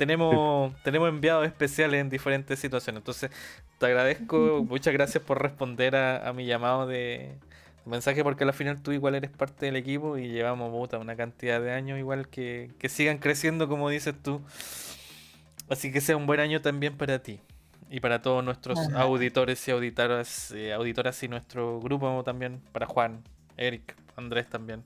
Tenemos, 0.00 0.74
tenemos 0.82 1.10
enviados 1.10 1.46
especiales 1.46 2.00
en 2.00 2.08
diferentes 2.08 2.58
situaciones. 2.58 3.00
Entonces, 3.00 3.30
te 3.76 3.84
agradezco. 3.84 4.64
Muchas 4.66 4.94
gracias 4.94 5.22
por 5.22 5.42
responder 5.42 5.94
a, 5.94 6.26
a 6.26 6.32
mi 6.32 6.46
llamado 6.46 6.86
de 6.86 7.34
mensaje, 7.84 8.24
porque 8.24 8.44
al 8.44 8.54
final 8.54 8.80
tú 8.80 8.92
igual 8.92 9.14
eres 9.14 9.30
parte 9.30 9.66
del 9.66 9.76
equipo 9.76 10.16
y 10.16 10.28
llevamos 10.28 10.70
puta, 10.70 10.96
una 10.96 11.16
cantidad 11.16 11.60
de 11.60 11.72
años 11.72 11.98
igual 11.98 12.28
que, 12.28 12.70
que 12.78 12.88
sigan 12.88 13.18
creciendo, 13.18 13.68
como 13.68 13.90
dices 13.90 14.14
tú. 14.22 14.40
Así 15.68 15.92
que 15.92 16.00
sea 16.00 16.16
un 16.16 16.24
buen 16.24 16.40
año 16.40 16.62
también 16.62 16.96
para 16.96 17.18
ti 17.18 17.40
y 17.90 18.00
para 18.00 18.22
todos 18.22 18.42
nuestros 18.42 18.78
Ajá. 18.78 19.02
auditores 19.02 19.68
y 19.68 19.70
auditoras, 19.70 20.50
eh, 20.52 20.72
auditoras 20.72 21.22
y 21.24 21.28
nuestro 21.28 21.78
grupo 21.78 22.22
también, 22.24 22.62
para 22.72 22.86
Juan, 22.86 23.22
Eric, 23.58 23.94
Andrés 24.16 24.48
también. 24.48 24.82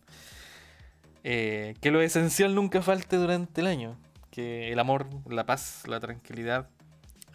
Eh, 1.22 1.76
que 1.80 1.92
lo 1.92 2.00
esencial 2.00 2.52
nunca 2.56 2.82
falte 2.82 3.14
durante 3.14 3.60
el 3.60 3.68
año. 3.68 3.96
Que 4.34 4.72
el 4.72 4.80
amor, 4.80 5.06
la 5.30 5.46
paz, 5.46 5.84
la 5.86 6.00
tranquilidad, 6.00 6.68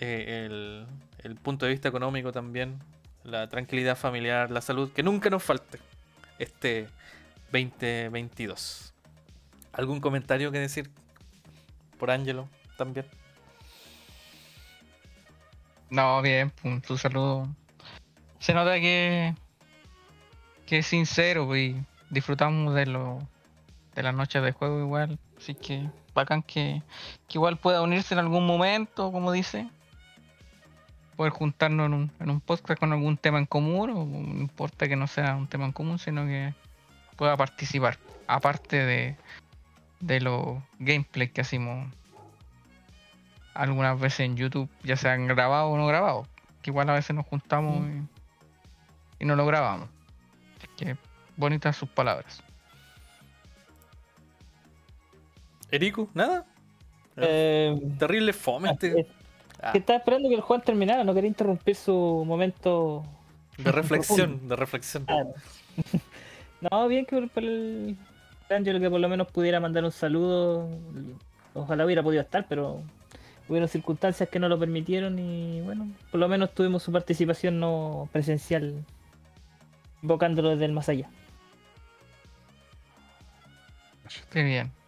eh, 0.02 0.86
el, 1.24 1.36
punto 1.38 1.66
de 1.66 1.72
vista 1.72 1.88
económico 1.88 2.34
también, 2.34 2.78
la 3.24 3.48
tranquilidad 3.48 3.96
familiar, 3.96 4.52
la 4.52 4.60
salud, 4.60 4.92
que 4.92 5.02
nunca 5.02 5.30
nos 5.30 5.42
falte 5.42 5.80
este 6.40 6.90
2022. 7.54 8.94
¿Algún 9.72 10.02
comentario 10.02 10.52
que 10.52 10.60
decir 10.60 10.92
por 11.98 12.12
Ángelo 12.12 12.50
también? 12.78 13.06
No, 15.90 16.22
bien, 16.22 16.52
pues, 16.62 16.82
tu 16.82 16.98
saludo. 16.98 17.48
Se 18.40 18.54
nota 18.54 18.74
que, 18.74 19.34
que 20.66 20.80
es 20.80 20.86
sincero 20.86 21.48
pues, 21.48 21.62
y 21.62 21.86
disfrutamos 22.10 22.76
de 22.76 22.88
lo 22.88 23.20
de 23.96 24.04
las 24.04 24.14
noches 24.14 24.44
de 24.44 24.52
juego 24.52 24.82
igual. 24.82 25.18
Así 25.38 25.56
que 25.56 25.90
bacán 26.20 26.44
que, 26.44 26.82
que 27.28 27.38
igual 27.38 27.58
pueda 27.58 27.82
unirse 27.82 28.14
en 28.14 28.20
algún 28.20 28.46
momento, 28.46 29.12
como 29.12 29.32
dice. 29.32 29.70
Poder 31.16 31.34
juntarnos 31.34 31.88
en 31.88 31.94
un, 31.94 32.12
en 32.20 32.30
un 32.30 32.40
podcast 32.40 32.80
con 32.80 32.94
algún 32.94 33.18
tema 33.18 33.40
en 33.40 33.46
común, 33.46 33.90
o 33.90 34.06
no 34.06 34.42
importa 34.42 34.88
que 34.88 34.96
no 34.96 35.08
sea 35.08 35.36
un 35.36 35.48
tema 35.48 35.66
en 35.66 35.72
común, 35.72 36.00
sino 36.00 36.26
que 36.26 36.54
pueda 37.16 37.36
participar. 37.36 37.98
Aparte 38.28 38.86
de, 38.86 39.16
de 40.00 40.22
los 40.22 40.60
gameplays 40.80 41.32
que 41.32 41.42
hacemos 41.42 41.92
algunas 43.54 44.00
veces 44.00 44.22
en 44.22 44.38
YouTube, 44.38 44.70
ya 44.84 44.96
sean 44.96 45.28
grabados 45.28 45.74
o 45.74 45.78
no 45.78 45.88
grabados. 45.88 46.28
Que 46.62 46.72
igual 46.72 46.90
a 46.90 46.94
veces 46.94 47.16
nos 47.16 47.26
juntamos 47.26 47.86
y, 47.88 49.24
y 49.24 49.26
no 49.26 49.36
lo 49.36 49.46
grabamos. 49.46 49.90
Así 50.58 50.68
que 50.78 50.98
bonitas 51.36 51.76
sus 51.76 51.90
palabras. 51.90 52.44
¿Erico? 55.72 56.10
¿Nada? 56.14 56.46
Eh, 57.18 57.80
Terrible 57.98 58.34
fome 58.34 58.72
este. 58.72 59.08
Ah, 59.62 59.72
que 59.74 59.80
estaba 59.80 60.00
esperando 60.00 60.30
que 60.30 60.36
el 60.36 60.42
Juan 60.42 60.62
terminara, 60.62 61.04
no 61.04 61.14
quería 61.14 61.28
interrumpir 61.28 61.76
su 61.76 62.24
momento. 62.26 63.04
de 63.58 63.72
reflexión, 63.72 64.48
de 64.48 64.56
reflexión. 64.56 65.06
Claro. 65.06 65.34
no, 66.62 66.88
bien 66.88 67.06
que 67.06 67.18
por, 67.18 67.30
por 67.30 67.44
el 67.44 67.98
que 68.50 68.90
por 68.90 69.00
lo 69.00 69.10
menos 69.10 69.28
pudiera 69.32 69.60
mandar 69.60 69.84
un 69.84 69.92
saludo. 69.92 70.70
Ojalá 71.54 71.86
hubiera 71.86 72.02
podido 72.02 72.22
estar, 72.22 72.46
pero 72.48 72.82
hubieron 73.50 73.68
circunstancias 73.68 74.30
que 74.30 74.40
no 74.40 74.48
lo 74.48 74.58
permitieron 74.58 75.20
y 75.20 75.62
bueno, 75.62 75.90
por 76.12 76.20
lo 76.20 76.28
menos 76.28 76.54
tuvimos 76.54 76.84
su 76.84 76.92
participación 76.92 77.60
no 77.60 78.08
presencial, 78.14 78.86
invocándolo 80.02 80.52
desde 80.52 80.66
el 80.66 80.72
más 80.72 80.88
allá. 80.88 81.10
Qué 84.32 84.44
bien. 84.44 84.79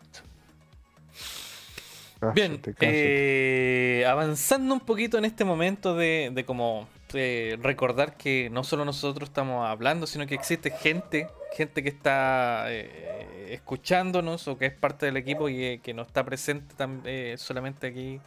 Ah, 2.22 2.32
Bien, 2.36 2.62
te 2.62 2.74
cacho. 2.74 2.86
eh, 2.94 4.06
avanzando 4.08 4.74
un 4.74 4.80
poquito 4.80 5.18
en 5.18 5.26
este 5.26 5.44
momento 5.44 5.96
de, 5.96 6.30
de 6.32 6.46
como 6.46 6.88
eh, 7.14 7.58
recordar 7.62 8.16
que 8.16 8.50
no 8.52 8.64
solo 8.64 8.86
nosotros 8.86 9.30
estamos 9.30 9.68
hablando, 9.68 10.06
sino 10.06 10.28
que 10.28 10.36
existe 10.36 10.70
gente, 10.72 11.28
gente 11.54 11.82
que 11.82 11.90
está 11.90 12.66
eh, 12.68 13.48
escuchándonos 13.50 14.48
o 14.48 14.58
que 14.58 14.68
es 14.68 14.74
parte 14.74 15.08
del 15.08 15.18
equipo 15.18 15.50
y 15.50 15.80
que 15.80 15.94
no 15.96 16.04
está 16.04 16.24
presente 16.24 16.76
eh, 17.06 17.36
solamente 17.38 17.88
aquí. 17.88 18.22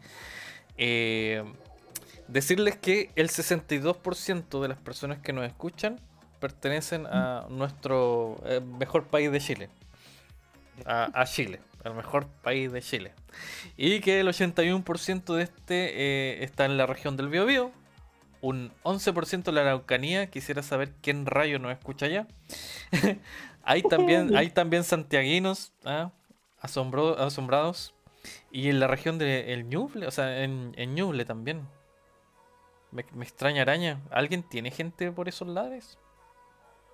Decirles 2.26 2.76
que 2.76 3.10
el 3.16 3.28
62% 3.28 4.60
de 4.60 4.68
las 4.68 4.78
personas 4.78 5.18
que 5.18 5.32
nos 5.32 5.46
escuchan 5.46 6.00
pertenecen 6.40 7.06
a 7.06 7.46
nuestro 7.48 8.42
mejor 8.78 9.04
país 9.04 9.30
de 9.30 9.40
Chile. 9.40 9.68
A, 10.84 11.10
a 11.20 11.24
Chile, 11.26 11.60
el 11.84 11.94
mejor 11.94 12.26
país 12.26 12.72
de 12.72 12.82
Chile. 12.82 13.12
Y 13.76 14.00
que 14.00 14.20
el 14.20 14.28
81% 14.28 15.34
de 15.34 15.42
este 15.42 15.90
eh, 15.94 16.44
está 16.44 16.64
en 16.64 16.76
la 16.76 16.86
región 16.86 17.16
del 17.16 17.28
Biobío. 17.28 17.72
Un 18.40 18.72
11% 18.82 19.48
en 19.48 19.54
la 19.54 19.62
Araucanía. 19.62 20.30
Quisiera 20.30 20.62
saber 20.62 20.92
quién 21.02 21.26
rayo 21.26 21.58
nos 21.58 21.72
escucha 21.72 22.06
allá. 22.06 22.26
hay, 23.64 23.82
también, 23.82 24.36
hay 24.36 24.50
también 24.50 24.84
santiaguinos 24.84 25.72
¿ah? 25.84 26.10
Asombrados. 26.60 27.94
Y 28.50 28.68
en 28.70 28.80
la 28.80 28.86
región 28.86 29.18
del 29.18 29.68
Ñuble, 29.68 30.06
o 30.06 30.10
sea, 30.10 30.42
en, 30.42 30.72
en 30.76 30.94
Ñuble 30.94 31.24
también. 31.24 31.66
Me, 32.90 33.04
me 33.12 33.24
extraña 33.24 33.62
araña. 33.62 34.00
¿Alguien 34.10 34.42
tiene 34.42 34.70
gente 34.70 35.10
por 35.10 35.28
esos 35.28 35.48
lados? 35.48 35.98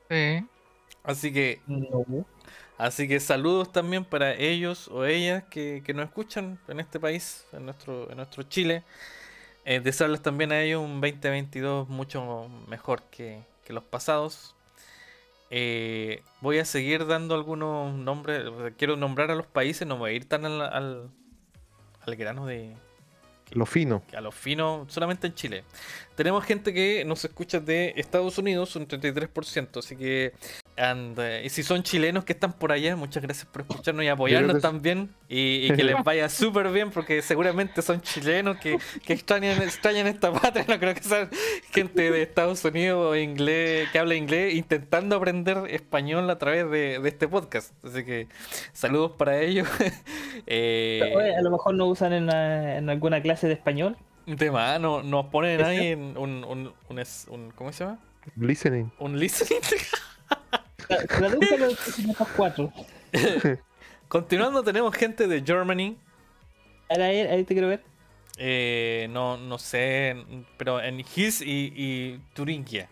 Sí. 0.08 0.44
Así 1.04 1.32
que 1.32 1.60
No. 1.66 2.04
Así 2.78 3.06
que 3.06 3.20
saludos 3.20 3.70
también 3.72 4.06
para 4.06 4.34
ellos 4.34 4.88
o 4.88 5.04
ellas 5.04 5.44
que, 5.50 5.82
que 5.84 5.92
nos 5.92 6.06
escuchan 6.06 6.58
en 6.66 6.80
este 6.80 6.98
país, 6.98 7.44
en 7.52 7.66
nuestro, 7.66 8.10
en 8.10 8.16
nuestro 8.16 8.42
Chile. 8.44 8.84
Eh, 9.66 9.80
desearles 9.80 10.22
también 10.22 10.50
a 10.50 10.62
ellos 10.62 10.82
un 10.82 11.00
2022 11.02 11.88
mucho 11.90 12.48
mejor 12.68 13.02
que, 13.10 13.42
que 13.64 13.74
los 13.74 13.84
pasados. 13.84 14.54
Eh, 15.50 16.22
voy 16.40 16.58
a 16.58 16.64
seguir 16.64 17.06
dando 17.06 17.34
algunos 17.34 17.92
nombres. 17.92 18.44
Quiero 18.78 18.96
nombrar 18.96 19.30
a 19.30 19.34
los 19.34 19.46
países, 19.46 19.86
no 19.86 19.98
voy 19.98 20.12
a 20.12 20.14
ir 20.14 20.24
tan 20.26 20.46
al, 20.46 20.62
al, 20.62 21.10
al 22.00 22.16
grano 22.16 22.46
de, 22.46 22.74
Lo 23.50 23.66
fino. 23.66 24.02
a 24.16 24.20
lo 24.22 24.32
fino 24.32 24.86
solamente 24.88 25.26
en 25.26 25.34
Chile. 25.34 25.64
Tenemos 26.14 26.44
gente 26.44 26.72
que 26.72 27.04
nos 27.04 27.24
escucha 27.24 27.60
de 27.60 27.92
Estados 27.96 28.38
Unidos, 28.38 28.74
un 28.76 28.86
33%, 28.88 29.78
así 29.80 29.96
que 29.96 30.32
and, 30.80 31.18
eh, 31.18 31.42
y 31.44 31.48
si 31.50 31.62
son 31.62 31.82
chilenos 31.82 32.24
que 32.24 32.32
están 32.32 32.52
por 32.52 32.72
allá, 32.72 32.96
muchas 32.96 33.22
gracias 33.22 33.46
por 33.46 33.62
escucharnos 33.62 34.04
y 34.04 34.08
apoyarnos 34.08 34.56
que- 34.56 34.60
también 34.62 35.10
y, 35.28 35.66
y 35.66 35.72
que 35.76 35.84
les 35.84 36.02
vaya 36.02 36.28
súper 36.30 36.70
bien 36.72 36.90
porque 36.90 37.22
seguramente 37.22 37.82
son 37.82 38.00
chilenos 38.00 38.56
que, 38.58 38.78
que 39.04 39.12
extrañan, 39.12 39.60
extrañan 39.62 40.06
esta 40.06 40.32
patria, 40.32 40.64
no 40.68 40.78
creo 40.78 40.94
que 40.94 41.02
sean 41.02 41.28
gente 41.72 42.10
de 42.10 42.22
Estados 42.22 42.64
Unidos 42.64 43.12
o 43.12 43.16
inglés, 43.16 43.88
que 43.92 43.98
habla 43.98 44.14
inglés 44.14 44.54
intentando 44.54 45.16
aprender 45.16 45.58
español 45.68 46.28
a 46.30 46.38
través 46.38 46.70
de, 46.70 46.98
de 46.98 47.08
este 47.08 47.28
podcast. 47.28 47.72
Así 47.84 48.04
que 48.04 48.26
saludos 48.72 49.12
para 49.18 49.40
ellos. 49.40 49.68
Eh, 50.46 51.12
Oye, 51.14 51.36
a 51.36 51.42
lo 51.42 51.50
mejor 51.50 51.74
no 51.74 51.86
usan 51.86 52.12
en, 52.12 52.26
la- 52.26 52.78
en 52.78 52.88
alguna 52.88 53.20
clase 53.20 53.46
de 53.46 53.52
español. 53.54 53.96
De 54.26 54.50
más, 54.50 54.80
no- 54.80 55.02
nos 55.02 55.26
ponen 55.26 55.62
ahí 55.62 55.88
en 55.88 56.16
un, 56.16 56.44
un, 56.44 56.72
un, 56.88 56.98
un- 57.28 57.50
¿Cómo 57.52 57.72
se 57.72 57.84
llama? 57.84 57.98
Listening. 58.36 58.90
Un 58.98 59.18
listening. 59.18 59.60
Tradúcelo 61.08 61.68
cuatro. 62.36 62.72
Continuando, 64.08 64.62
tenemos 64.62 64.94
gente 64.94 65.26
de 65.28 65.42
Germany. 65.42 65.96
Ahí, 66.88 67.20
ahí 67.20 67.44
te 67.44 67.54
quiero 67.54 67.68
ver. 67.68 67.82
eh, 68.38 69.06
no, 69.10 69.36
no 69.36 69.58
sé, 69.58 70.16
pero 70.56 70.80
en 70.82 71.00
His 71.00 71.40
y, 71.42 71.72
y 71.76 72.20
Turingia. 72.34 72.88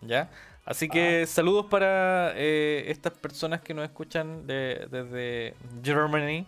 ¿Ya? 0.00 0.30
Así 0.64 0.88
que 0.88 1.26
saludos 1.26 1.66
para 1.66 2.32
eh, 2.34 2.84
estas 2.88 3.12
personas 3.12 3.60
que 3.60 3.74
nos 3.74 3.84
escuchan 3.84 4.46
de- 4.46 4.86
desde 4.90 5.54
Germany. 5.84 6.46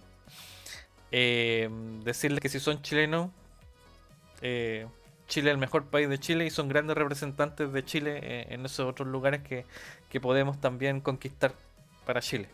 Eh, 1.10 1.68
decirles 2.04 2.40
que 2.40 2.48
si 2.48 2.58
son 2.58 2.80
chilenos, 2.82 3.30
eh, 4.40 4.86
Chile 5.28 5.50
es 5.50 5.54
el 5.54 5.58
mejor 5.58 5.86
país 5.86 6.08
de 6.08 6.18
Chile 6.18 6.46
y 6.46 6.50
son 6.50 6.68
grandes 6.68 6.96
representantes 6.96 7.72
de 7.72 7.84
Chile 7.84 8.46
en 8.52 8.64
esos 8.64 8.86
otros 8.88 9.08
lugares 9.08 9.42
que, 9.42 9.64
que 10.12 10.20
podemos 10.20 10.60
también 10.60 11.00
conquistar 11.00 11.54
para 12.04 12.20
Chile. 12.20 12.46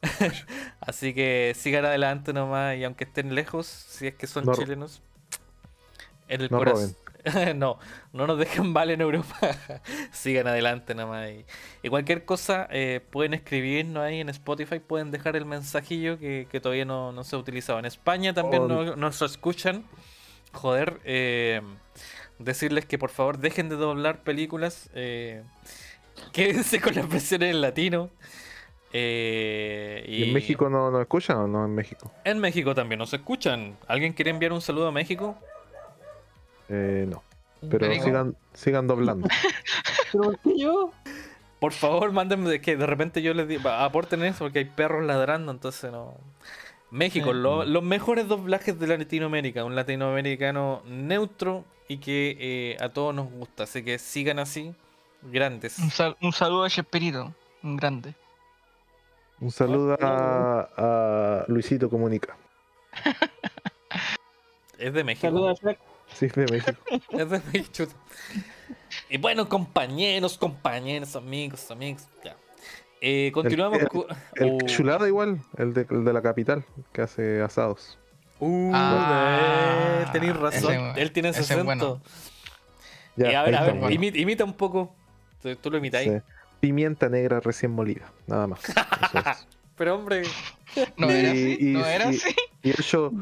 Así 0.80 1.12
que 1.12 1.52
sigan 1.56 1.84
adelante 1.84 2.32
nomás 2.32 2.76
y 2.76 2.84
aunque 2.84 3.02
estén 3.02 3.34
lejos, 3.34 3.66
si 3.66 4.06
es 4.06 4.14
que 4.14 4.28
son 4.28 4.44
No- 4.44 4.54
chilenos, 4.54 5.02
en 6.28 6.42
el 6.42 6.48
no 6.50 6.58
corazón. 6.58 6.94
no, 7.56 7.80
no 8.12 8.26
nos 8.28 8.38
dejen 8.38 8.72
mal 8.72 8.90
en 8.90 9.00
Europa. 9.00 9.36
Sigan 10.12 10.46
adelante 10.46 10.94
nomás. 10.94 11.30
Y, 11.30 11.44
y 11.82 11.88
cualquier 11.88 12.24
cosa, 12.24 12.68
eh, 12.70 13.00
pueden 13.10 13.34
escribirnos 13.34 14.04
ahí 14.04 14.20
en 14.20 14.28
Spotify, 14.28 14.78
pueden 14.78 15.10
dejar 15.10 15.34
el 15.34 15.44
mensajillo 15.44 16.16
que, 16.18 16.46
que 16.48 16.60
todavía 16.60 16.84
no, 16.84 17.10
no 17.10 17.24
se 17.24 17.34
ha 17.34 17.38
utilizado. 17.40 17.80
En 17.80 17.86
España 17.86 18.32
también 18.32 18.62
Oh, 18.62 18.68
no- 18.68 18.94
nos 18.96 19.20
escuchan. 19.22 19.84
Joder, 20.52 21.00
eh, 21.04 21.60
decirles 22.38 22.86
que 22.86 22.98
por 22.98 23.10
favor 23.10 23.38
dejen 23.38 23.68
de 23.68 23.74
doblar 23.76 24.22
películas. 24.22 24.88
eh, 24.94 25.42
quédense 26.32 26.80
con 26.80 26.94
las 26.94 27.08
versiones 27.08 27.50
en 27.54 27.60
latino. 27.60 28.10
eh, 28.92 30.04
¿Y 30.08 30.24
en 30.24 30.32
México 30.32 30.68
no 30.70 30.90
nos 30.90 31.00
escuchan 31.02 31.36
o 31.38 31.46
no 31.46 31.64
en 31.64 31.74
México? 31.74 32.10
En 32.24 32.38
México 32.38 32.74
también 32.74 32.98
nos 32.98 33.12
escuchan. 33.12 33.76
¿Alguien 33.86 34.12
quiere 34.12 34.30
enviar 34.30 34.52
un 34.52 34.60
saludo 34.60 34.88
a 34.88 34.92
México? 34.92 35.36
Eh, 36.68 37.06
no. 37.08 37.22
Pero 37.68 37.92
sigan, 37.94 38.36
sigan 38.54 38.86
doblando. 38.86 39.28
¿Pero 40.12 40.24
por 40.24 40.38
qué 40.38 40.58
yo? 40.58 40.92
Por 41.60 41.72
favor, 41.72 42.12
mándenme 42.12 42.48
de 42.48 42.60
que 42.60 42.76
de 42.76 42.86
repente 42.86 43.20
yo 43.20 43.34
les 43.34 43.48
digo, 43.48 43.68
aporten 43.68 44.22
eso 44.24 44.44
porque 44.44 44.60
hay 44.60 44.64
perros 44.66 45.04
ladrando, 45.04 45.50
entonces 45.50 45.90
no. 45.90 46.14
México, 46.90 47.32
lo- 47.32 47.64
los 47.64 47.82
mejores 47.82 48.28
doblajes 48.28 48.78
de 48.78 48.86
Latinoamérica, 48.86 49.64
un 49.64 49.74
latinoamericano 49.74 50.82
neutro 50.86 51.64
y 51.88 51.98
que 51.98 52.36
eh, 52.38 52.76
a 52.82 52.90
todos 52.90 53.12
nos 53.14 53.28
gusta, 53.30 53.64
así 53.64 53.82
que 53.82 53.98
sigan 53.98 54.38
así, 54.38 54.72
grandes. 55.22 55.78
Un, 55.78 55.90
sal- 55.90 56.16
un 56.20 56.32
saludo 56.32 56.64
a 56.64 56.70
Chespirito, 56.70 57.34
un 57.62 57.76
grande. 57.76 58.14
Un 59.40 59.50
saludo 59.52 59.96
a, 60.00 60.68
a 60.76 61.44
Luisito 61.48 61.88
Comunica. 61.88 62.36
Es 64.78 64.92
de 64.92 65.02
México. 65.02 65.26
Saludos 65.26 65.58
a 65.58 65.62
Shrek. 65.62 65.78
Sí, 66.14 66.26
de 66.28 66.46
México. 66.52 66.78
Es 67.10 67.30
de 67.30 67.40
México. 67.52 67.92
Y 69.10 69.18
bueno, 69.18 69.48
compañeros, 69.48 70.38
compañeros, 70.38 71.14
amigos, 71.16 71.70
amigos. 71.70 72.06
Ya. 72.24 72.36
Eh, 73.00 73.30
continuamos 73.34 73.80
el- 73.80 73.88
con. 73.88 74.04
El 74.36 74.52
Oh. 74.62 74.66
chulada 74.66 75.06
igual, 75.06 75.40
el 75.56 75.74
de, 75.74 75.86
el 75.90 76.04
de 76.04 76.12
la 76.12 76.22
capital, 76.22 76.64
que 76.92 77.02
hace 77.02 77.42
asados. 77.42 77.98
Uh, 78.40 78.70
Ah, 78.74 80.00
eh, 80.02 80.06
tenéis 80.12 80.36
razón. 80.36 80.72
ese- 80.72 81.00
Él 81.02 81.12
tiene 81.12 81.28
ese 81.30 81.40
es 81.40 81.46
60. 81.48 81.64
bueno. 81.64 82.00
Ya, 83.16 83.32
y 83.32 83.34
a 83.34 83.42
ver, 83.42 83.56
a 83.56 83.62
ver, 83.64 83.92
imita 84.16 84.44
un 84.44 84.54
poco. 84.54 84.94
Tú, 85.42 85.54
tú 85.56 85.70
lo 85.70 85.78
imitáis. 85.78 86.10
Sí. 86.10 86.18
Pimienta 86.60 87.08
negra 87.08 87.40
recién 87.40 87.70
molida, 87.72 88.12
nada 88.26 88.46
más. 88.48 88.60
Eso 88.68 89.18
es. 89.30 89.46
Pero 89.76 89.94
hombre, 89.94 90.22
No 90.96 91.08
era 91.08 91.28
Y- 91.34 91.52
así, 91.54 91.56
y- 91.60 91.72
no 91.72 91.86
era 91.86 92.04
y- 92.12 92.16
así. 92.16 92.34
Y 92.62 92.70
ocho, 92.72 93.12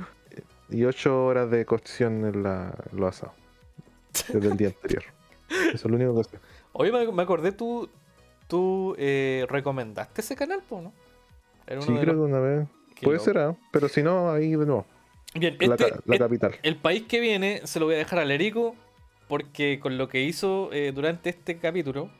y 0.70 0.84
ocho 0.84 1.26
horas 1.26 1.50
de 1.50 1.64
cocción 1.66 2.24
en 2.24 2.42
la, 2.42 2.74
lo 2.92 3.06
asado. 3.06 3.34
Desde 4.32 4.48
el 4.48 4.56
día 4.56 4.68
anterior. 4.68 5.04
Eso 5.50 5.72
es 5.74 5.84
lo 5.84 5.96
único 5.96 6.16
que 6.16 6.24
sé. 6.30 6.38
oye, 6.72 6.90
me, 6.90 7.12
me 7.12 7.22
acordé, 7.22 7.52
tú, 7.52 7.88
tú 8.48 8.94
eh, 8.98 9.44
recomendaste 9.50 10.22
ese 10.22 10.34
canal, 10.34 10.62
po, 10.66 10.80
¿no? 10.80 10.92
Era 11.66 11.76
uno 11.80 11.86
Sí, 11.86 11.92
de 11.92 12.00
creo 12.00 12.14
que 12.14 12.18
los 12.20 12.28
una 12.30 12.40
vez. 12.40 12.68
que 12.94 13.04
Puede 13.04 13.18
ser, 13.18 13.38
¿ah? 13.38 13.54
pero 13.70 13.88
si 13.88 14.02
no, 14.02 14.30
ahí 14.32 14.50
de 14.52 14.56
nuevo. 14.64 14.86
Bien, 15.34 15.56
La, 15.60 15.74
este- 15.74 15.94
la 16.06 16.18
capital. 16.18 16.54
el 16.62 16.76
país 16.76 17.02
que 17.06 17.20
viene 17.20 17.60
se 17.64 17.78
lo 17.78 17.84
voy 17.86 17.96
a 17.96 17.98
dejar 17.98 18.18
al 18.20 18.30
Erico, 18.30 18.74
porque 19.28 19.80
con 19.80 19.98
lo 19.98 20.08
que 20.08 20.22
hizo 20.22 20.72
eh, 20.72 20.92
durante 20.92 21.30
este 21.30 21.58
capítulo, 21.58 22.10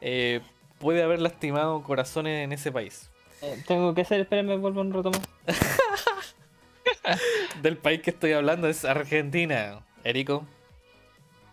eh, 0.00 0.40
puede 0.78 1.02
haber 1.02 1.20
lastimado 1.20 1.82
corazones 1.82 2.44
en 2.44 2.52
ese 2.52 2.72
país. 2.72 3.10
Eh, 3.42 3.62
tengo 3.66 3.94
que 3.94 4.02
hacer, 4.02 4.20
espérenme, 4.20 4.56
vuelvo 4.56 4.80
un 4.80 4.92
rato 4.92 5.10
más. 5.10 5.22
Del 7.62 7.76
país 7.76 8.02
que 8.02 8.10
estoy 8.10 8.32
hablando 8.32 8.68
es 8.68 8.84
Argentina. 8.84 9.80
Erico. 10.04 10.46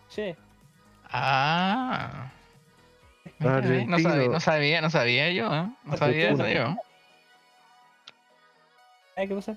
Sí. 0.08 0.34
Ah. 1.04 2.30
Mira, 3.38 3.60
No 3.86 3.98
sabía, 3.98 4.28
no 4.28 4.40
sabía, 4.40 4.80
no 4.80 4.90
sabía 4.90 5.30
yo, 5.30 5.54
¿eh? 5.54 5.68
No 5.84 5.96
sabía 5.96 6.30
eso 6.30 6.48
yo. 6.48 6.76
¿Sabes 9.14 9.28
qué 9.28 9.34
pasa? 9.34 9.56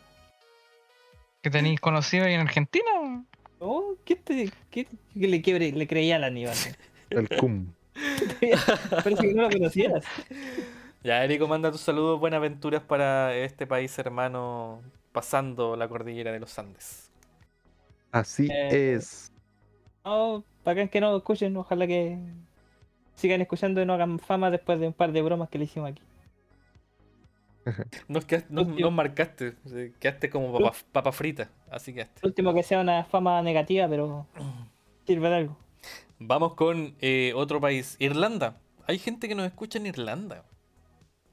Que 1.42 1.50
tenéis 1.50 1.80
conocido 1.80 2.26
ahí 2.26 2.34
en 2.34 2.42
Argentina. 2.42 3.24
Oh, 3.60 3.96
¿qué 4.06 4.16
te 4.16 4.50
qué, 4.70 4.86
qué 5.14 5.28
le, 5.28 5.42
quiebre- 5.42 5.74
le 5.74 5.88
creía 5.88 6.16
al 6.16 6.24
Aníbal? 6.24 6.56
El 7.10 7.28
cum. 7.30 7.68
Parece 9.04 9.28
que 9.28 9.34
no 9.34 9.44
lo 9.44 9.50
conocieras. 9.50 10.06
Ya, 11.04 11.24
Erico, 11.24 11.48
manda 11.48 11.72
tus 11.72 11.82
saludos, 11.82 12.20
buenas 12.20 12.38
aventuras 12.38 12.82
para 12.84 13.36
este 13.36 13.66
país 13.68 13.98
hermano 14.00 14.82
pasando 15.12 15.76
la 15.76 15.88
cordillera 15.88 16.32
de 16.32 16.40
los 16.40 16.58
Andes. 16.60 17.10
Así 18.12 18.48
Eh, 18.52 18.94
es. 18.96 19.32
No, 20.06 20.44
bacán 20.66 20.90
que 20.90 21.02
no 21.02 21.16
escuchen, 21.18 21.56
ojalá 21.58 21.88
que 21.88 22.18
sigan 23.16 23.42
escuchando 23.42 23.82
y 23.82 23.86
no 23.86 23.94
hagan 23.94 24.20
fama 24.20 24.50
después 24.52 24.80
de 24.80 24.88
un 24.88 24.94
par 24.94 25.12
de 25.12 25.22
bromas 25.22 25.50
que 25.50 25.58
le 25.58 25.66
hicimos 25.66 25.92
aquí. 25.92 26.02
Nos, 28.08 28.26
quedaste- 28.26 28.54
Último. 28.54 28.80
nos 28.80 28.92
marcaste, 28.94 29.54
quedaste 30.00 30.30
como 30.30 30.52
papa, 30.58 30.76
papa 30.92 31.12
frita, 31.12 31.50
así 31.72 31.94
quedaste. 31.94 32.26
Último 32.26 32.54
que 32.54 32.64
sea 32.64 32.80
una 32.82 33.04
fama 33.06 33.42
negativa, 33.42 33.88
pero 33.88 34.26
sirve 35.08 35.30
de 35.30 35.36
algo. 35.36 35.58
Vamos 36.20 36.54
con 36.56 36.96
eh, 37.02 37.32
otro 37.36 37.62
país, 37.62 37.96
Irlanda. 38.00 38.58
Hay 38.88 38.98
gente 39.00 39.28
que 39.28 39.36
nos 39.36 39.46
escucha 39.46 39.78
en 39.80 39.86
Irlanda. 39.86 40.44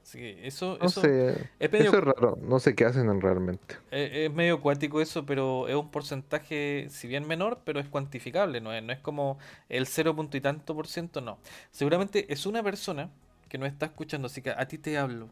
Así 0.01 0.19
que 0.19 0.47
eso, 0.47 0.77
No 0.79 0.85
eso 0.87 1.01
sé. 1.01 1.49
es, 1.59 1.69
medio, 1.69 1.87
Eso 1.89 1.97
es 1.97 2.03
raro. 2.05 2.37
No 2.41 2.59
sé 2.59 2.73
qué 2.75 2.85
hacen 2.85 3.19
realmente. 3.19 3.75
eh, 3.91 4.27
es 4.29 4.33
medio 4.33 4.61
cuático 4.61 5.01
eso, 5.01 5.25
pero 5.25 5.67
es 5.67 5.75
un 5.75 5.91
porcentaje, 5.91 6.87
si 6.89 7.09
bien 7.09 7.27
menor, 7.27 7.59
pero 7.65 7.81
es 7.81 7.89
cuantificable, 7.89 8.61
no 8.61 8.71
es, 8.71 8.81
no 8.81 8.93
es 8.93 8.99
como 8.99 9.37
el 9.67 9.85
cero 9.85 10.15
punto 10.15 10.37
y 10.37 10.41
tanto 10.41 10.73
por 10.73 10.87
ciento, 10.87 11.19
no. 11.19 11.39
Seguramente 11.71 12.31
es 12.31 12.45
una 12.45 12.63
persona 12.63 13.09
que 13.49 13.57
nos 13.57 13.67
está 13.67 13.87
escuchando, 13.87 14.27
así 14.27 14.41
que 14.41 14.51
a 14.51 14.65
ti 14.65 14.77
te 14.77 14.97
hablo, 14.97 15.27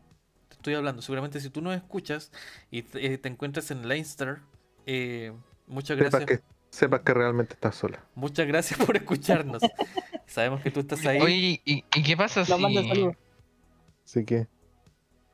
estoy 0.65 0.73
hablando. 0.73 1.03
Seguramente 1.03 1.39
si 1.39 1.51
tú 1.51 1.61
nos 1.61 1.75
escuchas 1.75 2.31
y 2.71 2.81
te, 2.81 3.05
eh, 3.13 3.17
te 3.19 3.29
encuentras 3.29 3.69
en 3.69 3.87
Leinster, 3.87 4.39
eh, 4.87 5.31
muchas 5.67 5.95
Sepas 5.95 6.11
gracias. 6.11 6.39
que, 6.39 6.45
sepas 6.71 7.01
que 7.01 7.13
realmente 7.13 7.53
estás 7.53 7.75
sola. 7.75 8.03
Muchas 8.15 8.47
gracias 8.47 8.79
por 8.83 8.97
escucharnos. 8.97 9.61
Sabemos 10.25 10.61
que 10.61 10.71
tú 10.71 10.79
estás 10.79 11.05
ahí. 11.05 11.19
Oye, 11.21 11.61
¿y, 11.63 11.85
y 11.95 12.03
qué 12.03 12.17
pasa 12.17 12.43
si, 12.43 12.51
saludos. 12.51 13.15
Así 14.03 14.25
que. 14.25 14.47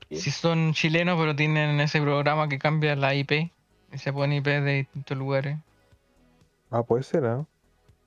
si 0.09 0.31
son 0.31 0.73
chilenos 0.73 1.17
pero 1.17 1.33
tienen 1.33 1.79
ese 1.79 2.01
programa 2.01 2.49
que 2.49 2.59
cambia 2.59 2.97
la 2.97 3.15
IP 3.15 3.31
y 3.31 3.97
se 3.97 4.11
pone 4.11 4.37
IP 4.37 4.47
de 4.47 4.73
distintos 4.73 5.17
lugares? 5.17 5.57
Ah, 6.69 6.83
puede 6.83 7.03
ser, 7.03 7.25
¿ah? 7.25 7.45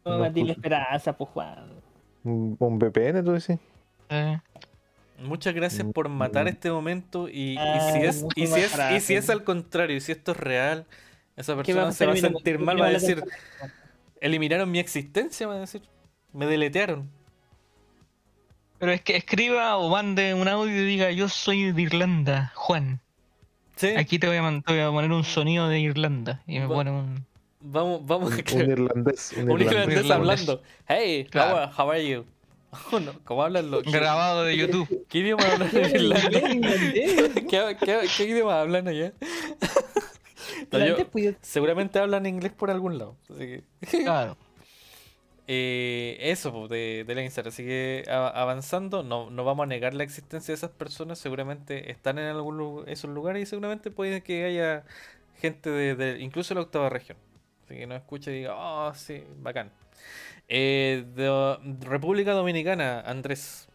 No, 0.05 0.18
No 0.18 0.26
escucho. 0.26 0.52
esperanza, 0.52 1.16
pues 1.16 1.30
Juan. 1.30 1.72
Un, 2.22 2.56
VPN, 2.59 3.24
tú 3.24 3.32
decís. 3.32 3.59
Eh, 4.10 4.38
Muchas 5.18 5.54
gracias 5.54 5.86
por 5.92 6.08
matar 6.08 6.44
Mm. 6.44 6.48
este 6.48 6.70
momento 6.70 7.28
y, 7.28 7.52
y 7.54 7.56
Ah, 7.58 7.90
si 7.92 7.98
es 8.00 8.24
y 8.34 8.46
si 8.46 8.60
es 8.60 8.76
y 8.96 9.00
si 9.00 9.14
es 9.14 9.30
al 9.30 9.44
contrario, 9.44 9.96
y 9.96 10.00
si 10.00 10.12
esto 10.12 10.32
es 10.32 10.38
real, 10.38 10.86
esa 11.36 11.52
¿Qué 11.62 11.72
va 11.72 11.86
persona 11.86 11.92
se 11.92 12.06
va 12.06 12.12
a 12.12 12.16
sentir 12.16 12.58
mal, 12.58 12.80
va 12.80 12.86
a 12.86 12.90
decir, 12.90 13.22
eliminaron 14.20 14.70
mi 14.70 14.78
existencia, 14.80 15.46
va 15.46 15.54
a 15.54 15.58
decir, 15.60 15.82
me 16.32 16.46
deletearon. 16.46 17.08
Pero 18.78 18.92
es 18.92 19.00
que 19.02 19.16
escriba 19.16 19.76
o 19.76 19.88
mande 19.88 20.34
un 20.34 20.48
audio 20.48 20.74
y 20.82 20.84
diga 20.84 21.10
yo 21.12 21.28
soy 21.28 21.72
de 21.72 21.82
Irlanda, 21.82 22.52
Juan. 22.56 23.00
Sí, 23.76 23.88
Aquí 23.96 24.18
te 24.18 24.26
voy 24.26 24.36
a, 24.36 24.62
te 24.64 24.72
voy 24.72 24.82
a 24.82 24.90
poner 24.90 25.10
un 25.12 25.24
sonido 25.24 25.68
de 25.68 25.80
Irlanda. 25.80 26.42
Y 26.46 26.58
me 26.58 26.66
Va- 26.66 26.74
pone 26.74 26.90
un... 26.90 27.24
vamos, 27.60 28.04
vamos 28.04 28.32
Un, 28.32 28.70
irlandés. 28.70 29.32
Un, 29.36 29.50
un 29.50 29.60
irlandés 29.60 30.04
irlandés. 30.04 30.10
hablando. 30.10 30.62
Hey, 30.86 31.26
Claro. 31.30 31.52
how, 31.54 31.58
are- 31.62 31.72
how 31.78 31.90
are 31.90 32.08
you? 32.08 32.24
Oh, 32.92 33.01
no, 33.01 33.12
¿Cómo 33.24 33.42
hablan 33.42 33.70
los 33.70 33.82
Grabado 33.84 34.44
de 34.44 34.56
YouTube. 34.56 35.06
¿Qué 35.09 35.18
idioma 35.18 35.44
hablan 35.44 35.70
en 35.74 35.94
Irlanda? 35.96 36.40
¿Qué, 37.48 37.76
qué, 37.80 37.98
qué 38.16 38.24
idioma 38.24 38.60
hablan 38.60 38.88
allá? 38.88 39.12
No, 40.70 40.84
yo- 40.84 41.09
pues, 41.09 41.36
seguramente 41.40 41.98
hablan 41.98 42.26
inglés 42.26 42.52
por 42.52 42.70
algún 42.70 42.98
lado. 42.98 43.16
Así 43.30 43.38
que... 43.40 43.64
Claro. 44.05 44.36
Eh, 45.46 46.16
eso 46.20 46.52
po, 46.52 46.68
de, 46.68 47.05
de 47.06 47.14
Leinster, 47.14 47.46
así 47.46 47.62
que 47.64 48.05
avanzando, 48.09 49.02
no, 49.02 49.28
no 49.30 49.44
vamos 49.44 49.64
a 49.64 49.66
negar 49.66 49.92
la 49.92 50.02
existencia 50.02 50.52
de 50.52 50.56
esas 50.56 50.70
personas, 50.70 51.18
seguramente 51.18 51.90
están 51.90 52.18
en 52.18 52.26
algún 52.26 52.84
esos 52.88 53.10
lugares 53.10 53.42
y 53.42 53.46
seguramente 53.46 53.90
puede 53.90 54.22
que 54.22 54.44
haya 54.46 54.84
gente 55.40 55.68
de, 55.68 55.96
de- 55.96 56.20
incluso 56.20 56.55
la 56.55 56.62
octava 56.62 56.88
región, 56.88 57.18
así 57.64 57.74
que 57.76 57.86
nos 57.86 57.98
escucha 57.98 58.30
y 58.30 58.34
diga, 58.34 58.54
oh, 58.56 58.92
sí, 58.94 59.24
bacán. 59.40 59.70
Eh, 60.48 61.04
de- 61.14 61.86
República 61.86 62.32
Dominicana, 62.32 63.00
Andrés, 63.00 63.68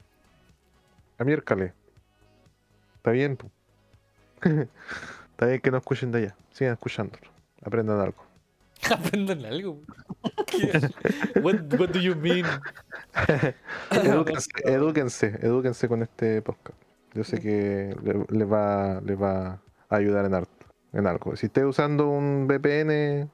A 1.17 1.23
miércoles. 1.23 1.73
Está 2.97 3.11
bien. 3.11 3.37
Está 4.41 5.45
bien 5.47 5.61
que 5.61 5.71
no 5.71 5.77
escuchen 5.77 6.11
de 6.11 6.19
allá. 6.19 6.35
Sigan 6.51 6.73
escuchándolo. 6.73 7.27
Aprendan 7.63 7.99
algo. 7.99 8.23
aprendan 8.91 9.45
algo. 9.45 9.81
¿Qué? 10.45 10.71
What, 11.41 11.73
what 11.79 11.89
do 11.89 11.99
you 11.99 12.15
mean? 12.15 12.45
edúquense, 13.91 14.49
edúquense, 14.65 15.27
edúquense 15.41 15.87
con 15.87 16.01
este 16.03 16.41
podcast. 16.41 16.77
Yo 17.13 17.23
sé 17.23 17.39
que 17.41 17.95
le- 18.03 18.25
les 18.37 18.49
va, 18.51 19.01
les 19.01 19.19
va 19.21 19.59
a 19.89 19.95
ayudar 19.95 20.25
en, 20.25 20.45
en 20.97 21.07
algo. 21.07 21.35
Si 21.35 21.47
estés 21.47 21.65
usando 21.65 22.07
un 22.09 22.47
VPN 22.47 23.29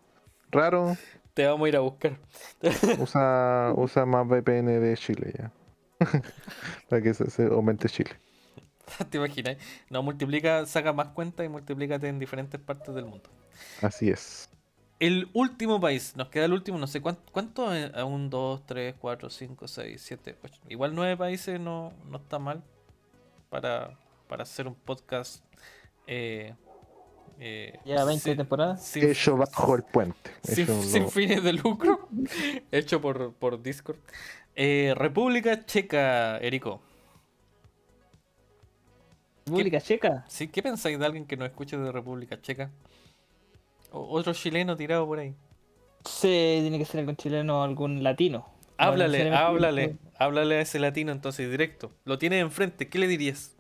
raro, 0.55 0.97
Te 1.33 1.45
vamos 1.45 1.65
a 1.65 1.69
ir 1.69 1.75
a 1.75 1.81
buscar. 1.81 2.17
usa, 2.99 3.73
usa 3.75 4.05
más 4.05 4.27
VPN 4.27 4.79
de 4.79 4.97
Chile 4.97 5.33
ya. 5.37 5.51
Para 6.89 7.01
que 7.01 7.13
se, 7.13 7.29
se 7.29 7.45
aumente 7.45 7.89
Chile. 7.89 8.11
¿Te 9.09 9.17
imaginas? 9.17 9.57
No, 9.89 10.03
multiplica, 10.03 10.65
saca 10.65 10.93
más 10.93 11.09
cuentas 11.09 11.45
y 11.45 11.49
multiplícate 11.49 12.07
en 12.07 12.19
diferentes 12.19 12.59
partes 12.59 12.93
del 12.95 13.05
mundo. 13.05 13.29
Así 13.81 14.09
es. 14.09 14.49
El 14.99 15.29
último 15.33 15.79
país, 15.81 16.15
nos 16.15 16.29
queda 16.29 16.45
el 16.45 16.53
último, 16.53 16.77
no 16.77 16.87
sé 16.87 17.01
cuánto, 17.01 17.21
cuánto? 17.31 17.67
A 17.69 18.05
un, 18.05 18.29
dos, 18.29 18.65
tres, 18.65 18.95
cuatro, 18.97 19.29
cinco, 19.29 19.67
seis, 19.67 20.01
siete, 20.01 20.37
ocho. 20.41 20.61
Igual 20.69 20.95
nueve 20.95 21.17
países 21.17 21.59
no, 21.59 21.91
no 22.09 22.17
está 22.17 22.39
mal 22.39 22.63
para, 23.49 23.99
para 24.29 24.43
hacer 24.43 24.67
un 24.67 24.75
podcast. 24.75 25.43
Eh, 26.07 26.55
eh, 27.39 27.79
Ya 27.85 28.03
20 28.05 28.23
sin- 28.23 28.37
temporadas. 28.37 28.83
sin- 28.83 29.09
Hecho 29.09 29.37
bajo 29.37 29.75
el 29.75 29.83
puente. 29.83 30.31
sin, 30.43 31.09
fines 31.09 31.43
de 31.43 31.53
lucro, 31.53 32.07
hecho 32.71 33.01
por, 33.01 33.33
por 33.33 33.61
Discord. 33.61 33.97
Eh, 34.55 34.93
República 34.95 35.65
Checa, 35.65 36.37
Erico. 36.37 36.81
República 39.45 39.79
Checa. 39.79 40.25
¿Sí? 40.27 40.47
¿Qué 40.47 40.63
pensáis 40.63 40.97
de 40.97 41.05
alguien 41.05 41.25
que 41.25 41.37
nos 41.37 41.47
escuche 41.49 41.77
de 41.77 41.91
República 41.91 42.41
Checa? 42.41 42.71
O- 43.91 44.07
otro 44.17 44.33
chileno 44.33 44.75
tirado 44.75 45.05
por 45.05 45.19
ahí. 45.19 45.35
Sí, 46.03 46.57
tiene 46.61 46.77
que 46.77 46.85
ser 46.85 46.99
algún 47.01 47.15
chileno 47.15 47.59
o 47.59 47.63
algún 47.63 48.03
latino. 48.03 48.39
No 48.39 48.45
Háblale, 48.77 49.29
háblale, 49.33 49.95
háblale 50.17 50.55
a 50.57 50.61
ese 50.61 50.79
latino 50.79 51.11
entonces 51.11 51.49
directo. 51.49 51.91
Lo 52.03 52.17
tienes 52.17 52.41
enfrente, 52.41 52.89
¿qué 52.89 52.99
le 52.99 53.07
dirías? 53.07 53.55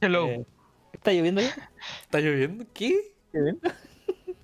Hello. 0.00 0.26
Eh, 0.26 0.44
¿Está 0.92 1.12
lloviendo 1.12 1.40
ya? 1.40 1.70
¿Está 2.02 2.20
lloviendo? 2.20 2.64
¿Qué? 2.74 3.14
¿Qué 3.32 3.40
bien? 3.40 3.60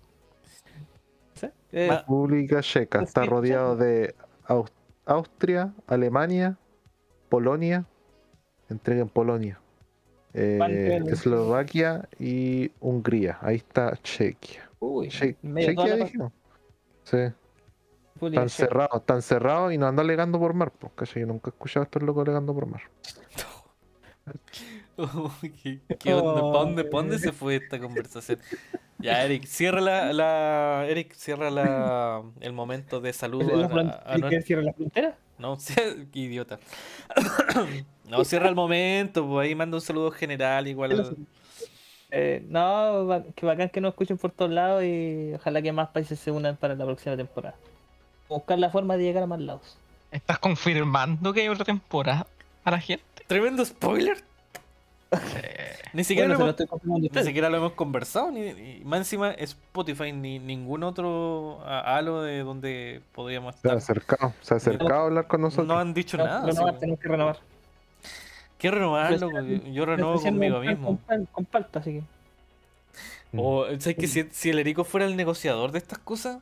¿Sí? 1.35 1.47
Eh, 1.73 1.89
República 1.91 2.61
Checa 2.63 3.03
está 3.03 3.25
rodeado 3.25 3.77
de 3.77 4.15
Aus- 4.47 4.73
Austria, 5.07 5.75
Alemania, 5.87 6.57
Polonia, 7.29 7.85
entreguen 8.69 9.09
Polonia, 9.09 9.61
eh, 10.33 11.01
Eslovaquia 11.09 12.09
y 12.19 12.71
Hungría. 12.81 13.39
Ahí 13.41 13.57
está 13.57 13.97
Chequia. 14.03 14.71
uy, 14.79 15.09
Che- 15.09 15.37
Chequia 15.43 15.97
dijimos. 15.97 16.33
Sí, 17.03 17.17
República 18.15 18.41
tan 18.43 18.49
Checa. 18.49 18.51
cerrado, 18.69 19.01
tan 19.03 19.23
cerrado 19.23 19.73
y 19.73 19.79
no 19.79 19.87
anda 19.87 20.03
alegando 20.03 20.39
por 20.39 20.55
mar. 20.55 20.73
¿cachai? 20.95 21.23
Yo 21.23 21.27
nunca 21.27 21.51
he 21.51 21.53
escuchado 21.53 21.83
a 21.83 21.85
estos 21.85 22.03
locos 22.03 22.23
alegando 22.25 22.55
por 22.55 22.67
mar. 22.67 22.83
¿Qué, 25.63 25.81
qué 25.99 26.15
onda? 26.15 26.35
¿Para 26.35 26.47
dónde, 26.59 26.85
dónde 26.85 27.19
se 27.19 27.33
fue 27.33 27.57
esta 27.57 27.79
conversación? 27.79 28.39
Ya, 28.99 29.25
Eric, 29.25 29.45
cierra 29.45 29.81
la, 29.81 30.13
la- 30.13 30.87
Eric, 30.89 31.13
cierra 31.15 31.51
la, 31.51 32.23
el 32.41 32.53
momento 32.53 33.01
de 33.01 33.13
saludo 33.13 33.57
¿La 33.57 33.67
a, 33.67 33.69
a- 33.69 34.15
a 34.15 34.15
¿Quieres 34.15 34.15
que 34.15 34.19
nuestro- 34.21 34.43
cierre 34.47 34.63
la 34.65 34.73
frontera? 34.73 35.17
No, 35.39 35.59
qué 36.13 36.19
idiota. 36.19 36.59
No, 38.09 38.23
cierra 38.23 38.51
el 38.51 38.55
momento, 38.55 39.27
pues 39.27 39.47
ahí 39.49 39.55
manda 39.55 39.79
un 39.79 39.81
saludo 39.81 40.11
general, 40.11 40.69
igual. 40.69 41.17
Eh, 42.11 42.45
no, 42.49 43.25
que 43.35 43.47
bacán 43.47 43.71
que 43.71 43.81
nos 43.81 43.93
escuchen 43.93 44.19
por 44.19 44.31
todos 44.31 44.51
lados 44.51 44.85
y 44.85 45.33
ojalá 45.35 45.63
que 45.63 45.73
más 45.73 45.89
países 45.89 46.21
se 46.21 46.31
unan 46.31 46.57
para 46.57 46.75
la 46.75 46.85
próxima 46.85 47.17
temporada. 47.17 47.57
Buscar 48.29 48.59
la 48.59 48.69
forma 48.71 48.99
de 48.99 49.05
llegar 49.05 49.23
a 49.23 49.27
más 49.27 49.41
lados. 49.41 49.79
¿Estás 50.13 50.39
confirmando 50.39 51.33
que 51.33 51.41
hay 51.41 51.49
otra 51.49 51.65
temporada 51.65 52.27
a 52.63 52.71
la 52.71 52.79
gente? 52.79 53.05
Tremendo 53.27 53.65
spoiler. 53.65 54.23
Ni 55.93 56.03
siquiera, 56.03 56.37
Bueno, 56.37 56.55
hemos, 56.59 57.11
ni 57.13 57.23
siquiera 57.25 57.49
lo 57.51 57.57
hemos 57.59 57.73
conversado, 57.73 58.31
ni, 58.33 58.53
ni- 58.53 58.81
más 58.85 58.99
encima 58.99 59.31
Spotify, 59.33 60.13
ni 60.13 60.39
ningún 60.41 60.83
otro 60.83 61.61
halo 61.65 62.23
de 62.23 62.41
donde 62.41 63.01
podríamos 63.15 63.55
Se 63.57 63.69
ha 63.69 63.75
estar. 63.75 63.77
acercado, 63.77 64.33
se 64.41 64.55
ha 64.55 64.57
acercado 64.57 64.95
a 64.95 65.05
hablar 65.05 65.27
con 65.29 65.41
nosotros. 65.43 65.69
No 65.69 65.79
han 65.79 65.95
dicho 65.95 66.17
No, 66.17 66.25
nada. 66.25 66.47
renovar, 66.47 66.71
así. 66.71 66.81
tenemos 66.81 67.01
que 67.01 67.09
renovar. 67.09 67.39
¿Qué 68.59 68.71
renovarlo? 68.71 69.31
Yo 69.73 69.85
Especial 69.85 70.21
conmigo 70.23 70.61
mismo. 70.61 70.87
Con, 70.87 70.99
pal- 70.99 71.29
con 71.31 71.45
palta, 71.45 71.79
así 71.81 71.93
que. 71.93 72.03
O, 73.37 73.67
¿sabes 73.79 73.97
que 73.97 74.07
si, 74.07 74.25
si 74.31 74.51
el 74.51 74.59
Erico 74.59 74.85
fuera 74.85 75.07
el 75.07 75.17
negociador 75.17 75.71
de 75.73 75.79
estas 75.79 75.99
cosas, 75.99 76.39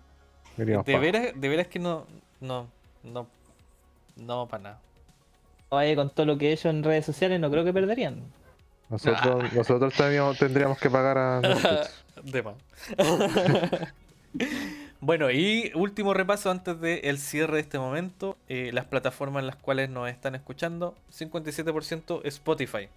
diríamos, 0.56 0.86
de 0.86 0.92
pa. 0.92 0.98
veras, 0.98 1.32
de 1.34 1.48
veras 1.48 1.66
que 1.66 1.78
no, 1.78 2.06
no, 2.40 2.68
no, 3.02 3.26
no 4.16 4.46
para 4.48 4.62
nada. 4.62 4.80
Oye, 5.70 5.96
con 5.96 6.10
todo 6.10 6.26
lo 6.26 6.36
que 6.38 6.50
he 6.50 6.52
hecho 6.52 6.68
en 6.68 6.82
redes 6.84 7.04
sociales, 7.06 7.40
no 7.40 7.50
creo 7.50 7.64
que 7.64 7.72
perderían. 7.72 8.22
Nosotros, 8.88 9.52
nosotros 9.54 9.94
tendríamos, 9.94 10.38
tendríamos 10.38 10.78
que 10.78 10.90
pagar 10.90 11.18
a. 11.18 11.40
De 12.22 12.42
más. 12.42 12.54
bueno, 15.00 15.30
y 15.30 15.72
último 15.74 16.14
repaso 16.14 16.50
antes 16.50 16.80
del 16.80 17.18
cierre 17.18 17.54
de 17.54 17.60
este 17.60 17.78
momento. 17.78 18.36
eh, 18.48 18.70
las 18.72 18.84
plataformas 18.84 19.40
en 19.40 19.46
las 19.48 19.56
cuales 19.56 19.90
nos 19.90 20.08
están 20.08 20.34
escuchando. 20.34 20.94
57% 21.12 22.20
Spotify. 22.24 22.88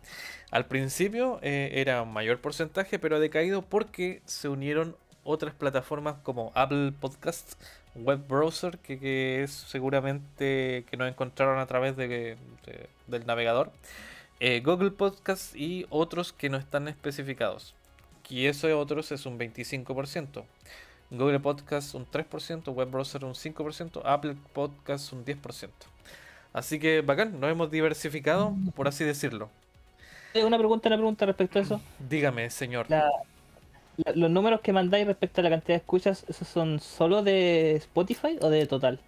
Al 0.52 0.66
principio 0.66 1.40
eh, 1.42 1.72
era 1.76 2.02
un 2.04 2.14
mayor 2.14 2.40
porcentaje, 2.40 3.00
pero 3.00 3.16
ha 3.16 3.20
decaído 3.20 3.62
porque 3.64 4.22
se 4.26 4.48
unieron 4.50 4.96
otras 5.24 5.56
plataformas 5.56 6.16
como 6.22 6.52
Apple 6.54 6.92
Podcasts, 7.00 7.58
Web 7.96 8.28
Browser, 8.28 8.78
que, 8.78 9.00
que 9.00 9.42
es 9.44 9.52
seguramente 9.52 10.86
que 10.90 10.98
nos 10.98 11.10
encontraron 11.10 11.58
a 11.58 11.66
través 11.66 11.96
de, 11.98 12.08
de- 12.08 12.38
del 13.08 13.26
navegador. 13.26 13.72
Eh, 14.40 14.62
Google 14.64 14.92
Podcasts 14.92 15.56
y 15.56 15.86
otros 15.90 16.34
que 16.34 16.50
no 16.50 16.58
están 16.58 16.88
especificados. 16.88 17.76
Y 18.30 18.48
eso 18.48 18.68
de 18.68 18.74
otros 18.74 19.12
es 19.12 19.26
un 19.26 19.38
25%. 19.38 20.46
Google 21.12 21.40
Podcasts 21.40 21.94
un 21.94 22.06
3%, 22.06 22.72
Web 22.74 22.90
Browser 22.92 23.24
un 23.26 23.36
5%, 23.36 24.02
Apple 24.06 24.36
Podcasts 24.54 25.12
un 25.14 25.24
10%. 25.26 25.88
Así 26.54 26.80
que 26.80 27.02
bacán, 27.02 27.40
nos 27.40 27.52
hemos 27.52 27.70
diversificado, 27.70 28.54
por 28.76 28.88
así 28.88 29.04
decirlo. 29.04 29.50
Eh, 30.34 30.44
Una 30.44 30.58
pregunta, 30.58 30.90
una 30.90 30.98
pregunta 30.98 31.26
respecto 31.26 31.60
a 31.60 31.62
eso. 31.62 31.82
Dígame, 32.00 32.50
señor. 32.50 32.88
La- 32.90 33.10
la- 33.98 34.14
los 34.16 34.30
números 34.30 34.62
que 34.62 34.74
mandáis 34.74 35.08
respecto 35.08 35.42
a 35.42 35.44
la 35.44 35.50
cantidad 35.50 35.76
de 35.76 35.82
escuchas, 35.82 36.26
¿esos 36.28 36.48
son 36.48 36.80
solo 36.80 37.24
de 37.24 37.76
Spotify 37.76 38.38
o 38.42 38.50
de 38.50 38.66
total? 38.68 39.00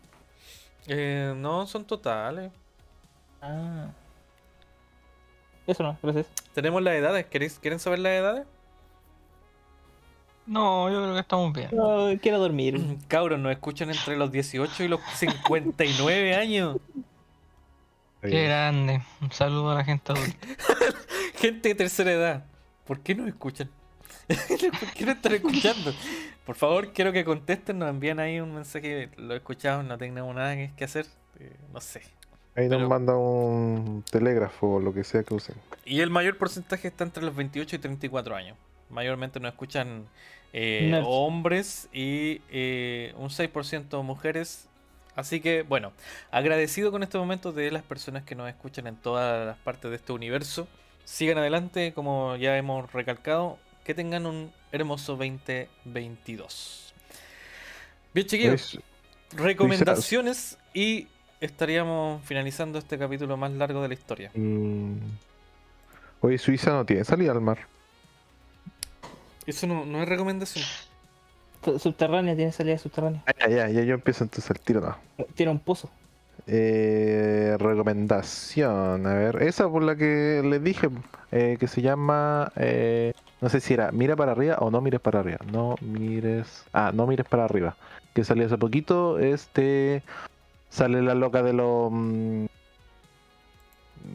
Eh, 0.87 1.33
no, 1.35 1.67
son 1.67 1.85
totales. 1.85 2.51
Ah. 3.41 3.91
Eso 5.68 5.84
no, 5.84 5.98
gracias. 6.02 6.27
Tenemos 6.53 6.81
las 6.81 6.95
edades. 6.95 7.26
¿Queréis, 7.27 7.60
¿Quieren 7.60 7.80
saber 7.80 7.99
las 7.99 8.14
edades? 8.14 8.48
No, 10.45 10.89
yo 10.89 11.02
creo 11.02 11.14
que 11.14 11.19
estamos 11.19 11.53
bien. 11.53 11.69
No, 11.73 12.07
quiero 12.22 12.39
dormir. 12.39 12.98
Cabros, 13.10 13.38
nos 13.39 13.52
escuchan 13.52 13.89
entre 13.89 14.15
los 14.15 14.31
18 14.31 14.84
y 14.84 14.88
los 14.88 15.02
59 15.15 16.35
años. 16.35 16.77
Qué 18.22 18.44
grande. 18.45 19.02
Un 19.22 19.31
saludo 19.31 19.72
a 19.72 19.76
la 19.76 19.84
gente 19.84 20.11
adulta. 20.11 20.48
Gente 21.35 21.69
de 21.69 21.76
tercera 21.76 22.11
edad. 22.11 22.45
¿Por 22.85 23.02
qué 23.02 23.14
nos 23.14 23.27
escuchan? 23.27 23.69
¿Por 24.27 24.94
qué 24.94 25.06
no 25.06 25.11
están 25.11 25.34
escuchando? 25.35 25.94
Por 26.45 26.56
favor, 26.56 26.94
quiero 26.94 27.14
que 27.14 27.23
contesten, 27.23 27.77
nos 27.80 27.89
envían 27.89 28.19
ahí 28.19 28.39
un 28.39 28.53
mensaje. 28.56 29.11
Lo 29.18 29.35
escuchamos, 29.35 29.85
no 29.85 29.98
tenemos 29.98 30.34
nada 30.35 30.56
que 30.56 30.72
que 30.76 30.84
hacer. 30.85 31.06
eh, 31.39 31.56
no 31.72 31.80
sé. 31.80 32.02
Ahí 32.57 32.67
Pero- 32.67 32.79
nos 32.81 32.89
manda 32.89 33.15
un 33.15 34.03
telégrafo 34.11 34.73
o 34.75 34.79
lo 34.79 34.93
que 34.93 35.03
sea 35.03 35.23
que 35.23 35.34
usen. 35.34 35.55
Y 35.85 36.01
el 36.01 36.09
mayor 36.09 36.38
porcentaje 36.38 36.88
está 36.89 37.03
entre 37.05 37.23
los 37.23 37.35
28 37.35 37.75
y 37.75 37.79
34 37.79 38.35
años. 38.35 38.57
Mayormente 38.89 39.39
nos 39.39 39.51
escuchan 39.51 40.05
eh, 40.53 40.99
hombres 41.05 41.88
y 41.93 42.41
eh, 42.49 43.13
un 43.17 43.29
6% 43.29 44.01
mujeres. 44.03 44.67
Así 45.15 45.39
que, 45.39 45.61
bueno, 45.61 45.93
agradecido 46.31 46.91
con 46.91 47.03
este 47.03 47.17
momento 47.17 47.51
de 47.51 47.69
las 47.71 47.84
personas 47.84 48.23
que 48.23 48.34
nos 48.35 48.49
escuchan 48.49 48.88
en 48.88 48.95
todas 48.95 49.45
las 49.45 49.57
partes 49.57 49.89
de 49.91 49.97
este 49.97 50.11
universo. 50.13 50.67
Sigan 51.05 51.38
adelante, 51.38 51.93
como 51.93 52.35
ya 52.38 52.57
hemos 52.57 52.91
recalcado. 52.91 53.57
Que 53.85 53.93
tengan 53.93 54.25
un 54.25 54.51
hermoso 54.71 55.15
2022. 55.15 56.93
Bien, 58.13 58.27
chiquillos, 58.27 58.79
Pues, 59.29 59.41
recomendaciones 59.41 60.57
y 60.73 61.07
estaríamos 61.41 62.23
finalizando 62.26 62.80
este 62.80 62.97
capítulo 62.97 63.38
más 63.38 63.51
largo 63.51 63.81
de 63.81 63.88
la 63.89 63.93
historia. 63.93 64.31
mm, 64.34 64.93
Oye, 66.22 66.38
Suiza 66.38 66.72
no 66.72 66.85
tiene 66.85 67.03
salida 67.03 67.31
al 67.31 67.41
mar. 67.41 67.59
Eso 69.45 69.68
no, 69.68 69.85
no 69.85 70.01
es 70.01 70.09
recomendación. 70.09 70.65
Su- 71.64 71.80
Subterránea, 71.80 72.35
tiene 72.35 72.51
salida 72.51 72.77
subterránea. 72.77 73.23
Ah, 73.27 73.34
ya, 73.39 73.47
ya, 73.49 73.69
ya 73.69 73.84
yo 73.84 73.93
empiezo 73.95 74.23
entonces 74.23 74.49
el 74.49 74.59
tiro, 74.59 74.81
no. 74.81 75.26
Tiene 75.35 75.51
un 75.51 75.59
pozo. 75.59 75.89
Eh, 76.47 77.55
recomendación, 77.59 79.05
a 79.05 79.14
ver, 79.14 79.43
esa 79.43 79.68
por 79.69 79.84
la 79.84 79.95
que 79.95 80.41
les 80.45 80.64
dije, 80.64 80.89
eh, 81.31 81.57
que 81.59 81.68
se 81.68 81.81
llama, 81.81 82.51
eh, 82.55 83.14
no 83.41 83.49
sé 83.49 83.59
si 83.59 83.73
era 83.73 83.91
Mira 83.91 84.15
para 84.15 84.31
arriba 84.31 84.55
o 84.59 84.72
No 84.72 84.80
mires 84.80 85.01
para 85.01 85.19
arriba, 85.19 85.39
no 85.51 85.76
mires, 85.81 86.64
ah, 86.73 86.91
No 86.93 87.05
mires 87.05 87.26
para 87.27 87.43
arriba, 87.45 87.76
que 88.14 88.23
salió 88.23 88.45
hace 88.45 88.57
poquito, 88.57 89.19
este, 89.19 90.03
sale 90.77 91.01
la 91.01 91.15
loca 91.15 91.41
de 91.43 91.53
los, 91.53 91.89
mm, 91.91 92.45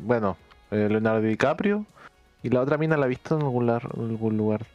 bueno, 0.05 0.37
eh, 0.71 0.87
Leonardo 0.89 1.21
DiCaprio, 1.23 1.85
y 2.43 2.49
la 2.51 2.61
otra 2.61 2.79
mina 2.79 2.97
la 2.97 3.07
he 3.07 3.09
visto 3.09 3.37
en 3.37 3.43
algún, 3.43 3.67
lar- 3.67 3.89
en 3.97 4.11
algún 4.11 4.37
lugar, 4.37 4.67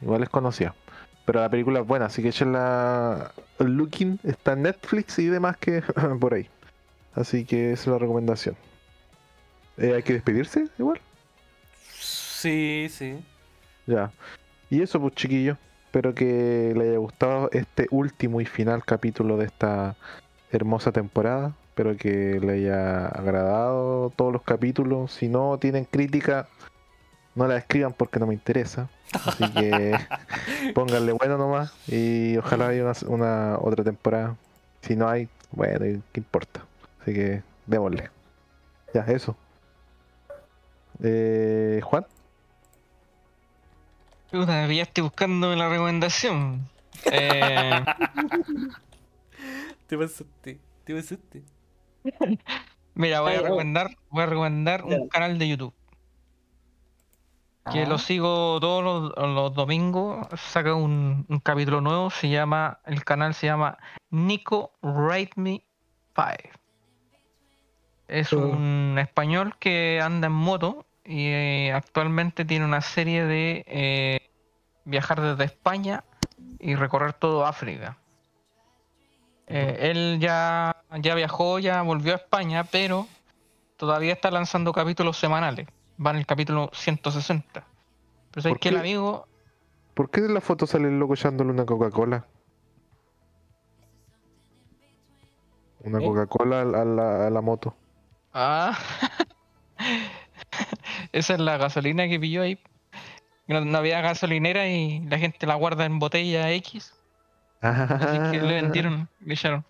igual 0.00 0.22
es 0.22 0.28
conocida. 0.28 0.74
Pero 1.24 1.40
la 1.40 1.48
película 1.50 1.80
es 1.80 1.86
buena, 1.86 2.06
así 2.06 2.22
que 2.22 2.44
la 2.44 3.32
Looking 3.58 4.20
está 4.22 4.52
en 4.52 4.62
Netflix 4.62 5.18
y 5.18 5.26
demás 5.26 5.56
que 5.56 5.82
por 6.20 6.34
ahí. 6.34 6.48
Así 7.14 7.44
que 7.44 7.72
esa 7.72 7.82
es 7.82 7.86
la 7.88 7.98
recomendación. 7.98 8.56
Eh, 9.78 9.94
¿Hay 9.96 10.02
que 10.02 10.12
despedirse 10.12 10.68
igual? 10.78 11.00
Sí, 11.98 12.86
sí. 12.90 13.18
Ya. 13.86 14.12
Y 14.70 14.82
eso 14.82 15.00
pues 15.00 15.14
chiquillos. 15.14 15.58
Espero 15.86 16.14
que 16.14 16.72
les 16.76 16.88
haya 16.90 16.98
gustado 16.98 17.48
este 17.52 17.86
último 17.90 18.40
y 18.40 18.44
final 18.44 18.84
capítulo 18.84 19.36
de 19.38 19.46
esta 19.46 19.96
hermosa 20.56 20.92
temporada. 20.92 21.54
Espero 21.68 21.96
que 21.96 22.40
les 22.40 22.50
haya 22.50 23.06
agradado 23.06 24.10
todos 24.16 24.32
los 24.32 24.42
capítulos. 24.42 25.12
Si 25.12 25.28
no 25.28 25.58
tienen 25.58 25.84
crítica, 25.84 26.48
no 27.34 27.46
la 27.46 27.56
escriban 27.56 27.92
porque 27.92 28.18
no 28.18 28.26
me 28.26 28.34
interesa. 28.34 28.88
Así 29.12 29.50
que 29.52 29.98
pónganle 30.74 31.12
bueno 31.12 31.38
nomás. 31.38 31.72
Y 31.86 32.36
ojalá 32.38 32.68
haya 32.68 32.82
una, 32.82 32.92
una 33.06 33.58
otra 33.60 33.84
temporada. 33.84 34.36
Si 34.80 34.96
no 34.96 35.08
hay, 35.08 35.28
bueno, 35.52 36.02
¿qué 36.12 36.20
importa? 36.20 36.64
Así 37.02 37.12
que 37.12 37.42
démosle. 37.66 38.10
Ya, 38.94 39.02
eso. 39.02 39.36
Eh, 41.02 41.80
Juan. 41.84 42.06
Puta, 44.30 44.52
me 44.62 44.68
pillaste 44.68 45.02
buscando 45.02 45.54
la 45.54 45.68
recomendación. 45.68 46.68
Eh, 47.04 47.84
Te 49.86 49.96
pasaste, 49.96 50.60
te 50.84 50.94
pasaste. 50.94 51.44
mira, 52.94 53.20
voy 53.20 53.34
a 53.34 53.42
recomendar, 53.42 53.90
voy 54.10 54.22
a 54.22 54.26
recomendar 54.26 54.84
un 54.84 55.08
canal 55.08 55.38
de 55.38 55.48
YouTube. 55.48 55.74
Que 57.72 57.82
Ah. 57.82 57.86
lo 57.88 57.98
sigo 57.98 58.60
todos 58.60 58.84
los, 58.84 59.28
los 59.34 59.54
domingos. 59.54 60.26
Saca 60.38 60.74
un, 60.74 61.26
un 61.28 61.40
capítulo 61.40 61.80
nuevo. 61.80 62.10
Se 62.10 62.28
llama, 62.28 62.78
el 62.84 63.02
canal 63.04 63.34
se 63.34 63.46
llama 63.48 63.76
Nico 64.10 64.72
Rate 64.82 65.30
Me 65.36 65.64
5. 66.14 66.58
Es 68.08 68.32
un 68.32 68.96
español 69.00 69.56
que 69.58 70.00
anda 70.00 70.28
en 70.28 70.32
moto 70.32 70.86
y 71.04 71.26
eh, 71.26 71.72
actualmente 71.72 72.44
tiene 72.44 72.64
una 72.64 72.80
serie 72.80 73.24
de 73.24 73.64
eh, 73.66 74.30
viajar 74.84 75.20
desde 75.20 75.44
España 75.44 76.04
y 76.60 76.76
recorrer 76.76 77.14
todo 77.14 77.44
África. 77.44 77.98
Eh, 79.48 79.90
él 79.90 80.18
ya, 80.20 80.76
ya 81.00 81.14
viajó, 81.14 81.58
ya 81.58 81.82
volvió 81.82 82.12
a 82.14 82.16
España, 82.16 82.64
pero 82.64 83.06
todavía 83.76 84.12
está 84.12 84.30
lanzando 84.30 84.72
capítulos 84.72 85.16
semanales. 85.18 85.66
Va 86.04 86.10
en 86.10 86.16
el 86.16 86.26
capítulo 86.26 86.70
160. 86.72 87.64
Pero 88.32 88.42
sabes 88.42 88.54
¿Por 88.54 88.60
que 88.60 88.68
el 88.70 88.74
qué? 88.74 88.80
amigo 88.80 89.28
¿Por 89.94 90.10
qué 90.10 90.20
en 90.20 90.34
la 90.34 90.40
foto 90.40 90.66
sale 90.66 90.88
el 90.88 90.98
loco 90.98 91.14
echándole 91.14 91.50
una 91.50 91.64
Coca-Cola? 91.64 92.26
Una 95.84 95.98
¿Eh? 96.00 96.04
Coca-Cola 96.04 96.62
a 96.62 96.64
la, 96.64 96.82
a 96.82 96.84
la- 96.84 97.26
a 97.26 97.30
la 97.30 97.40
moto. 97.40 97.74
Ah, 98.34 98.76
esa 101.12 101.34
es 101.34 101.40
la 101.40 101.56
gasolina 101.56 102.08
que 102.08 102.18
pilló 102.20 102.42
ahí. 102.42 102.58
No, 103.46 103.64
no 103.64 103.78
había 103.78 104.00
gasolinera 104.00 104.66
y 104.68 105.00
la 105.06 105.18
gente 105.18 105.46
la 105.46 105.54
guarda 105.54 105.84
en 105.84 105.98
botella 105.98 106.50
X. 106.52 106.92
Así 107.70 108.30
que 108.38 108.42
le 108.44 108.62
vendieron, 108.62 109.08
le 109.24 109.34
echaron. 109.34 109.64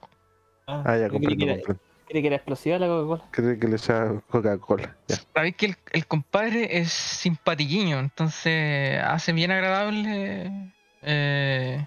Ah, 0.66 0.96
ya 0.96 1.08
comprendo, 1.08 1.36
que, 1.44 1.44
era, 1.44 1.54
comprendo. 1.56 1.82
creí 2.08 2.22
que 2.22 2.26
era 2.28 2.36
explosiva 2.36 2.78
la 2.78 2.86
Coca-Cola. 2.88 3.24
Creo 3.30 3.58
que 3.58 3.68
le 3.68 3.76
echa 3.76 4.08
Coca-Cola. 4.28 4.96
Sabéis 5.34 5.56
que 5.56 5.66
el, 5.66 5.76
el 5.92 6.06
compadre 6.06 6.78
es 6.78 6.90
simpatiquiño, 6.90 7.98
entonces 8.00 9.00
hace 9.02 9.32
bien 9.32 9.50
agradable 9.52 10.72
eh, 11.02 11.86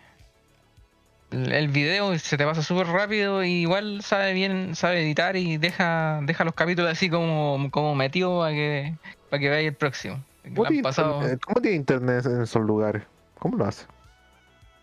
el, 1.31 1.51
el 1.51 1.67
video 1.67 2.13
y 2.13 2.19
se 2.19 2.37
te 2.37 2.45
pasa 2.45 2.61
súper 2.63 2.87
rápido 2.87 3.43
y 3.43 3.49
igual 3.61 4.01
sabe 4.01 4.33
bien, 4.33 4.75
sabe 4.75 5.01
editar 5.01 5.35
y 5.35 5.57
deja, 5.57 6.21
deja 6.23 6.43
los 6.45 6.53
capítulos 6.53 6.91
así 6.91 7.09
como, 7.09 7.69
como 7.71 7.95
metido 7.95 8.39
para 8.39 8.53
que, 8.53 8.95
para 9.29 9.39
que 9.41 9.49
veáis 9.49 9.67
el 9.67 9.75
próximo. 9.75 10.23
¿Cómo, 10.43 10.55
Le 10.63 10.67
han 10.67 10.67
tiene 10.69 10.83
pasado- 10.83 11.15
internet, 11.17 11.37
eh, 11.37 11.41
cómo 11.45 11.61
tiene 11.61 11.77
internet 11.77 12.25
en 12.25 12.41
esos 12.41 12.61
lugares? 12.65 13.03
¿Cómo 13.37 13.57
lo 13.57 13.65
hace? 13.65 13.85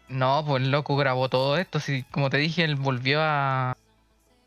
No, 0.09 0.45
pues 0.47 0.63
el 0.63 0.71
loco 0.71 0.97
grabó 0.97 1.29
todo 1.29 1.57
esto. 1.59 1.81
Si, 1.81 2.03
como 2.05 2.31
te 2.31 2.37
dije, 2.37 2.65
él 2.65 2.77
volvió 2.77 3.19
a, 3.21 3.77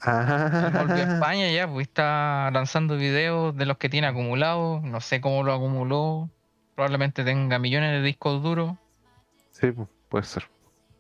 él 0.05 0.71
volvió 0.71 1.03
a 1.03 1.07
Ah, 1.07 1.13
España 1.13 1.51
ya, 1.51 1.67
pues 1.67 1.87
está 1.87 2.49
lanzando 2.51 2.95
videos 2.95 3.55
de 3.55 3.65
los 3.65 3.77
que 3.77 3.89
tiene 3.89 4.07
acumulados. 4.07 4.81
No 4.83 5.01
sé 5.01 5.19
cómo 5.21 5.43
lo 5.43 5.53
acumuló. 5.53 6.29
Probablemente 6.75 7.23
tenga 7.25 7.59
millones 7.59 7.91
de 7.91 8.01
discos 8.01 8.41
duros. 8.41 8.73
Sí, 9.51 9.67
pu- 9.67 9.87
puede 10.07 10.23
ser. 10.23 10.47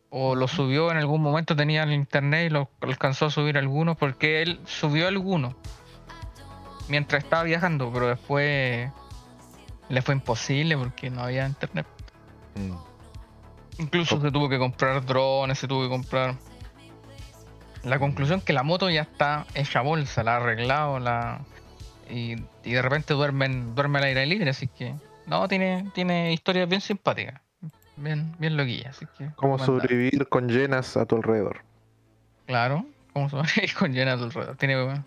O 0.09 0.35
lo 0.35 0.47
subió 0.47 0.91
en 0.91 0.97
algún 0.97 1.21
momento, 1.21 1.55
tenía 1.55 1.83
el 1.83 1.93
internet 1.93 2.47
y 2.47 2.49
lo 2.49 2.69
alcanzó 2.81 3.27
a 3.27 3.29
subir 3.31 3.57
algunos, 3.57 3.95
porque 3.95 4.41
él 4.41 4.59
subió 4.65 5.07
algunos 5.07 5.55
mientras 6.89 7.23
estaba 7.23 7.43
viajando, 7.43 7.91
pero 7.93 8.07
después 8.07 8.89
le 9.89 10.01
fue 10.01 10.15
imposible 10.15 10.75
porque 10.75 11.11
no 11.11 11.21
había 11.21 11.45
internet. 11.45 11.85
Mm. 12.55 12.73
Incluso 13.79 14.19
se 14.19 14.29
tuvo 14.29 14.49
que 14.49 14.59
comprar 14.59 15.05
drones, 15.05 15.57
se 15.57 15.67
tuvo 15.67 15.83
que 15.83 15.89
comprar. 15.89 16.35
La 17.83 17.97
conclusión 17.97 18.41
que 18.41 18.51
la 18.51 18.61
moto 18.61 18.89
ya 18.89 19.03
está 19.03 19.45
hecha 19.55 19.79
bolsa, 19.79 20.21
la 20.21 20.33
ha 20.33 20.37
arreglado, 20.37 20.99
la. 20.99 21.39
Y, 22.09 22.35
y 22.65 22.73
de 22.73 22.81
repente 22.81 23.13
duermen, 23.13 23.73
duerme 23.75 23.99
al 23.99 24.05
aire 24.05 24.25
libre, 24.25 24.49
así 24.49 24.67
que. 24.67 24.93
No, 25.27 25.47
tiene, 25.47 25.89
tiene 25.93 26.33
historias 26.33 26.67
bien 26.67 26.81
simpáticas. 26.81 27.39
Bien, 27.95 28.35
bien 28.37 28.57
loquillas, 28.57 28.97
así 28.97 29.05
que. 29.17 29.29
¿Cómo 29.37 29.57
sobrevivir 29.57 30.27
con 30.27 30.49
llenas 30.49 30.97
a 30.97 31.05
tu 31.05 31.15
alrededor? 31.15 31.61
Claro, 32.47 32.85
cómo 33.13 33.29
sobrevivir 33.29 33.73
con 33.79 33.93
llenas 33.93 34.15
a 34.15 34.17
tu 34.17 34.23
alrededor. 34.25 34.57
Tiene. 34.57 35.03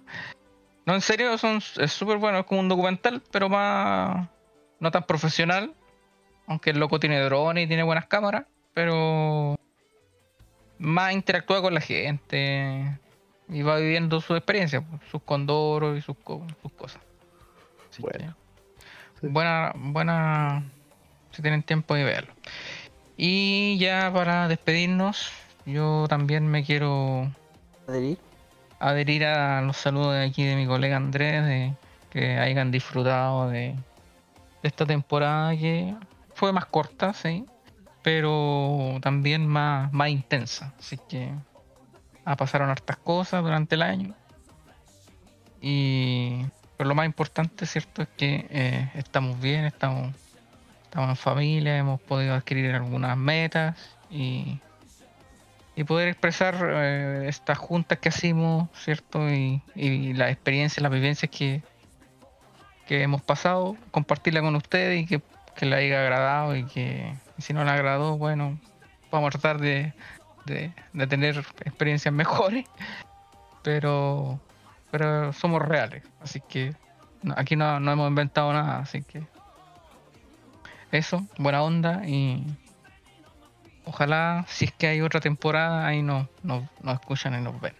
No, 0.86 0.94
en 0.94 1.00
serio, 1.02 1.36
son, 1.36 1.58
es 1.58 1.92
súper 1.92 2.16
bueno, 2.16 2.38
es 2.38 2.46
como 2.46 2.60
un 2.60 2.68
documental, 2.68 3.22
pero 3.30 3.50
más. 3.50 4.28
No 4.80 4.90
tan 4.90 5.02
profesional. 5.04 5.74
Aunque 6.46 6.70
el 6.70 6.78
loco 6.78 6.98
tiene 6.98 7.20
drones 7.20 7.64
y 7.64 7.68
tiene 7.68 7.82
buenas 7.82 8.06
cámaras, 8.06 8.46
pero. 8.74 9.56
Más 10.78 11.12
interactúa 11.12 11.62
con 11.62 11.74
la 11.74 11.80
gente. 11.80 12.98
Y 13.48 13.62
va 13.62 13.76
viviendo 13.76 14.20
su 14.20 14.34
experiencia, 14.34 14.82
sus 15.10 15.22
condoros 15.22 15.98
y 15.98 16.00
sus, 16.00 16.16
co- 16.24 16.46
sus 16.62 16.72
cosas. 16.72 17.00
Así 17.90 18.00
Bueno. 18.02 18.34
que, 19.20 19.28
Buena, 19.28 19.72
buena. 19.76 20.64
Si 21.32 21.42
tienen 21.42 21.62
tiempo 21.62 21.94
de 21.94 22.04
verlo. 22.04 22.32
Y 23.16 23.78
ya 23.78 24.10
para 24.12 24.48
despedirnos, 24.48 25.30
yo 25.66 26.06
también 26.08 26.46
me 26.48 26.64
quiero 26.64 27.30
Adherir. 27.86 28.18
adherir 28.80 29.24
a 29.26 29.60
los 29.62 29.76
saludos 29.76 30.14
de 30.14 30.24
aquí 30.24 30.44
de 30.44 30.56
mi 30.56 30.66
colega 30.66 30.96
Andrés, 30.96 31.44
de 31.44 31.74
que 32.10 32.38
hayan 32.38 32.70
disfrutado 32.70 33.48
de, 33.50 33.74
de 34.62 34.68
esta 34.68 34.84
temporada 34.86 35.56
que 35.56 35.94
fue 36.34 36.52
más 36.52 36.64
corta, 36.66 37.12
sí, 37.12 37.44
pero 38.02 38.98
también 39.00 39.46
más, 39.46 39.92
más 39.92 40.08
intensa. 40.08 40.74
Así 40.78 40.98
que 41.08 41.32
pasaron 42.36 42.70
hartas 42.70 42.96
cosas 42.98 43.42
durante 43.42 43.74
el 43.74 43.82
año. 43.82 44.14
Y 45.60 46.44
pero 46.76 46.88
lo 46.88 46.94
más 46.94 47.06
importante, 47.06 47.66
¿cierto? 47.66 48.02
Es 48.02 48.08
que 48.16 48.46
eh, 48.50 48.90
estamos 48.94 49.40
bien, 49.40 49.64
estamos, 49.64 50.12
estamos 50.84 51.10
en 51.10 51.16
familia, 51.16 51.78
hemos 51.78 52.00
podido 52.00 52.34
adquirir 52.34 52.74
algunas 52.74 53.16
metas 53.16 53.76
y 54.10 54.60
y 55.74 55.84
poder 55.84 56.08
expresar 56.08 56.56
eh, 56.70 57.28
estas 57.28 57.58
juntas 57.58 57.98
que 57.98 58.10
hacemos, 58.10 58.68
¿cierto? 58.74 59.30
Y, 59.30 59.62
y 59.74 60.12
las 60.12 60.30
experiencias, 60.30 60.82
las 60.82 60.92
vivencias 60.92 61.30
que, 61.30 61.62
que 62.86 63.02
hemos 63.02 63.22
pasado, 63.22 63.76
compartirla 63.90 64.42
con 64.42 64.54
ustedes 64.54 65.02
y 65.02 65.06
que, 65.06 65.22
que 65.54 65.66
le 65.66 65.76
haya 65.76 66.00
agradado 66.00 66.56
y 66.56 66.66
que 66.66 67.14
si 67.38 67.52
no 67.52 67.64
le 67.64 67.70
agradó, 67.70 68.16
bueno, 68.18 68.58
vamos 69.10 69.28
a 69.28 69.38
tratar 69.38 69.60
de, 69.60 69.92
de, 70.44 70.72
tener 71.06 71.38
experiencias 71.64 72.12
mejores, 72.14 72.64
pero, 73.62 74.38
pero 74.90 75.32
somos 75.32 75.62
reales, 75.62 76.02
así 76.20 76.40
que 76.40 76.74
no- 77.22 77.34
aquí 77.36 77.56
no, 77.56 77.80
no 77.80 77.92
hemos 77.92 78.08
inventado 78.08 78.52
nada, 78.52 78.78
así 78.78 79.02
que 79.02 79.26
eso, 80.90 81.26
buena 81.38 81.62
onda 81.62 82.06
y 82.06 82.44
Ojalá, 83.84 84.44
si 84.48 84.66
es 84.66 84.72
que 84.72 84.86
hay 84.86 85.00
otra 85.00 85.20
temporada, 85.20 85.86
ahí 85.86 86.02
nos 86.02 86.28
no, 86.42 86.66
nos 86.82 86.94
escuchan 86.94 87.34
y 87.34 87.42
nos 87.42 87.60
ven. 87.60 87.74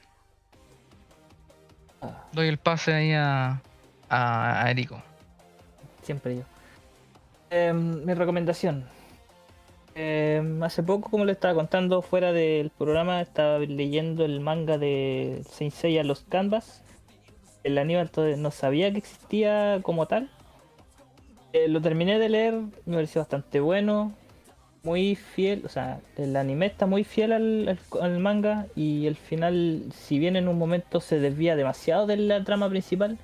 Doy 2.33 2.49
el 2.49 2.59
pase 2.59 2.93
ahí 2.93 3.13
a, 3.13 3.63
a, 4.09 4.65
a 4.65 4.71
Erico. 4.71 5.01
Siempre 6.03 6.37
yo. 6.37 6.43
Em, 7.53 8.05
mi 8.07 8.15
recomendación. 8.15 8.85
Em, 9.95 10.63
hace 10.63 10.83
poco, 10.83 11.11
como 11.11 11.25
le 11.27 11.33
estaba 11.33 11.55
contando 11.55 12.01
fuera 12.01 12.33
del 12.33 12.71
programa, 12.71 13.21
estaba 13.21 13.59
leyendo 13.59 14.25
el 14.25 14.41
manga 14.41 14.79
de 14.79 15.43
Saint 15.51 15.73
Seiya 15.75 16.03
Los 16.03 16.21
Canvas. 16.23 16.83
El 17.63 17.77
Aníbal 17.79 18.11
no 18.39 18.51
sabía 18.51 18.91
que 18.91 18.99
existía 18.99 19.81
como 19.83 20.07
tal. 20.07 20.31
Eh, 21.53 21.69
lo 21.69 21.81
terminé 21.83 22.19
de 22.19 22.29
leer, 22.31 22.55
me 22.87 22.95
pareció 22.97 23.21
bastante 23.21 23.61
bueno. 23.61 24.13
Muy 24.85 25.15
fiel, 25.15 25.63
o 25.65 25.69
sea, 25.69 26.01
el 26.17 26.35
anime 26.37 26.67
está 26.67 26.87
muy 26.87 27.05
fiel 27.05 27.33
al, 27.33 27.69
al- 27.69 28.01
al 28.03 28.19
manga 28.19 28.67
y 28.75 29.07
el 29.07 29.15
final, 29.17 29.85
si 29.95 30.19
bien 30.19 30.35
en 30.37 30.49
un 30.49 30.59
momento 30.59 31.01
se 31.01 31.21
desvía 31.21 31.55
demasiado 31.55 32.07
de 32.07 32.17
la 32.17 32.43
trama 32.43 32.69
principal, 32.69 33.17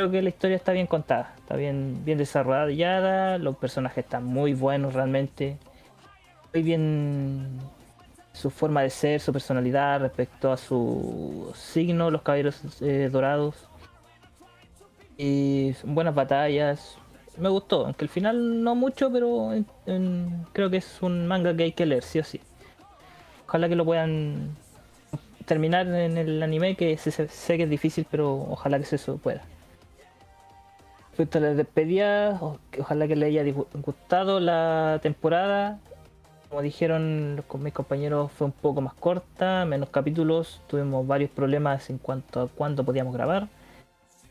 creo 0.00 0.10
que 0.10 0.22
la 0.22 0.30
historia 0.30 0.56
está 0.56 0.72
bien 0.72 0.86
contada, 0.86 1.34
está 1.36 1.56
bien, 1.56 2.02
bien 2.06 2.16
desarrollada, 2.16 3.36
los 3.36 3.54
personajes 3.58 4.02
están 4.02 4.24
muy 4.24 4.54
buenos 4.54 4.94
realmente, 4.94 5.58
muy 6.54 6.62
bien 6.62 7.58
su 8.32 8.48
forma 8.48 8.80
de 8.80 8.88
ser, 8.88 9.20
su 9.20 9.30
personalidad 9.30 10.00
respecto 10.00 10.52
a 10.52 10.56
su 10.56 11.52
signo, 11.54 12.10
los 12.10 12.22
caballeros 12.22 12.62
eh, 12.80 13.10
dorados, 13.12 13.68
y 15.18 15.74
buenas 15.84 16.14
batallas, 16.14 16.96
me 17.36 17.50
gustó, 17.50 17.84
aunque 17.84 18.06
el 18.06 18.08
final 18.08 18.64
no 18.64 18.74
mucho, 18.74 19.12
pero 19.12 19.50
creo 20.54 20.70
que 20.70 20.78
es 20.78 21.02
un 21.02 21.26
manga 21.26 21.54
que 21.54 21.64
hay 21.64 21.72
que 21.72 21.84
leer, 21.84 22.04
sí 22.04 22.20
o 22.20 22.24
sí. 22.24 22.40
Ojalá 23.46 23.68
que 23.68 23.76
lo 23.76 23.84
puedan 23.84 24.56
terminar 25.44 25.86
en 25.88 26.16
el 26.16 26.42
anime, 26.42 26.74
que 26.74 26.96
sé, 26.96 27.10
sé- 27.10 27.56
que 27.58 27.64
es 27.64 27.68
difícil, 27.70 28.06
pero 28.10 28.32
ojalá 28.48 28.78
que 28.78 28.86
se 28.86 28.96
pueda. 29.12 29.42
Respecto 31.20 31.36
a 31.36 31.42
las 31.42 31.56
despedidas, 31.58 32.40
ojalá 32.78 33.06
que 33.06 33.14
les 33.14 33.26
haya 33.28 33.44
gustado 33.74 34.40
la 34.40 35.00
temporada. 35.02 35.78
Como 36.48 36.62
dijeron 36.62 37.44
con 37.46 37.62
mis 37.62 37.74
compañeros, 37.74 38.32
fue 38.32 38.46
un 38.46 38.54
poco 38.54 38.80
más 38.80 38.94
corta, 38.94 39.66
menos 39.66 39.90
capítulos. 39.90 40.62
Tuvimos 40.66 41.06
varios 41.06 41.30
problemas 41.30 41.90
en 41.90 41.98
cuanto 41.98 42.40
a 42.40 42.48
cuándo 42.48 42.84
podíamos 42.84 43.12
grabar. 43.12 43.48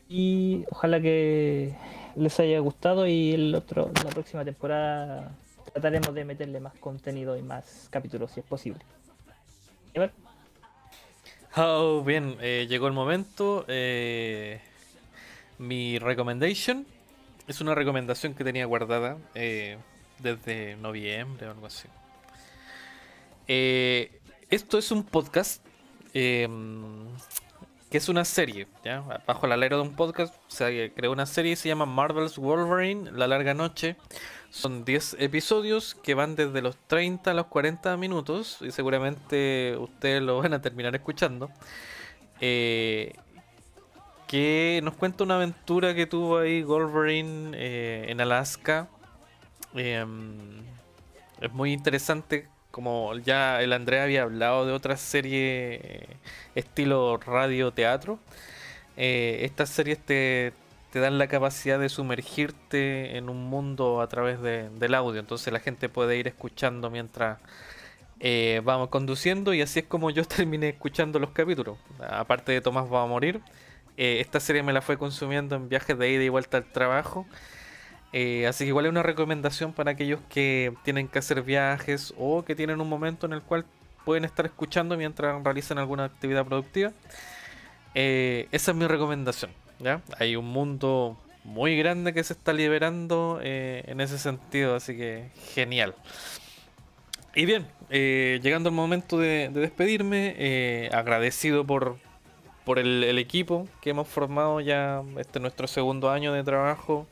Y 0.08 0.64
ojalá 0.68 1.00
que 1.00 1.76
les 2.16 2.40
haya 2.40 2.58
gustado 2.58 3.06
y 3.06 3.34
el 3.34 3.54
otro, 3.54 3.92
la 4.04 4.10
próxima 4.10 4.44
temporada 4.44 5.30
trataremos 5.72 6.12
de 6.12 6.24
meterle 6.24 6.58
más 6.58 6.74
contenido 6.80 7.36
y 7.36 7.42
más 7.42 7.86
capítulos 7.90 8.32
si 8.32 8.40
es 8.40 8.46
posible. 8.46 8.80
A 9.94 10.00
ver, 10.00 10.10
Oh, 11.56 12.02
bien, 12.04 12.36
eh, 12.40 12.66
llegó 12.68 12.88
el 12.88 12.94
momento. 12.94 13.64
eh, 13.68 14.60
mi 15.60 15.98
recommendation 15.98 16.86
es 17.46 17.60
una 17.60 17.74
recomendación 17.74 18.32
que 18.32 18.44
tenía 18.44 18.64
guardada 18.64 19.18
eh, 19.34 19.76
desde 20.18 20.76
noviembre 20.76 21.48
o 21.48 21.50
algo 21.50 21.66
así. 21.66 21.86
Eh, 23.46 24.20
esto 24.48 24.78
es 24.78 24.90
un 24.90 25.04
podcast 25.04 25.62
eh, 26.14 26.48
que 27.90 27.98
es 27.98 28.08
una 28.08 28.24
serie, 28.24 28.68
¿ya? 28.84 29.00
Bajo 29.26 29.44
el 29.44 29.52
alero 29.52 29.76
de 29.76 29.82
un 29.82 29.96
podcast 29.96 30.34
se 30.48 30.92
creó 30.96 31.12
una 31.12 31.26
serie 31.26 31.56
se 31.56 31.68
llama 31.68 31.84
Marvel's 31.84 32.38
Wolverine, 32.38 33.12
La 33.12 33.26
Larga 33.26 33.52
Noche. 33.52 33.96
Son 34.48 34.86
10 34.86 35.16
episodios 35.18 35.94
que 35.94 36.14
van 36.14 36.36
desde 36.36 36.62
los 36.62 36.78
30 36.86 37.32
a 37.32 37.34
los 37.34 37.46
40 37.46 37.98
minutos 37.98 38.58
y 38.62 38.70
seguramente 38.70 39.76
ustedes 39.78 40.22
lo 40.22 40.38
van 40.38 40.54
a 40.54 40.62
terminar 40.62 40.94
escuchando. 40.94 41.50
Eh, 42.40 43.12
que 44.30 44.80
nos 44.84 44.94
cuenta 44.94 45.24
una 45.24 45.36
aventura 45.36 45.94
que 45.94 46.06
tuvo 46.06 46.38
ahí 46.38 46.62
Wolverine 46.62 47.52
eh, 47.56 48.06
en 48.10 48.20
Alaska. 48.20 48.88
Em, 49.74 50.62
es 51.40 51.52
muy 51.52 51.72
interesante, 51.72 52.48
como 52.70 53.16
ya 53.18 53.60
el 53.62 53.72
Andrea 53.72 54.04
había 54.04 54.22
hablado 54.22 54.66
de 54.66 54.72
otra 54.72 54.96
serie 54.96 55.80
eh, 55.82 56.16
estilo 56.54 57.18
radio-teatro. 57.18 58.20
Eh, 58.96 59.40
estas 59.44 59.70
series 59.70 59.98
te, 60.04 60.52
te 60.92 61.00
dan 61.00 61.18
la 61.18 61.28
capacidad 61.28 61.80
de 61.80 61.88
sumergirte 61.88 63.16
en 63.18 63.28
un 63.30 63.44
mundo 63.50 64.00
a 64.02 64.08
través 64.08 64.40
de- 64.42 64.70
del 64.70 64.94
audio. 64.94 65.20
Entonces 65.20 65.52
la 65.52 65.60
gente 65.60 65.88
puede 65.90 66.18
ir 66.18 66.28
escuchando 66.28 66.90
mientras 66.90 67.38
vamos 68.64 68.88
conduciendo 68.90 69.54
y 69.54 69.62
así 69.62 69.80
es 69.80 69.86
como 69.86 70.10
yo 70.10 70.24
terminé 70.26 70.68
escuchando 70.70 71.18
los 71.18 71.30
capítulos. 71.30 71.78
Aparte 72.00 72.52
de 72.52 72.60
Tomás 72.60 72.92
va 72.92 73.02
a 73.02 73.06
morir, 73.06 73.40
eh, 74.00 74.20
esta 74.20 74.40
serie 74.40 74.62
me 74.62 74.72
la 74.72 74.80
fue 74.80 74.96
consumiendo 74.96 75.56
en 75.56 75.68
viajes 75.68 75.98
de 75.98 76.10
ida 76.10 76.24
y 76.24 76.30
vuelta 76.30 76.56
al 76.56 76.64
trabajo. 76.64 77.26
Eh, 78.14 78.46
así 78.46 78.64
que 78.64 78.68
igual 78.68 78.86
es 78.86 78.90
una 78.90 79.02
recomendación 79.02 79.74
para 79.74 79.90
aquellos 79.90 80.20
que 80.30 80.72
tienen 80.84 81.06
que 81.06 81.18
hacer 81.18 81.42
viajes 81.42 82.14
o 82.16 82.42
que 82.42 82.54
tienen 82.54 82.80
un 82.80 82.88
momento 82.88 83.26
en 83.26 83.34
el 83.34 83.42
cual 83.42 83.66
pueden 84.06 84.24
estar 84.24 84.46
escuchando 84.46 84.96
mientras 84.96 85.44
realizan 85.44 85.76
alguna 85.76 86.04
actividad 86.04 86.46
productiva. 86.46 86.92
Eh, 87.94 88.48
esa 88.52 88.70
es 88.70 88.76
mi 88.78 88.86
recomendación. 88.86 89.50
¿ya? 89.80 90.00
Hay 90.18 90.34
un 90.34 90.46
mundo 90.46 91.18
muy 91.44 91.76
grande 91.76 92.14
que 92.14 92.24
se 92.24 92.32
está 92.32 92.54
liberando 92.54 93.38
en 93.42 94.00
ese 94.00 94.18
sentido, 94.18 94.76
así 94.76 94.96
que 94.96 95.28
genial. 95.52 95.94
Y 97.34 97.44
bien, 97.44 97.66
llegando 97.90 98.70
al 98.70 98.74
momento 98.74 99.18
de, 99.18 99.50
de 99.50 99.60
despedirme, 99.60 100.88
agradecido 100.90 101.66
por, 101.66 101.98
por 102.64 102.78
el, 102.78 103.18
equipo 103.18 103.68
que 103.80 103.90
hemos 103.90 104.08
formado 104.08 104.60
ya 104.60 105.02
este 105.18 105.38
es 105.38 105.42
nuestro 105.42 105.66
segundo 105.66 106.10
año 106.10 106.32
de 106.32 106.44
trabajo 106.44 107.06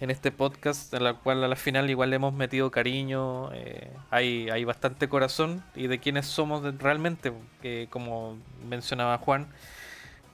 en 0.00 0.10
este 0.10 0.30
podcast, 0.30 0.94
en 0.94 1.02
la 1.04 1.14
cual 1.14 1.42
a 1.42 1.48
la 1.48 1.56
final 1.56 1.90
igual 1.90 2.10
le 2.10 2.16
hemos 2.16 2.32
metido 2.32 2.70
cariño, 2.70 3.52
eh, 3.52 3.90
hay, 4.10 4.48
hay 4.48 4.64
bastante 4.64 5.08
corazón 5.08 5.64
y 5.74 5.88
de 5.88 5.98
quienes 5.98 6.26
somos 6.26 6.62
realmente, 6.78 7.32
que 7.60 7.88
como 7.90 8.38
mencionaba 8.68 9.18
Juan, 9.18 9.48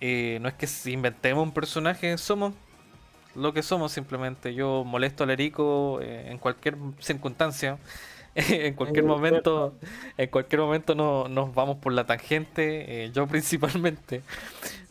eh, 0.00 0.38
no 0.42 0.48
es 0.48 0.54
que 0.54 0.68
inventemos 0.90 1.42
un 1.42 1.52
personaje, 1.52 2.18
somos 2.18 2.52
lo 3.34 3.52
que 3.52 3.62
somos 3.62 3.92
simplemente. 3.92 4.54
Yo 4.54 4.84
molesto 4.84 5.24
al 5.24 5.30
Erico 5.30 6.00
eh, 6.02 6.30
en 6.30 6.38
cualquier 6.38 6.76
circunstancia, 6.98 7.78
en 8.66 8.74
cualquier 8.74 9.05
momento, 9.05 9.78
en 10.16 10.28
cualquier 10.31 10.61
momento 10.61 10.94
no, 10.94 11.28
nos 11.28 11.55
vamos 11.55 11.78
por 11.78 11.93
la 11.93 12.06
tangente, 12.06 13.05
eh, 13.06 13.11
yo 13.12 13.27
principalmente. 13.28 14.23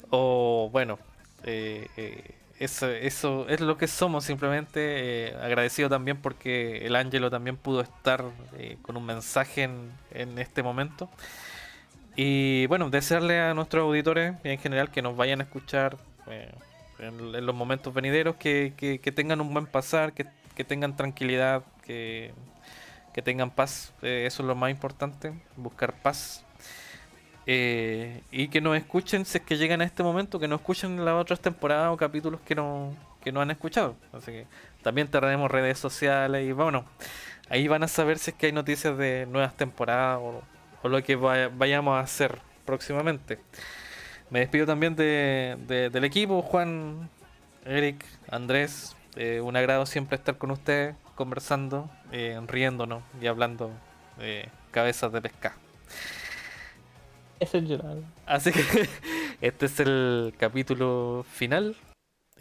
O 0.10 0.70
bueno, 0.72 1.00
eh, 1.44 1.88
eh, 1.98 2.36
eso, 2.60 2.90
eso 2.92 3.48
es 3.50 3.62
lo 3.62 3.78
que 3.78 3.88
somos 3.88 4.26
simplemente. 4.26 5.30
eh, 5.30 5.36
agradecido 5.42 5.90
también 5.90 6.22
porque 6.22 6.86
el 6.86 6.96
Ángelo 6.96 7.30
también 7.32 7.58
pudo 7.58 7.82
estar 7.82 8.26
eh, 8.58 8.78
con 8.82 8.98
un 8.98 9.06
mensaje 9.06 9.64
en, 9.64 9.92
en 10.12 10.40
este 10.40 10.64
momento. 10.64 11.10
Y 12.16 12.68
bueno, 12.68 12.90
desearle 12.90 13.40
a 13.42 13.54
nuestros 13.54 13.84
auditores 13.84 14.36
en 14.44 14.60
general 14.60 14.92
que 14.92 15.02
nos 15.02 15.16
vayan 15.16 15.42
a 15.42 15.44
escuchar 15.46 15.98
eh, 16.28 16.52
en, 17.00 17.34
en 17.36 17.46
los 17.46 17.56
momentos 17.56 17.94
venideros, 17.94 18.36
que, 18.36 18.74
que- 18.78 19.00
que 19.00 19.12
tengan 19.12 19.42
un 19.42 19.52
buen 19.54 19.66
pasar, 19.68 20.14
que, 20.14 20.28
que 20.56 20.64
tengan 20.64 20.96
tranquilidad, 20.96 21.64
que, 21.86 22.34
que 23.14 23.22
tengan 23.22 23.52
paz. 23.52 23.94
eh, 24.02 24.26
eso 24.28 24.44
es 24.44 24.48
lo 24.48 24.56
más 24.56 24.72
importante, 24.72 25.34
buscar 25.56 25.94
paz. 25.94 26.44
Eh, 27.46 28.22
y 28.32 28.48
que 28.48 28.62
nos 28.62 28.78
escuchen 28.78 29.26
si 29.26 29.38
es 29.40 29.44
que 29.44 29.58
llegan 29.58 29.82
a 29.82 29.86
este 29.86 30.02
momento, 30.04 30.40
que 30.40 30.48
nos 30.48 30.62
escuchen 30.62 31.04
las 31.04 31.16
otras 31.16 31.40
temporadas 31.42 31.92
o 31.92 31.98
capítulos 31.98 32.40
que 32.46 32.56
no, 32.56 32.96
que 33.22 33.32
no 33.32 33.42
han 33.42 33.52
escuchado. 33.52 33.96
Así 34.14 34.32
que 34.32 34.48
también 34.82 35.08
tenemos 35.10 35.52
redes 35.52 35.78
sociales 35.78 36.48
y 36.48 36.54
bueno, 36.54 36.86
ahí 37.50 37.68
van 37.68 37.84
a 37.84 37.88
saber 37.90 38.18
si 38.18 38.32
es 38.32 38.38
que 38.38 38.46
hay 38.48 38.52
noticias 38.54 38.98
de 38.98 39.26
nuevas 39.30 39.56
temporadas 39.58 40.20
o, 40.22 40.42
o 40.84 40.90
lo 40.90 41.04
que 41.04 41.16
vaya- 41.18 41.50
vayamos 41.54 41.98
a 41.98 42.00
hacer 42.00 42.40
próximamente. 42.66 43.40
Me 44.30 44.40
despido 44.40 44.66
también 44.66 44.96
de- 44.96 45.58
del 45.92 46.04
equipo, 46.06 46.42
Juan, 46.42 47.10
Eric, 47.66 48.06
Andrés. 48.30 48.96
eh, 49.16 49.42
un 49.42 49.56
agrado 49.56 49.86
siempre 49.86 50.16
estar 50.16 50.38
con 50.40 50.50
ustedes, 50.50 50.96
conversando, 51.16 51.90
eh, 52.12 52.40
riéndonos 52.48 53.04
y 53.22 53.28
hablando 53.28 53.72
eh, 54.20 54.48
cabezas 54.72 55.12
de 55.12 55.22
pescado. 55.22 55.56
Eso 57.40 57.58
es 57.58 57.64
llorar. 57.66 57.98
Así 58.26 58.52
que 58.52 58.62
este 59.42 59.66
es 59.66 59.80
el 59.80 60.34
capítulo 60.38 61.26
final. 61.30 61.76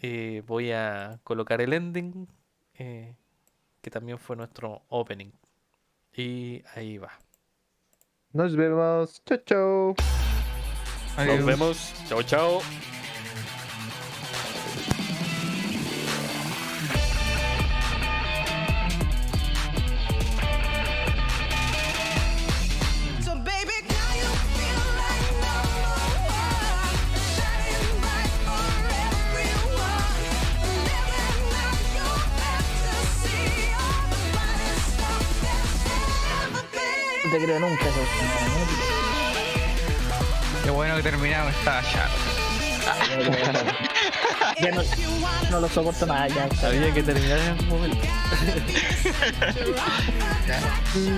Eh, 0.01 0.43
voy 0.47 0.71
a 0.71 1.19
colocar 1.23 1.61
el 1.61 1.73
ending, 1.73 2.27
eh, 2.75 3.15
que 3.81 3.89
también 3.89 4.17
fue 4.17 4.35
nuestro 4.35 4.83
opening. 4.89 5.31
Y 6.15 6.63
ahí 6.75 6.97
va. 6.97 7.11
Nos 8.31 8.55
vemos. 8.55 9.21
Chao, 9.25 9.37
chao. 9.45 9.95
Nos 11.17 11.45
vemos. 11.45 11.93
Chao, 12.07 12.23
chao. 12.23 12.61
Te 37.33 37.43
creo 37.43 37.59
nunca, 37.59 37.83
eso. 37.83 37.99
Qué 40.63 40.69
bueno 40.69 40.95
que 40.97 41.01
terminamos 41.01 41.51
esta 41.55 41.81
chato. 41.81 42.13
Ya 44.61 44.71
no, 44.71 44.83
no 45.49 45.59
lo 45.61 45.67
soporto 45.67 46.05
más, 46.05 46.31
ya. 46.31 46.47
Había 46.63 46.93
que 46.93 47.01
terminar 47.01 47.39
en 47.39 47.47
algún 47.47 47.69
momento. 47.69 48.05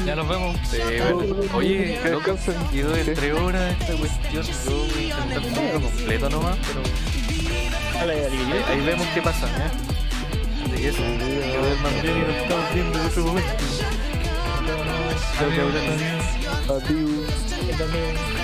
Ya 0.05 0.15
nos 0.15 0.29
vemos. 0.29 0.57
Sí, 0.69 0.77
bueno. 1.11 1.35
Oye, 1.53 1.99
loco, 2.09 2.37
quedó 2.71 2.91
de 2.91 3.03
tres 3.03 3.33
horas 3.33 3.75
esta 3.81 3.93
cuestión. 3.95 4.45
Yo 4.45 4.85
voy 4.93 5.11
a 5.11 5.25
intentar 5.25 5.81
completo 5.81 6.29
nomás, 6.29 6.57
pero 6.65 8.09
ahí, 8.13 8.63
ahí 8.69 8.85
vemos 8.85 9.05
qué 9.13 9.21
pasa. 9.21 9.47
¿ya? 9.47 9.65
Así 10.65 10.81
que 10.81 10.87
eso, 10.87 10.97
que 10.97 11.57
ver 11.61 11.77
más 11.83 12.01
bien 12.01 12.17
y 12.17 12.21
nos 12.21 12.35
estamos 12.37 12.73
viendo 12.73 12.99
en 12.99 13.05
otro 13.05 13.23
momento. 13.25 13.53
Chao, 15.15 15.49
chao, 15.51 15.71
chao. 17.77 18.34